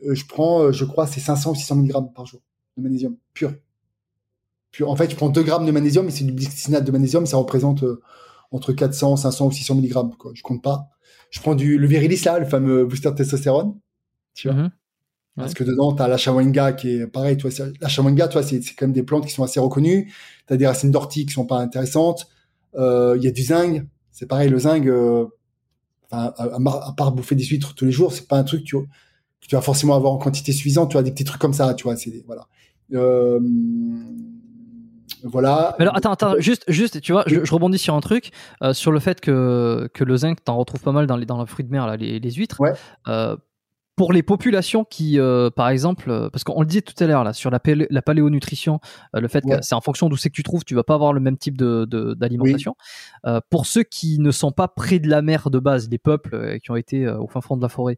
euh, 0.04 0.16
je 0.16 0.26
prends, 0.26 0.72
je 0.72 0.84
crois, 0.86 1.06
c'est 1.06 1.20
500 1.20 1.52
ou 1.52 1.56
600 1.56 1.76
mg 1.76 2.12
par 2.16 2.26
jour 2.26 2.42
de 2.78 2.82
magnésium 2.84 3.16
pur. 3.36 3.54
Pur. 4.72 4.90
En 4.90 4.96
fait, 4.96 5.10
je 5.12 5.16
prends 5.16 5.30
2 5.30 5.44
grammes 5.44 5.66
de 5.66 5.72
magnésium 5.72 6.08
et 6.08 6.12
c'est 6.12 6.26
du 6.26 6.34
bisglycinate 6.34 6.84
de 6.84 6.92
magnésium, 6.92 7.26
ça 7.28 7.38
représente 7.38 7.84
euh, 7.84 8.02
entre 8.52 8.74
400, 8.74 9.16
500 9.16 9.46
ou 9.48 9.52
600 9.52 9.76
mg. 9.76 10.18
Quoi. 10.18 10.32
Je 10.34 10.42
compte 10.44 10.64
pas. 10.64 10.90
Je 11.30 11.40
prends 11.40 11.56
du 11.56 11.78
le 11.78 11.88
Virilis 11.88 12.24
là, 12.26 12.40
le 12.40 12.46
fameux 12.46 12.86
booster 12.86 13.12
de 13.12 13.16
testostérone. 13.16 13.76
Tu 14.34 14.50
vois. 14.50 14.58
Parce 15.38 15.54
que 15.54 15.64
dedans, 15.66 15.94
tu 15.94 16.02
as 16.02 16.08
la 16.08 16.18
chawenga 16.18 16.72
qui 16.74 16.92
est 16.92 17.08
pareil. 17.08 17.36
Toi, 17.38 17.50
la 17.82 17.90
chawenga, 17.90 18.28
toi, 18.30 18.42
c'est 18.42 18.60
quand 18.60 18.86
même 18.86 18.94
des 18.94 19.04
plantes 19.04 19.26
qui 19.26 19.34
sont 19.34 19.44
assez 19.44 19.60
reconnues. 19.60 20.14
Tu 20.48 20.54
as 20.54 20.58
des 20.58 20.66
racines 20.66 20.92
d'ortie 20.92 21.26
qui 21.26 21.34
sont 21.34 21.46
pas 21.46 21.58
intéressantes. 21.60 22.28
Euh, 22.76 23.16
Il 23.18 23.24
y 23.24 23.28
a 23.28 23.32
du 23.32 23.42
zinc. 23.44 23.86
C'est 24.14 24.28
pareil, 24.28 24.50
le 24.50 24.60
zinc, 24.60 24.86
euh, 24.88 25.26
à, 26.10 26.28
à 26.56 26.60
mar- 26.60 26.88
à 26.88 26.96
part 26.96 27.12
bouffer 27.12 27.36
des 27.36 27.44
huîtres 27.44 27.76
tous 27.76 27.84
les 27.84 27.92
jours, 27.92 28.14
c'est 28.14 28.28
pas 28.30 28.38
un 28.38 28.44
truc 28.46 28.64
tu, 28.64 28.78
que 28.78 29.48
tu 29.48 29.56
vas 29.56 29.62
forcément 29.62 29.96
avoir 29.96 30.14
en 30.14 30.18
quantité 30.18 30.54
suffisante. 30.54 30.92
Tu 30.92 30.98
as 30.98 31.04
des 31.04 31.12
petits 31.12 31.26
trucs 31.26 31.42
comme 31.42 31.54
ça, 31.54 31.74
tu 31.74 31.84
vois. 31.84 31.98
C'est 31.98 32.24
voilà. 32.26 32.48
Euh, 32.94 33.40
voilà. 35.24 35.76
Mais 35.80 35.84
alors 35.84 35.98
attends, 35.98 36.12
attends, 36.14 36.36
juste, 36.40 36.64
juste, 36.68 37.02
tu 37.02 37.12
vois, 37.12 37.24
je, 37.28 37.44
je 37.44 37.54
rebondis 37.54 37.80
sur 37.80 37.96
un 37.96 38.00
truc, 38.00 38.32
euh, 38.62 38.74
sur 38.74 38.92
le 38.92 39.00
fait 39.00 39.20
que, 39.20 39.90
que 39.94 40.04
le 40.04 40.18
zinc, 40.18 40.44
t'en 40.44 40.56
retrouves 40.58 40.82
pas 40.82 40.92
mal 40.92 41.08
dans 41.08 41.18
les 41.18 41.26
dans 41.26 41.38
la 41.38 41.46
fruit 41.46 41.66
de 41.66 41.72
mer, 41.72 41.88
là, 41.88 41.98
les, 41.98 42.20
les 42.20 42.32
huîtres. 42.32 42.62
Ouais. 42.62 42.74
Euh, 43.08 43.36
pour 43.96 44.12
les 44.12 44.24
populations 44.24 44.84
qui, 44.84 45.20
euh, 45.20 45.50
par 45.50 45.70
exemple, 45.70 46.10
euh, 46.10 46.30
parce 46.30 46.44
qu'on 46.44 46.60
le 46.60 46.66
disait 46.68 46.82
tout 46.82 47.02
à 47.02 47.08
l'heure 47.08 47.24
là, 47.24 47.32
sur 47.32 47.50
la, 47.50 47.60
palé- 47.60 47.88
la 47.90 48.02
paléonutrition, 48.02 48.80
euh, 49.16 49.22
le 49.22 49.28
fait 49.30 49.46
Ouais. 49.46 49.58
que 49.60 49.64
c'est 49.64 49.74
en 49.76 49.80
fonction 49.80 50.10
d'où 50.10 50.18
c'est 50.18 50.30
que 50.30 50.36
tu 50.36 50.44
trouves, 50.44 50.66
tu 50.66 50.76
vas 50.76 50.84
pas 50.84 50.96
avoir 50.96 51.14
le 51.14 51.22
même 51.22 51.38
type 51.38 51.58
de 51.58 51.86
de- 51.86 52.14
d'alimentation. 52.14 52.76
Euh, 53.26 53.40
pour 53.50 53.66
ceux 53.66 53.84
qui 53.84 54.20
ne 54.20 54.32
sont 54.32 54.52
pas 54.52 54.68
près 54.68 55.00
de 55.00 55.08
la 55.10 55.22
mer 55.22 55.50
de 55.50 55.60
base, 55.60 55.90
les 55.90 55.98
peuples 55.98 56.60
qui 56.60 56.72
ont 56.72 56.76
été 56.76 57.08
au 57.08 57.28
fin 57.28 57.40
fond 57.42 57.56
de 57.56 57.62
la 57.62 57.70
forêt, 57.70 57.98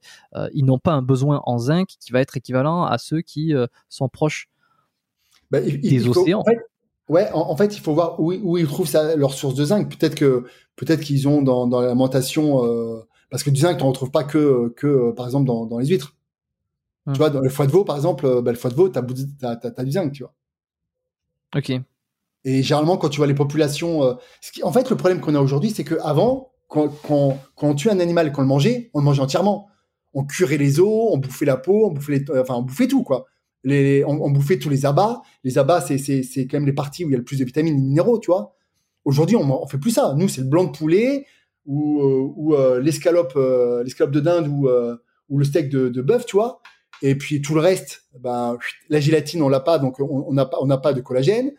ils 0.53 0.65
n'ont 0.65 0.79
pas 0.79 0.91
un 0.93 1.01
besoin 1.01 1.41
en 1.45 1.57
zinc 1.57 1.87
qui 1.99 2.11
va 2.11 2.21
être 2.21 2.37
équivalent 2.37 2.83
à 2.83 2.97
ceux 2.99 3.21
qui 3.21 3.53
sont 3.89 4.07
proches 4.09 4.49
Bah, 5.49 5.59
il- 5.61 5.81
des 5.81 5.87
il 6.05 6.13
faut- 6.13 6.19
océans. 6.21 6.41
en 6.41 6.43
fait, 6.43 6.59
ouais, 7.09 7.31
en, 7.31 7.39
en 7.49 7.55
fait, 7.57 7.75
il 7.75 7.79
faut 7.81 7.93
voir 7.93 8.19
où, 8.19 8.33
où 8.33 8.57
ils 8.57 8.67
trouvent 8.67 8.87
ça, 8.87 9.15
leur 9.15 9.33
source 9.33 9.55
de 9.55 9.65
zinc. 9.65 9.97
Peut-être 9.97 10.15
que 10.15 10.45
peut-être 10.75 11.01
qu'ils 11.01 11.27
ont 11.27 11.41
dans, 11.41 11.65
dans 11.67 11.81
l'alimentation, 11.81 12.63
parce 13.29 13.43
que 13.43 13.49
du 13.49 13.59
zinc, 13.61 13.77
tu 13.77 13.83
n'en 13.83 13.89
retrouves 13.89 14.11
pas 14.11 14.23
que, 14.23 14.73
que 14.77 14.87
euh, 14.87 15.11
par 15.13 15.25
exemple, 15.25 15.45
dans, 15.45 15.65
dans 15.65 15.79
les 15.79 15.87
huîtres. 15.87 16.15
Tu 17.13 17.17
vois, 17.17 17.29
dans 17.29 17.39
le 17.39 17.49
foie 17.49 17.67
de 17.67 17.71
veau, 17.71 17.85
par 17.85 17.95
exemple, 17.95 18.25
euh, 18.25 18.41
bah, 18.41 18.51
le 18.51 18.57
foie 18.57 18.69
de 18.69 18.75
veau, 18.75 18.89
tu 18.89 18.99
as, 18.99 19.83
du 19.83 19.91
zinc, 19.91 20.11
tu 20.11 20.23
vois. 20.23 20.33
Ok. 21.55 21.71
Et 22.43 22.63
généralement, 22.63 22.97
quand 22.97 23.07
tu 23.07 23.17
vois 23.17 23.27
les 23.27 23.33
populations... 23.33 24.03
euh, 24.03 24.13
ce 24.41 24.51
qui, 24.51 24.61
en 24.61 24.73
fait, 24.73 24.89
le 24.89 24.97
problème 24.97 25.21
qu'on 25.21 25.33
a 25.33 25.39
aujourd'hui, 25.39 25.69
c'est 25.69 25.85
qu'avant, 25.85 26.51
quand, 26.67 26.89
quand, 27.07 27.39
quand 27.55 27.69
on 27.69 27.75
tue 27.75 27.89
un 27.89 28.01
animal 28.01 28.27
et 28.27 28.31
qu'on 28.33 28.41
le 28.41 28.47
mangeait, 28.47 28.91
on 28.93 28.99
le 28.99 29.05
mangeait 29.05 29.21
entièrement. 29.21 29.69
On 30.13 30.25
curait 30.25 30.57
les 30.57 30.81
os, 30.81 31.09
on 31.13 31.17
bouffait 31.17 31.45
la 31.45 31.55
peau, 31.55 31.87
on 31.87 31.91
bouffait, 31.91 32.19
les, 32.19 32.25
enfin, 32.37 32.55
on 32.55 32.63
bouffait 32.63 32.89
tout, 32.89 33.03
quoi. 33.03 33.25
Les, 33.63 34.03
on, 34.03 34.21
on 34.21 34.29
bouffait 34.29 34.59
tous 34.59 34.69
les 34.69 34.85
abats. 34.85 35.21
Les 35.45 35.57
abats, 35.57 35.79
c'est, 35.79 35.97
quand 36.47 36.57
même 36.57 36.65
les 36.65 36.73
parties 36.73 37.05
où 37.05 37.07
il 37.07 37.11
y 37.11 37.15
a 37.15 37.19
le 37.19 37.23
plus 37.23 37.39
de 37.39 37.45
vitamines 37.45 37.75
et 37.75 37.77
de 37.77 37.83
minéraux, 37.83 38.19
tu 38.19 38.31
vois. 38.31 38.53
Aujourd'hui, 39.05 39.37
on, 39.37 39.63
on 39.63 39.67
fait 39.67 39.77
plus 39.77 39.91
ça. 39.91 40.13
Nous, 40.17 40.27
c'est 40.27 40.41
le 40.41 40.47
blanc 40.47 40.65
de 40.65 40.71
poulet 40.71 41.25
ou, 41.68 42.53
euh, 42.53 42.57
euh, 42.57 42.80
l'escalope, 42.80 43.34
euh, 43.35 43.84
l'escalope 43.84 44.11
de 44.11 44.22
dinde 44.22 44.48
ou, 44.48 44.68
le 45.38 45.44
steak 45.44 45.69
de, 45.69 46.02
bœuf, 46.02 46.26
tu 46.26 46.38
vois. 46.38 46.61
Et 47.03 47.15
puis 47.15 47.41
tout 47.41 47.53
le 47.53 47.61
reste, 47.61 48.06
ben, 48.19 48.57
la 48.89 48.99
gélatine, 48.99 49.44
on 49.44 49.49
l'a 49.49 49.60
pas, 49.60 49.77
donc 49.77 49.99
on 49.99 50.34
n'a 50.34 50.45
pas, 50.45 50.57
on 50.61 50.65
n'a 50.65 50.77
pas 50.77 50.94
de 50.94 51.02
collagène. 51.02 51.53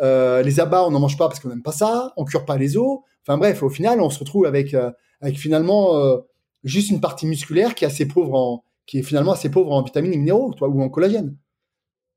Les 0.00 0.60
abats, 0.60 0.84
on 0.86 0.90
n'en 0.90 1.00
mange 1.00 1.16
pas 1.16 1.28
parce 1.28 1.40
qu'on 1.40 1.48
n'aime 1.48 1.62
pas 1.62 1.72
ça. 1.72 2.12
On 2.16 2.24
cure 2.24 2.44
pas 2.44 2.58
les 2.58 2.76
os. 2.76 3.00
Enfin 3.26 3.38
bref, 3.38 3.62
au 3.62 3.70
final, 3.70 4.00
on 4.00 4.10
se 4.10 4.18
retrouve 4.18 4.46
avec, 4.46 4.76
avec 5.20 5.38
finalement 5.38 6.20
juste 6.62 6.90
une 6.90 7.00
partie 7.00 7.26
musculaire 7.26 7.74
qui 7.74 7.84
est 7.84 7.88
assez 7.88 8.06
pauvre 8.06 8.34
en, 8.34 8.64
qui 8.86 8.98
est 8.98 9.02
finalement 9.02 9.32
assez 9.32 9.50
pauvre 9.50 9.72
en 9.72 9.82
vitamines 9.82 10.12
et 10.12 10.18
minéraux, 10.18 10.52
tu 10.52 10.58
vois, 10.58 10.68
ou 10.68 10.82
en 10.82 10.88
collagène. 10.90 11.36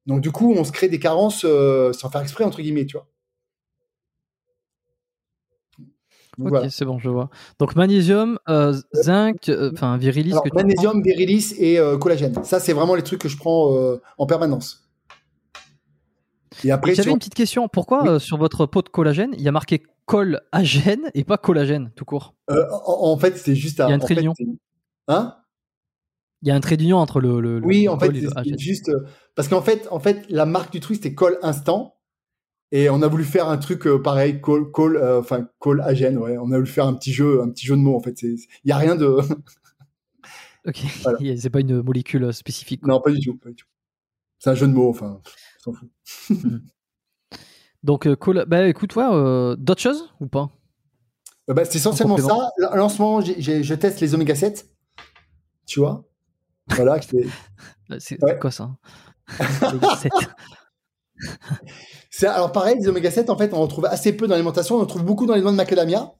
Donc 0.06 0.22
du 0.22 0.32
coup, 0.32 0.54
on 0.54 0.64
se 0.64 0.72
crée 0.72 0.90
des 0.90 1.00
carences 1.00 1.42
sans 1.42 2.10
faire 2.10 2.22
exprès 2.22 2.44
entre 2.44 2.62
guillemets, 2.62 2.86
tu 2.86 2.98
vois. 2.98 3.08
Donc, 5.80 5.88
Ok, 6.40 6.50
voilà. 6.50 6.70
c'est 6.70 6.86
bon, 6.86 7.00
je 7.00 7.10
vois. 7.10 7.30
Donc 7.60 7.76
magnésium, 7.76 8.38
euh, 8.48 8.74
zinc, 8.94 9.50
euh, 9.50 9.72
enfin 9.74 9.98
virilis 9.98 10.32
Alors, 10.32 10.44
que 10.44 10.50
tu 10.50 10.56
magnésium, 10.56 11.02
virilis 11.02 11.54
et 11.58 11.80
euh, 11.80 11.98
collagène. 11.98 12.44
Ça, 12.44 12.60
c'est 12.60 12.74
vraiment 12.74 12.94
les 12.96 13.02
trucs 13.04 13.22
que 13.22 13.28
je 13.30 13.38
prends 13.38 13.74
euh, 13.76 14.00
en 14.20 14.26
permanence. 14.28 14.88
Et 16.64 16.68
prends. 16.70 16.76
après, 16.76 16.92
J'avais 16.96 17.04
sur- 17.08 17.14
une 17.14 17.20
petite 17.20 17.36
question. 17.36 17.68
Pourquoi 17.68 18.04
Oui. 18.04 18.10
euh, 18.10 18.20
sur 18.20 18.38
votre 18.38 18.66
pot 18.68 18.82
de 18.84 18.90
collagène, 18.90 19.34
il 19.38 19.42
y 19.42 19.48
a 19.48 19.52
marqué 19.52 19.84
collagène 20.06 21.10
et 21.16 21.24
pas 21.24 21.38
collagène 21.38 21.92
tout 21.96 22.06
court? 22.06 22.36
Euh, 22.52 22.64
en, 22.86 23.12
en 23.12 23.18
fait, 23.18 23.38
c'est 23.38 23.56
juste. 23.56 23.80
à- 23.80 23.88
Il 23.88 23.90
y 23.90 23.94
a 23.94 23.96
un 23.96 24.00
trait 24.00 24.16
d'union. 24.16 24.34
Hein? 25.08 25.36
Il 26.44 26.48
y 26.50 26.52
a 26.52 26.56
un 26.56 26.60
trait 26.60 26.78
d'union 26.78 26.98
entre 26.98 27.20
le. 27.20 27.40
le- 27.42 27.62
Oui, 27.66 27.84
le 27.86 27.92
en 27.92 28.00
fait, 28.00 28.12
c'est 28.14 28.60
juste 28.60 28.90
euh, 28.90 29.06
parce 29.34 29.48
qu'en 29.48 29.62
fait, 29.64 29.88
en 29.90 30.00
fait, 30.00 30.24
la 30.30 30.46
marque 30.46 30.72
du 30.72 30.80
truc 30.80 30.98
c'était 30.98 31.16
Call 31.16 31.40
Instant, 31.42 31.96
et 32.72 32.90
on 32.90 33.02
a 33.02 33.08
voulu 33.08 33.24
faire 33.24 33.48
un 33.48 33.58
truc 33.58 33.88
euh, 33.88 34.02
pareil, 34.02 34.42
call, 34.42 34.72
call, 34.72 34.98
euh, 34.98 35.20
enfin 35.20 35.48
call 35.60 35.82
Agen, 35.82 36.18
ouais. 36.18 36.38
On 36.38 36.52
a 36.52 36.58
voulu 36.58 36.68
faire 36.68 36.86
un 36.86 36.94
petit 36.94 37.14
jeu, 37.14 37.42
un 37.42 37.50
petit 37.50 37.66
jeu 37.66 37.76
de 37.76 37.82
mots 37.82 37.96
en 37.96 38.02
fait. 38.02 38.22
Il 38.22 38.38
y 38.66 38.72
a 38.72 38.78
rien 38.78 38.96
de. 38.96 39.06
ok. 40.68 40.84
Voilà. 41.04 41.18
C'est 41.38 41.50
pas 41.50 41.62
une 41.62 41.82
molécule 41.82 42.26
euh, 42.26 42.32
spécifique. 42.32 42.86
Non, 42.86 43.00
pas 43.00 43.12
du 43.12 43.20
tout. 43.20 43.40
C'est 44.40 44.50
un 44.50 44.56
jeu 44.56 44.68
de 44.68 44.74
mots, 44.74 44.90
enfin, 44.90 45.22
s'en 45.64 45.74
fout. 45.74 45.90
Hmm. 46.30 46.60
Donc 47.84 48.14
call, 48.18 48.46
bah 48.48 48.68
écoute, 48.68 48.96
ouais, 48.96 49.56
d'autres 49.58 49.82
choses 49.82 50.12
ou 50.20 50.28
pas? 50.28 50.50
Bah, 51.48 51.64
C'est 51.64 51.76
essentiellement 51.76 52.18
ça. 52.18 52.50
Là, 52.58 52.84
en 52.84 52.90
ce 52.90 53.02
moment, 53.02 53.22
je 53.22 53.74
teste 53.76 54.02
les 54.02 54.14
oméga 54.14 54.36
7. 54.36 54.70
Tu 55.66 55.80
vois? 55.80 56.04
Voilà. 56.70 57.00
C'est 58.00 58.22
ouais. 58.22 58.40
quoi 58.40 58.52
ça? 58.52 58.76
Oméga 59.62 59.96
7 59.96 60.12
alors 62.24 62.52
pareil, 62.52 62.78
les 62.80 62.88
oméga 62.88 63.12
7 63.12 63.30
en 63.30 63.38
fait, 63.38 63.54
on 63.54 63.58
en 63.58 63.62
retrouve 63.62 63.86
assez 63.86 64.14
peu 64.14 64.28
dans 64.28 64.34
l'alimentation, 64.34 64.76
on 64.76 64.82
en 64.82 64.86
trouve 64.86 65.04
beaucoup 65.04 65.26
dans 65.26 65.36
les 65.36 65.42
noix 65.42 65.52
de 65.52 65.58
macadamia. 65.58 66.14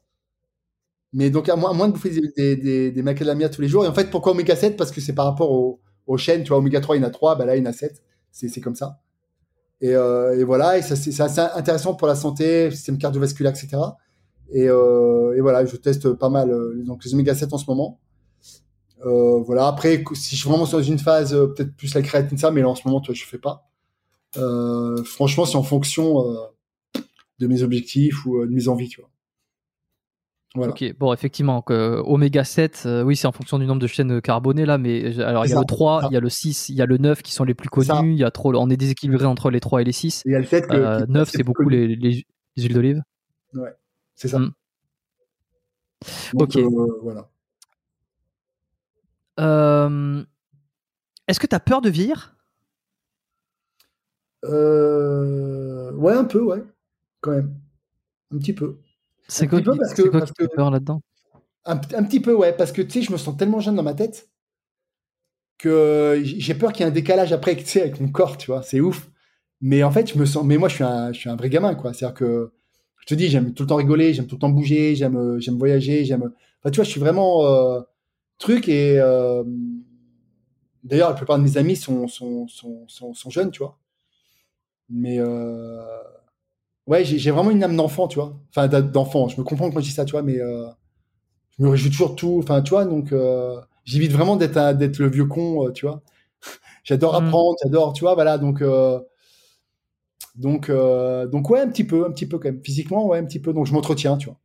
Mais 1.14 1.30
donc 1.30 1.50
à 1.50 1.56
moins, 1.56 1.88
de 1.88 1.94
bouffer 1.94 2.12
des, 2.36 2.92
des, 2.92 3.02
macadamia 3.02 3.50
tous 3.50 3.62
les 3.62 3.68
jours. 3.68 3.86
Et 3.86 3.88
en 3.88 3.94
fait, 3.94 4.10
pourquoi 4.10 4.34
oméga 4.34 4.56
7 4.56 4.76
Parce 4.78 4.92
que 4.92 5.02
c'est 5.02 5.14
par 5.14 5.26
rapport 5.26 5.52
au, 5.52 5.80
aux 6.06 6.18
chaînes, 6.18 6.44
tu 6.44 6.50
vois, 6.50 6.58
oméga 6.58 6.82
3, 6.82 6.98
il 6.98 7.02
y 7.02 7.06
en 7.06 7.08
a 7.08 7.12
3, 7.12 7.36
bah 7.36 7.46
là, 7.46 7.56
il 7.56 7.64
y 7.64 7.68
en 7.68 7.70
a 7.70 7.74
7. 7.74 8.04
C'est 8.32 8.62
comme 8.62 8.76
ça. 8.76 9.00
Et, 9.82 9.96
euh, 9.96 10.38
et 10.38 10.44
voilà, 10.44 10.78
et 10.78 10.82
c'est 10.82 11.22
assez 11.22 11.40
intéressant 11.40 11.96
pour 11.96 12.08
la 12.08 12.16
santé, 12.16 12.72
système 12.72 12.98
cardiovasculaire, 12.98 13.52
etc. 13.52 13.78
Et, 14.52 14.68
euh, 14.70 15.36
et 15.36 15.42
voilà, 15.42 15.66
je 15.66 15.76
teste 15.76 16.14
pas 16.14 16.30
mal 16.30 16.52
euh, 16.52 16.82
donc 16.86 17.04
les 17.04 17.14
oméga 17.14 17.36
7 17.36 17.54
en 17.54 17.58
ce 17.58 17.66
moment. 17.68 18.00
Euh, 19.06 19.40
voilà, 19.42 19.68
après, 19.68 20.04
si 20.14 20.36
je 20.36 20.42
suis 20.42 20.50
vraiment 20.50 20.66
dans 20.66 20.82
une 20.82 20.98
phase, 20.98 21.32
peut-être 21.32 21.76
plus 21.76 21.94
la 21.94 22.02
créatine, 22.02 22.38
ça, 22.38 22.50
mais 22.50 22.62
là 22.62 22.70
en 22.70 22.76
ce 22.76 22.88
moment, 22.88 23.02
toi, 23.02 23.14
je 23.14 23.24
fais 23.26 23.38
pas. 23.38 23.67
Euh, 24.38 25.04
franchement, 25.04 25.46
c'est 25.46 25.58
en 25.58 25.64
fonction 25.64 26.30
euh, 26.32 27.02
de 27.40 27.48
mes 27.48 27.64
objectifs 27.64 28.26
ou 28.26 28.42
euh, 28.42 28.48
de 28.48 28.52
mes 28.52 28.68
envies, 28.68 28.90
tu 28.90 29.02
vois. 29.02 29.10
Voilà. 30.56 30.72
Ok, 30.72 30.84
bon, 30.98 31.14
effectivement, 31.14 31.62
que, 31.62 32.02
oméga 32.06 32.44
7, 32.44 32.84
euh, 32.86 33.04
oui, 33.04 33.16
c'est 33.16 33.28
en 33.28 33.32
fonction 33.32 33.60
du 33.60 33.66
nombre 33.66 33.82
de 33.82 33.86
chaînes 33.88 34.22
carbonées 34.22 34.66
là, 34.66 34.78
mais 34.78 35.20
euh, 35.20 35.28
alors 35.28 35.46
il 35.46 35.50
y 35.50 35.52
a 35.52 35.56
ça, 35.56 35.62
le 35.62 35.66
3, 35.68 36.00
c'est 36.00 36.06
ça. 36.06 36.10
il 36.10 36.14
y 36.14 36.18
a 36.18 36.20
le 36.20 36.30
6, 36.30 36.70
il 36.70 36.76
y 36.76 36.82
a 36.82 36.86
le 36.86 36.98
9 36.98 37.22
qui 37.22 37.32
sont 37.32 37.44
les 37.44 37.54
plus 37.54 37.70
ça. 37.84 37.94
connus, 37.96 38.14
il 38.14 38.18
y 38.18 38.24
a 38.24 38.32
trop, 38.32 38.56
on 38.56 38.70
est 38.70 38.78
déséquilibré 38.78 39.26
entre 39.26 39.52
les 39.52 39.60
3 39.60 39.82
et 39.82 39.84
les 39.84 39.92
6. 39.92 40.22
Et 40.26 40.30
il 40.30 40.32
y 40.32 40.36
a 40.36 40.40
le 40.40 40.46
fait 40.46 40.66
que. 40.68 40.74
Euh, 40.76 41.06
que- 41.06 41.12
9, 41.12 41.30
que- 41.32 41.38
c'est 41.38 41.44
beaucoup 41.44 41.70
les, 41.70 41.88
les, 41.88 42.26
les 42.56 42.64
huiles 42.64 42.74
d'olive. 42.74 43.04
C'est 44.16 44.30
ça. 44.30 44.40
Mm. 44.40 44.52
Donc, 46.34 46.50
Ok. 46.50 46.56
euh, 46.58 47.00
voilà. 47.04 47.30
Euh, 49.40 50.24
Est-ce 51.28 51.40
que 51.40 51.48
tu 51.48 51.56
as 51.56 51.60
peur 51.60 51.82
de 51.82 51.90
vieillir? 51.90 52.37
Euh, 54.46 55.92
Ouais, 55.94 56.14
un 56.14 56.26
peu, 56.26 56.42
ouais. 56.44 56.64
Quand 57.22 57.32
même. 57.32 57.56
Un 58.34 58.38
petit 58.40 58.54
peu. 58.54 58.80
C'est 59.28 59.48
quoi, 59.48 59.62
peu 59.62 59.76
parce 59.78 59.94
que- 59.94 60.04
quoi 60.04 60.20
parce 60.20 60.32
qui 60.32 60.38
te 60.38 60.44
fait 60.44 60.50
que- 60.50 60.56
peur 60.56 60.72
là-dedans? 60.72 61.02
Un, 61.66 61.76
un 61.76 62.04
petit 62.04 62.20
peu, 62.22 62.34
ouais, 62.34 62.54
parce 62.54 62.72
que 62.72 62.82
tu 62.82 62.92
sais, 62.92 63.02
je 63.04 63.12
me 63.12 63.18
sens 63.18 63.38
tellement 63.38 63.60
jeune 63.60 63.76
dans 63.76 63.84
ma 63.84 63.94
tête 63.94 64.30
que 65.58 66.22
j'ai 66.24 66.54
peur 66.54 66.72
qu'il 66.72 66.82
y 66.86 66.88
ait 66.88 66.92
un 66.92 66.94
décalage 66.94 67.34
après, 67.34 67.56
tu 67.56 67.66
sais, 67.66 67.82
avec 67.82 68.00
mon 68.00 68.10
corps, 68.10 68.38
tu 68.38 68.48
vois, 68.52 68.62
c'est 68.64 68.80
ouf. 68.80 69.10
Mais 69.62 69.84
en 69.84 69.92
fait, 69.92 70.12
je 70.14 70.18
me 70.20 70.26
sens, 70.26 70.46
mais 70.46 70.58
moi, 70.58 70.70
je 70.70 70.76
suis 70.76 70.84
un, 70.84 71.12
je 71.14 71.20
suis 71.20 71.30
un 71.30 71.36
vrai 71.36 71.50
gamin, 71.50 71.74
quoi. 71.76 71.94
C'est-à-dire 71.94 72.14
que, 72.16 72.52
je 73.00 73.06
te 73.08 73.16
dis, 73.16 73.28
j'aime 73.30 73.54
tout 73.54 73.64
le 73.64 73.68
temps 73.70 73.76
rigoler, 73.78 74.14
j'aime 74.14 74.28
tout 74.28 74.36
le 74.36 74.40
temps 74.42 74.50
bouger, 74.50 74.96
j'aime, 74.96 75.40
j'aime 75.40 75.58
voyager, 75.58 76.06
j'aime, 76.06 76.24
enfin, 76.62 76.70
tu 76.72 76.76
vois, 76.78 76.84
je 76.86 76.92
suis 76.92 77.00
vraiment 77.00 77.46
euh, 77.48 77.82
truc 78.40 78.70
et 78.70 79.00
euh, 79.00 79.44
d'ailleurs, 80.84 81.10
la 81.10 81.16
plupart 81.16 81.38
de 81.38 81.44
mes 81.44 81.58
amis 81.58 81.76
sont, 81.76 82.08
sont, 82.08 82.48
sont, 82.48 82.86
sont, 82.88 83.14
sont 83.14 83.30
jeunes, 83.30 83.52
tu 83.52 83.60
vois. 83.60 83.78
Mais 84.90 85.20
euh, 85.20 85.82
ouais, 86.88 87.04
j'ai 87.06 87.32
vraiment 87.32 87.52
une 87.52 87.64
âme 87.64 87.76
d'enfant, 87.76 88.08
tu 88.08 88.16
vois. 88.20 88.40
Enfin, 88.50 88.68
d'enfant. 88.82 89.28
Je 89.28 89.38
me 89.40 89.44
comprends 89.44 89.70
quand 89.72 89.80
je 89.80 89.86
dis 89.86 89.92
ça, 89.92 90.06
tu 90.06 90.12
vois, 90.12 90.22
mais 90.24 90.40
euh, 90.40 90.68
je 91.60 91.64
me 91.66 91.70
réjouis 91.70 91.92
toujours 91.92 92.12
de 92.12 92.16
tout. 92.16 92.40
Enfin, 92.44 92.62
tu 92.64 92.72
vois, 92.72 92.86
donc 92.86 93.14
euh, 93.14 93.60
j'évite 93.86 94.14
vraiment 94.14 94.38
d'être 94.38 94.74
d'être 94.78 95.00
le 95.00 95.10
vieux 95.10 95.26
con, 95.28 95.72
tu 95.74 95.88
vois. 95.88 96.04
j'adore 96.86 97.16
Mm. 97.18 97.18
apprendre, 97.18 97.58
j'adore, 97.64 97.94
tu 97.94 98.02
vois, 98.04 98.16
voilà, 98.16 98.38
donc 98.40 98.62
euh, 98.64 99.00
donc 100.36 100.70
donc 100.72 101.50
ouais, 101.50 101.60
un 101.60 101.68
petit 101.70 101.84
peu, 101.84 102.06
un 102.06 102.12
petit 102.12 102.26
peu 102.28 102.38
quand 102.40 102.48
même. 102.50 102.64
Physiquement, 102.64 103.06
ouais, 103.08 103.18
un 103.20 103.26
petit 103.26 103.40
peu. 103.42 103.52
Donc 103.54 103.66
je 103.68 103.74
m'entretiens, 103.74 104.18
tu 104.18 104.28
vois. 104.28 104.40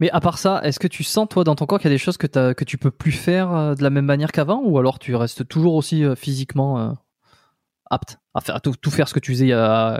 Mais 0.00 0.10
à 0.10 0.20
part 0.20 0.38
ça, 0.38 0.60
est-ce 0.64 0.78
que 0.78 0.88
tu 0.88 1.04
sens, 1.04 1.28
toi, 1.28 1.44
dans 1.44 1.54
ton 1.54 1.66
corps, 1.66 1.78
qu'il 1.78 1.90
y 1.90 1.92
a 1.92 1.94
des 1.94 1.98
choses 1.98 2.16
que, 2.16 2.26
t'as- 2.26 2.54
que 2.54 2.64
tu 2.64 2.78
peux 2.78 2.90
plus 2.90 3.12
faire 3.12 3.74
de 3.76 3.82
la 3.82 3.90
même 3.90 4.04
manière 4.06 4.32
qu'avant? 4.32 4.62
Ou 4.64 4.78
alors 4.78 4.98
tu 4.98 5.14
restes 5.14 5.46
toujours 5.48 5.74
aussi 5.74 6.04
physiquement 6.16 6.94
apte? 7.90 8.18
À, 8.36 8.60
tout, 8.60 8.90
faire 8.90 9.08
ce 9.08 9.14
que 9.14 9.20
tu 9.20 9.32
faisais 9.32 9.50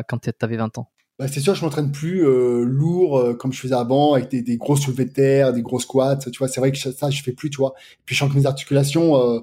quand 0.09 0.19
tu 0.19 0.31
avais 0.41 0.57
20 0.57 0.79
ans 0.79 0.91
Bah, 1.19 1.27
c'est 1.29 1.41
sûr, 1.41 1.55
je 1.55 1.65
m'entraîne 1.65 1.91
plus 1.91 2.27
euh, 2.27 2.65
lourd 2.65 3.19
euh, 3.19 3.35
comme 3.35 3.53
je 3.53 3.61
faisais 3.61 3.75
avant, 3.75 4.15
avec 4.15 4.31
des, 4.31 4.43
des 4.43 4.57
gros 4.57 4.77
soulevés 4.77 5.07
de 5.07 5.13
terre, 5.13 5.53
des 5.53 5.63
gros 5.63 5.81
squats. 5.81 6.17
Tu 6.17 6.39
vois, 6.39 6.49
c'est 6.49 6.61
vrai 6.61 6.73
que 6.73 6.79
ça, 6.79 7.11
je 7.11 7.23
fais 7.23 7.33
plus, 7.33 7.51
tu 7.51 7.57
vois. 7.57 7.75
Puis 8.05 8.15
je 8.15 8.21
sens 8.21 8.31
que 8.31 8.37
mes 8.37 8.47
articulations, 8.47 9.17
euh, 9.17 9.41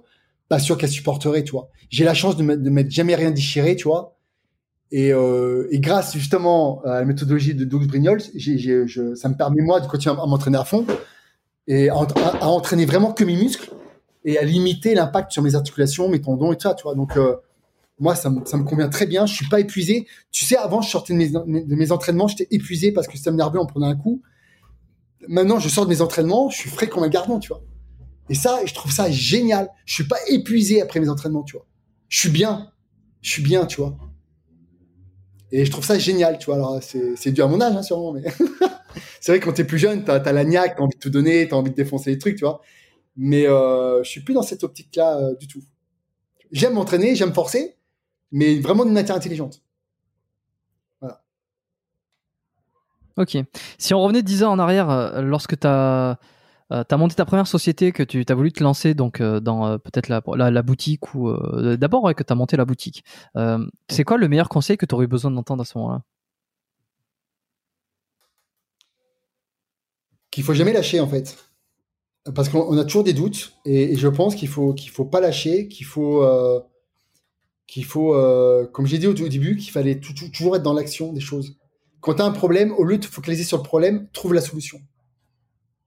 pas 0.47 0.59
sûr 0.59 0.77
qu'elles 0.77 0.89
supporteraient, 0.89 1.43
tu. 1.43 1.55
J'ai 1.89 2.03
la 2.03 2.13
chance 2.13 2.37
de 2.37 2.43
de 2.43 2.69
m'être 2.69 2.91
jamais 2.91 3.15
rien 3.15 3.31
déchiré, 3.31 3.75
tu. 3.75 3.87
Et, 4.91 5.09
et 5.09 5.79
grâce 5.79 6.13
justement 6.13 6.83
à 6.83 6.99
la 6.99 7.05
méthodologie 7.05 7.55
de 7.55 7.65
Doug 7.65 7.89
je, 8.35 9.15
ça 9.15 9.27
me 9.27 9.35
permet 9.35 9.63
moi 9.63 9.79
de 9.79 9.87
continuer 9.87 10.15
à, 10.21 10.25
m'entraîner 10.27 10.59
à 10.59 10.65
fond 10.65 10.85
et 11.65 11.89
à, 11.89 11.95
entraîner 12.45 12.85
vraiment 12.85 13.11
que 13.11 13.23
mes 13.23 13.35
muscles 13.35 13.71
et 14.23 14.37
à 14.37 14.43
limiter 14.43 14.93
l'impact 14.93 15.31
sur 15.31 15.41
mes 15.41 15.55
articulations, 15.55 16.09
mes 16.09 16.21
tendons 16.21 16.53
et 16.53 16.57
tout 16.57 16.69
ça, 16.69 16.75
tu 16.75 16.83
vois. 16.83 16.93
Donc 16.93 17.17
moi, 18.03 18.15
ça 18.15 18.30
me, 18.30 18.43
ça 18.43 18.57
me 18.57 18.65
convient 18.65 18.89
très 18.89 19.05
bien. 19.05 19.25
Je 19.25 19.34
suis 19.34 19.47
pas 19.47 19.61
épuisé. 19.61 20.05
Tu 20.30 20.43
sais, 20.43 20.57
avant, 20.57 20.81
je 20.81 20.89
sortais 20.89 21.13
de 21.13 21.17
mes, 21.17 21.30
de 21.30 21.75
mes 21.75 21.91
entraînements, 21.93 22.27
j'étais 22.27 22.47
épuisé 22.51 22.91
parce 22.91 23.07
que 23.07 23.13
le 23.13 23.15
système 23.15 23.38
nerveux 23.38 23.59
en 23.59 23.65
prenait 23.65 23.88
un 23.88 23.95
coup. 23.95 24.21
Maintenant, 25.30 25.57
je 25.57 25.69
sors 25.69 25.85
de 25.85 25.89
mes 25.89 26.01
entraînements, 26.01 26.49
je 26.49 26.57
suis 26.57 26.69
frais 26.69 26.89
comme 26.89 27.03
un 27.03 27.07
gardon, 27.07 27.39
tu 27.39 27.47
vois. 27.47 27.63
Et 28.30 28.35
ça, 28.35 28.59
je 28.65 28.73
trouve 28.73 28.91
ça 28.91 29.09
génial. 29.09 29.69
Je 29.85 29.93
suis 29.93 30.03
pas 30.03 30.17
épuisé 30.27 30.81
après 30.81 30.99
mes 30.99 31.07
entraînements, 31.07 31.43
tu 31.43 31.55
vois. 31.55 31.65
Je 32.09 32.19
suis 32.19 32.30
bien. 32.30 32.73
Je 33.21 33.30
suis 33.30 33.41
bien, 33.41 33.65
tu 33.65 33.77
vois. 33.77 33.95
Et 35.53 35.63
je 35.63 35.71
trouve 35.71 35.85
ça 35.85 35.97
génial, 35.97 36.38
tu 36.39 36.47
vois. 36.47 36.55
Alors, 36.55 36.80
c'est, 36.84 37.31
dû 37.31 37.41
à 37.41 37.47
mon 37.47 37.61
âge, 37.61 37.73
hein, 37.73 37.84
sûrement, 37.84 38.11
mais 38.11 38.23
c'est 39.21 39.31
vrai 39.31 39.39
que 39.39 39.45
quand 39.45 39.53
t'es 39.53 39.63
plus 39.63 39.77
jeune, 39.77 40.03
t'as, 40.03 40.19
t'as 40.19 40.34
la 40.34 40.43
niaque, 40.43 40.75
t'as 40.75 40.84
envie 40.84 40.95
de 40.95 40.99
tout 40.99 41.09
donner, 41.09 41.47
t'as 41.47 41.55
envie 41.55 41.71
de 41.71 41.75
défoncer 41.75 42.09
les 42.09 42.17
trucs, 42.17 42.35
tu 42.35 42.43
vois. 42.43 42.59
Mais 43.15 43.47
euh, 43.47 44.03
je 44.03 44.09
suis 44.09 44.21
plus 44.21 44.34
dans 44.34 44.41
cette 44.41 44.65
optique-là 44.65 45.19
euh, 45.19 45.35
du 45.35 45.47
tout. 45.47 45.61
J'aime 46.51 46.73
m'entraîner, 46.73 47.15
j'aime 47.15 47.34
forcer, 47.34 47.77
mais 48.34 48.60
vraiment 48.60 48.84
d'une 48.84 48.93
manière 48.93 49.15
intelligente. 49.15 49.61
Ok. 53.15 53.38
Si 53.77 53.93
on 53.93 54.01
revenait 54.01 54.23
10 54.23 54.43
ans 54.43 54.51
en 54.51 54.60
arrière, 54.60 54.89
euh, 54.89 55.22
lorsque 55.22 55.60
tu 55.60 55.68
as, 55.68 56.18
monté 56.97 57.15
ta 57.15 57.26
première 57.26 57.45
société, 57.47 57.91
que 57.91 58.01
tu 58.01 58.26
as 58.27 58.35
voulu 58.35 58.51
te 58.51 58.64
lancer 58.64 58.95
donc 58.95 59.22
euh, 59.22 59.39
dans 59.39 59.68
euh, 59.68 59.77
peut-être 59.77 60.10
la, 60.10 60.22
la, 60.35 60.49
la 60.49 60.61
boutique 60.64 61.14
ou 61.14 61.30
euh, 61.30 61.77
d'abord 61.77 62.03
ouais, 62.03 62.15
que 62.15 62.23
tu 62.23 62.34
as 62.34 62.35
monté 62.35 62.57
la 62.57 62.65
boutique, 62.65 63.03
euh, 63.38 63.64
c'est 63.88 64.03
quoi 64.03 64.18
le 64.18 64.27
meilleur 64.27 64.49
conseil 64.49 64.77
que 64.77 64.85
tu 64.88 64.95
aurais 64.95 65.05
eu 65.05 65.07
besoin 65.07 65.30
d'entendre 65.30 65.61
à 65.61 65.65
ce 65.65 65.77
moment-là? 65.77 66.01
Qu'il 70.31 70.43
faut 70.43 70.55
jamais 70.55 70.73
lâcher 70.73 70.99
en 70.99 71.07
fait, 71.07 71.38
parce 72.34 72.49
qu'on 72.49 72.61
on 72.68 72.77
a 72.80 72.84
toujours 72.84 73.03
des 73.03 73.14
doutes 73.14 73.53
et, 73.65 73.93
et 73.93 73.95
je 73.95 74.07
pense 74.07 74.34
qu'il 74.34 74.47
faut 74.47 74.73
qu'il 74.73 74.89
faut 74.89 75.05
pas 75.05 75.22
lâcher, 75.22 75.68
qu'il 75.68 75.85
faut 75.85 76.23
euh, 76.23 76.60
qu'il 77.68 77.85
faut, 77.85 78.14
euh, 78.15 78.68
comme 78.68 78.85
j'ai 78.85 78.98
dit 78.98 79.07
au, 79.07 79.14
début, 79.14 79.56
qu'il 79.57 79.72
fallait 79.72 79.99
toujours 79.99 80.56
être 80.56 80.64
dans 80.64 80.73
l'action 80.73 81.14
des 81.14 81.22
choses. 81.22 81.57
Quand 82.02 82.15
tu 82.15 82.22
as 82.22 82.26
un 82.26 82.31
problème, 82.31 82.73
au 82.73 82.84
lieu 82.84 82.98
de 82.98 83.06
focaliser 83.06 83.44
sur 83.44 83.57
le 83.57 83.64
problème, 83.64 84.07
trouve 84.11 84.34
la 84.34 84.41
solution. 84.41 84.80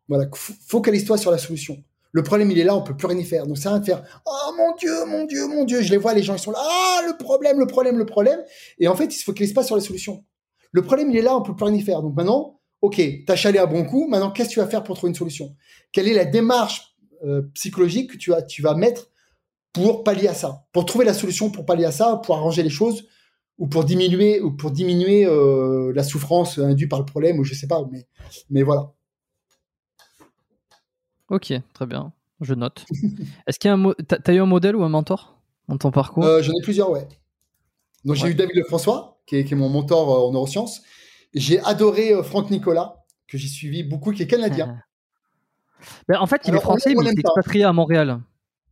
Voilà, 0.08 0.26
focalise-toi 0.32 1.18
sur 1.18 1.30
la 1.30 1.38
solution. 1.38 1.82
Le 2.12 2.22
problème, 2.22 2.50
il 2.50 2.58
est 2.58 2.64
là, 2.64 2.74
on 2.74 2.82
peut 2.82 2.96
plus 2.96 3.06
rien 3.06 3.18
y 3.18 3.24
faire. 3.24 3.46
Donc, 3.46 3.58
c'est 3.58 3.68
rien 3.68 3.80
de 3.80 3.84
faire 3.84 4.22
Oh 4.24 4.54
mon 4.56 4.74
Dieu, 4.76 5.04
mon 5.04 5.24
Dieu, 5.24 5.46
mon 5.46 5.64
Dieu. 5.64 5.82
Je 5.82 5.90
les 5.90 5.98
vois, 5.98 6.14
les 6.14 6.22
gens, 6.22 6.34
ils 6.34 6.38
sont 6.38 6.52
là. 6.52 6.58
Ah, 6.62 7.02
le 7.06 7.22
problème, 7.22 7.58
le 7.58 7.66
problème, 7.66 7.98
le 7.98 8.06
problème. 8.06 8.40
Et 8.78 8.88
en 8.88 8.96
fait, 8.96 9.04
ils 9.06 9.18
se 9.18 9.24
focalisent 9.24 9.52
pas 9.52 9.64
sur 9.64 9.76
la 9.76 9.82
solution. 9.82 10.24
Le 10.72 10.82
problème, 10.82 11.10
il 11.10 11.16
est 11.18 11.22
là, 11.22 11.36
on 11.36 11.42
peut 11.42 11.54
plus 11.54 11.66
rien 11.66 11.74
y 11.74 11.82
faire. 11.82 12.02
Donc 12.02 12.16
maintenant, 12.16 12.60
ok, 12.80 13.00
t'as 13.26 13.36
chalé 13.36 13.58
à 13.58 13.66
bon 13.66 13.84
coup. 13.84 14.06
Maintenant, 14.08 14.30
qu'est-ce 14.30 14.48
que 14.48 14.54
tu 14.54 14.60
vas 14.60 14.66
faire 14.66 14.82
pour 14.82 14.96
trouver 14.96 15.10
une 15.10 15.14
solution? 15.14 15.54
Quelle 15.92 16.08
est 16.08 16.14
la 16.14 16.24
démarche 16.24 16.96
euh, 17.24 17.42
psychologique 17.54 18.12
que 18.12 18.16
tu 18.16 18.30
vas, 18.30 18.42
tu 18.42 18.62
vas 18.62 18.74
mettre 18.74 19.10
pour 19.84 20.04
pallier 20.04 20.28
à 20.28 20.34
ça, 20.34 20.64
pour 20.72 20.86
trouver 20.86 21.04
la 21.04 21.12
solution 21.12 21.50
pour 21.50 21.66
pallier 21.66 21.84
à 21.84 21.92
ça, 21.92 22.16
pour 22.24 22.34
arranger 22.36 22.62
les 22.62 22.70
choses 22.70 23.06
ou 23.58 23.66
pour 23.68 23.84
diminuer 23.84 24.40
ou 24.40 24.52
pour 24.56 24.70
diminuer 24.70 25.26
euh, 25.26 25.92
la 25.94 26.02
souffrance 26.02 26.58
induite 26.58 26.88
par 26.90 26.98
le 26.98 27.04
problème 27.04 27.38
ou 27.38 27.44
je 27.44 27.54
sais 27.54 27.66
pas, 27.66 27.82
mais 27.90 28.06
mais 28.48 28.62
voilà. 28.62 28.92
Ok, 31.28 31.52
très 31.74 31.86
bien. 31.86 32.12
Je 32.40 32.54
note. 32.54 32.84
Est-ce 33.46 33.58
qu'il 33.58 33.68
y 33.68 33.72
a 33.72 33.76
un 33.76 33.92
t'as, 33.92 34.32
eu 34.32 34.40
un 34.40 34.46
modèle 34.46 34.76
ou 34.76 34.82
un 34.82 34.88
mentor 34.88 35.38
dans 35.68 35.76
ton 35.78 35.90
parcours? 35.90 36.24
Euh, 36.24 36.42
J'en 36.42 36.52
ai 36.52 36.62
plusieurs, 36.62 36.90
ouais. 36.90 37.06
Donc 38.04 38.16
j'ai 38.16 38.28
eu 38.28 38.34
David 38.34 38.56
Lefrançois, 38.56 39.20
qui 39.26 39.36
est, 39.36 39.44
qui 39.44 39.54
est 39.54 39.56
mon 39.56 39.68
mentor 39.68 40.10
euh, 40.10 40.28
en 40.28 40.32
neurosciences. 40.32 40.82
J'ai 41.34 41.60
adoré 41.60 42.12
Franck 42.22 42.50
Nicolas, 42.50 43.04
que 43.28 43.36
j'ai 43.36 43.48
suivi 43.48 43.82
beaucoup, 43.82 44.12
qui 44.12 44.22
est 44.22 44.26
canadien. 44.26 44.78
Ben, 46.08 46.18
en 46.18 46.26
fait, 46.26 46.40
il 46.44 46.50
Alors, 46.50 46.62
est 46.62 46.64
français, 46.64 46.94
mais 46.94 47.10
il 47.12 47.22
pas. 47.22 47.28
expatrié 47.30 47.64
à 47.64 47.72
Montréal. 47.72 48.18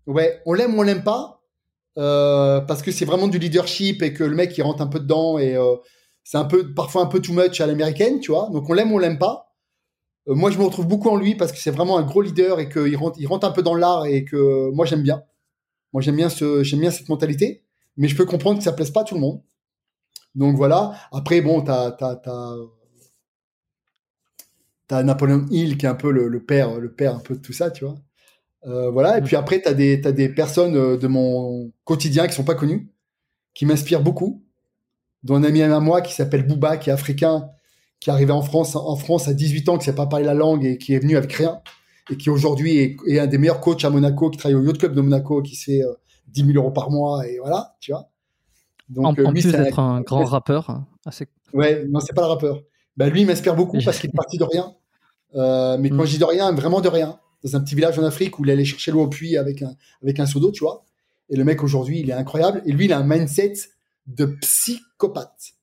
Ouais, 0.06 0.40
on 0.46 0.52
l'aime 0.52 0.74
ou 0.74 0.80
on 0.80 0.82
l'aime 0.82 1.02
pas, 1.02 1.42
euh, 1.98 2.60
parce 2.60 2.82
que 2.82 2.92
c'est 2.92 3.04
vraiment 3.04 3.28
du 3.28 3.38
leadership 3.38 4.02
et 4.02 4.12
que 4.12 4.24
le 4.24 4.34
mec 4.36 4.56
il 4.58 4.62
rentre 4.62 4.82
un 4.82 4.86
peu 4.86 5.00
dedans 5.00 5.38
et 5.38 5.56
euh, 5.56 5.76
c'est 6.24 6.36
un 6.38 6.44
peu 6.44 6.74
parfois 6.74 7.02
un 7.02 7.06
peu 7.06 7.20
too 7.20 7.32
much 7.32 7.60
à 7.60 7.66
l'américaine, 7.66 8.20
tu 8.20 8.32
vois. 8.32 8.50
Donc 8.52 8.68
on 8.68 8.72
l'aime 8.74 8.92
ou 8.92 8.96
on 8.96 8.98
l'aime 8.98 9.18
pas. 9.18 9.54
Euh, 10.28 10.34
moi 10.34 10.50
je 10.50 10.58
me 10.58 10.64
retrouve 10.64 10.86
beaucoup 10.88 11.08
en 11.10 11.16
lui 11.16 11.34
parce 11.36 11.52
que 11.52 11.58
c'est 11.58 11.70
vraiment 11.70 11.98
un 11.98 12.02
gros 12.04 12.22
leader 12.22 12.60
et 12.60 12.68
qu'il 12.68 12.96
rentre, 12.96 13.18
il 13.20 13.26
rentre 13.26 13.46
un 13.46 13.52
peu 13.52 13.62
dans 13.62 13.74
l'art 13.76 14.06
et 14.06 14.24
que 14.24 14.70
moi 14.72 14.86
j'aime 14.86 15.02
bien. 15.02 15.22
Moi 15.92 16.02
j'aime 16.02 16.16
bien 16.16 16.28
ce, 16.30 16.62
bien 16.76 16.90
cette 16.90 17.08
mentalité, 17.08 17.64
mais 17.96 18.08
je 18.08 18.16
peux 18.16 18.26
comprendre 18.26 18.58
que 18.58 18.64
ça 18.64 18.72
plaise 18.72 18.90
pas 18.90 19.02
à 19.02 19.04
tout 19.04 19.14
le 19.16 19.20
monde. 19.22 19.42
Donc 20.34 20.56
voilà. 20.56 20.94
Après 21.12 21.40
bon, 21.42 21.62
t'as 21.62 21.92
t'as 21.92 22.16
Napoléon 25.02 25.44
Hill 25.50 25.76
qui 25.76 25.84
est 25.86 25.88
un 25.90 25.94
peu 25.94 26.10
le, 26.10 26.28
le 26.28 26.42
père 26.42 26.78
le 26.80 26.90
père 26.92 27.14
un 27.16 27.20
peu 27.20 27.34
de 27.34 27.40
tout 27.40 27.52
ça, 27.52 27.70
tu 27.70 27.84
vois. 27.84 27.96
Euh, 28.66 28.90
voilà. 28.90 29.18
Et 29.18 29.20
Mhm. 29.20 29.26
puis 29.26 29.36
après, 29.36 29.60
tu 29.60 29.68
as 29.68 29.74
des, 29.74 30.00
t'as 30.00 30.12
des 30.12 30.28
personnes 30.28 30.76
euh, 30.76 30.96
de 30.96 31.06
mon 31.06 31.70
quotidien 31.84 32.26
qui 32.26 32.34
sont 32.34 32.44
pas 32.44 32.54
connues, 32.54 32.90
qui 33.54 33.66
m'inspirent 33.66 34.02
beaucoup. 34.02 34.42
Dont 35.22 35.36
un 35.36 35.44
ami 35.44 35.62
à 35.62 35.80
moi 35.80 36.02
qui 36.02 36.12
s'appelle 36.14 36.46
Bouba, 36.46 36.76
qui 36.76 36.90
est 36.90 36.92
africain, 36.92 37.48
qui 38.00 38.10
est 38.10 38.12
arrivé 38.12 38.32
en 38.32 38.42
France, 38.42 38.76
en 38.76 38.96
France 38.96 39.26
à 39.28 39.32
18 39.34 39.68
ans, 39.70 39.78
qui 39.78 39.86
sait 39.86 39.94
pas 39.94 40.06
parler 40.06 40.26
la 40.26 40.34
langue 40.34 40.64
et 40.66 40.76
qui 40.76 40.92
est 40.94 40.98
venu 40.98 41.16
avec 41.16 41.32
rien. 41.32 41.60
Et 42.10 42.16
qui 42.18 42.28
aujourd'hui 42.28 42.76
est, 42.78 42.96
est 43.06 43.18
un 43.18 43.26
des 43.26 43.38
meilleurs 43.38 43.60
coachs 43.60 43.82
à 43.84 43.90
Monaco, 43.90 44.28
qui 44.28 44.36
travaille 44.38 44.56
au 44.56 44.62
Yacht 44.64 44.76
Club 44.78 44.94
de 44.94 45.00
Monaco, 45.00 45.40
qui 45.40 45.56
se 45.56 45.64
fait 45.64 45.82
euh, 45.82 45.94
10 46.28 46.44
000 46.46 46.58
euros 46.58 46.70
par 46.70 46.90
mois. 46.90 47.26
Et 47.26 47.38
voilà, 47.38 47.74
tu 47.80 47.92
vois. 47.92 48.10
En, 48.98 49.14
euh, 49.18 49.30
lui, 49.30 49.40
plus 49.40 49.52
d'être 49.52 49.78
un 49.78 50.02
grand 50.02 50.24
rappeur, 50.26 50.68
hein, 50.68 50.86
assez... 51.06 51.26
Ouais, 51.54 51.86
non, 51.88 52.00
c'est 52.00 52.12
pas 52.14 52.20
le 52.22 52.28
rappeur. 52.28 52.60
Bah, 52.98 53.08
lui, 53.08 53.22
il 53.22 53.26
m'inspire 53.26 53.54
beaucoup 53.56 53.78
parce 53.82 53.98
qu'il 53.98 54.10
est 54.10 54.16
parti 54.16 54.36
de 54.36 54.44
rien. 54.44 54.74
Euh, 55.36 55.78
mais 55.78 55.88
quand 55.88 56.02
Mm. 56.02 56.06
je 56.06 56.10
dis 56.12 56.18
de 56.18 56.24
rien, 56.24 56.52
vraiment 56.52 56.82
de 56.82 56.88
rien. 56.88 57.18
Dans 57.44 57.56
un 57.56 57.60
petit 57.60 57.74
village 57.74 57.98
en 57.98 58.04
Afrique 58.04 58.38
où 58.38 58.44
il 58.44 58.50
allait 58.50 58.64
chercher 58.64 58.90
l'eau 58.90 59.02
au 59.02 59.08
puits 59.08 59.36
avec 59.36 59.62
un, 59.62 59.74
avec 60.02 60.18
un 60.18 60.26
seau 60.26 60.40
d'eau, 60.40 60.50
tu 60.50 60.64
vois. 60.64 60.84
Et 61.30 61.36
le 61.36 61.44
mec, 61.44 61.62
aujourd'hui, 61.62 62.00
il 62.00 62.10
est 62.10 62.14
incroyable. 62.14 62.62
Et 62.66 62.72
lui, 62.72 62.86
il 62.86 62.92
a 62.92 62.98
un 62.98 63.06
mindset 63.06 63.54
de 64.06 64.26
psychopathe. 64.26 65.54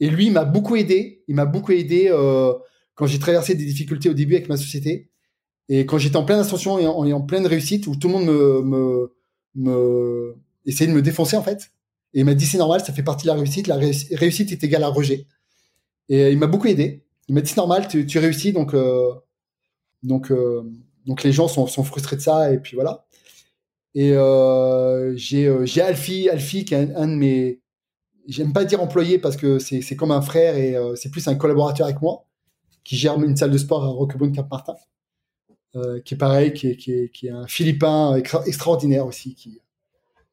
Et 0.00 0.10
lui, 0.10 0.26
il 0.26 0.32
m'a 0.32 0.44
beaucoup 0.44 0.76
aidé. 0.76 1.22
Il 1.28 1.34
m'a 1.34 1.44
beaucoup 1.44 1.72
aidé 1.72 2.08
euh, 2.08 2.52
quand 2.94 3.06
j'ai 3.06 3.18
traversé 3.18 3.54
des 3.54 3.64
difficultés 3.64 4.08
au 4.08 4.14
début 4.14 4.34
avec 4.34 4.48
ma 4.48 4.56
société. 4.56 5.10
Et 5.68 5.86
quand 5.86 5.98
j'étais 5.98 6.16
en 6.16 6.24
pleine 6.24 6.40
ascension 6.40 6.78
et 6.78 6.86
en, 6.86 7.20
pleine 7.22 7.46
réussite, 7.46 7.86
où 7.86 7.96
tout 7.96 8.08
le 8.08 8.14
monde 8.14 8.26
me, 8.26 8.62
me, 8.62 9.12
me 9.54 10.36
essayait 10.66 10.90
de 10.90 10.94
me 10.94 11.02
défoncer, 11.02 11.36
en 11.36 11.42
fait. 11.42 11.72
Et 12.12 12.20
il 12.20 12.24
m'a 12.24 12.34
dit, 12.34 12.46
c'est 12.46 12.58
normal, 12.58 12.82
ça 12.84 12.92
fait 12.92 13.02
partie 13.02 13.24
de 13.24 13.32
la 13.32 13.34
réussite. 13.34 13.66
La 13.66 13.76
réussite, 13.76 14.52
est 14.52 14.62
égale 14.62 14.84
à 14.84 14.88
rejet. 14.88 15.26
Et 16.08 16.30
il 16.30 16.38
m'a 16.38 16.46
beaucoup 16.46 16.66
aidé. 16.66 17.04
Il 17.28 17.34
m'a 17.34 17.40
dit, 17.40 17.50
c'est 17.50 17.56
normal, 17.56 17.88
tu, 17.88 18.06
tu 18.06 18.18
réussis, 18.18 18.52
donc, 18.52 18.74
euh, 18.74 19.10
donc, 20.02 20.30
euh, 20.30 20.62
donc 21.06 21.22
les 21.22 21.32
gens 21.32 21.48
sont, 21.48 21.66
frustrés 21.66 22.16
de 22.16 22.20
ça, 22.20 22.52
et 22.52 22.58
puis 22.58 22.74
voilà. 22.74 23.04
Et 23.94 24.12
euh, 24.12 25.14
j'ai 25.16 25.46
euh, 25.46 25.64
j'ai 25.66 25.80
Alfie, 25.80 26.28
Alfie 26.28 26.64
qui 26.64 26.74
est 26.74 26.94
un, 26.96 27.06
de 27.06 27.14
mes, 27.14 27.60
j'aime 28.26 28.52
pas 28.52 28.64
dire 28.64 28.82
employé 28.82 29.18
parce 29.18 29.36
que 29.36 29.58
c'est 29.58 29.96
comme 29.96 30.10
un 30.10 30.22
frère 30.22 30.56
et 30.56 30.76
euh, 30.76 30.96
c'est 30.96 31.10
plus 31.10 31.28
un 31.28 31.36
collaborateur 31.36 31.86
avec 31.86 32.02
moi, 32.02 32.24
qui 32.82 32.96
gère 32.96 33.20
une 33.22 33.36
salle 33.36 33.50
de 33.52 33.58
sport 33.58 33.84
à 33.84 33.88
Roquebrune 33.88 34.32
Cap 34.32 34.50
Martin, 34.50 34.74
qui 36.04 36.14
est 36.14 36.18
pareil, 36.18 36.52
qui 36.52 36.68
est, 36.68 36.76
qui 36.76 37.26
est, 37.26 37.30
un 37.30 37.46
Philippin 37.46 38.16
extra- 38.16 38.46
extraordinaire 38.46 39.06
aussi, 39.06 39.34
qui 39.34 39.60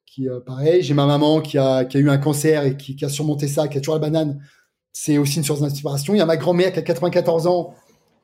qui 0.05 0.27
pareil. 0.45 0.83
J'ai 0.83 0.93
ma 0.93 1.05
maman 1.05 1.41
qui 1.41 1.57
a 1.57 1.85
qui 1.85 1.97
a 1.97 1.99
eu 1.99 2.09
un 2.09 2.17
cancer 2.17 2.65
et 2.65 2.77
qui, 2.77 2.95
qui 2.95 3.05
a 3.05 3.09
surmonté 3.09 3.47
ça, 3.47 3.67
qui 3.67 3.77
a 3.77 3.81
toujours 3.81 3.95
la 3.95 3.99
banane. 4.01 4.43
C'est 4.91 5.17
aussi 5.17 5.37
une 5.37 5.43
source 5.43 5.61
d'inspiration. 5.61 6.13
Il 6.13 6.17
y 6.17 6.21
a 6.21 6.25
ma 6.25 6.37
grand-mère 6.37 6.73
qui 6.73 6.79
a 6.79 6.81
94 6.81 7.47
ans, 7.47 7.75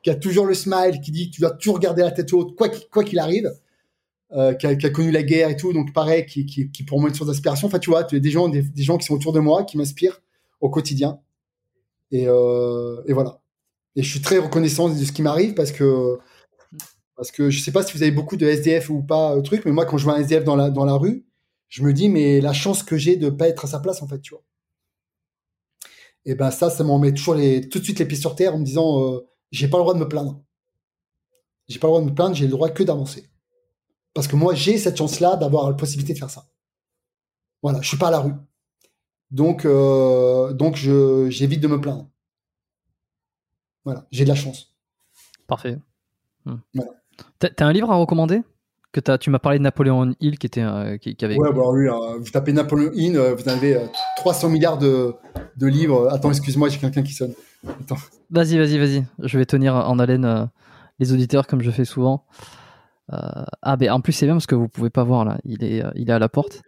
qui 0.02 0.10
a 0.10 0.14
toujours 0.14 0.46
le 0.46 0.54
smile, 0.54 1.00
qui 1.00 1.10
dit 1.10 1.30
tu 1.30 1.40
dois 1.40 1.50
toujours 1.50 1.78
garder 1.78 2.02
la 2.02 2.10
tête 2.10 2.32
haute, 2.32 2.56
quoi 2.56 3.04
qu'il 3.04 3.18
arrive. 3.18 3.52
Euh, 4.32 4.52
qui, 4.52 4.66
a, 4.66 4.90
connu 4.90 5.10
la 5.10 5.22
guerre 5.22 5.48
et 5.48 5.56
tout, 5.56 5.72
donc 5.72 5.94
pareil, 5.94 6.26
qui, 6.26 6.70
pour 6.86 7.00
moi 7.00 7.08
une 7.08 7.14
source 7.14 7.30
d'inspiration. 7.30 7.66
Enfin, 7.66 7.78
tu 7.78 7.88
vois, 7.88 8.04
tu 8.04 8.16
as 8.16 8.20
des 8.20 8.30
gens, 8.30 8.50
des, 8.50 8.62
gens 8.76 8.98
qui 8.98 9.06
sont 9.06 9.14
autour 9.14 9.32
de 9.32 9.40
moi, 9.40 9.64
qui 9.64 9.78
m'inspirent 9.78 10.20
au 10.60 10.68
quotidien. 10.68 11.18
Et, 12.10 12.26
euh, 12.28 13.02
et 13.06 13.14
voilà. 13.14 13.40
Et 13.96 14.02
je 14.02 14.10
suis 14.10 14.20
très 14.20 14.36
reconnaissant 14.38 14.90
de 14.90 15.02
ce 15.02 15.12
qui 15.12 15.22
m'arrive 15.22 15.54
parce 15.54 15.72
que 15.72 16.18
Parce 17.16 17.30
que 17.30 17.50
je 17.50 17.60
sais 17.60 17.72
pas 17.72 17.82
si 17.82 17.96
vous 17.96 18.02
avez 18.02 18.12
beaucoup 18.12 18.36
de 18.36 18.46
SDF 18.46 18.90
ou 18.90 19.02
pas, 19.02 19.34
euh, 19.34 19.40
truc, 19.42 19.64
mais 19.64 19.72
moi, 19.72 19.86
quand 19.86 19.98
je 19.98 20.04
vois 20.04 20.14
un 20.14 20.20
SDF 20.20 20.44
dans 20.44 20.56
la, 20.56 20.70
dans 20.70 20.84
la 20.84 20.94
rue, 20.94 21.24
je 21.68 21.82
me 21.82 21.92
dis, 21.94 22.08
mais 22.10 22.40
la 22.42 22.52
chance 22.52 22.82
que 22.82 22.96
j'ai 22.98 23.16
de 23.16 23.30
pas 23.30 23.48
être 23.48 23.64
à 23.64 23.68
sa 23.68 23.80
place, 23.80 24.02
en 24.02 24.08
fait, 24.08 24.20
tu 24.20 24.34
vois. 24.34 24.44
Et 26.26 26.34
ben 26.34 26.50
ça, 26.50 26.70
ça 26.70 26.84
m'en 26.84 26.98
met 26.98 27.12
toujours 27.12 27.36
tout 27.36 27.78
de 27.78 27.84
suite 27.84 27.98
les 27.98 28.04
pieds 28.04 28.18
sur 28.18 28.34
terre 28.34 28.54
en 28.54 28.58
me 28.58 28.64
disant, 28.64 29.22
j'ai 29.50 29.68
pas 29.68 29.78
le 29.78 29.82
droit 29.82 29.94
de 29.94 30.00
me 30.00 30.08
plaindre. 30.08 30.42
J'ai 31.68 31.78
pas 31.78 31.86
le 31.86 31.92
droit 31.92 32.00
de 32.00 32.10
me 32.10 32.14
plaindre, 32.14 32.34
j'ai 32.34 32.46
le 32.46 32.50
droit 32.50 32.70
que 32.70 32.82
d'avancer. 32.82 33.28
Parce 34.14 34.26
que 34.26 34.36
moi, 34.36 34.54
j'ai 34.54 34.78
cette 34.78 34.96
chance-là 34.96 35.36
d'avoir 35.36 35.68
la 35.68 35.76
possibilité 35.76 36.14
de 36.14 36.18
faire 36.18 36.30
ça. 36.30 36.46
Voilà, 37.62 37.80
je 37.82 37.88
suis 37.88 37.98
pas 37.98 38.08
à 38.08 38.10
la 38.10 38.20
rue. 38.20 38.34
Donc, 39.30 39.64
euh, 39.64 40.52
donc 40.52 40.76
je, 40.76 41.28
j'évite 41.30 41.60
de 41.60 41.68
me 41.68 41.80
plaindre. 41.80 42.08
Voilà, 43.84 44.06
j'ai 44.10 44.24
de 44.24 44.28
la 44.28 44.34
chance. 44.34 44.74
Parfait. 45.46 45.78
Hmm. 46.44 46.56
Voilà. 46.74 46.92
T'as 47.38 47.66
un 47.66 47.72
livre 47.72 47.90
à 47.90 47.96
recommander? 47.96 48.42
Que 48.92 49.16
Tu 49.16 49.30
m'as 49.30 49.38
parlé 49.38 49.58
de 49.58 49.62
Napoléon 49.62 50.14
Hill 50.20 50.38
qui, 50.38 50.46
était, 50.46 50.62
euh, 50.62 50.96
qui, 50.96 51.14
qui 51.14 51.24
avait. 51.24 51.36
Ouais, 51.36 51.52
bah 51.52 51.62
oui, 51.70 51.88
euh, 51.88 52.18
vous 52.18 52.30
tapez 52.30 52.52
Napoléon 52.52 52.90
In, 52.96 53.14
euh, 53.14 53.34
vous 53.34 53.48
avez 53.48 53.76
euh, 53.76 53.86
300 54.16 54.48
milliards 54.48 54.78
de, 54.78 55.14
de 55.56 55.66
livres. 55.66 56.08
Attends, 56.10 56.30
excuse-moi, 56.30 56.68
j'ai 56.68 56.78
quelqu'un 56.78 57.02
qui 57.02 57.12
sonne. 57.12 57.34
Vas-y, 58.30 58.56
vas-y, 58.56 58.78
vas-y. 58.78 59.04
Je 59.18 59.38
vais 59.38 59.46
tenir 59.46 59.74
en 59.74 59.98
haleine 59.98 60.48
les 60.98 61.12
auditeurs 61.12 61.46
comme 61.46 61.60
je 61.62 61.70
fais 61.70 61.84
souvent. 61.84 62.24
Ah, 63.10 63.76
ben 63.76 63.90
en 63.90 64.00
plus, 64.00 64.12
c'est 64.12 64.26
bien 64.26 64.34
parce 64.34 64.46
que 64.46 64.54
vous 64.54 64.68
pouvez 64.68 64.90
pas 64.90 65.02
voir 65.02 65.24
là. 65.24 65.38
Il 65.44 65.64
est, 65.64 65.82
il 65.96 66.08
est 66.08 66.12
à 66.12 66.18
la 66.18 66.28
porte. 66.28 66.62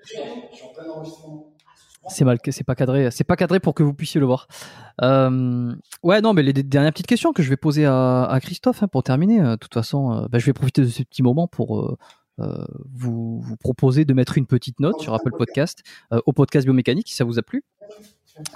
C'est 2.10 2.24
mal, 2.24 2.38
c'est 2.50 2.64
pas 2.64 2.74
cadré. 2.74 3.10
C'est 3.10 3.24
pas 3.24 3.36
cadré 3.36 3.60
pour 3.60 3.74
que 3.74 3.82
vous 3.82 3.94
puissiez 3.94 4.20
le 4.20 4.26
voir. 4.26 4.48
Euh, 5.02 5.74
ouais, 6.02 6.20
non, 6.20 6.34
mais 6.34 6.42
les, 6.42 6.52
dernières 6.52 6.92
petites 6.92 7.06
questions 7.06 7.32
que 7.32 7.42
je 7.42 7.48
vais 7.48 7.56
poser 7.56 7.86
à, 7.86 8.38
Christophe 8.42 8.82
hein, 8.82 8.88
pour 8.88 9.02
terminer. 9.02 9.40
euh, 9.40 9.52
De 9.52 9.56
toute 9.56 9.72
façon, 9.72 10.12
euh, 10.12 10.28
bah, 10.28 10.38
je 10.38 10.46
vais 10.46 10.52
profiter 10.52 10.82
de 10.82 10.88
ce 10.88 11.02
petit 11.02 11.22
moment 11.22 11.46
pour 11.46 11.98
vous, 12.94 13.44
proposer 13.60 14.06
de 14.06 14.14
mettre 14.14 14.38
une 14.38 14.46
petite 14.46 14.80
note 14.80 14.98
sur 14.98 15.12
Apple 15.12 15.32
Podcast 15.36 15.82
au 16.24 16.32
podcast 16.32 16.66
biomécanique 16.66 17.06
si 17.08 17.14
ça 17.14 17.24
vous 17.24 17.38
a 17.38 17.42
plu. 17.42 17.64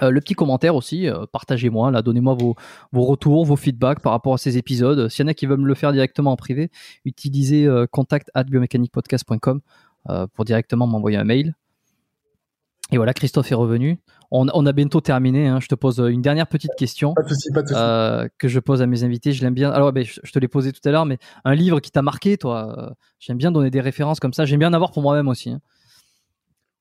Le 0.01 0.19
petit 0.21 0.33
commentaire 0.33 0.75
aussi, 0.75 1.07
partagez-moi, 1.31 1.91
là, 1.91 2.01
donnez-moi 2.01 2.33
vos, 2.33 2.55
retours, 2.93 3.45
vos 3.45 3.55
feedbacks 3.55 3.99
par 3.99 4.11
rapport 4.11 4.33
à 4.33 4.37
ces 4.39 4.57
épisodes. 4.57 5.07
S'il 5.09 5.23
y 5.23 5.27
en 5.27 5.29
a 5.29 5.35
qui 5.35 5.45
veulent 5.45 5.59
me 5.59 5.67
le 5.67 5.75
faire 5.75 5.91
directement 5.91 6.31
en 6.31 6.35
privé, 6.35 6.71
utilisez 7.05 7.69
contact 7.91 8.31
at 8.33 8.45
biomécaniquepodcast.com 8.45 9.61
pour 10.33 10.45
directement 10.45 10.87
m'envoyer 10.87 11.17
un 11.17 11.23
mail. 11.23 11.53
Et 12.91 12.97
voilà, 12.97 13.13
Christophe 13.13 13.51
est 13.51 13.55
revenu. 13.55 13.99
On, 14.31 14.47
on 14.53 14.65
a 14.65 14.71
bientôt 14.71 15.01
terminé. 15.01 15.47
hein. 15.47 15.59
Je 15.59 15.67
te 15.67 15.75
pose 15.75 15.99
euh, 15.99 16.07
une 16.07 16.21
dernière 16.21 16.47
petite 16.47 16.71
question 16.77 17.13
Pas 17.15 17.23
de 17.23 17.29
souci, 17.29 17.49
pas 17.51 17.61
de 17.63 17.67
souci. 17.67 17.79
euh, 17.79 18.27
que 18.37 18.47
je 18.47 18.59
pose 18.59 18.81
à 18.81 18.85
mes 18.87 19.03
invités. 19.03 19.31
Je 19.31 19.41
l'aime 19.43 19.53
bien. 19.55 19.71
Alors, 19.71 19.91
ben, 19.91 20.05
je, 20.05 20.19
je 20.23 20.31
te 20.31 20.37
l'ai 20.39 20.47
posé 20.47 20.71
tout 20.71 20.81
à 20.87 20.91
l'heure, 20.91 21.05
mais 21.05 21.17
un 21.45 21.55
livre 21.55 21.79
qui 21.79 21.89
t'a 21.91 22.01
marqué, 22.03 22.37
toi. 22.37 22.75
euh, 22.77 22.93
J'aime 23.19 23.37
bien 23.37 23.51
donner 23.51 23.71
des 23.71 23.81
références 23.81 24.19
comme 24.19 24.33
ça. 24.33 24.45
J'aime 24.45 24.59
bien 24.59 24.69
en 24.69 24.73
avoir 24.73 24.91
pour 24.91 25.01
moi-même 25.01 25.27
aussi. 25.27 25.49
hein. 25.49 25.61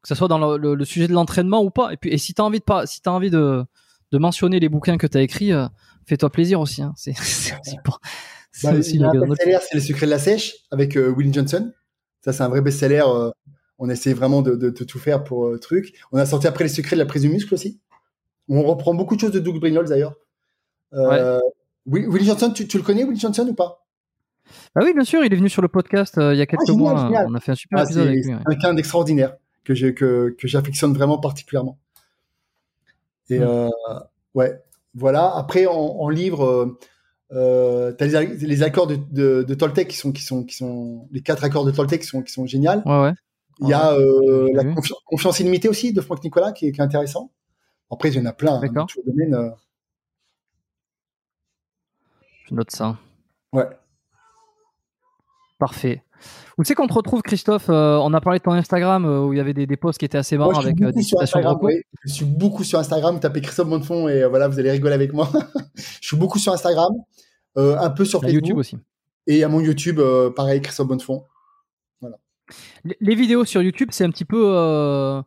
Que 0.03 0.09
ce 0.09 0.15
soit 0.15 0.29
dans 0.29 0.39
le, 0.39 0.59
le- 0.59 0.75
le 0.75 0.85
sujet 0.85 1.09
de 1.09 1.15
l'entraînement 1.15 1.63
ou 1.63 1.71
pas. 1.71 1.91
Et 1.93 1.97
puis, 1.97 2.11
et 2.11 2.19
si 2.19 2.35
t'as 2.35 2.43
envie 2.43 2.59
de 2.59 2.65
pas, 2.65 2.87
si 2.87 3.01
t'as 3.01 3.11
envie 3.11 3.31
de, 3.31 3.65
de 4.13 4.19
mentionner 4.19 4.61
les 4.61 4.69
bouquins 4.69 4.99
que 4.99 5.07
t'as 5.07 5.23
écrits, 5.23 5.53
euh, 5.55 5.67
fais-toi 6.07 6.29
plaisir 6.31 6.61
aussi. 6.61 6.83
hein. 6.83 6.93
C'est 6.97 7.13
aussi 7.19 7.77
pour. 7.83 8.01
c'est 8.53 8.67
Bah, 8.67 8.73
l'occasion 8.75 9.11
de- 9.13 9.21
best-seller, 9.27 9.59
c'est 9.63 9.75
Les 9.77 9.81
Secrets 9.81 10.05
de 10.07 10.11
la 10.11 10.19
Sèche 10.19 10.55
avec 10.71 10.97
euh, 10.99 11.09
Willie 11.09 11.33
Johnson. 11.33 11.73
Ça, 12.21 12.35
c'est 12.35 12.43
un 12.43 12.49
vrai 12.51 12.61
best-seller. 12.61 13.05
On 13.79 13.89
essaie 13.91 14.13
vraiment 14.15 14.43
de, 14.43 14.55
de- 14.55 14.71
de 14.71 14.85
tout 14.85 14.99
faire 14.99 15.25
pour 15.25 15.47
euh, 15.47 15.59
truc. 15.59 15.95
On 16.13 16.19
a 16.19 16.27
sorti 16.27 16.47
après 16.47 16.65
Les 16.65 16.71
Secrets 16.71 16.97
de 16.97 17.01
la 17.01 17.07
prise 17.07 17.23
du 17.23 17.29
muscle 17.29 17.53
aussi. 17.55 17.81
On 18.49 18.63
reprend 18.63 18.95
beaucoup 18.95 19.17
de 19.17 19.21
choses 19.21 19.33
de 19.33 19.41
Doug 19.41 19.59
Brignoles 19.59 19.89
d'ailleurs. 19.89 20.15
Euh, 20.93 21.41
Will- 21.87 22.09
Willie 22.09 22.27
Johnson, 22.27 22.51
tu, 22.55 22.69
tu 22.69 22.77
le 22.79 22.83
connais, 22.85 23.05
Willie 23.05 23.19
Johnson 23.19 23.47
ou 23.49 23.55
pas? 23.55 23.85
Ah 24.75 24.81
oui, 24.85 24.93
bien 24.93 25.05
sûr, 25.05 25.25
il 25.25 25.33
est 25.33 25.37
venu 25.37 25.49
sur 25.49 25.63
le 25.63 25.69
podcast 25.69 26.19
euh, 26.19 26.35
il 26.35 26.39
y 26.39 26.43
a 26.43 26.47
quelques 26.47 26.67
génial, 26.67 26.79
mois. 26.95 27.05
génial. 27.07 27.27
On 27.29 27.35
a 27.35 27.41
fait 27.41 27.53
un 27.53 27.57
super 27.57 27.79
Ah, 27.79 27.85
épisode 27.85 28.07
avec 28.09 28.25
lui. 28.25 28.35
ouais. 28.35 28.41
quelqu'un 28.49 28.75
d'extraordinaire 28.75 29.37
que 29.65 29.75
je- 29.75 29.87
que, 29.89 30.35
que 30.39 30.47
j'affectionne 30.47 30.93
vraiment 30.93 31.19
particulièrement. 31.19 31.79
Et 33.31 33.39
Mm. 33.39 33.43
euh, 33.43 33.71
ouais, 34.35 34.61
voilà. 34.95 35.35
Après, 35.35 35.67
en, 35.67 35.73
en 35.75 36.09
livre, 36.11 36.45
euh, 36.45 36.79
euh, 37.33 37.93
t'as 37.93 38.07
les, 38.07 38.37
les 38.37 38.63
accords 38.63 38.87
de, 38.87 38.97
de, 39.11 39.43
de 39.43 39.55
Toltec 39.55 39.89
qui 39.89 39.97
sont, 39.97 40.13
qui 40.13 40.23
sont, 40.23 40.45
qui 40.45 40.55
sont, 40.55 41.09
les 41.11 41.23
quatre 41.23 41.43
accords 41.43 41.65
de 41.65 41.71
Toltec 41.71 42.03
qui 42.03 42.07
sont, 42.07 42.23
qui 42.23 42.33
sont 42.33 42.47
géniaux. 42.47 42.71
Ouais, 42.85 43.01
ouais. 43.03 43.13
Il 43.61 43.69
y 43.69 43.73
a 43.73 43.93
euh, 43.93 44.51
la 44.53 44.65
confi- 44.65 44.93
confiance 45.07 45.41
illimitée 45.41 45.69
aussi 45.69 45.93
de 45.93 46.01
Franck 46.01 46.23
Nicolas 46.25 46.53
qui 46.53 46.67
est, 46.67 46.73
qui 46.73 46.81
est 46.81 46.85
intéressant. 46.85 47.31
Après, 47.91 48.09
il 48.11 48.17
y 48.17 48.21
en 48.21 48.27
a 48.27 48.33
plein 48.33 48.55
hein, 48.55 48.61
dans 48.61 48.61
D'accord. 48.67 48.87
tous 48.89 49.01
les 49.07 49.13
domaines. 49.13 49.35
euh, 49.35 49.51
Je 52.49 52.55
note 52.55 52.71
ça. 52.71 52.97
ouais. 53.53 53.67
Parfait. 55.59 56.03
Où 56.59 56.65
c'est 56.65 56.75
qu'on 56.75 56.87
te 56.87 56.93
retrouve, 56.95 57.23
Christophe 57.23 57.69
Euh, 57.69 57.97
On 57.99 58.13
a 58.13 58.21
parlé 58.21 58.39
de 58.39 58.45
ton 58.45 58.53
Instagram 58.53 59.05
où 59.05 59.33
il 59.33 59.37
y 59.37 59.41
avait 59.41 59.55
des, 59.55 59.67
des 59.67 59.77
posts 59.77 59.99
qui 59.99 60.05
étaient 60.05 60.19
assez 60.19 60.37
marrants 60.37 60.53
Moi, 60.53 60.63
avec 60.63 60.77
des 60.77 61.03
sur 61.03 61.19
citations 61.21 61.41
de 61.41 61.65
ouais. 61.65 61.85
Je 62.05 62.13
suis 62.13 62.25
beaucoup 62.25 62.65
sur 62.65 62.79
Instagram. 62.79 63.21
Tapez 63.21 63.41
Christophe 63.41 63.69
Bonnefond 63.69 64.09
et 64.09 64.25
voilà, 64.27 64.49
vous 64.49 64.59
allez 64.59 64.71
rigoler 64.71 64.95
avec 64.95 65.13
moi. 65.13 65.29
je 65.75 66.07
suis 66.07 66.17
beaucoup 66.17 66.39
sur 66.39 66.53
Instagram, 66.53 66.93
un 67.57 67.91
peu 67.91 68.05
sur 68.05 68.21
Facebook 68.21 68.43
YouTube 68.43 68.59
aussi. 68.59 68.79
et 69.27 69.43
à 69.45 69.49
mon 69.49 69.61
YouTube, 69.61 70.01
pareil, 70.37 70.61
Christophe 70.61 70.89
Bonnefond. 70.89 71.25
Les, 73.01 73.15
vidéos 73.15 73.45
sur 73.45 73.63
YouTube, 73.63 73.89
c'est 73.93 74.05
un 74.05 74.11
petit 74.11 74.25
peu 74.25 74.43
euh, 74.47 75.23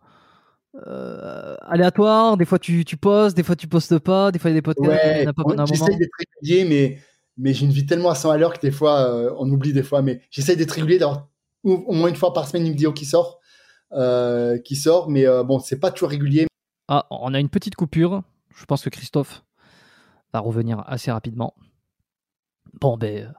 euh, 0.86 1.56
aléatoire. 1.62 2.38
Des 2.38 2.46
fois, 2.46 2.60
tu, 2.60 2.86
tu 2.86 2.98
postes, 2.98 3.36
des 3.36 3.44
fois, 3.44 3.56
tu 3.56 3.68
postes 3.68 4.00
pas. 4.00 4.32
Des 4.32 4.40
fois, 4.40 4.50
il 4.50 4.54
y 4.54 4.58
a 4.58 4.60
des 4.60 4.62
podcasts, 4.62 4.90
Ouais, 4.90 5.66
j'essaye 5.66 5.98
d'être 5.98 6.12
régulier, 6.20 6.66
mais, 6.66 7.00
mais 7.38 7.54
j'ai 7.54 7.66
une 7.66 7.72
vie 7.72 7.86
tellement 7.86 8.10
à 8.10 8.16
100 8.16 8.32
à 8.32 8.38
l'heure 8.38 8.54
que 8.54 8.62
des 8.62 8.72
fois, 8.72 9.00
euh, 9.00 9.34
on 9.38 9.50
oublie 9.50 9.74
des 9.74 9.84
fois. 9.84 10.02
Mais 10.02 10.22
j'essaye 10.30 10.58
d'être 10.58 10.72
régulier, 10.72 11.00
d'avoir 11.00 11.28
au, 11.64 11.94
moins 11.94 12.10
une 12.10 12.16
fois 12.16 12.34
par 12.34 12.48
semaine 12.48 12.66
une 12.66 12.74
vidéo 12.74 12.94
qui 12.94 13.06
sort. 13.06 13.40
qui 14.64 14.76
sort, 14.76 15.10
mais 15.10 15.26
bon, 15.44 15.60
c'est 15.60 15.80
pas 15.80 15.92
toujours 15.92 16.10
régulier. 16.10 16.48
Ah, 16.88 17.06
on 17.10 17.34
a 17.34 17.40
une 17.40 17.50
petite 17.50 17.76
coupure. 17.76 18.24
Je 18.56 18.66
pense 18.66 18.84
que 18.84 18.90
Christophe 18.90 19.44
va 20.34 20.40
revenir 20.40 20.84
assez 20.88 21.12
rapidement. 21.12 21.54
Bon, 22.80 22.98
ben, 22.98 23.34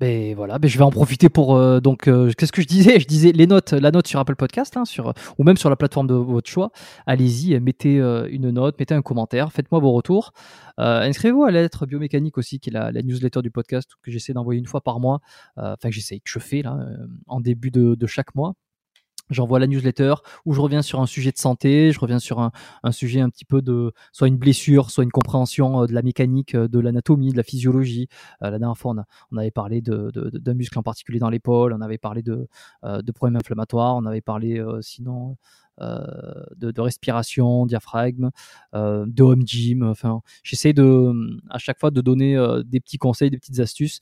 ben 0.00 0.34
voilà, 0.34 0.58
ben 0.58 0.66
je 0.66 0.78
vais 0.78 0.84
en 0.84 0.90
profiter 0.90 1.28
pour 1.28 1.56
euh, 1.56 1.78
donc 1.80 2.08
euh, 2.08 2.32
qu'est-ce 2.36 2.52
que 2.52 2.62
je 2.62 2.66
disais? 2.66 2.98
Je 2.98 3.06
disais 3.06 3.32
les 3.32 3.46
notes, 3.46 3.72
la 3.72 3.90
note 3.90 4.06
sur 4.06 4.18
Apple 4.18 4.34
Podcast, 4.34 4.74
hein, 4.78 4.86
sur 4.86 5.12
ou 5.36 5.44
même 5.44 5.58
sur 5.58 5.68
la 5.68 5.76
plateforme 5.76 6.06
de 6.06 6.14
votre 6.14 6.48
choix. 6.48 6.70
Allez-y, 7.04 7.54
euh, 7.54 7.60
mettez 7.60 8.00
euh, 8.00 8.26
une 8.30 8.48
note, 8.48 8.78
mettez 8.78 8.94
un 8.94 9.02
commentaire, 9.02 9.52
faites-moi 9.52 9.78
vos 9.78 9.92
retours. 9.92 10.32
Inscrivez-vous 10.78 11.44
à 11.44 11.50
la 11.50 11.60
lettre 11.60 11.84
biomécanique 11.84 12.38
aussi, 12.38 12.58
qui 12.58 12.70
est 12.70 12.72
la, 12.72 12.90
newsletter 13.02 13.42
du 13.42 13.50
podcast 13.50 13.90
que 14.02 14.10
j'essaie 14.10 14.32
d'envoyer 14.32 14.58
une 14.58 14.66
fois 14.66 14.80
par 14.80 14.98
mois. 14.98 15.20
Enfin, 15.58 15.90
que 15.90 15.94
j'essaie, 15.94 16.20
que 16.20 16.30
je 16.30 16.38
fais 16.38 16.62
là 16.62 16.78
en 17.26 17.40
début 17.40 17.70
de, 17.70 17.94
de 17.94 18.06
chaque 18.06 18.34
mois. 18.34 18.54
J'envoie 19.30 19.60
la 19.60 19.66
newsletter 19.66 20.14
où 20.44 20.52
je 20.52 20.60
reviens 20.60 20.82
sur 20.82 21.00
un 21.00 21.06
sujet 21.06 21.30
de 21.30 21.38
santé, 21.38 21.92
je 21.92 22.00
reviens 22.00 22.18
sur 22.18 22.40
un, 22.40 22.50
sujet 22.92 23.20
un 23.20 23.30
petit 23.30 23.44
peu 23.44 23.62
de 23.62 23.92
soit 24.12 24.28
une 24.28 24.36
blessure, 24.36 24.90
soit 24.90 25.04
une 25.04 25.12
compréhension 25.12 25.82
euh, 25.82 25.86
de 25.86 25.92
la 25.92 26.02
mécanique, 26.02 26.54
euh, 26.54 26.68
de 26.68 26.78
l'anatomie, 26.78 27.32
de 27.32 27.36
la 27.36 27.42
physiologie. 27.42 28.08
Euh, 28.42 28.50
la 28.50 28.58
dernière 28.58 28.76
fois, 28.76 28.94
on, 29.30 29.36
avait 29.36 29.50
parlé 29.50 29.80
de- 29.80 30.10
de- 30.12 30.38
d'un 30.38 30.54
muscle 30.54 30.78
en 30.78 30.82
particulier 30.82 31.20
dans 31.20 31.30
l'épaule, 31.30 31.72
on 31.72 31.80
avait 31.80 31.98
parlé 31.98 32.22
de, 32.22 32.48
de 32.82 33.12
problèmes 33.12 33.36
inflammatoires, 33.36 33.96
on 33.96 34.04
avait 34.04 34.20
parlé 34.20 34.62
sinon 34.80 35.36
de, 35.80 36.70
de 36.70 36.80
respiration, 36.80 37.66
diaphragme, 37.66 38.30
de 38.74 39.22
home 39.22 39.46
gym. 39.46 39.82
Enfin, 39.82 40.20
j'essaie 40.42 40.72
de 40.72 41.12
à 41.48 41.58
chaque 41.58 41.78
fois 41.78 41.90
de 41.90 42.00
donner 42.00 42.36
des 42.64 42.80
petits 42.80 42.98
conseils, 42.98 43.30
des 43.30 43.38
petites 43.38 43.60
astuces 43.60 44.00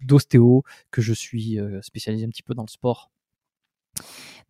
d'ostéo 0.00 0.62
que 0.90 1.00
je 1.00 1.12
suis 1.12 1.58
spécialisé 1.82 2.26
un 2.26 2.30
petit 2.30 2.42
peu 2.42 2.54
dans 2.54 2.64
le 2.64 2.70
sport 2.70 3.10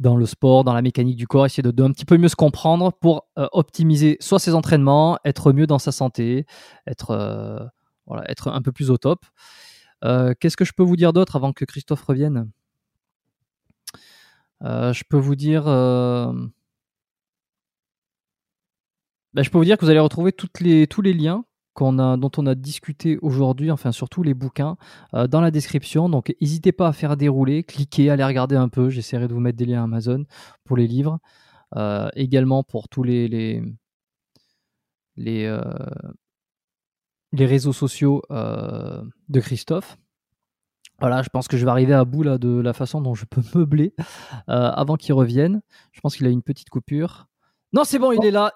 dans 0.01 0.17
le 0.17 0.27
sport, 0.27 0.65
dans 0.65 0.73
la 0.75 0.83
mécanique 0.83 1.17
du 1.17 1.29
corps, 1.29 1.47
essayer 1.47 1.63
de, 1.63 1.71
de 1.71 1.83
un 1.85 1.93
petit 1.93 2.07
peu 2.07 2.17
mieux 2.17 2.29
se 2.29 2.37
comprendre 2.37 2.93
pour 2.93 3.27
euh, 3.39 3.47
optimiser 3.53 4.17
soit 4.21 4.39
ses 4.39 4.55
entraînements, 4.55 5.19
être 5.25 5.53
mieux 5.53 5.67
dans 5.67 5.79
sa 5.79 5.93
santé, 5.93 6.47
être, 6.87 7.11
euh, 7.11 7.59
voilà, 8.07 8.29
être 8.31 8.49
un 8.49 8.63
peu 8.63 8.73
plus 8.73 8.91
au 8.91 8.97
top. 8.97 9.25
Euh, 10.05 10.33
Qu'est-ce 10.41 10.57
que 10.57 10.65
je 10.65 10.73
peux 10.73 10.83
vous 10.83 10.97
dire 10.97 11.13
d'autre 11.13 11.37
avant 11.37 11.53
que 11.53 11.67
Christophe 11.67 12.03
revienne? 12.03 12.51
Je 14.63 15.03
peux 15.09 15.17
vous 15.19 15.37
dire. 15.37 15.65
ben, 15.65 16.51
je 19.37 19.51
peux 19.51 19.59
vous 19.59 19.65
dire 19.65 19.77
que 19.79 19.85
vous 19.85 19.91
allez 19.91 20.01
retrouver 20.01 20.33
toutes 20.33 20.61
les, 20.61 20.87
tous 20.87 21.03
les 21.03 21.13
liens 21.13 21.45
a, 21.99 22.17
dont 22.17 22.31
on 22.37 22.47
a 22.47 22.55
discuté 22.55 23.19
aujourd'hui, 23.23 23.71
enfin 23.71 23.93
surtout 23.93 24.23
les 24.23 24.35
bouquins, 24.35 24.77
euh, 25.15 25.27
dans 25.27 25.41
la 25.41 25.51
description. 25.51 26.09
Donc 26.09 26.35
n'hésitez 26.41 26.73
pas 26.73 26.89
à 26.89 26.93
faire 26.93 27.17
dérouler, 27.17 27.63
cliquez, 27.63 28.11
allez 28.11 28.25
regarder 28.25 28.57
un 28.57 28.69
peu. 28.69 28.91
J'essaierai 28.91 29.29
de 29.29 29.35
vous 29.35 29.41
mettre 29.41 29.59
des 29.59 29.67
liens 29.67 29.85
Amazon 29.85 30.25
pour 30.65 30.77
les 30.77 30.87
livres. 30.87 31.19
Euh, 31.77 32.09
également 32.15 32.65
pour 32.65 32.89
tous 32.89 33.03
les, 33.03 33.29
les, 33.29 33.63
les, 35.17 35.45
euh, 35.47 35.63
les 37.33 37.47
réseaux 37.47 37.73
sociaux 37.73 38.23
de 38.31 39.41
Christophe. 39.41 39.97
Voilà, 40.99 41.23
je 41.23 41.31
pense 41.31 41.49
que 41.49 41.57
je 41.57 41.65
vais 41.65 41.71
arriver 41.71 41.95
à 41.95 42.05
bout 42.05 42.23
là, 42.23 42.37
de 42.37 42.61
la 42.61 42.75
façon 42.75 43.01
dont 43.01 43.15
je 43.15 43.25
peux 43.25 43.41
meubler 43.55 43.95
avant 44.47 44.97
qu'il 44.97 45.15
revienne. 45.15 45.63
Je 45.93 46.01
pense 46.01 46.17
qu'il 46.17 46.27
a 46.27 46.31
une 46.31 46.43
petite 46.43 46.71
coupure. 46.71 47.29
Non, 47.73 47.85
c'est 47.85 47.99
bon, 47.99 48.13
il 48.13 48.25
est 48.25 48.33
là. 48.33 48.53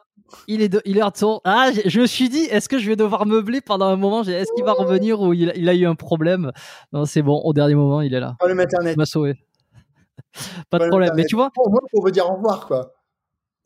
Il 0.49 0.63
est, 0.63 0.69
de, 0.69 0.83
il 0.85 0.99
est 0.99 1.03
retour. 1.03 1.41
Ah, 1.45 1.71
je, 1.85 2.01
me 2.01 2.07
suis 2.07 2.29
dit, 2.29 2.45
est-ce 2.45 2.69
que 2.69 2.79
je 2.79 2.89
vais 2.89 2.97
devoir 2.97 3.27
meubler 3.27 3.61
pendant 3.61 3.87
un 3.87 3.97
moment? 3.97 4.23
Est-ce 4.23 4.53
qu'il 4.55 4.65
va 4.65 4.73
revenir 4.73 5.21
ou 5.21 5.33
il, 5.33 5.53
il, 5.57 5.69
a 5.69 5.75
eu 5.75 5.87
un 5.87 5.95
problème? 5.95 6.53
Non, 6.93 7.05
c'est 7.05 7.23
bon. 7.23 7.41
Au 7.45 7.53
dernier 7.53 7.75
moment, 7.75 8.01
il 8.01 8.15
est 8.15 8.21
là. 8.21 8.37
Problème 8.39 8.61
internet. 8.61 8.95
Il 8.95 8.99
m'a 8.99 9.07
sauvé. 9.07 9.35
Pas 10.71 10.79
de 10.79 10.89
problème. 10.89 11.13
Mais 11.17 11.25
tu 11.25 11.37
vois. 11.37 11.51
Pour 11.55 11.71
moi, 11.71 11.81
on 11.93 12.03
veut 12.03 12.11
dire 12.11 12.29
au 12.29 12.35
revoir, 12.35 12.67
quoi. 12.67 12.93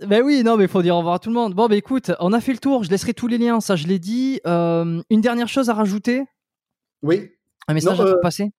Ben 0.07 0.23
oui, 0.23 0.43
non, 0.45 0.57
mais 0.57 0.65
il 0.65 0.71
faut 0.71 0.83
dire 0.83 0.95
au 0.95 0.99
revoir 0.99 1.15
à 1.15 1.19
tout 1.19 1.29
le 1.29 1.35
monde. 1.35 1.55
Bon, 1.55 1.67
ben 1.67 1.77
écoute, 1.77 2.13
on 2.21 2.33
a 2.33 2.41
fait 2.41 2.53
le 2.53 2.59
tour. 2.59 2.85
Je 2.85 2.91
laisserai 2.91 3.15
tous 3.15 3.27
les 3.27 3.39
liens, 3.39 3.61
ça 3.61 3.75
je 3.75 3.87
l'ai 3.87 3.99
dit. 3.99 4.41
Euh, 4.47 5.03
une 5.11 5.21
dernière 5.21 5.49
chose 5.49 5.71
à 5.71 5.75
rajouter? 5.75 6.25
Oui. 7.03 7.31
Un 7.67 7.75
message 7.75 7.99
Non, 7.99 8.05
à 8.05 8.07
euh, 8.07 8.11
faire 8.13 8.21
passer? 8.21 8.53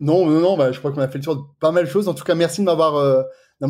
Non, 0.00 0.26
non, 0.26 0.40
non, 0.40 0.56
bah, 0.56 0.72
je 0.72 0.78
crois 0.78 0.90
qu'on 0.90 1.02
a 1.02 1.08
fait 1.08 1.18
le 1.18 1.24
tour 1.24 1.36
de 1.36 1.42
pas 1.60 1.70
mal 1.70 1.84
de 1.84 1.90
choses. 1.90 2.08
En 2.08 2.14
tout 2.14 2.24
cas, 2.24 2.34
merci 2.34 2.62
de 2.62 2.66
m'avoir 2.66 2.96
euh, 2.96 3.22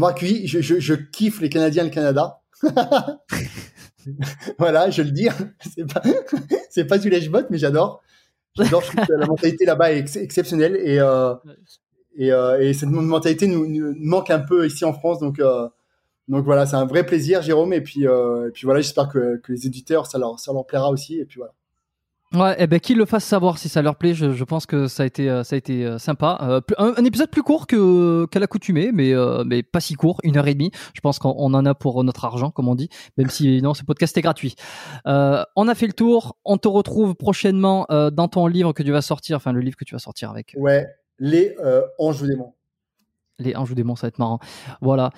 accueilli. 0.06 0.46
Je, 0.46 0.60
je, 0.60 0.78
je 0.78 0.94
kiffe 0.94 1.40
les 1.40 1.48
Canadiens 1.48 1.82
et 1.82 1.86
le 1.86 1.92
Canada. 1.92 2.39
voilà, 4.58 4.90
je 4.90 5.02
le 5.02 5.10
dis. 5.10 5.28
C'est 5.74 5.92
pas, 5.92 6.02
c'est 6.70 6.84
pas 6.84 6.98
du 6.98 7.10
lèche-botte, 7.10 7.46
mais 7.50 7.58
j'adore. 7.58 8.02
J'adore. 8.56 8.82
Je 8.82 8.90
que 9.06 9.12
la 9.12 9.26
mentalité 9.26 9.64
là-bas 9.64 9.92
est 9.92 9.98
ex- 9.98 10.16
exceptionnelle 10.16 10.76
et, 10.76 10.98
euh, 11.00 11.34
et, 12.16 12.32
euh, 12.32 12.60
et 12.60 12.74
cette 12.74 12.88
mentalité 12.90 13.46
nous, 13.46 13.66
manque 13.98 14.30
un 14.30 14.40
peu 14.40 14.66
ici 14.66 14.84
en 14.84 14.92
France. 14.92 15.20
Donc, 15.20 15.38
euh, 15.38 15.68
donc 16.28 16.44
voilà, 16.44 16.66
c'est 16.66 16.76
un 16.76 16.86
vrai 16.86 17.04
plaisir, 17.04 17.42
Jérôme. 17.42 17.72
Et 17.72 17.80
puis, 17.80 18.04
et 18.04 18.50
puis 18.52 18.64
voilà, 18.64 18.80
j'espère 18.80 19.08
que, 19.08 19.36
que 19.38 19.52
les 19.52 19.66
éditeurs, 19.66 20.06
ça 20.06 20.18
leur, 20.18 20.38
ça 20.38 20.52
leur 20.52 20.66
plaira 20.66 20.90
aussi. 20.90 21.18
Et 21.18 21.24
puis 21.24 21.38
voilà. 21.38 21.54
Ouais, 22.32 22.54
eh 22.60 22.68
ben 22.68 22.78
qu'ils 22.78 22.96
le 22.96 23.06
fassent 23.06 23.24
savoir 23.24 23.58
si 23.58 23.68
ça 23.68 23.82
leur 23.82 23.96
plaît. 23.96 24.14
Je, 24.14 24.32
je 24.32 24.44
pense 24.44 24.64
que 24.64 24.86
ça 24.86 25.02
a 25.02 25.06
été, 25.06 25.28
euh, 25.28 25.42
ça 25.42 25.56
a 25.56 25.58
été 25.58 25.84
euh, 25.84 25.98
sympa. 25.98 26.38
Euh, 26.42 26.60
un, 26.78 26.94
un 26.96 27.04
épisode 27.04 27.28
plus 27.28 27.42
court 27.42 27.66
que 27.66 28.24
qu'à 28.26 28.38
l'accoutumée, 28.38 28.92
mais 28.92 29.12
euh, 29.12 29.42
mais 29.44 29.64
pas 29.64 29.80
si 29.80 29.94
court, 29.94 30.20
une 30.22 30.36
heure 30.36 30.46
et 30.46 30.54
demie. 30.54 30.70
Je 30.94 31.00
pense 31.00 31.18
qu'on 31.18 31.34
on 31.36 31.52
en 31.54 31.66
a 31.66 31.74
pour 31.74 32.04
notre 32.04 32.24
argent, 32.24 32.52
comme 32.52 32.68
on 32.68 32.76
dit. 32.76 32.88
Même 33.18 33.30
si 33.30 33.60
non, 33.62 33.74
ce 33.74 33.82
podcast 33.82 34.16
est 34.16 34.20
gratuit. 34.22 34.54
Euh, 35.08 35.42
on 35.56 35.66
a 35.66 35.74
fait 35.74 35.88
le 35.88 35.92
tour. 35.92 36.36
On 36.44 36.56
te 36.56 36.68
retrouve 36.68 37.16
prochainement 37.16 37.86
euh, 37.90 38.10
dans 38.10 38.28
ton 38.28 38.46
livre 38.46 38.72
que 38.74 38.84
tu 38.84 38.92
vas 38.92 39.02
sortir, 39.02 39.36
enfin 39.36 39.50
le 39.52 39.60
livre 39.60 39.76
que 39.76 39.84
tu 39.84 39.96
vas 39.96 39.98
sortir 40.00 40.30
avec 40.30 40.54
Ouais, 40.56 40.86
les 41.18 41.56
euh, 41.64 41.82
anges 41.98 42.22
démons. 42.22 42.54
les 43.40 43.56
Anges 43.56 43.70
ou 43.72 43.74
démons, 43.74 43.96
ça 43.96 44.02
va 44.06 44.08
être 44.08 44.18
marrant. 44.20 44.38
Voilà. 44.82 45.10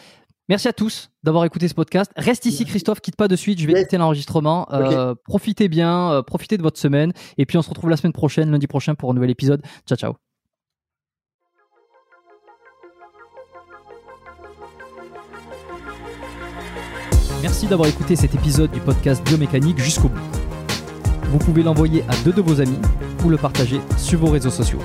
Merci 0.49 0.69
à 0.69 0.73
tous 0.73 1.11
d'avoir 1.23 1.45
écouté 1.45 1.69
ce 1.69 1.75
podcast. 1.75 2.11
Reste 2.17 2.47
ici, 2.47 2.65
Christophe, 2.65 3.01
quitte 3.01 3.17
pas 3.17 3.29
de 3.29 3.37
suite. 3.37 3.61
Je 3.61 3.67
vais 3.67 3.75
quitter 3.75 3.97
l'enregistrement. 3.97 4.67
Euh, 4.73 5.15
profitez 5.25 5.69
bien, 5.69 6.11
euh, 6.13 6.23
profitez 6.23 6.57
de 6.59 6.63
votre 6.63 6.79
semaine. 6.79 7.13
Et 7.39 7.47
puis 7.47 7.57
on 7.59 7.63
se 7.63 7.69
retrouve 7.69 7.91
la 7.91 7.97
semaine 7.97 8.13
prochaine, 8.13 8.51
lundi 8.51 8.67
prochain, 8.67 8.95
pour 8.95 9.11
un 9.11 9.15
nouvel 9.15 9.31
épisode. 9.31 9.63
Ciao, 9.87 9.97
ciao. 9.97 10.15
Merci 17.41 17.67
d'avoir 17.67 17.89
écouté 17.89 18.15
cet 18.15 18.35
épisode 18.35 18.71
du 18.71 18.81
podcast 18.81 19.25
Biomécanique 19.25 19.79
jusqu'au 19.79 20.09
bout. 20.09 20.21
Vous 21.31 21.39
pouvez 21.39 21.63
l'envoyer 21.63 22.05
à 22.09 22.17
deux 22.25 22.33
de 22.33 22.41
vos 22.41 22.61
amis 22.61 22.79
ou 23.25 23.31
le 23.31 23.37
partager 23.37 23.81
sur 23.97 24.21
vos 24.21 24.31
réseaux 24.31 24.51
sociaux. 24.51 24.81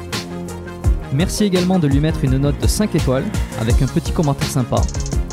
Merci 1.13 1.43
également 1.43 1.79
de 1.79 1.87
lui 1.87 1.99
mettre 1.99 2.23
une 2.23 2.37
note 2.37 2.59
de 2.59 2.67
5 2.67 2.95
étoiles 2.95 3.25
avec 3.59 3.81
un 3.81 3.87
petit 3.87 4.11
commentaire 4.11 4.47
sympa. 4.47 4.81